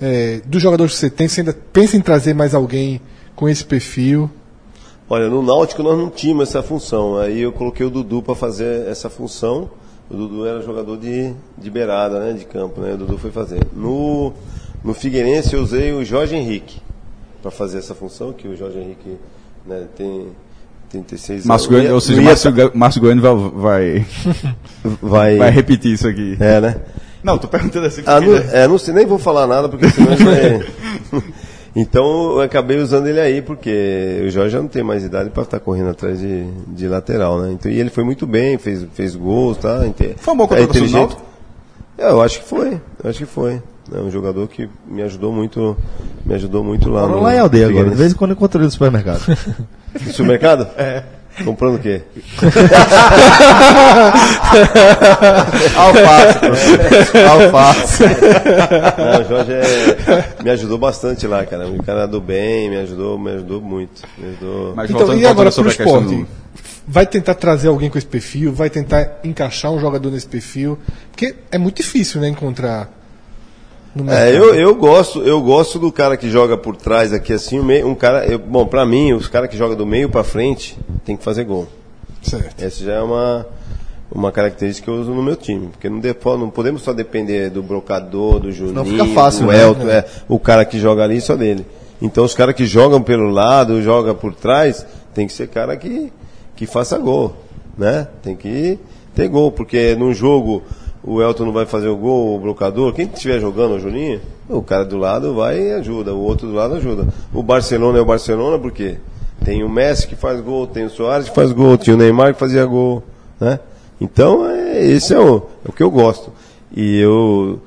É, 0.00 0.40
dos 0.44 0.62
jogadores 0.62 0.92
que 0.94 1.00
você 1.00 1.10
tem, 1.10 1.26
você 1.26 1.40
ainda 1.40 1.56
pensa 1.72 1.96
em 1.96 2.00
trazer 2.00 2.34
mais 2.34 2.54
alguém 2.54 3.00
com 3.34 3.48
esse 3.48 3.64
perfil? 3.64 4.30
Olha, 5.10 5.28
no 5.28 5.42
Náutico 5.42 5.82
nós 5.82 5.96
não 5.96 6.10
tínhamos 6.10 6.48
essa 6.48 6.62
função. 6.62 7.16
Aí 7.18 7.40
eu 7.40 7.52
coloquei 7.52 7.84
o 7.86 7.90
Dudu 7.90 8.22
para 8.22 8.34
fazer 8.34 8.86
essa 8.88 9.08
função. 9.08 9.70
O 10.10 10.14
Dudu 10.16 10.46
era 10.46 10.60
jogador 10.60 10.96
de, 10.96 11.32
de 11.56 11.70
beirada, 11.70 12.18
né? 12.20 12.32
De 12.32 12.44
campo, 12.44 12.80
né? 12.80 12.94
O 12.94 12.98
Dudu 12.98 13.18
foi 13.18 13.30
fazer. 13.30 13.60
No, 13.74 14.32
no 14.84 14.92
Figueirense 14.94 15.54
eu 15.54 15.62
usei 15.62 15.92
o 15.92 16.04
Jorge 16.04 16.36
Henrique 16.36 16.80
para 17.40 17.50
fazer 17.50 17.78
essa 17.78 17.94
função, 17.94 18.32
que 18.32 18.48
o 18.48 18.56
Jorge 18.56 18.78
Henrique 18.78 19.16
né, 19.66 19.86
tem 19.96 20.28
36 20.90 21.46
Márcio 21.46 21.68
anos. 21.68 21.76
Goiânia, 21.80 21.94
ou 21.94 22.00
seja, 22.00 22.20
ia- 22.20 22.26
Márcio, 22.26 22.72
Márcio 22.74 23.00
Goiânia 23.00 23.22
vai, 23.22 23.34
vai, 23.54 24.06
vai, 25.00 25.36
vai 25.36 25.50
repetir 25.50 25.92
isso 25.92 26.08
aqui. 26.08 26.36
É, 26.40 26.60
né? 26.60 26.80
Não, 27.22 27.36
tô 27.36 27.48
perguntando 27.48 27.86
assim. 27.86 28.02
Ah, 28.06 28.20
não, 28.20 28.34
é, 28.36 28.68
não 28.68 28.78
sei, 28.78 28.94
nem 28.94 29.06
vou 29.06 29.18
falar 29.18 29.46
nada, 29.46 29.68
porque 29.68 29.88
senão 29.88 30.16
vai... 30.16 30.66
Então 31.80 32.32
eu 32.32 32.40
acabei 32.40 32.78
usando 32.78 33.06
ele 33.06 33.20
aí, 33.20 33.40
porque 33.40 34.22
o 34.26 34.30
Jorge 34.30 34.50
já 34.50 34.60
não 34.60 34.68
tem 34.68 34.82
mais 34.82 35.04
idade 35.04 35.30
para 35.30 35.44
estar 35.44 35.60
correndo 35.60 35.90
atrás 35.90 36.18
de, 36.18 36.44
de 36.66 36.88
lateral, 36.88 37.40
né? 37.40 37.52
Então, 37.52 37.70
e 37.70 37.78
ele 37.78 37.88
foi 37.90 38.02
muito 38.04 38.26
bem, 38.26 38.58
fez, 38.58 38.84
fez 38.94 39.14
gols, 39.14 39.56
tá? 39.58 39.86
Inte- 39.86 40.14
Foi 40.18 40.34
uma 40.34 40.46
boa 40.46 40.58
é 40.58 40.62
inteligente. 40.64 41.16
É, 41.96 42.10
eu 42.10 42.20
acho 42.22 42.40
que 42.40 42.46
foi, 42.48 42.80
eu 43.02 43.10
acho 43.10 43.18
que 43.20 43.26
foi. 43.26 43.62
É 43.92 43.98
um 44.00 44.10
jogador 44.10 44.46
que 44.48 44.68
me 44.86 45.02
ajudou 45.02 45.32
muito, 45.32 45.76
me 46.26 46.34
ajudou 46.34 46.62
muito 46.62 46.90
lá 46.90 47.06
no 47.06 47.22
lá 47.22 47.34
em 47.34 47.38
aldeia 47.38 47.68
agora. 47.68 47.88
De 47.90 47.96
vez 47.96 48.12
em 48.12 48.16
quando 48.16 48.32
eu 48.32 48.36
encontro 48.36 48.58
ele 48.58 48.66
no 48.66 48.70
supermercado. 48.70 49.20
No 49.94 50.12
supermercado? 50.12 50.68
É. 50.76 51.02
Comprando 51.44 51.76
o 51.76 51.78
quê? 51.78 52.02
Alface. 55.76 57.18
Alface. 57.28 58.02
Não, 58.98 59.20
o 59.20 59.28
Jorge 59.28 59.52
é- 59.52 60.42
me 60.42 60.50
ajudou 60.50 60.78
bastante 60.78 61.26
lá, 61.26 61.44
cara. 61.44 61.66
O 61.68 61.82
cara 61.82 62.06
do 62.06 62.20
bem, 62.20 62.70
me 62.70 62.76
ajudou, 62.78 63.18
me 63.18 63.30
ajudou 63.32 63.60
muito. 63.60 64.02
Me 64.16 64.28
ajudou... 64.30 64.74
Mas 64.74 64.90
Então, 64.90 64.98
voltando- 65.06 65.20
e 65.20 65.26
agora 65.26 65.50
voltando 65.50 65.64
para 65.64 65.72
o 65.72 65.74
sobre 65.74 65.76
questão 65.76 66.00
esporte? 66.02 66.26
Vai 66.90 67.06
tentar 67.06 67.34
trazer 67.34 67.68
alguém 67.68 67.90
com 67.90 67.98
esse 67.98 68.06
perfil? 68.06 68.52
Vai 68.52 68.70
tentar 68.70 69.18
encaixar 69.22 69.70
um 69.70 69.78
jogador 69.78 70.10
nesse 70.10 70.26
perfil? 70.26 70.78
Porque 71.10 71.34
é 71.52 71.58
muito 71.58 71.76
difícil, 71.76 72.20
né, 72.20 72.28
encontrar. 72.28 72.88
É, 74.08 74.30
eu, 74.36 74.54
eu 74.54 74.74
gosto, 74.74 75.22
eu 75.22 75.40
gosto 75.40 75.78
do 75.78 75.90
cara 75.90 76.16
que 76.16 76.28
joga 76.30 76.56
por 76.56 76.76
trás 76.76 77.12
aqui 77.12 77.32
assim, 77.32 77.58
um 77.58 77.94
cara, 77.94 78.26
eu- 78.26 78.38
bom, 78.38 78.66
pra 78.66 78.84
mim, 78.86 79.12
os 79.12 79.28
caras 79.28 79.48
que 79.50 79.56
jogam 79.56 79.76
do 79.76 79.86
meio 79.86 80.08
pra 80.08 80.22
frente 80.22 80.78
tem 81.04 81.16
que 81.16 81.24
fazer 81.24 81.44
gol. 81.44 81.66
Certo. 82.22 82.62
Essa 82.62 82.84
já 82.84 82.92
é 82.94 83.00
uma 83.00 83.46
uma 84.10 84.32
característica 84.32 84.86
que 84.86 84.90
eu 84.90 85.00
uso 85.02 85.10
no 85.12 85.22
meu 85.22 85.36
time, 85.36 85.66
porque 85.68 85.88
não, 85.88 86.00
não 86.38 86.48
podemos 86.50 86.80
só 86.82 86.94
depender 86.94 87.50
do 87.50 87.62
brocador, 87.62 88.40
do 88.40 88.50
Juninho, 88.50 88.84
fica 88.86 89.04
fácil, 89.06 89.44
do 89.46 89.52
né? 89.52 89.62
Elton, 89.62 89.88
é, 89.88 90.04
o 90.26 90.38
cara 90.38 90.64
que 90.64 90.78
joga 90.80 91.04
ali 91.04 91.20
só 91.20 91.36
dele. 91.36 91.66
Então 92.00 92.24
os 92.24 92.32
caras 92.34 92.54
que 92.54 92.64
jogam 92.64 93.02
pelo 93.02 93.28
lado, 93.28 93.82
jogam 93.82 94.14
por 94.14 94.34
trás, 94.34 94.86
tem 95.14 95.26
que 95.26 95.32
ser 95.32 95.48
cara 95.48 95.76
que 95.76 96.10
que 96.56 96.66
faça 96.66 96.98
gol, 96.98 97.36
né? 97.76 98.08
Tem 98.22 98.34
que 98.34 98.78
ter 99.14 99.28
gol, 99.28 99.52
porque 99.52 99.94
num 99.94 100.12
jogo 100.14 100.62
o 101.08 101.22
Elton 101.22 101.46
não 101.46 101.52
vai 101.52 101.64
fazer 101.64 101.88
o 101.88 101.96
gol, 101.96 102.36
o 102.36 102.38
brocador, 102.38 102.92
quem 102.92 103.06
estiver 103.06 103.40
jogando, 103.40 103.76
o 103.76 103.80
Juninho, 103.80 104.20
o 104.46 104.60
cara 104.60 104.84
do 104.84 104.98
lado 104.98 105.34
vai 105.34 105.58
e 105.58 105.72
ajuda, 105.72 106.14
o 106.14 106.20
outro 106.20 106.46
do 106.46 106.52
lado 106.52 106.74
ajuda. 106.74 107.08
O 107.32 107.42
Barcelona 107.42 107.96
é 107.96 108.00
o 108.02 108.04
Barcelona 108.04 108.58
porque 108.58 108.98
tem 109.42 109.64
o 109.64 109.70
Messi 109.70 110.06
que 110.06 110.14
faz 110.14 110.38
gol, 110.42 110.66
tem 110.66 110.84
o 110.84 110.90
Soares 110.90 111.30
que 111.30 111.34
faz 111.34 111.50
gol, 111.50 111.78
tinha 111.78 111.96
o 111.96 111.98
Neymar 111.98 112.34
que 112.34 112.38
fazia 112.40 112.62
gol, 112.66 113.02
né? 113.40 113.58
Então, 113.98 114.46
é, 114.46 114.84
esse 114.84 115.14
é 115.14 115.18
o, 115.18 115.46
é 115.64 115.70
o 115.70 115.72
que 115.72 115.82
eu 115.82 115.90
gosto. 115.90 116.30
E 116.76 117.00
eu 117.00 117.58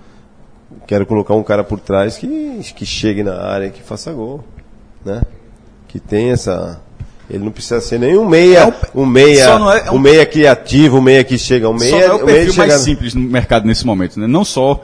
quero 0.85 1.07
colocar 1.07 1.33
um 1.33 1.41
cara 1.41 1.63
por 1.63 1.79
trás 1.79 2.19
que, 2.19 2.61
que 2.75 2.85
chegue 2.85 3.23
na 3.23 3.41
área 3.41 3.65
e 3.65 3.71
que 3.71 3.81
faça 3.81 4.13
gol. 4.13 4.43
né? 5.03 5.23
Que 5.87 5.99
tem 5.99 6.29
essa. 6.29 6.79
Ele 7.33 7.45
não 7.45 7.51
precisa 7.51 7.79
ser 7.79 7.97
nenhum 7.97 8.25
meia, 8.27 8.59
É 8.59 8.73
um 8.93 9.05
meia, 9.05 9.45
só 9.45 9.57
não 9.59 9.71
é- 9.71 9.87
é 9.87 9.91
um- 9.91 9.95
um 9.95 9.99
meia 9.99 10.25
criativo, 10.25 10.97
um 10.97 11.01
meia 11.01 11.23
que 11.23 11.37
chega, 11.37 11.69
um 11.69 11.79
Só 11.79 11.85
meia, 11.85 12.07
não 12.09 12.15
é 12.15 12.19
o 12.19 12.23
um 12.23 12.25
perfil 12.25 12.53
chega- 12.53 12.67
mais 12.67 12.81
simples 12.81 13.13
no 13.15 13.21
mercado 13.21 13.65
nesse 13.65 13.85
momento, 13.85 14.19
né? 14.19 14.27
Não 14.27 14.43
só 14.43 14.83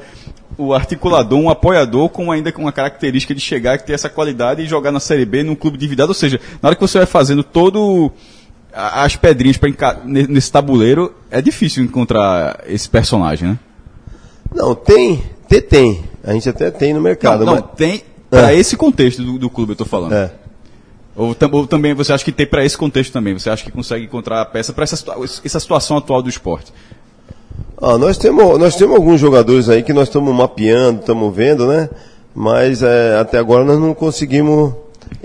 o 0.57 0.74
articulador, 0.74 1.38
um 1.38 1.49
apoiador, 1.49 2.07
com 2.10 2.32
ainda 2.32 2.52
com 2.52 2.61
uma 2.61 2.72
característica 2.72 3.36
de 3.36 3.41
chegar, 3.41 3.80
ter 3.82 3.91
essa 3.94 4.07
qualidade 4.10 4.61
e 4.61 4.65
jogar 4.65 4.91
na 4.94 4.99
Série 4.99 5.26
B 5.26 5.44
num 5.44 5.56
clube 5.56 5.76
endividado. 5.78 6.10
Ou 6.10 6.14
seja, 6.15 6.40
na 6.61 6.69
hora 6.69 6.76
que 6.76 6.82
você 6.82 6.98
vai 6.99 7.06
fazendo 7.06 7.44
todo 7.44 8.11
as 8.74 9.15
pedrinhas 9.15 9.57
para 9.57 9.98
nesse 10.06 10.52
tabuleiro, 10.52 11.14
é 11.30 11.41
difícil 11.41 11.84
encontrar 11.84 12.61
esse 12.68 12.88
personagem, 12.90 13.49
né? 13.49 13.60
Não, 14.56 14.74
tem, 14.74 15.22
tem, 15.49 15.61
tem. 15.61 16.03
A 16.24 16.32
gente 16.34 16.48
até 16.48 16.72
tem 16.72 16.94
no 16.94 17.02
mercado, 17.02 17.45
não, 17.45 17.56
mas 17.56 17.64
tem 17.76 18.03
para 18.30 18.53
É. 18.53 18.56
esse 18.57 18.76
contexto 18.78 19.22
do, 19.24 19.38
do 19.38 19.49
clube, 19.49 19.74
eu 19.74 19.76
tô 19.76 19.86
falando. 19.86 20.14
é. 20.14 20.32
Ou, 21.18 21.35
ou 21.52 21.65
também 21.68 21.94
você 21.95 22.14
acha 22.14 22.23
que 22.23 22.31
tem 22.31 22.45
para 22.45 22.64
esse 22.64 22.77
contexto 22.77 23.11
também? 23.11 23.34
Você 23.34 23.49
acha 23.49 23.64
que 23.64 23.72
consegue 23.72 24.06
encontrar 24.06 24.39
a 24.41 24.45
peça 24.45 24.72
para 24.72 24.84
essa, 24.84 25.03
essa 25.44 25.60
situação 25.60 25.98
atual 25.98 26.22
do 26.22 26.30
esporte? 26.30 26.72
Ah, 27.81 27.98
nós 27.98 28.18
temos, 28.18 28.57
nós 28.60 28.76
temos 28.76 28.95
alguns 28.95 29.19
jogadores 29.19 29.68
aí 29.68 29.81
que 29.84 29.94
nós 29.94 30.07
estamos 30.07 30.34
mapeando, 30.34 30.99
estamos 31.02 31.35
vendo, 31.35 31.68
né? 31.68 31.89
Mas 32.35 32.84
é, 32.84 33.18
até 33.19 33.39
agora 33.39 33.64
nós 33.64 33.80
não 33.80 33.94
conseguimos 33.95 34.73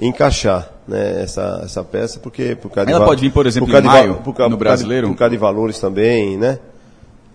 encaixar 0.01 0.71
né, 0.89 1.23
essa, 1.23 1.61
essa 1.65 1.85
peça, 1.85 2.19
porque 2.21 2.55
por 2.57 2.71
causa 2.71 2.91
Ela 2.91 3.05
pode 3.05 3.21
vir, 3.21 3.31
por 3.31 3.47
exemplo, 3.47 3.71
causa 3.71 3.87
em 3.87 3.91
maio, 3.91 4.15
por 4.17 4.35
causa- 4.35 4.51
no 4.51 4.57
por 4.57 4.65
brasileiro? 4.65 5.09
Por 5.09 5.17
causa 5.17 5.31
de 5.31 5.37
valores 5.37 5.79
também, 5.79 6.37
né? 6.39 6.59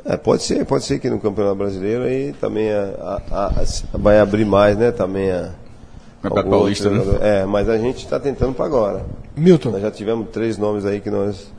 É, 0.06 0.16
pode 0.18 0.44
ser, 0.44 0.66
pode 0.66 0.84
ser 0.84 1.00
que 1.00 1.10
no 1.10 1.20
Campeonato 1.20 1.56
Brasileiro 1.56 2.04
aí 2.04 2.34
também 2.40 2.72
a- 2.72 3.22
a- 3.32 3.46
a- 3.62 3.98
vai 3.98 4.20
abrir 4.20 4.46
mais, 4.46 4.78
né? 4.78 4.92
Também 4.92 5.32
a. 5.32 5.50
Campeonato 6.30 6.48
algum 6.48 6.50
Paulista, 6.50 6.90
né? 6.90 7.04
É, 7.22 7.46
mas 7.46 7.70
a 7.70 7.78
gente 7.78 8.04
está 8.04 8.20
tentando 8.20 8.54
para 8.54 8.66
agora. 8.66 9.06
Milton, 9.36 9.72
Nós 9.72 9.82
já 9.82 9.92
tivemos 9.92 10.28
três 10.32 10.58
nomes 10.58 10.86
aí 10.86 11.00
que 11.00 11.10
nós 11.10 11.52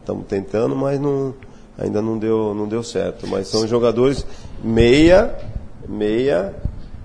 estamos 0.00 0.26
tentando, 0.26 0.76
mas 0.76 1.00
não, 1.00 1.34
ainda 1.78 2.00
não 2.00 2.18
deu, 2.18 2.54
não 2.54 2.68
deu 2.68 2.82
certo. 2.82 3.26
Mas 3.26 3.48
são 3.48 3.66
jogadores 3.66 4.26
meia, 4.62 5.34
meia, 5.88 6.54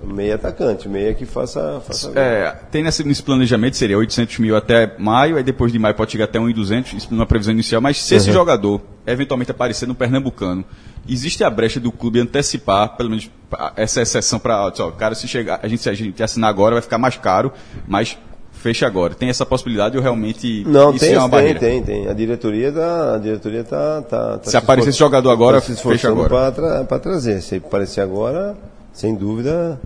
meia 0.04 0.36
atacante, 0.36 0.88
meia 0.88 1.14
que 1.14 1.26
faça. 1.26 1.82
faça. 1.86 2.12
É, 2.16 2.52
tem 2.72 2.84
nesse, 2.84 3.04
nesse 3.04 3.22
planejamento, 3.24 3.76
seria 3.76 3.98
800 3.98 4.40
mil 4.40 4.56
até 4.56 4.96
maio, 4.98 5.38
aí 5.38 5.44
depois 5.44 5.72
de 5.72 5.80
maio 5.80 5.96
pode 5.96 6.12
chegar 6.12 6.26
até 6.26 6.40
1.200, 6.40 6.94
isso 6.96 7.08
numa 7.12 7.26
previsão 7.26 7.54
inicial, 7.54 7.82
mas 7.82 7.98
se 7.98 8.16
esse 8.16 8.32
jogador 8.32 8.82
eventualmente 9.06 9.52
aparecer 9.52 9.88
no 9.88 9.96
Pernambucano, 9.96 10.64
existe 11.08 11.44
a 11.44 11.50
brecha 11.50 11.80
do 11.80 11.92
clube 11.92 12.20
antecipar, 12.20 12.96
pelo 12.96 13.10
menos 13.10 13.30
essa 13.76 14.02
exceção 14.02 14.40
para, 14.40 14.72
cara, 14.98 15.16
se 15.16 15.28
chegar, 15.28 15.60
a 15.64 15.68
gente, 15.68 15.82
se 15.82 15.90
a 15.90 15.94
gente 15.94 16.22
assinar 16.22 16.50
agora 16.50 16.76
vai 16.76 16.82
ficar 16.82 16.98
mais 16.98 17.18
caro, 17.18 17.52
mas 17.88 18.18
fecha 18.52 18.86
agora. 18.86 19.16
Tem 19.16 19.30
essa 19.30 19.46
possibilidade 19.46 19.98
ou 19.98 20.04
realmente 20.04 20.64
Não, 20.68 20.92
isso 20.92 21.00
tem, 21.00 21.14
é 21.14 21.18
uma 21.18 21.30
tem, 21.30 21.32
barreira? 21.32 21.60
tem, 21.60 21.82
tem. 21.82 22.08
A 22.08 22.14
diretoria 22.14 22.72
tá, 22.72 23.16
a 23.16 23.18
diretoria 23.18 23.64
tá, 23.64 24.02
tá, 24.02 24.38
tá 24.38 24.50
Se 24.50 24.58
aparecer 24.58 24.90
esse 24.90 25.00
jogador 25.00 25.32
agora, 25.32 25.62
tá 25.62 25.68
se 25.68 25.82
fecha 25.82 26.10
agora. 26.10 26.52
para 26.52 26.84
tra 26.84 27.00
trazer. 27.00 27.42
Se 27.42 27.56
aparecer 27.56 28.02
agora, 28.02 28.56
sem 28.94 29.16
dúvida, 29.16 29.80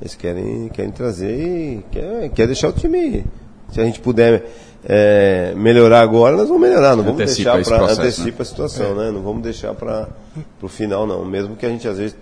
eles 0.00 0.14
querem, 0.14 0.68
querem 0.68 0.90
trazer 0.90 1.34
e 1.34 1.84
quer, 1.90 2.28
quer 2.30 2.46
deixar 2.46 2.68
o 2.68 2.72
time. 2.72 3.24
Se 3.70 3.80
a 3.80 3.84
gente 3.84 4.00
puder 4.00 4.50
é, 4.84 5.52
melhorar 5.56 6.00
agora, 6.00 6.36
nós 6.36 6.48
vamos 6.48 6.62
melhorar. 6.62 6.96
Não 6.96 7.04
vamos 7.04 7.20
Antecipa 7.20 7.54
deixar 7.54 7.68
para 7.68 7.78
processo, 7.78 8.00
antecipa 8.00 8.42
a 8.42 8.46
situação, 8.46 8.94
né? 8.94 9.10
Não 9.10 9.22
vamos 9.22 9.42
deixar 9.42 9.74
para 9.74 10.08
o 10.60 10.68
final, 10.68 11.06
não. 11.06 11.24
Mesmo 11.24 11.54
que 11.54 11.66
a 11.66 11.68
gente 11.68 11.86
às 11.86 11.98
vezes 11.98 12.16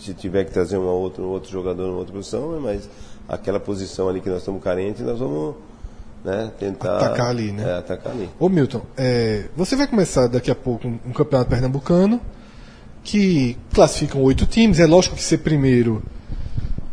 se 0.00 0.14
tiver 0.14 0.44
que 0.44 0.50
trazer 0.50 0.78
um 0.78 0.86
outro, 0.86 1.24
outro 1.28 1.50
jogador 1.50 1.86
numa 1.86 1.98
outra 1.98 2.14
posição, 2.14 2.52
né? 2.52 2.60
mas 2.62 2.88
aquela 3.28 3.60
posição 3.60 4.08
ali 4.08 4.20
que 4.20 4.30
nós 4.30 4.38
estamos 4.38 4.62
carentes, 4.62 5.02
nós 5.02 5.18
vamos 5.18 5.56
né, 6.24 6.50
tentar 6.58 6.96
Atacar 6.96 7.28
ali, 7.28 7.52
né? 7.52 7.68
É, 7.68 7.78
atacar 7.78 8.12
ali. 8.12 8.28
Ô 8.38 8.48
Milton, 8.48 8.80
é, 8.96 9.44
você 9.54 9.76
vai 9.76 9.86
começar 9.86 10.26
daqui 10.26 10.50
a 10.50 10.54
pouco 10.54 10.88
um, 10.88 10.98
um 11.06 11.12
campeonato 11.12 11.50
pernambucano 11.50 12.20
que 13.02 13.56
classificam 13.72 14.22
oito 14.22 14.46
times. 14.46 14.78
É 14.78 14.86
lógico 14.86 15.16
que 15.16 15.22
ser 15.22 15.38
primeiro 15.38 16.02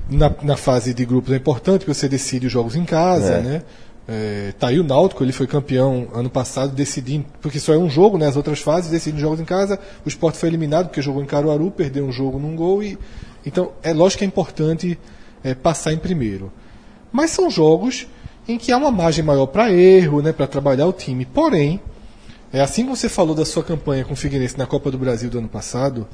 na, 0.10 0.32
na 0.42 0.56
fase 0.56 0.94
de 0.94 1.06
grupos 1.06 1.34
é 1.34 1.38
importante, 1.38 1.80
porque 1.80 1.94
você 1.94 2.08
decide 2.08 2.48
os 2.48 2.52
jogos 2.52 2.76
em 2.76 2.86
casa, 2.86 3.34
É. 3.34 3.42
né? 3.42 3.62
É, 4.10 4.54
tá 4.58 4.68
aí 4.68 4.80
o 4.80 4.86
Náutico, 4.86 5.22
ele 5.22 5.34
foi 5.34 5.46
campeão 5.46 6.08
ano 6.14 6.30
passado, 6.30 6.74
decidindo, 6.74 7.26
porque 7.42 7.60
só 7.60 7.74
é 7.74 7.78
um 7.78 7.90
jogo, 7.90 8.18
né? 8.18 8.26
As 8.26 8.38
outras 8.38 8.60
fases 8.60 8.90
decidem 8.90 9.20
jogos 9.20 9.42
em 9.42 9.44
casa. 9.44 9.78
O 10.06 10.08
Sport 10.08 10.36
foi 10.36 10.48
eliminado 10.48 10.86
porque 10.88 11.02
jogou 11.02 11.22
em 11.22 11.26
Caruaru, 11.26 11.70
perdeu 11.72 12.06
um 12.06 12.12
jogo 12.12 12.40
num 12.40 12.56
gol 12.56 12.82
e 12.82 12.98
então 13.46 13.72
é 13.84 13.94
lógico 13.94 14.20
que 14.20 14.24
é 14.24 14.28
importante 14.28 14.98
é, 15.44 15.54
passar 15.54 15.92
em 15.92 15.98
primeiro. 15.98 16.54
Mas 17.12 17.32
são 17.32 17.50
jogos 17.50 18.08
em 18.48 18.58
que 18.58 18.72
há 18.72 18.78
uma 18.78 18.92
margem 18.92 19.26
maior 19.26 19.48
para 19.48 19.74
erro, 19.74 20.22
né, 20.22 20.32
para 20.32 20.48
trabalhar 20.48 20.88
o 20.88 20.94
time. 20.94 21.26
Porém, 21.26 21.82
é 22.58 22.62
assim 22.62 22.84
que 22.84 22.90
você 22.90 23.08
falou 23.10 23.36
da 23.36 23.46
sua 23.46 23.64
campanha 23.64 24.04
com 24.04 24.14
o 24.14 24.16
Figueirense 24.16 24.58
na 24.58 24.66
Copa 24.66 24.90
do 24.92 24.98
Brasil 24.98 25.30
do 25.30 25.38
ano 25.40 25.48
passado, 25.48 26.08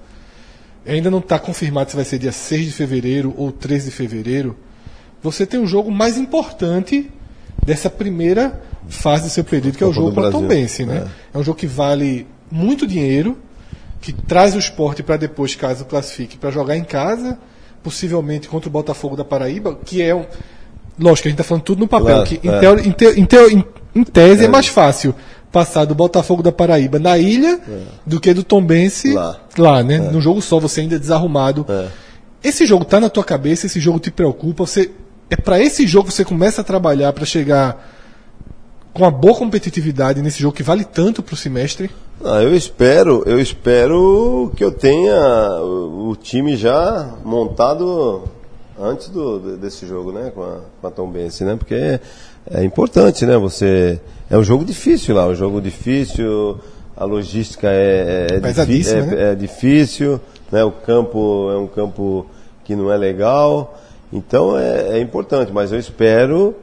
ainda 0.85 1.09
não 1.09 1.19
está 1.19 1.39
confirmado 1.39 1.89
se 1.89 1.95
vai 1.95 2.05
ser 2.05 2.17
dia 2.19 2.31
6 2.31 2.65
de 2.65 2.71
fevereiro 2.71 3.33
ou 3.37 3.51
13 3.51 3.85
de 3.89 3.95
fevereiro. 3.95 4.57
Você 5.21 5.45
tem 5.45 5.59
o 5.61 5.65
jogo 5.67 5.89
mais 5.91 6.17
importante 6.17 7.09
dessa 7.65 7.89
primeira 7.89 8.61
fase 8.89 9.23
do 9.23 9.29
seu 9.29 9.43
período, 9.43 9.77
que 9.77 9.83
é 9.83 9.87
o 9.87 9.93
jogo 9.93 10.11
para. 10.11 10.29
Tombense, 10.31 10.85
né? 10.85 11.07
É. 11.33 11.37
um 11.37 11.43
jogo 11.43 11.57
que 11.57 11.67
vale 11.67 12.27
muito 12.51 12.85
dinheiro, 12.85 13.37
que 14.01 14.11
traz 14.11 14.53
o 14.53 14.59
esporte 14.59 15.01
para 15.01 15.15
depois, 15.15 15.55
caso 15.55 15.85
classifique, 15.85 16.37
para 16.37 16.51
jogar 16.51 16.75
em 16.75 16.83
casa, 16.83 17.37
possivelmente 17.81 18.49
contra 18.49 18.67
o 18.67 18.71
Botafogo 18.71 19.15
da 19.15 19.23
Paraíba, 19.23 19.79
que 19.85 20.01
é 20.01 20.13
um. 20.13 20.25
Lógico, 20.99 21.27
a 21.27 21.31
gente 21.31 21.39
está 21.39 21.43
falando 21.43 21.63
tudo 21.63 21.79
no 21.79 21.87
papel, 21.87 22.07
Claro, 22.07 22.25
que 22.25 22.35
é. 22.47 22.85
em 22.87 23.25
teo- 23.25 23.49
em 23.49 23.53
em- 23.59 23.65
em 23.95 24.03
tese 24.03 24.45
é. 24.45 24.47
mais 24.49 24.67
fácil 24.67 25.15
passar 25.53 25.85
do 25.85 25.93
Botafogo 25.95 26.41
da 26.43 26.51
Paraíba 26.51 26.97
na 26.99 27.17
ilha 27.17 27.59
do 28.05 28.19
que 28.19 28.33
do 28.33 28.43
Tombense 28.43 29.13
Lá. 29.13 29.37
lá, 29.57 29.83
né? 29.83 29.99
Num 29.99 30.19
jogo 30.19 30.41
só, 30.41 30.59
você 30.59 30.81
ainda 30.81 30.95
é 30.95 30.99
desarrumado. 30.99 31.65
É. 31.69 31.87
Esse 32.43 32.65
jogo 32.65 32.83
tá 32.83 32.99
na 32.99 33.09
tua 33.09 33.23
cabeça, 33.23 33.67
esse 33.67 33.79
jogo 33.79 33.99
te 33.99 34.11
preocupa, 34.11 34.65
você 34.65 34.89
é 35.29 35.35
para 35.37 35.59
esse 35.61 35.85
jogo 35.87 36.07
que 36.09 36.13
você 36.13 36.25
começa 36.25 36.61
a 36.61 36.63
trabalhar 36.63 37.13
para 37.13 37.23
chegar 37.23 37.93
com 38.93 39.03
uma 39.03 39.11
boa 39.11 39.35
competitividade 39.35 40.21
nesse 40.21 40.41
jogo 40.41 40.55
que 40.55 40.63
vale 40.63 40.83
tanto 40.83 41.23
pro 41.23 41.35
semestre. 41.35 41.89
Ah, 42.25 42.41
eu 42.41 42.55
espero, 42.55 43.23
eu 43.25 43.39
espero 43.39 44.51
que 44.55 44.63
eu 44.63 44.71
tenha 44.71 45.15
o, 45.61 46.15
time 46.21 46.55
já 46.55 47.13
montado 47.23 48.23
antes 48.79 49.09
do, 49.09 49.39
de- 49.39 49.57
desse 49.57 49.85
jogo, 49.87 50.11
né, 50.11 50.31
com 50.33 50.41
a, 50.43 50.57
com 50.81 50.87
a 50.87 50.91
Tombense, 50.91 51.43
né, 51.43 51.55
porque 51.55 51.99
é, 52.49 52.61
é 52.61 52.63
importante, 52.63 53.25
né, 53.25 53.37
você 53.37 53.99
é 54.29 54.37
um 54.37 54.43
jogo 54.43 54.63
difícil 54.65 55.15
lá, 55.15 55.27
um 55.27 55.35
jogo 55.35 55.61
difícil, 55.61 56.57
a 56.95 57.05
logística 57.05 57.67
é, 57.69 58.27
é, 58.31 58.39
difí- 58.39 58.89
é- 58.89 59.01
né? 59.01 59.31
é 59.31 59.35
difícil, 59.35 60.19
né, 60.51 60.63
o 60.63 60.71
campo 60.71 61.49
é 61.51 61.57
um 61.57 61.67
campo 61.67 62.25
que 62.63 62.75
não 62.75 62.91
é 62.91 62.97
legal, 62.97 63.79
então 64.11 64.57
é, 64.57 64.97
é 64.97 64.99
importante, 64.99 65.51
mas 65.51 65.71
eu 65.71 65.79
espero 65.79 66.55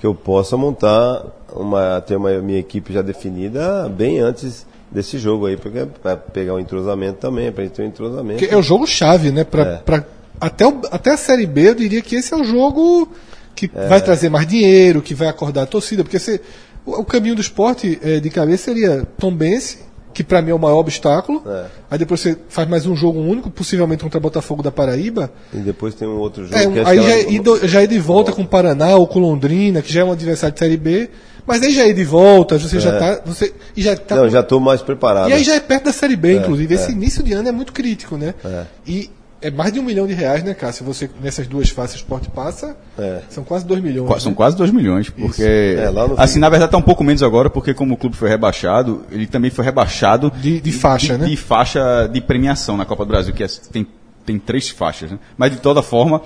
que 0.00 0.06
eu 0.06 0.14
possa 0.14 0.56
montar 0.56 1.24
uma 1.54 2.00
ter 2.00 2.16
uma 2.16 2.30
minha 2.40 2.58
equipe 2.58 2.92
já 2.92 3.00
definida 3.02 3.88
bem 3.88 4.18
antes 4.20 4.66
desse 4.90 5.18
jogo 5.18 5.46
aí, 5.46 5.56
porque 5.56 5.86
para 6.02 6.16
pegar 6.16 6.54
o 6.54 6.58
entrosamento 6.60 7.18
também, 7.18 7.50
para 7.52 7.64
gente 7.64 7.72
ter 7.74 7.82
um 7.82 7.86
entrosamento. 7.86 8.38
Que 8.38 8.52
é 8.52 8.56
o 8.56 8.62
jogo 8.62 8.86
chave, 8.86 9.30
né? 9.30 9.44
Pra, 9.44 9.62
É. 9.62 9.76
pra- 9.76 10.04
até, 10.40 10.66
o- 10.66 10.80
até 10.90 11.10
a 11.12 11.16
Série 11.16 11.46
B, 11.46 11.68
eu 11.70 11.74
diria 11.74 12.00
que 12.02 12.16
esse 12.16 12.32
é 12.34 12.36
o 12.36 12.44
jogo 12.44 13.08
que 13.54 13.70
É. 13.74 13.86
vai 13.88 14.00
trazer 14.02 14.28
mais 14.28 14.46
dinheiro, 14.46 15.00
que 15.02 15.14
vai 15.14 15.28
acordar 15.28 15.62
a 15.62 15.66
torcida, 15.66 16.02
porque 16.02 16.18
você, 16.18 16.40
o, 16.84 17.00
o 17.00 17.04
caminho 17.04 17.34
do 17.34 17.40
esporte 17.40 17.98
eh, 18.02 18.20
de 18.20 18.30
cabeça 18.30 18.64
seria 18.64 19.06
Tombense, 19.18 19.78
que 20.12 20.22
pra 20.22 20.40
mim 20.40 20.50
é 20.52 20.54
o 20.54 20.58
maior 20.58 20.78
obstáculo. 20.78 21.42
É. 21.46 21.64
Aí 21.90 21.98
depois 21.98 22.20
você 22.20 22.36
faz 22.48 22.68
mais 22.68 22.86
um 22.86 22.94
jogo 22.94 23.18
único, 23.20 23.50
possivelmente 23.50 24.02
contra 24.04 24.20
Botafogo 24.20 24.62
da 24.62 24.70
Paraíba. 24.70 25.32
E 25.52 25.56
depois 25.58 25.94
tem 25.94 26.06
um 26.06 26.18
outro 26.18 26.44
jogo 26.44 26.56
É, 26.56 26.66
que 26.68 26.78
acho 26.80 26.88
aí 26.90 26.96
já, 26.98 27.02
ela- 27.48 27.58
é 27.64 27.68
já 27.68 27.82
é 27.82 27.86
de 27.86 27.98
volta 27.98 28.30
com 28.32 28.42
o 28.42 28.46
Paraná 28.46 28.94
ou 28.96 29.06
com 29.08 29.18
Londrina, 29.18 29.82
que 29.82 29.92
já 29.92 30.02
é 30.02 30.04
um 30.04 30.12
adversário 30.12 30.52
de 30.54 30.58
Série 30.60 30.76
B. 30.76 31.10
Mas 31.46 31.62
aí 31.62 31.72
já 31.72 31.86
é 31.86 31.92
de 31.92 32.04
volta, 32.04 32.58
você 32.58 32.80
já 32.80 32.98
tá. 32.98 33.20
Você, 33.26 33.52
e 33.76 33.82
já 33.82 33.94
tá 33.96 34.16
Não, 34.16 34.30
já 34.30 34.40
estou 34.40 34.58
mais 34.60 34.80
preparado. 34.80 35.28
e 35.28 35.32
aí 35.34 35.42
já 35.44 35.54
é 35.56 35.60
perto 35.60 35.84
da 35.84 35.92
Série 35.92 36.16
B, 36.16 36.38
inclusive. 36.38 36.74
Esse 36.74 36.88
é. 36.90 36.92
início 36.92 37.22
de 37.22 37.32
ano 37.34 37.48
é 37.48 37.52
muito 37.52 37.70
crítico, 37.72 38.16
né? 38.16 38.34
É. 38.44 38.62
E 38.86 39.10
é 39.46 39.50
mais 39.50 39.72
de 39.72 39.78
um 39.78 39.82
milhão 39.82 40.06
de 40.06 40.14
reais, 40.14 40.42
né, 40.42 40.54
Cássio? 40.54 40.84
Você, 40.86 41.08
nessas 41.22 41.46
duas 41.46 41.68
faces, 41.70 41.96
o 41.96 41.98
esporte 41.98 42.28
passa, 42.30 42.76
É. 42.98 43.20
são 43.28 43.44
quase 43.44 43.64
dois 43.66 43.80
milhões. 43.82 44.06
Qua- 44.08 44.16
né? 44.16 44.20
São 44.20 44.34
quase 44.34 44.56
2 44.56 44.70
milhões, 44.70 45.10
porque. 45.10 45.42
É, 45.42 45.90
lá 45.90 46.08
no 46.08 46.20
assim, 46.20 46.34
fim. 46.34 46.40
na 46.40 46.48
verdade 46.48 46.68
está 46.68 46.78
um 46.78 46.82
pouco 46.82 47.04
menos 47.04 47.22
agora, 47.22 47.48
porque 47.50 47.72
como 47.74 47.94
o 47.94 47.96
clube 47.96 48.16
foi 48.16 48.28
rebaixado, 48.28 49.02
ele 49.10 49.26
também 49.26 49.50
foi 49.50 49.64
rebaixado 49.64 50.32
De- 50.40 50.60
de 50.60 50.72
faixa, 50.72 51.14
de, 51.14 51.20
né? 51.22 51.28
de 51.28 51.36
faixa 51.36 52.08
de 52.12 52.20
premiação 52.20 52.76
na 52.76 52.84
Copa 52.84 53.04
do 53.04 53.08
Brasil, 53.08 53.32
que 53.34 53.44
é- 53.44 53.48
tem, 53.70 53.86
tem 54.24 54.38
três 54.38 54.68
faixas. 54.70 55.10
Né? 55.10 55.18
Mas 55.36 55.52
de 55.52 55.58
toda 55.58 55.82
forma, 55.82 56.22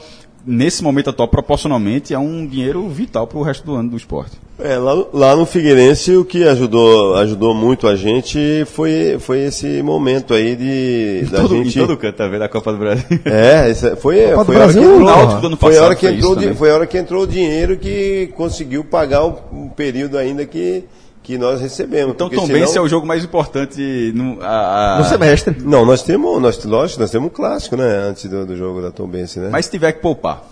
nesse 0.47 0.83
momento 0.83 1.11
atual, 1.11 1.29
proporcionalmente, 1.29 2.15
é 2.15 2.19
um 2.19 2.47
dinheiro 2.47 2.89
vital 2.89 3.27
para 3.27 3.39
o 3.39 3.43
resto 3.43 3.65
do 3.67 3.75
ano 3.75 3.91
do 3.91 3.97
esporte. 3.97 4.33
É, 4.61 4.77
lá, 4.77 5.05
lá 5.13 5.37
no 5.37 5.47
Figueirense 5.47 6.17
o 6.17 6.25
que 6.25 6.43
ajudou, 6.43 7.15
ajudou 7.17 7.55
muito 7.55 7.87
a 7.87 7.95
gente 7.95 8.65
foi, 8.67 9.17
foi 9.21 9.41
esse 9.45 9.81
momento 9.83 10.35
aí 10.35 10.57
de 10.57 11.31
da 11.31 11.43
todo, 11.43 11.55
gente 11.57 11.79
Em 11.79 11.81
todo 11.87 11.97
canto, 11.97 12.17
tá 12.17 12.27
vendo? 12.27 12.43
A 12.43 12.49
Copa 12.49 12.73
do 12.73 12.79
Brasil. 12.79 13.05
É, 13.25 13.71
esse- 13.71 13.95
foi, 13.97 14.33
Copa 14.33 14.45
foi 14.47 14.57
a 14.57 14.59
hora 14.65 14.73
que 14.73 14.73
Brasil, 14.75 14.95
entrou, 14.95 15.57
foi 15.59 15.79
a 15.79 15.85
hora 15.85 15.95
que 15.95 16.07
entrou, 16.09 16.33
o 16.33 16.37
di- 16.37 16.43
também. 16.43 16.57
foi 16.57 16.71
a 16.71 16.75
hora 16.75 16.87
que 16.89 16.99
entrou 16.99 17.23
o 17.23 17.27
dinheiro 17.27 17.77
que 17.77 18.33
conseguiu 18.37 18.83
pagar 18.83 19.25
um, 19.27 19.35
um 19.53 19.69
período 19.69 20.19
ainda 20.19 20.45
que, 20.45 20.83
que 21.29 21.37
nós 21.37 21.61
recebemos. 21.61 22.15
Então, 22.15 22.31
Benz 22.31 22.71
senão- 22.71 22.83
é 22.85 22.87
o 22.87 22.89
jogo 22.89 23.07
mais 23.07 23.23
importante 23.23 24.13
no, 24.15 24.41
a, 24.41 24.95
a- 24.95 24.99
No 24.99 25.05
semestre. 25.05 25.55
Não, 25.63 25.85
nós 25.85 26.03
temos, 26.03 26.41
nós, 26.41 26.65
lógico, 26.65 27.01
nós 27.03 27.11
temos 27.11 27.27
um 27.27 27.31
clássico, 27.31 27.77
né, 27.77 27.85
antes 28.09 28.25
do, 28.31 28.47
do 28.47 28.57
jogo 28.57 28.81
da 28.81 28.91
Tom 28.91 29.07
Benz, 29.07 29.37
né? 29.37 29.51
Mas 29.53 29.67
se 29.67 29.71
tiver 29.73 29.93
que 29.93 30.01
poupar. 30.01 30.43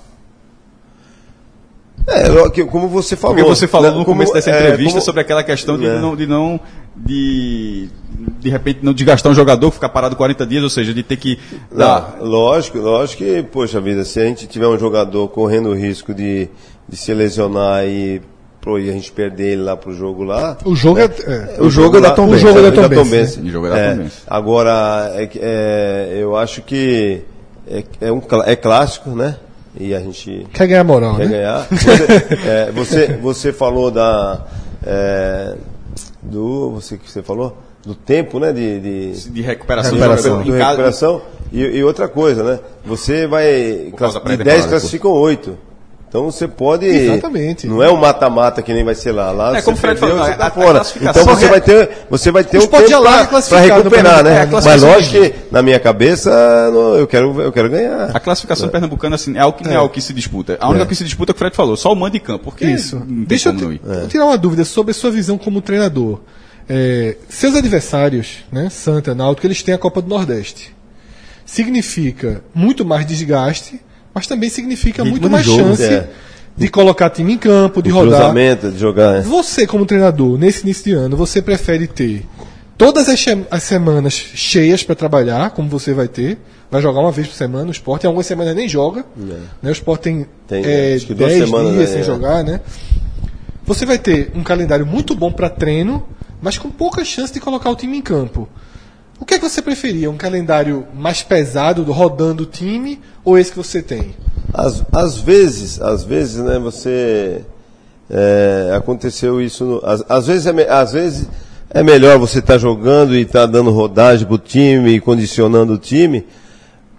é, 2.07 2.28
como 2.66 2.89
você 2.89 3.16
falou. 3.16 3.35
Porque 3.36 3.48
você 3.48 3.66
falou 3.66 3.90
né, 3.90 3.97
no 3.97 4.05
como- 4.05 4.16
começo 4.19 4.35
dessa 4.35 4.51
é, 4.51 4.59
entrevista 4.61 4.93
como- 4.93 5.03
sobre 5.05 5.23
aquela 5.23 5.43
questão 5.43 5.78
de 5.78 5.86
É. 5.86 5.98
não, 5.98 6.15
de 6.15 6.27
não 6.27 6.61
de 6.94 7.89
de 8.39 8.48
repente 8.51 8.81
não 8.82 8.93
desgastar 8.93 9.32
um 9.32 9.35
jogador, 9.35 9.70
ficar 9.70 9.89
parado 9.89 10.15
40 10.15 10.47
dias, 10.47 10.62
ou 10.62 10.69
seja, 10.70 10.93
de 10.93 11.03
ter 11.03 11.16
que 11.16 11.39
dar. 11.73 12.16
Não, 12.20 12.27
lógico, 12.27 12.78
lógico 12.78 13.24
que, 13.24 13.43
poxa 13.44 13.81
vida, 13.81 14.05
se 14.05 14.20
a 14.20 14.24
gente 14.24 14.47
tiver 14.47 14.66
um 14.69 14.78
jogador 14.78 15.27
correndo 15.28 15.70
o 15.70 15.74
risco 15.74 16.12
de, 16.15 16.48
de 16.86 16.97
se 16.97 17.12
lesionar 17.15 17.85
e, 17.86 18.20
pô, 18.66 18.80
e 18.80 18.90
a 18.90 18.93
gente 18.93 19.12
perder 19.12 19.52
ele 19.52 19.62
lá 19.62 19.76
pro 19.76 19.94
jogo 19.94 20.24
lá. 20.24 20.59
O 20.64 20.74
jogo 20.74 20.98
é. 20.98 21.05
é. 21.05 21.56
O 21.62 21.70
jogo 21.70 21.98
é 21.98 22.01
da 22.01 22.09
lá- 22.09 22.14
Tom 22.16 22.26
O 22.28 22.36
jogo 22.36 22.59
é 22.59 22.62
da 22.72 22.72
Tom 22.88 23.05
Benz. 23.05 23.36
O 23.36 23.48
jogo 23.48 23.66
é 23.68 23.70
da 23.70 23.78
É, 23.78 23.90
Tom 23.93 23.97
Benz. 23.98 24.12
Agora, 24.26 25.12
é, 25.14 25.26
que- 25.28 25.38
é, 25.40 26.16
eu 26.18 26.36
acho 26.36 26.62
que 26.62 27.22
é, 27.70 27.84
é, 28.01 28.10
um, 28.12 28.20
é 28.44 28.56
clássico, 28.56 29.10
né? 29.10 29.36
E 29.78 29.94
a 29.94 30.01
gente 30.01 30.47
Quer 30.52 30.66
ganhar 30.66 30.82
moral, 30.84 31.14
quer 31.16 31.28
né? 31.28 31.36
ganhar. 31.36 31.66
Você, 31.70 32.48
é, 32.48 32.72
você, 32.72 33.06
você 33.22 33.52
falou 33.52 33.90
da. 33.93 34.44
é, 34.84 35.55
do. 36.22 36.72
Você 36.72 36.97
que 36.97 37.09
você 37.10 37.22
falou? 37.22 37.56
Do 37.84 37.94
tempo, 37.94 38.40
né? 38.40 38.52
De, 38.52 38.80
de, 38.80 39.30
De 39.30 39.43
recuperação, 39.43 39.93
do 39.93 39.98
Recuperação. 40.01 40.43
de 40.43 40.51
recuperação. 40.51 41.22
E, 41.52 41.60
e 41.60 41.84
outra 41.84 42.09
coisa, 42.09 42.43
né? 42.43 42.59
Você 42.84 43.26
vai. 43.28 43.44
Da 43.44 43.84
de 43.84 43.90
pré-temporada, 43.93 44.44
10 44.44 44.66
classificam 44.66 45.12
8. 45.12 45.56
Então 46.08 46.24
você 46.30 46.46
pode. 46.48 46.86
Exatamente. 46.86 47.66
Não 47.66 47.82
é 47.82 47.90
um 47.90 47.96
mata-mata 47.96 48.62
que 48.62 48.72
nem 48.72 48.84
vai 48.84 48.94
ser 48.94 49.10
lá. 49.12 49.32
Lá 49.32 49.50
É, 49.50 49.60
você 49.60 49.62
como 49.64 49.76
o 49.76 49.80
Fred 49.80 49.98
perdeu, 50.00 50.16
falou, 50.16 50.24
você 50.26 50.32
a- 50.34 50.36
tá 50.38 50.46
a 50.46 50.50
fora. 50.50 50.70
classificação 50.74 51.22
Então 51.22 51.34
você 51.34 51.44
é- 51.44 51.48
vai 51.48 51.60
ter, 51.60 51.90
você 52.08 52.30
vai 52.30 52.44
ter 52.44 52.58
O 52.58 52.62
um 52.62 52.66
tempo 52.68 53.48
para 53.48 53.60
recuperar, 53.60 54.24
né? 54.24 54.36
É, 54.36 54.42
a 54.42 54.46
Mas 54.46 54.82
lógico 54.82 55.12
que 55.20 55.34
na 55.50 55.62
minha 55.62 55.78
cabeça 55.80 56.30
não, 56.72 56.94
eu 56.94 57.06
quero, 57.06 57.42
eu 57.42 57.52
quero 57.52 57.68
ganhar. 57.68 58.16
A 58.16 58.20
classificação 58.20 58.68
pernambucana 58.68 59.16
assim, 59.16 59.36
é 59.36 59.40
algo 59.40 59.58
que 59.58 59.64
não 59.64 59.72
é 59.72 59.76
algo 59.76 59.92
que 59.92 60.00
se 60.00 60.12
disputa. 60.14 60.56
A 60.60 60.68
única 60.70 60.86
que 60.86 60.94
se 60.94 61.04
disputa 61.04 61.30
é 61.30 61.32
o 61.32 61.34
que 61.34 61.38
o 61.38 61.40
Fred 61.40 61.56
falou, 61.56 61.76
só 61.76 61.92
o 61.92 61.96
mando 61.96 62.12
de 62.12 62.20
campo. 62.20 62.44
Porque 62.44 62.64
Isso. 62.64 63.02
Deixa 63.06 63.48
eu, 63.50 63.54
como 63.54 63.74
te- 63.74 63.80
eu 63.84 64.08
tirar 64.08 64.26
uma 64.26 64.38
dúvida 64.38 64.64
sobre 64.64 64.92
a 64.92 64.94
sua 64.94 65.10
visão 65.10 65.36
como 65.36 65.60
treinador. 65.60 66.20
É, 66.68 67.16
seus 67.28 67.54
adversários, 67.56 68.38
né, 68.50 68.68
Santa, 68.70 69.14
Náutico, 69.14 69.46
eles 69.46 69.62
têm 69.62 69.74
a 69.74 69.78
Copa 69.78 70.00
do 70.00 70.08
Nordeste. 70.08 70.74
Significa 71.44 72.42
muito 72.54 72.84
mais 72.84 73.06
desgaste, 73.06 73.80
mas 74.16 74.26
também 74.26 74.48
significa 74.48 75.02
Ritmo 75.02 75.10
muito 75.10 75.30
mais 75.30 75.44
jogo, 75.44 75.59
chance 75.76 75.84
é. 75.84 76.09
de 76.56 76.68
colocar 76.68 77.10
time 77.10 77.34
em 77.34 77.36
campo, 77.36 77.82
de 77.82 77.90
O 77.93 77.94
rodar. 77.97 78.32
de 78.72 78.78
jogar. 78.78 79.12
né? 79.12 79.20
Você, 79.20 79.66
como 79.66 79.84
treinador, 79.84 80.38
nesse 80.38 80.62
início 80.62 80.84
de 80.84 80.93
ano, 80.93 81.14
você 81.18 81.43
prefere 81.43 81.86
ter 81.86 82.24
todas 82.78 83.10
as, 83.10 83.22
as 83.51 83.62
semanas 83.62 84.14
cheias 84.14 84.82
para 84.82 84.94
trabalhar, 84.94 85.51
como 85.51 85.68
você 85.68 85.93
vai 85.93 86.09
ter? 86.09 86.38
Vai 86.70 86.80
jogar 86.80 87.01
uma 87.01 87.12
vez 87.12 87.28
por 87.28 87.34
semana, 87.34 87.68
o 87.68 87.70
esporte, 87.70 88.05
em 88.05 88.06
algumas 88.06 88.24
semanas 88.24 88.56
nem 88.56 88.66
joga. 88.66 89.05
Né? 89.14 89.36
O 89.68 89.70
esporte 89.70 90.05
tem, 90.05 90.26
Tem, 90.48 90.64
é, 90.64 90.94
acho 90.94 91.06
que 91.06 91.12
duas 91.14 91.30
10 91.32 91.44
semanas, 91.44 91.72
dias 91.74 91.90
né? 91.90 91.93
sem 91.93 92.01
É. 92.01 92.05
jogar, 92.05 92.43
né? 92.43 92.60
Você 93.66 93.84
vai 93.84 93.98
ter 93.98 94.32
um 94.34 94.43
calendário 94.43 94.86
muito 94.86 95.14
bom 95.14 95.30
para 95.30 95.51
treino, 95.51 96.06
mas 96.40 96.56
com 96.56 96.70
pouca 96.70 97.05
chance 97.05 97.34
de 97.34 97.38
colocar 97.40 97.68
o 97.68 97.76
time 97.76 97.98
em 97.98 98.01
campo. 98.01 98.48
O 99.18 99.24
que 99.24 99.34
é 99.34 99.38
que 99.38 99.48
você 99.48 99.62
preferia? 99.62 100.10
Um 100.10 100.16
calendário 100.16 100.86
mais 100.94 101.22
pesado, 101.22 101.84
do- 101.84 101.93
rodando 101.93 102.43
o 102.43 102.47
time, 102.47 103.01
ou 103.24 103.38
esse 103.38 103.51
que 103.51 103.56
você 103.56 103.80
tem? 103.82 104.14
Às, 104.52 104.82
às 104.93 105.18
vezes, 105.18 105.80
às 105.80 106.05
vezes, 106.05 106.36
né, 106.43 106.59
você. 106.59 107.43
é, 108.10 108.72
aconteceu 108.76 109.40
isso. 109.40 109.64
no- 109.64 109.80
às, 109.84 110.05
às 110.09 110.26
vezes 110.28 110.47
é, 110.47 110.70
às 110.70 110.93
vezes 110.93 111.28
é 111.70 111.82
melhor 111.82 112.18
você 112.18 112.38
estar 112.38 112.56
jogando 112.59 113.16
e 113.16 113.22
estar 113.22 113.47
dando 113.47 113.70
rodagem 113.72 114.26
pro 114.26 114.38
time, 114.38 114.90
e 114.94 115.01
condicionando 115.01 115.72
o 115.72 115.78
time. 115.78 116.24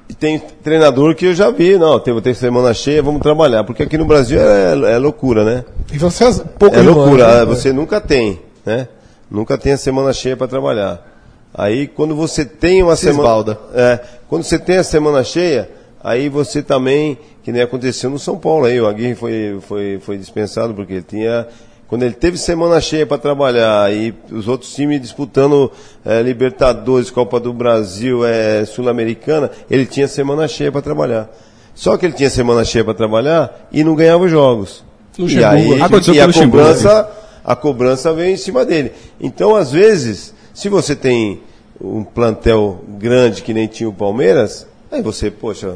E 0.10 0.14
tem 0.14 0.38
treinador 0.64 1.16
que 1.16 1.26
eu 1.28 1.34
já 1.36 1.50
vi, 1.52 1.78
não, 1.78 2.00
tem, 2.00 2.20
tem 2.22 2.34
semana 2.34 2.74
cheia, 2.74 3.02
vamos 3.04 3.22
trabalhar. 3.22 3.64
Porque 3.64 3.84
aqui 3.84 3.98
no 3.98 4.06
Brasil 4.06 4.40
é, 4.40 4.94
é 4.94 4.98
loucura, 4.98 5.44
né? 5.46 5.64
E 5.94 6.00
ser 6.12 6.26
as 6.26 6.40
poucas 6.58 6.80
É 6.80 6.82
loucura, 6.82 7.26
né? 7.28 7.42
ah, 7.42 7.46
você 7.46 7.72
nunca 7.72 8.02
tem, 8.02 8.42
né? 8.66 8.88
Nunca 9.32 9.58
tem 9.58 9.74
a 9.74 9.78
semana 9.78 10.12
cheia 10.14 10.36
para 10.36 10.48
trabalhar. 10.48 11.07
Aí 11.58 11.88
quando 11.88 12.16
você 12.16 12.46
tem 12.46 12.84
uma 12.84 12.96
Se 12.96 13.06
semana, 13.06 13.22
esbalda. 13.24 13.60
é, 13.74 14.00
quando 14.30 14.44
você 14.44 14.60
tem 14.60 14.78
a 14.78 14.84
semana 14.84 15.24
cheia, 15.24 15.70
aí 16.04 16.30
você 16.30 16.62
também, 16.62 17.18
que 17.44 17.52
nem 17.52 17.64
aconteceu 17.64 18.10
no 18.10 18.20
São 18.20 18.38
Paulo 18.38 18.66
aí, 18.66 18.80
o 18.80 18.86
Aguirre 18.88 19.16
foi 19.16 19.58
foi 19.62 20.00
foi 20.00 20.18
dispensado 20.18 20.74
porque 20.76 20.94
ele 20.94 21.02
tinha 21.02 21.48
quando 21.88 22.04
ele 22.04 22.14
teve 22.14 22.38
semana 22.38 22.82
cheia 22.82 23.06
para 23.08 23.18
trabalhar 23.18 23.92
e 23.94 24.14
os 24.30 24.48
outros 24.48 24.74
times 24.76 25.02
disputando 25.02 25.72
é, 26.06 26.22
Libertadores, 26.22 27.10
Copa 27.10 27.40
do 27.40 27.54
Brasil, 27.54 28.26
é, 28.26 28.66
Sul-Americana, 28.66 29.50
ele 29.72 29.86
tinha 29.86 30.08
semana 30.08 30.48
cheia 30.50 30.70
para 30.72 30.82
trabalhar. 30.82 31.30
Só 31.74 31.96
que 31.96 32.06
ele 32.06 32.14
tinha 32.14 32.30
semana 32.30 32.66
cheia 32.66 32.84
para 32.84 32.94
trabalhar 32.94 33.70
e 33.72 33.86
não 33.86 33.96
ganhava 33.96 34.28
jogos. 34.28 34.84
E 35.18 35.22
Luxemburgo. 35.22 35.74
aí 35.76 35.82
Aconteceu 35.82 36.14
e 36.14 36.20
a 36.20 36.34
cobrança, 36.34 37.12
a 37.46 37.56
cobrança 37.56 38.14
vem 38.14 38.34
em 38.34 38.38
cima 38.38 38.66
dele. 38.66 38.92
Então, 39.22 39.56
às 39.56 39.72
vezes, 39.72 40.34
se 40.54 40.68
você 40.68 40.94
tem 40.94 41.40
um 41.82 42.04
plantel 42.04 42.80
grande 43.00 43.42
que 43.42 43.54
nem 43.54 43.68
tinha 43.68 43.88
o 43.90 43.94
Palmeiras, 43.94 44.68
aí 44.92 45.02
você, 45.02 45.30
poxa, 45.32 45.76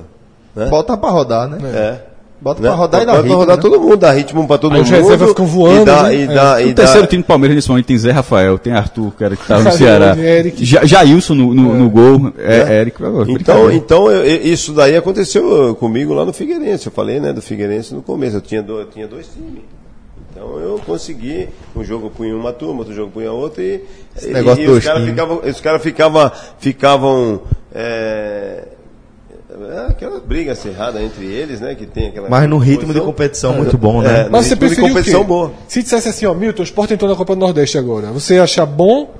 né? 0.55 0.67
Bota 0.67 0.97
pra 0.97 1.09
rodar, 1.09 1.47
né? 1.47 1.57
É. 1.73 2.11
Bota 2.43 2.59
Né? 2.59 2.69
pra 2.69 2.75
rodar 2.75 3.03
e 3.03 3.05
dá 3.05 3.11
Bota 3.11 3.21
pra 3.21 3.27
ritmo, 3.27 3.37
rodar 3.39 3.55
né? 3.57 3.61
todo 3.61 3.79
mundo, 3.79 3.97
dá 3.97 4.11
ritmo 4.11 4.47
pra 4.47 4.57
todo 4.57 4.73
Aí 4.73 4.81
os 4.81 4.89
mundo. 4.89 4.99
reservas 4.99 5.29
ficam 5.29 5.45
voando, 5.45 5.81
E 5.83 5.85
dá, 5.85 6.03
né? 6.03 6.15
e 6.15 6.21
É. 6.23 6.25
dá, 6.25 6.55
O 6.55 6.59
e 6.61 6.73
terceiro 6.73 7.01
dá, 7.03 7.07
time 7.07 7.21
do 7.21 7.25
Palmeiras 7.27 7.55
nesse 7.55 7.69
momento 7.69 7.85
tem 7.85 7.97
Zé 7.99 8.09
Rafael, 8.09 8.57
tem 8.57 8.73
Arthur, 8.73 9.11
que 9.15 9.23
era 9.23 9.35
que 9.35 9.43
estava 9.43 9.61
no 9.63 9.71
Ceará. 9.71 10.15
Ja, 10.57 10.83
Jailson 10.83 11.35
no, 11.35 11.53
no, 11.53 11.73
no 11.75 11.87
gol, 11.91 12.33
é, 12.39 12.79
Eric. 12.81 12.97
Então, 12.99 13.23
brincadeira. 13.25 13.73
então 13.75 14.11
eu- 14.11 14.25
eu- 14.25 14.41
isso 14.41 14.73
daí 14.73 14.97
aconteceu 14.97 15.75
comigo 15.75 16.15
lá 16.15 16.25
no 16.25 16.33
Figueirense. 16.33 16.87
Eu 16.87 16.91
falei, 16.91 17.19
né, 17.19 17.31
do 17.31 17.43
Figueirense 17.43 17.93
no 17.93 18.01
começo. 18.01 18.37
Eu 18.37 18.41
tinha, 18.41 18.63
do- 18.63 18.79
eu 18.79 18.85
tinha 18.87 19.07
dois 19.07 19.27
times. 19.27 19.61
Então 20.41 20.59
eu 20.59 20.79
consegui, 20.83 21.47
um 21.75 21.83
jogo 21.83 22.07
eu 22.07 22.09
punha 22.09 22.35
uma 22.35 22.51
turma, 22.51 22.79
outro 22.79 22.95
jogo 22.95 23.09
eu 23.09 23.13
punha 23.13 23.31
outra 23.31 23.61
e, 23.61 23.85
e, 24.23 24.27
negócio 24.27 24.63
e 24.63 24.67
os 24.67 24.83
caras 24.83 25.05
ficavam, 25.05 25.41
os 25.45 25.61
caras 25.61 25.81
ficavam, 25.83 26.31
ficavam 26.57 27.41
é, 27.71 28.67
é, 29.51 29.85
aquela 29.87 30.19
briga 30.19 30.53
acirrada 30.53 30.99
entre 30.99 31.25
eles, 31.25 31.61
né, 31.61 31.75
que 31.75 31.85
tem 31.85 32.07
aquela 32.07 32.27
Mas 32.27 32.49
no 32.49 32.57
ritmo 32.57 32.87
de 32.87 32.93
posição. 32.93 33.05
competição 33.05 33.53
muito 33.53 33.77
bom, 33.77 34.01
né? 34.01 34.21
É, 34.21 34.29
Mas 34.29 34.47
você 34.47 34.55
de 34.55 34.59
preferiu 34.61 34.87
competição 34.87 35.21
quê? 35.21 35.27
boa. 35.27 35.51
Se 35.67 35.83
dissesse 35.83 36.09
assim, 36.09 36.25
ó, 36.25 36.33
Milton, 36.33 36.63
o 36.63 36.65
Sport 36.65 36.89
entrou 36.89 37.11
na 37.11 37.15
Copa 37.15 37.35
do 37.35 37.39
Nordeste 37.39 37.77
agora. 37.77 38.07
Você 38.07 38.33
ia 38.33 38.43
achar 38.43 38.65
bom 38.65 39.13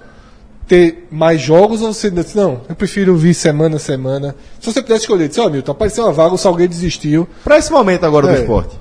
ter 0.68 1.08
mais 1.12 1.40
jogos 1.40 1.84
ou 1.84 1.94
você 1.94 2.10
disse, 2.10 2.36
não, 2.36 2.62
eu 2.68 2.74
prefiro 2.74 3.16
vir 3.16 3.36
semana 3.36 3.76
a 3.76 3.80
semana. 3.80 4.36
Se 4.60 4.74
você 4.74 4.82
pudesse 4.82 5.02
escolher, 5.02 5.28
disse, 5.28 5.40
ó, 5.40 5.48
Milton, 5.48 5.72
apareceu 5.72 6.04
uma 6.04 6.14
vaga, 6.14 6.34
o 6.34 6.38
Salgueiro 6.38 6.72
desistiu. 6.72 7.28
Pra 7.44 7.60
esse 7.60 7.72
momento 7.72 8.08
agora 8.08 8.26
do 8.26 8.34
É. 8.34 8.40
esporte. 8.40 8.76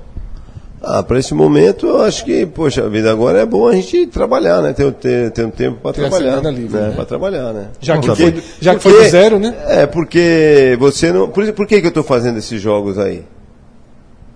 Ah, 0.83 1.03
para 1.03 1.19
esse 1.19 1.33
momento, 1.35 1.85
eu 1.85 2.01
acho 2.01 2.25
que, 2.25 2.43
poxa, 2.45 2.83
a 2.83 2.89
vida 2.89 3.11
agora 3.11 3.39
é 3.41 3.45
bom 3.45 3.67
a 3.67 3.73
gente 3.75 4.07
trabalhar, 4.07 4.61
né? 4.63 4.73
Ter, 4.73 4.91
ter, 4.93 5.29
ter 5.31 5.45
um 5.45 5.51
tempo 5.51 5.79
para 5.79 5.93
trabalhar. 5.93 6.41
livre, 6.51 6.75
né? 6.75 6.87
né? 6.89 6.93
Para 6.95 7.05
trabalhar, 7.05 7.53
né? 7.53 7.67
Já 7.79 7.99
que 7.99 8.07
Porque- 8.07 8.31
foi- 8.31 8.43
já 8.59 8.73
que 8.75 8.81
foi 8.81 8.91
do 9.03 9.09
zero, 9.09 9.37
né? 9.37 9.55
É, 9.67 9.85
porque 9.85 10.75
você 10.79 11.11
não. 11.11 11.29
Por, 11.29 11.51
por 11.53 11.67
que, 11.67 11.79
que 11.81 11.85
eu 11.85 11.89
estou 11.89 12.03
fazendo 12.03 12.39
esses 12.39 12.59
jogos 12.59 12.97
aí? 12.97 13.23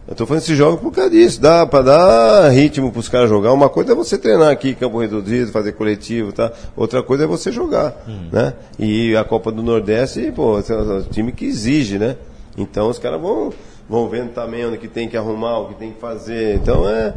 Eu 0.08 0.12
estou 0.12 0.28
fazendo 0.28 0.44
esses 0.44 0.56
jogos 0.56 0.80
por 0.82 0.92
causa 0.92 1.10
disso. 1.10 1.42
Dá 1.42 1.66
para 1.66 1.82
dar 1.84 2.50
ritmo 2.50 2.92
para 2.92 3.00
os 3.00 3.10
caras 3.10 3.28
jogar. 3.28 3.52
Uma 3.52 3.70
coisa 3.70 3.94
é 3.94 3.96
você 3.96 4.16
treinar 4.16 4.52
aqui, 4.52 4.76
campo 4.76 5.00
reduzido, 5.00 5.52
fazer 5.52 5.72
coletivo, 5.72 6.32
tá? 6.32 6.52
Outra 6.78 7.02
coisa 7.02 7.24
é 7.24 7.28
você 7.28 7.52
jogar, 7.52 8.06
né? 8.32 8.54
E 8.78 9.16
a 9.16 9.24
Copa 9.24 9.52
do 9.52 9.64
Nordeste, 9.64 10.32
pô, 10.36 10.60
é 10.60 10.74
um 10.76 11.02
time 11.10 11.32
que 11.32 11.46
exige, 11.46 11.98
né? 11.98 12.18
Então 12.56 12.88
os 12.88 13.00
caras 13.00 13.20
vão, 13.20 13.52
vão 13.90 14.08
vendo 14.10 14.34
também 14.34 14.66
onde 14.66 14.78
que 14.78 14.88
tem 14.88 15.08
que 15.08 15.18
arrumar, 15.18 15.60
o 15.60 15.68
que 15.70 15.76
tem 15.76 15.92
que 15.92 16.00
fazer. 16.00 16.56
Então 16.56 16.88
é, 16.90 17.14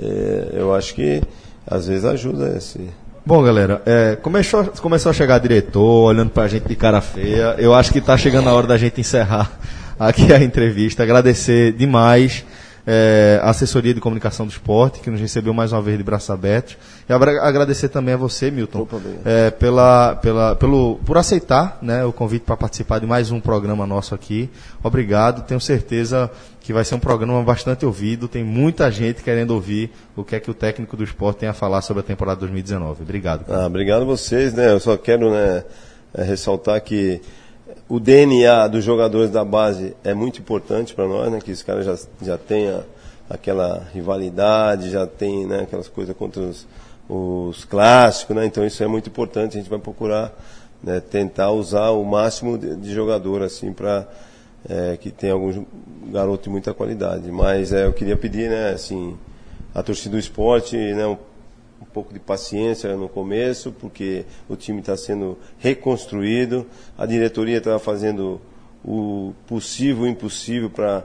é, 0.00 0.48
eu 0.52 0.74
acho 0.74 0.94
que 0.94 1.22
às 1.66 1.88
vezes 1.88 2.04
ajuda 2.04 2.56
esse. 2.56 2.80
Bom, 3.24 3.42
galera, 3.42 3.82
é, 3.84 4.16
começou, 4.16 4.64
começou 4.80 5.10
a 5.10 5.12
chegar 5.12 5.38
diretor, 5.38 6.06
olhando 6.08 6.30
pra 6.30 6.48
gente 6.48 6.66
de 6.66 6.74
cara 6.74 7.00
feia. 7.00 7.54
Eu 7.58 7.74
acho 7.74 7.92
que 7.92 8.00
tá 8.00 8.16
chegando 8.16 8.48
a 8.48 8.54
hora 8.54 8.66
da 8.66 8.76
gente 8.76 9.00
encerrar 9.00 9.50
aqui 9.98 10.32
a 10.32 10.42
entrevista. 10.42 11.02
Agradecer 11.02 11.72
demais 11.72 12.44
é, 12.86 13.40
a 13.42 13.50
assessoria 13.50 13.94
de 13.94 14.00
comunicação 14.00 14.46
do 14.46 14.50
esporte, 14.50 15.00
que 15.00 15.10
nos 15.10 15.20
recebeu 15.20 15.52
mais 15.52 15.72
uma 15.72 15.82
vez 15.82 15.96
de 15.98 16.04
braços 16.04 16.30
abertos. 16.30 16.76
E 17.08 17.12
agradecer 17.12 17.88
também 17.88 18.14
a 18.14 18.16
você, 18.16 18.50
Milton, 18.50 18.86
é, 19.24 19.50
pela, 19.50 20.16
pela, 20.16 20.56
pelo, 20.56 21.00
por 21.04 21.18
aceitar 21.18 21.78
né, 21.82 22.04
o 22.04 22.12
convite 22.12 22.42
para 22.42 22.56
participar 22.56 22.98
de 22.98 23.06
mais 23.06 23.30
um 23.30 23.40
programa 23.40 23.86
nosso 23.86 24.14
aqui. 24.14 24.50
Obrigado, 24.82 25.46
tenho 25.46 25.60
certeza 25.60 26.30
que 26.60 26.72
vai 26.72 26.84
ser 26.84 26.94
um 26.94 27.00
programa 27.00 27.42
bastante 27.42 27.84
ouvido. 27.84 28.28
Tem 28.28 28.44
muita 28.44 28.90
gente 28.90 29.22
querendo 29.22 29.52
ouvir 29.52 29.90
o 30.14 30.22
que 30.22 30.36
é 30.36 30.40
que 30.40 30.50
o 30.50 30.54
técnico 30.54 30.96
do 30.96 31.02
esporte 31.02 31.38
tem 31.38 31.48
a 31.48 31.52
falar 31.52 31.82
sobre 31.82 32.00
a 32.00 32.04
temporada 32.04 32.40
2019. 32.40 33.02
Obrigado. 33.02 33.44
Ah, 33.48 33.66
obrigado 33.66 34.02
a 34.02 34.04
vocês, 34.04 34.54
né? 34.54 34.70
Eu 34.70 34.80
só 34.80 34.96
quero 34.96 35.30
né, 35.30 35.64
eh, 36.14 36.22
ressaltar 36.22 36.80
que 36.82 37.20
o 37.88 37.98
DNA 37.98 38.68
dos 38.68 38.84
jogadores 38.84 39.30
da 39.30 39.44
base 39.44 39.96
é 40.04 40.14
muito 40.14 40.40
importante 40.40 40.94
para 40.94 41.06
nós, 41.06 41.30
né? 41.30 41.40
Que 41.40 41.52
os 41.52 41.62
caras 41.62 41.84
já, 41.84 41.98
já 42.22 42.38
tenham 42.38 42.82
aquela 43.28 43.86
rivalidade, 43.92 44.90
já 44.90 45.06
tem 45.06 45.46
né, 45.46 45.60
aquelas 45.60 45.88
coisas 45.88 46.16
contra 46.16 46.42
os, 46.42 46.66
os 47.08 47.64
clássicos, 47.64 48.34
né? 48.36 48.46
Então 48.46 48.64
isso 48.64 48.82
é 48.82 48.86
muito 48.86 49.08
importante. 49.08 49.56
A 49.56 49.60
gente 49.60 49.70
vai 49.70 49.78
procurar 49.78 50.32
né, 50.82 51.00
tentar 51.00 51.50
usar 51.50 51.90
o 51.90 52.04
máximo 52.04 52.58
de, 52.58 52.76
de 52.76 52.92
jogador 52.92 53.42
assim 53.42 53.72
para 53.72 54.06
que 55.00 55.10
tem 55.10 55.30
algum 55.30 55.64
garoto 56.12 56.44
de 56.44 56.50
muita 56.50 56.74
qualidade. 56.74 57.30
Mas 57.32 57.72
eh, 57.72 57.86
eu 57.86 57.92
queria 57.94 58.16
pedir, 58.16 58.50
né? 58.50 58.70
Assim, 58.70 59.16
a 59.74 59.82
torcida 59.82 60.16
do 60.16 60.18
esporte, 60.18 60.76
né? 60.76 61.16
Um 61.80 61.84
pouco 61.84 62.12
de 62.12 62.20
paciência 62.20 62.94
no 62.96 63.08
começo, 63.08 63.72
porque 63.72 64.24
o 64.48 64.56
time 64.56 64.80
está 64.80 64.96
sendo 64.96 65.38
reconstruído, 65.58 66.66
a 66.96 67.06
diretoria 67.06 67.58
está 67.58 67.78
fazendo 67.78 68.40
o 68.84 69.32
possível 69.46 70.04
e 70.04 70.08
o 70.08 70.10
impossível 70.10 70.70
para 70.70 71.04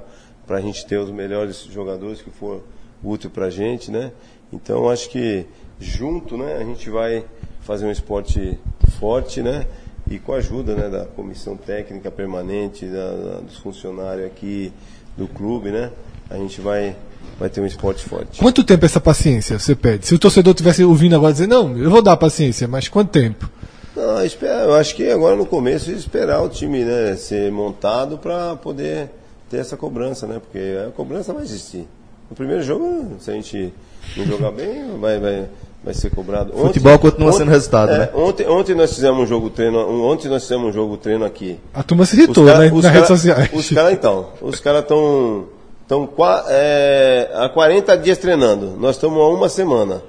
a 0.50 0.62
gente 0.62 0.86
ter 0.86 0.98
os 0.98 1.10
melhores 1.12 1.64
jogadores 1.72 2.22
que 2.22 2.30
for 2.30 2.62
útil 3.04 3.30
para 3.30 3.46
a 3.46 3.50
gente, 3.50 3.90
né? 3.92 4.12
Então 4.52 4.90
acho 4.90 5.10
que 5.10 5.46
junto, 5.80 6.38
né, 6.38 6.56
a 6.58 6.64
gente 6.64 6.90
vai 6.90 7.26
fazer 7.62 7.86
um 7.86 7.92
esporte 7.92 8.58
forte, 9.00 9.42
né? 9.42 9.66
E 10.10 10.20
com 10.20 10.34
a 10.34 10.38
ajuda 10.38 10.76
né, 10.76 10.88
da 10.90 11.06
comissão 11.06 11.58
técnica 11.58 12.12
permanente, 12.12 12.86
da- 12.86 13.16
da- 13.16 13.40
dos 13.40 13.58
funcionários 13.58 14.26
aqui 14.28 14.72
do 15.18 15.28
clube, 15.28 15.72
né? 15.72 15.92
A 16.30 16.38
gente 16.38 16.62
vai, 16.62 16.96
vai 17.40 17.50
ter 17.50 17.62
um 17.62 17.66
esporte 17.66 18.04
forte. 18.06 18.40
Quanto 18.40 18.64
tempo 18.64 18.86
essa 18.86 19.00
paciência 19.00 19.58
você 19.60 19.76
pede? 19.76 20.08
Se 20.08 20.16
o 20.16 20.20
torcedor 20.20 20.54
tivesse 20.54 20.84
ouvindo 20.84 21.16
agora 21.16 21.34
dizer, 21.34 21.48
não, 21.48 21.78
eu 21.78 21.90
vou 21.90 22.02
dar 22.02 22.16
paciência, 22.18 22.68
mas 22.68 22.88
quanto 22.88 23.10
tempo? 23.12 23.50
Não, 23.96 24.24
espera, 24.26 24.64
eu 24.64 24.74
acho 24.76 24.94
que 24.96 25.10
agora 25.10 25.36
no 25.36 25.46
começo 25.46 25.90
esperar 25.92 26.42
o 26.42 26.50
time 26.50 26.84
né, 26.84 27.16
ser 27.16 27.52
montado 27.52 28.18
para 28.18 28.56
poder 28.58 29.10
ter 29.50 29.58
essa 29.58 29.78
cobrança, 29.78 30.28
né? 30.28 30.40
Porque 30.40 30.60
a 30.88 30.92
cobrança 30.92 31.32
vai 31.34 31.44
existir. 31.44 31.88
No 32.30 32.36
primeiro 32.36 32.62
jogo, 32.64 33.16
se 33.20 33.30
a 33.32 33.34
gente 33.34 33.74
não 34.18 34.26
jogar 34.26 34.52
bem, 34.52 34.98
vai, 35.00 35.20
vai, 35.20 35.46
vai 35.84 35.94
ser 35.94 36.10
cobrado. 36.10 36.52
Futebol 36.52 36.98
continua 37.00 37.32
sendo 37.32 37.52
resultado, 37.52 37.92
é, 37.92 37.98
né? 38.00 38.10
Ontem, 38.16 38.46
ontem 38.48 38.76
nós 38.76 38.94
fizemos 38.94 39.22
um 39.24 39.26
jogo 39.28 39.50
treino, 39.50 39.78
um- 39.88 40.04
ontem 40.04 40.28
nós 40.28 40.42
fizemos 40.44 40.68
um 40.68 40.74
jogo 40.74 40.98
treino 40.98 41.24
aqui. 41.24 41.58
A 41.74 41.84
turma 41.84 42.06
se 42.06 42.18
irritou, 42.18 42.46
cara- 42.48 42.60
né? 42.60 42.72
Nas 42.72 42.82
cara- 42.82 42.94
redes 42.96 43.08
sociais. 43.08 43.50
Os 43.54 43.70
caras, 43.70 43.94
então, 43.94 44.28
os 44.42 44.60
caras 44.60 44.82
estão 44.82 45.46
tão, 45.88 46.06
qua- 46.08 46.46
é, 46.50 47.30
há 47.34 47.50
40 47.50 47.98
dias 47.98 48.18
treinando. 48.18 48.76
Nós 48.80 48.96
estamos 48.96 49.20
há 49.20 49.28
uma 49.30 49.50
semana. 49.50 50.02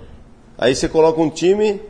Aí 0.59 0.75
você 0.75 0.89
coloca 0.89 1.21
um 1.21 1.29
time, 1.31 1.81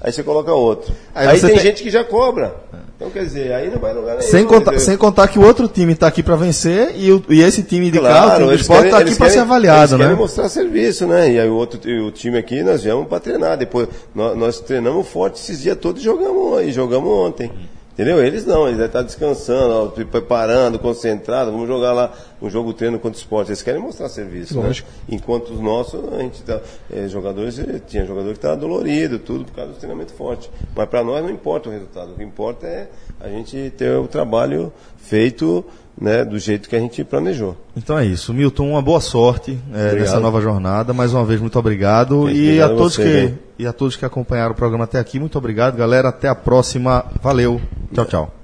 aí 0.00 0.12
você 0.12 0.22
coloca 0.22 0.52
outro. 0.52 0.92
Aí 1.14 1.28
Aí, 1.28 1.40
tem, 1.40 1.50
tem- 1.50 1.58
gente 1.58 1.82
que 1.82 1.90
já 1.90 2.04
cobra. 2.04 2.54
Então, 2.96 3.10
quer 3.10 3.24
dizer, 3.24 3.52
aí 3.52 3.68
não 3.68 3.78
vai 3.80 3.92
lugar 3.92 4.16
nenhum. 4.16 4.30
Sem 4.30 4.44
contar, 4.46 4.78
sem 4.78 4.96
contar 4.96 5.26
que 5.26 5.36
o 5.36 5.44
outro 5.44 5.66
time 5.66 5.92
está 5.92 6.06
aqui 6.06 6.22
para 6.22 6.36
vencer 6.36 6.92
e, 6.96 7.10
o- 7.10 7.20
e 7.28 7.40
esse 7.42 7.64
time 7.64 7.90
de 7.90 8.00
cá, 8.00 8.26
o 8.26 8.30
time 8.34 8.44
do 8.44 8.50
eles 8.52 8.60
esporte, 8.60 8.84
está 8.84 8.98
aqui 8.98 9.16
para 9.16 9.28
ser 9.30 9.38
avaliado, 9.40 9.78
eles 9.80 9.90
né? 9.98 10.04
querem 10.04 10.16
mostrar 10.16 10.48
serviço, 10.48 11.04
né? 11.08 11.32
E 11.32 11.40
aí 11.40 11.48
o 11.48 11.54
outro 11.56 11.80
e 11.90 11.98
o 12.00 12.12
time 12.12 12.38
aqui 12.38 12.62
nós 12.62 12.84
viemos 12.84 13.08
para 13.08 13.18
treinar. 13.18 13.56
Depois 13.58 13.88
nós, 14.14 14.36
nós 14.38 14.60
treinamos 14.60 15.08
forte 15.08 15.40
esses 15.40 15.60
dias 15.62 15.76
todos 15.80 16.00
e 16.00 16.04
jogamos 16.04 16.62
e 16.62 16.70
jogamos 16.70 17.10
ontem. 17.10 17.50
Entendeu? 17.92 18.24
Eles 18.24 18.46
não, 18.46 18.62
eles 18.62 18.78
devem 18.78 18.86
estar 18.86 19.02
descansando, 19.02 19.74
ó, 19.74 19.86
preparando, 20.04 20.78
concentrados. 20.78 21.52
Vamos 21.52 21.68
jogar 21.68 21.92
lá 21.92 22.10
um 22.40 22.48
jogo 22.48 22.72
treino 22.72 22.98
contra 22.98 23.18
o 23.18 23.20
esporte. 23.20 23.48
Eles 23.50 23.62
querem 23.62 23.82
mostrar 23.82 24.08
serviço. 24.08 24.58
né? 24.58 24.66
Lógico. 24.66 24.88
Enquanto 25.06 25.50
os 25.50 25.60
nossos, 25.60 26.00
a 26.10 26.18
gente 26.18 26.42
tá, 26.42 26.58
eh, 26.90 27.06
jogadores, 27.06 27.58
eh, 27.58 27.80
tinha 27.86 28.06
jogador 28.06 28.28
que 28.30 28.38
estava 28.38 28.56
dolorido, 28.56 29.18
tudo 29.18 29.44
por 29.44 29.54
causa 29.54 29.72
do 29.72 29.78
treinamento 29.78 30.14
forte. 30.14 30.50
Mas 30.74 30.88
para 30.88 31.04
nós 31.04 31.22
não 31.22 31.30
importa 31.30 31.68
o 31.68 31.72
resultado. 31.72 32.12
O 32.12 32.14
que 32.14 32.24
importa 32.24 32.66
é 32.66 32.88
a 33.20 33.28
gente 33.28 33.70
ter 33.76 33.94
o 33.98 34.08
trabalho 34.08 34.72
feito 34.96 35.62
né, 36.00 36.24
do 36.24 36.38
jeito 36.38 36.68
que 36.68 36.76
a 36.76 36.80
gente 36.80 37.04
planejou. 37.04 37.56
Então 37.76 37.98
é 37.98 38.04
isso. 38.04 38.32
Milton, 38.32 38.70
uma 38.70 38.82
boa 38.82 39.00
sorte 39.00 39.58
é, 39.72 39.94
nessa 39.94 40.18
nova 40.18 40.40
jornada. 40.40 40.92
Mais 40.92 41.12
uma 41.12 41.24
vez, 41.24 41.40
muito 41.40 41.58
obrigado. 41.58 42.30
E 42.30 42.60
a, 42.60 42.66
a 42.66 42.68
todos 42.68 42.94
você, 42.94 43.02
que, 43.02 43.32
né? 43.32 43.38
e 43.58 43.66
a 43.66 43.72
todos 43.72 43.96
que 43.96 44.04
acompanharam 44.04 44.52
o 44.52 44.56
programa 44.56 44.84
até 44.84 44.98
aqui, 44.98 45.18
muito 45.18 45.36
obrigado, 45.38 45.76
galera. 45.76 46.08
Até 46.08 46.28
a 46.28 46.34
próxima. 46.34 47.04
Valeu. 47.22 47.60
Tchau, 47.92 48.04
tchau. 48.04 48.41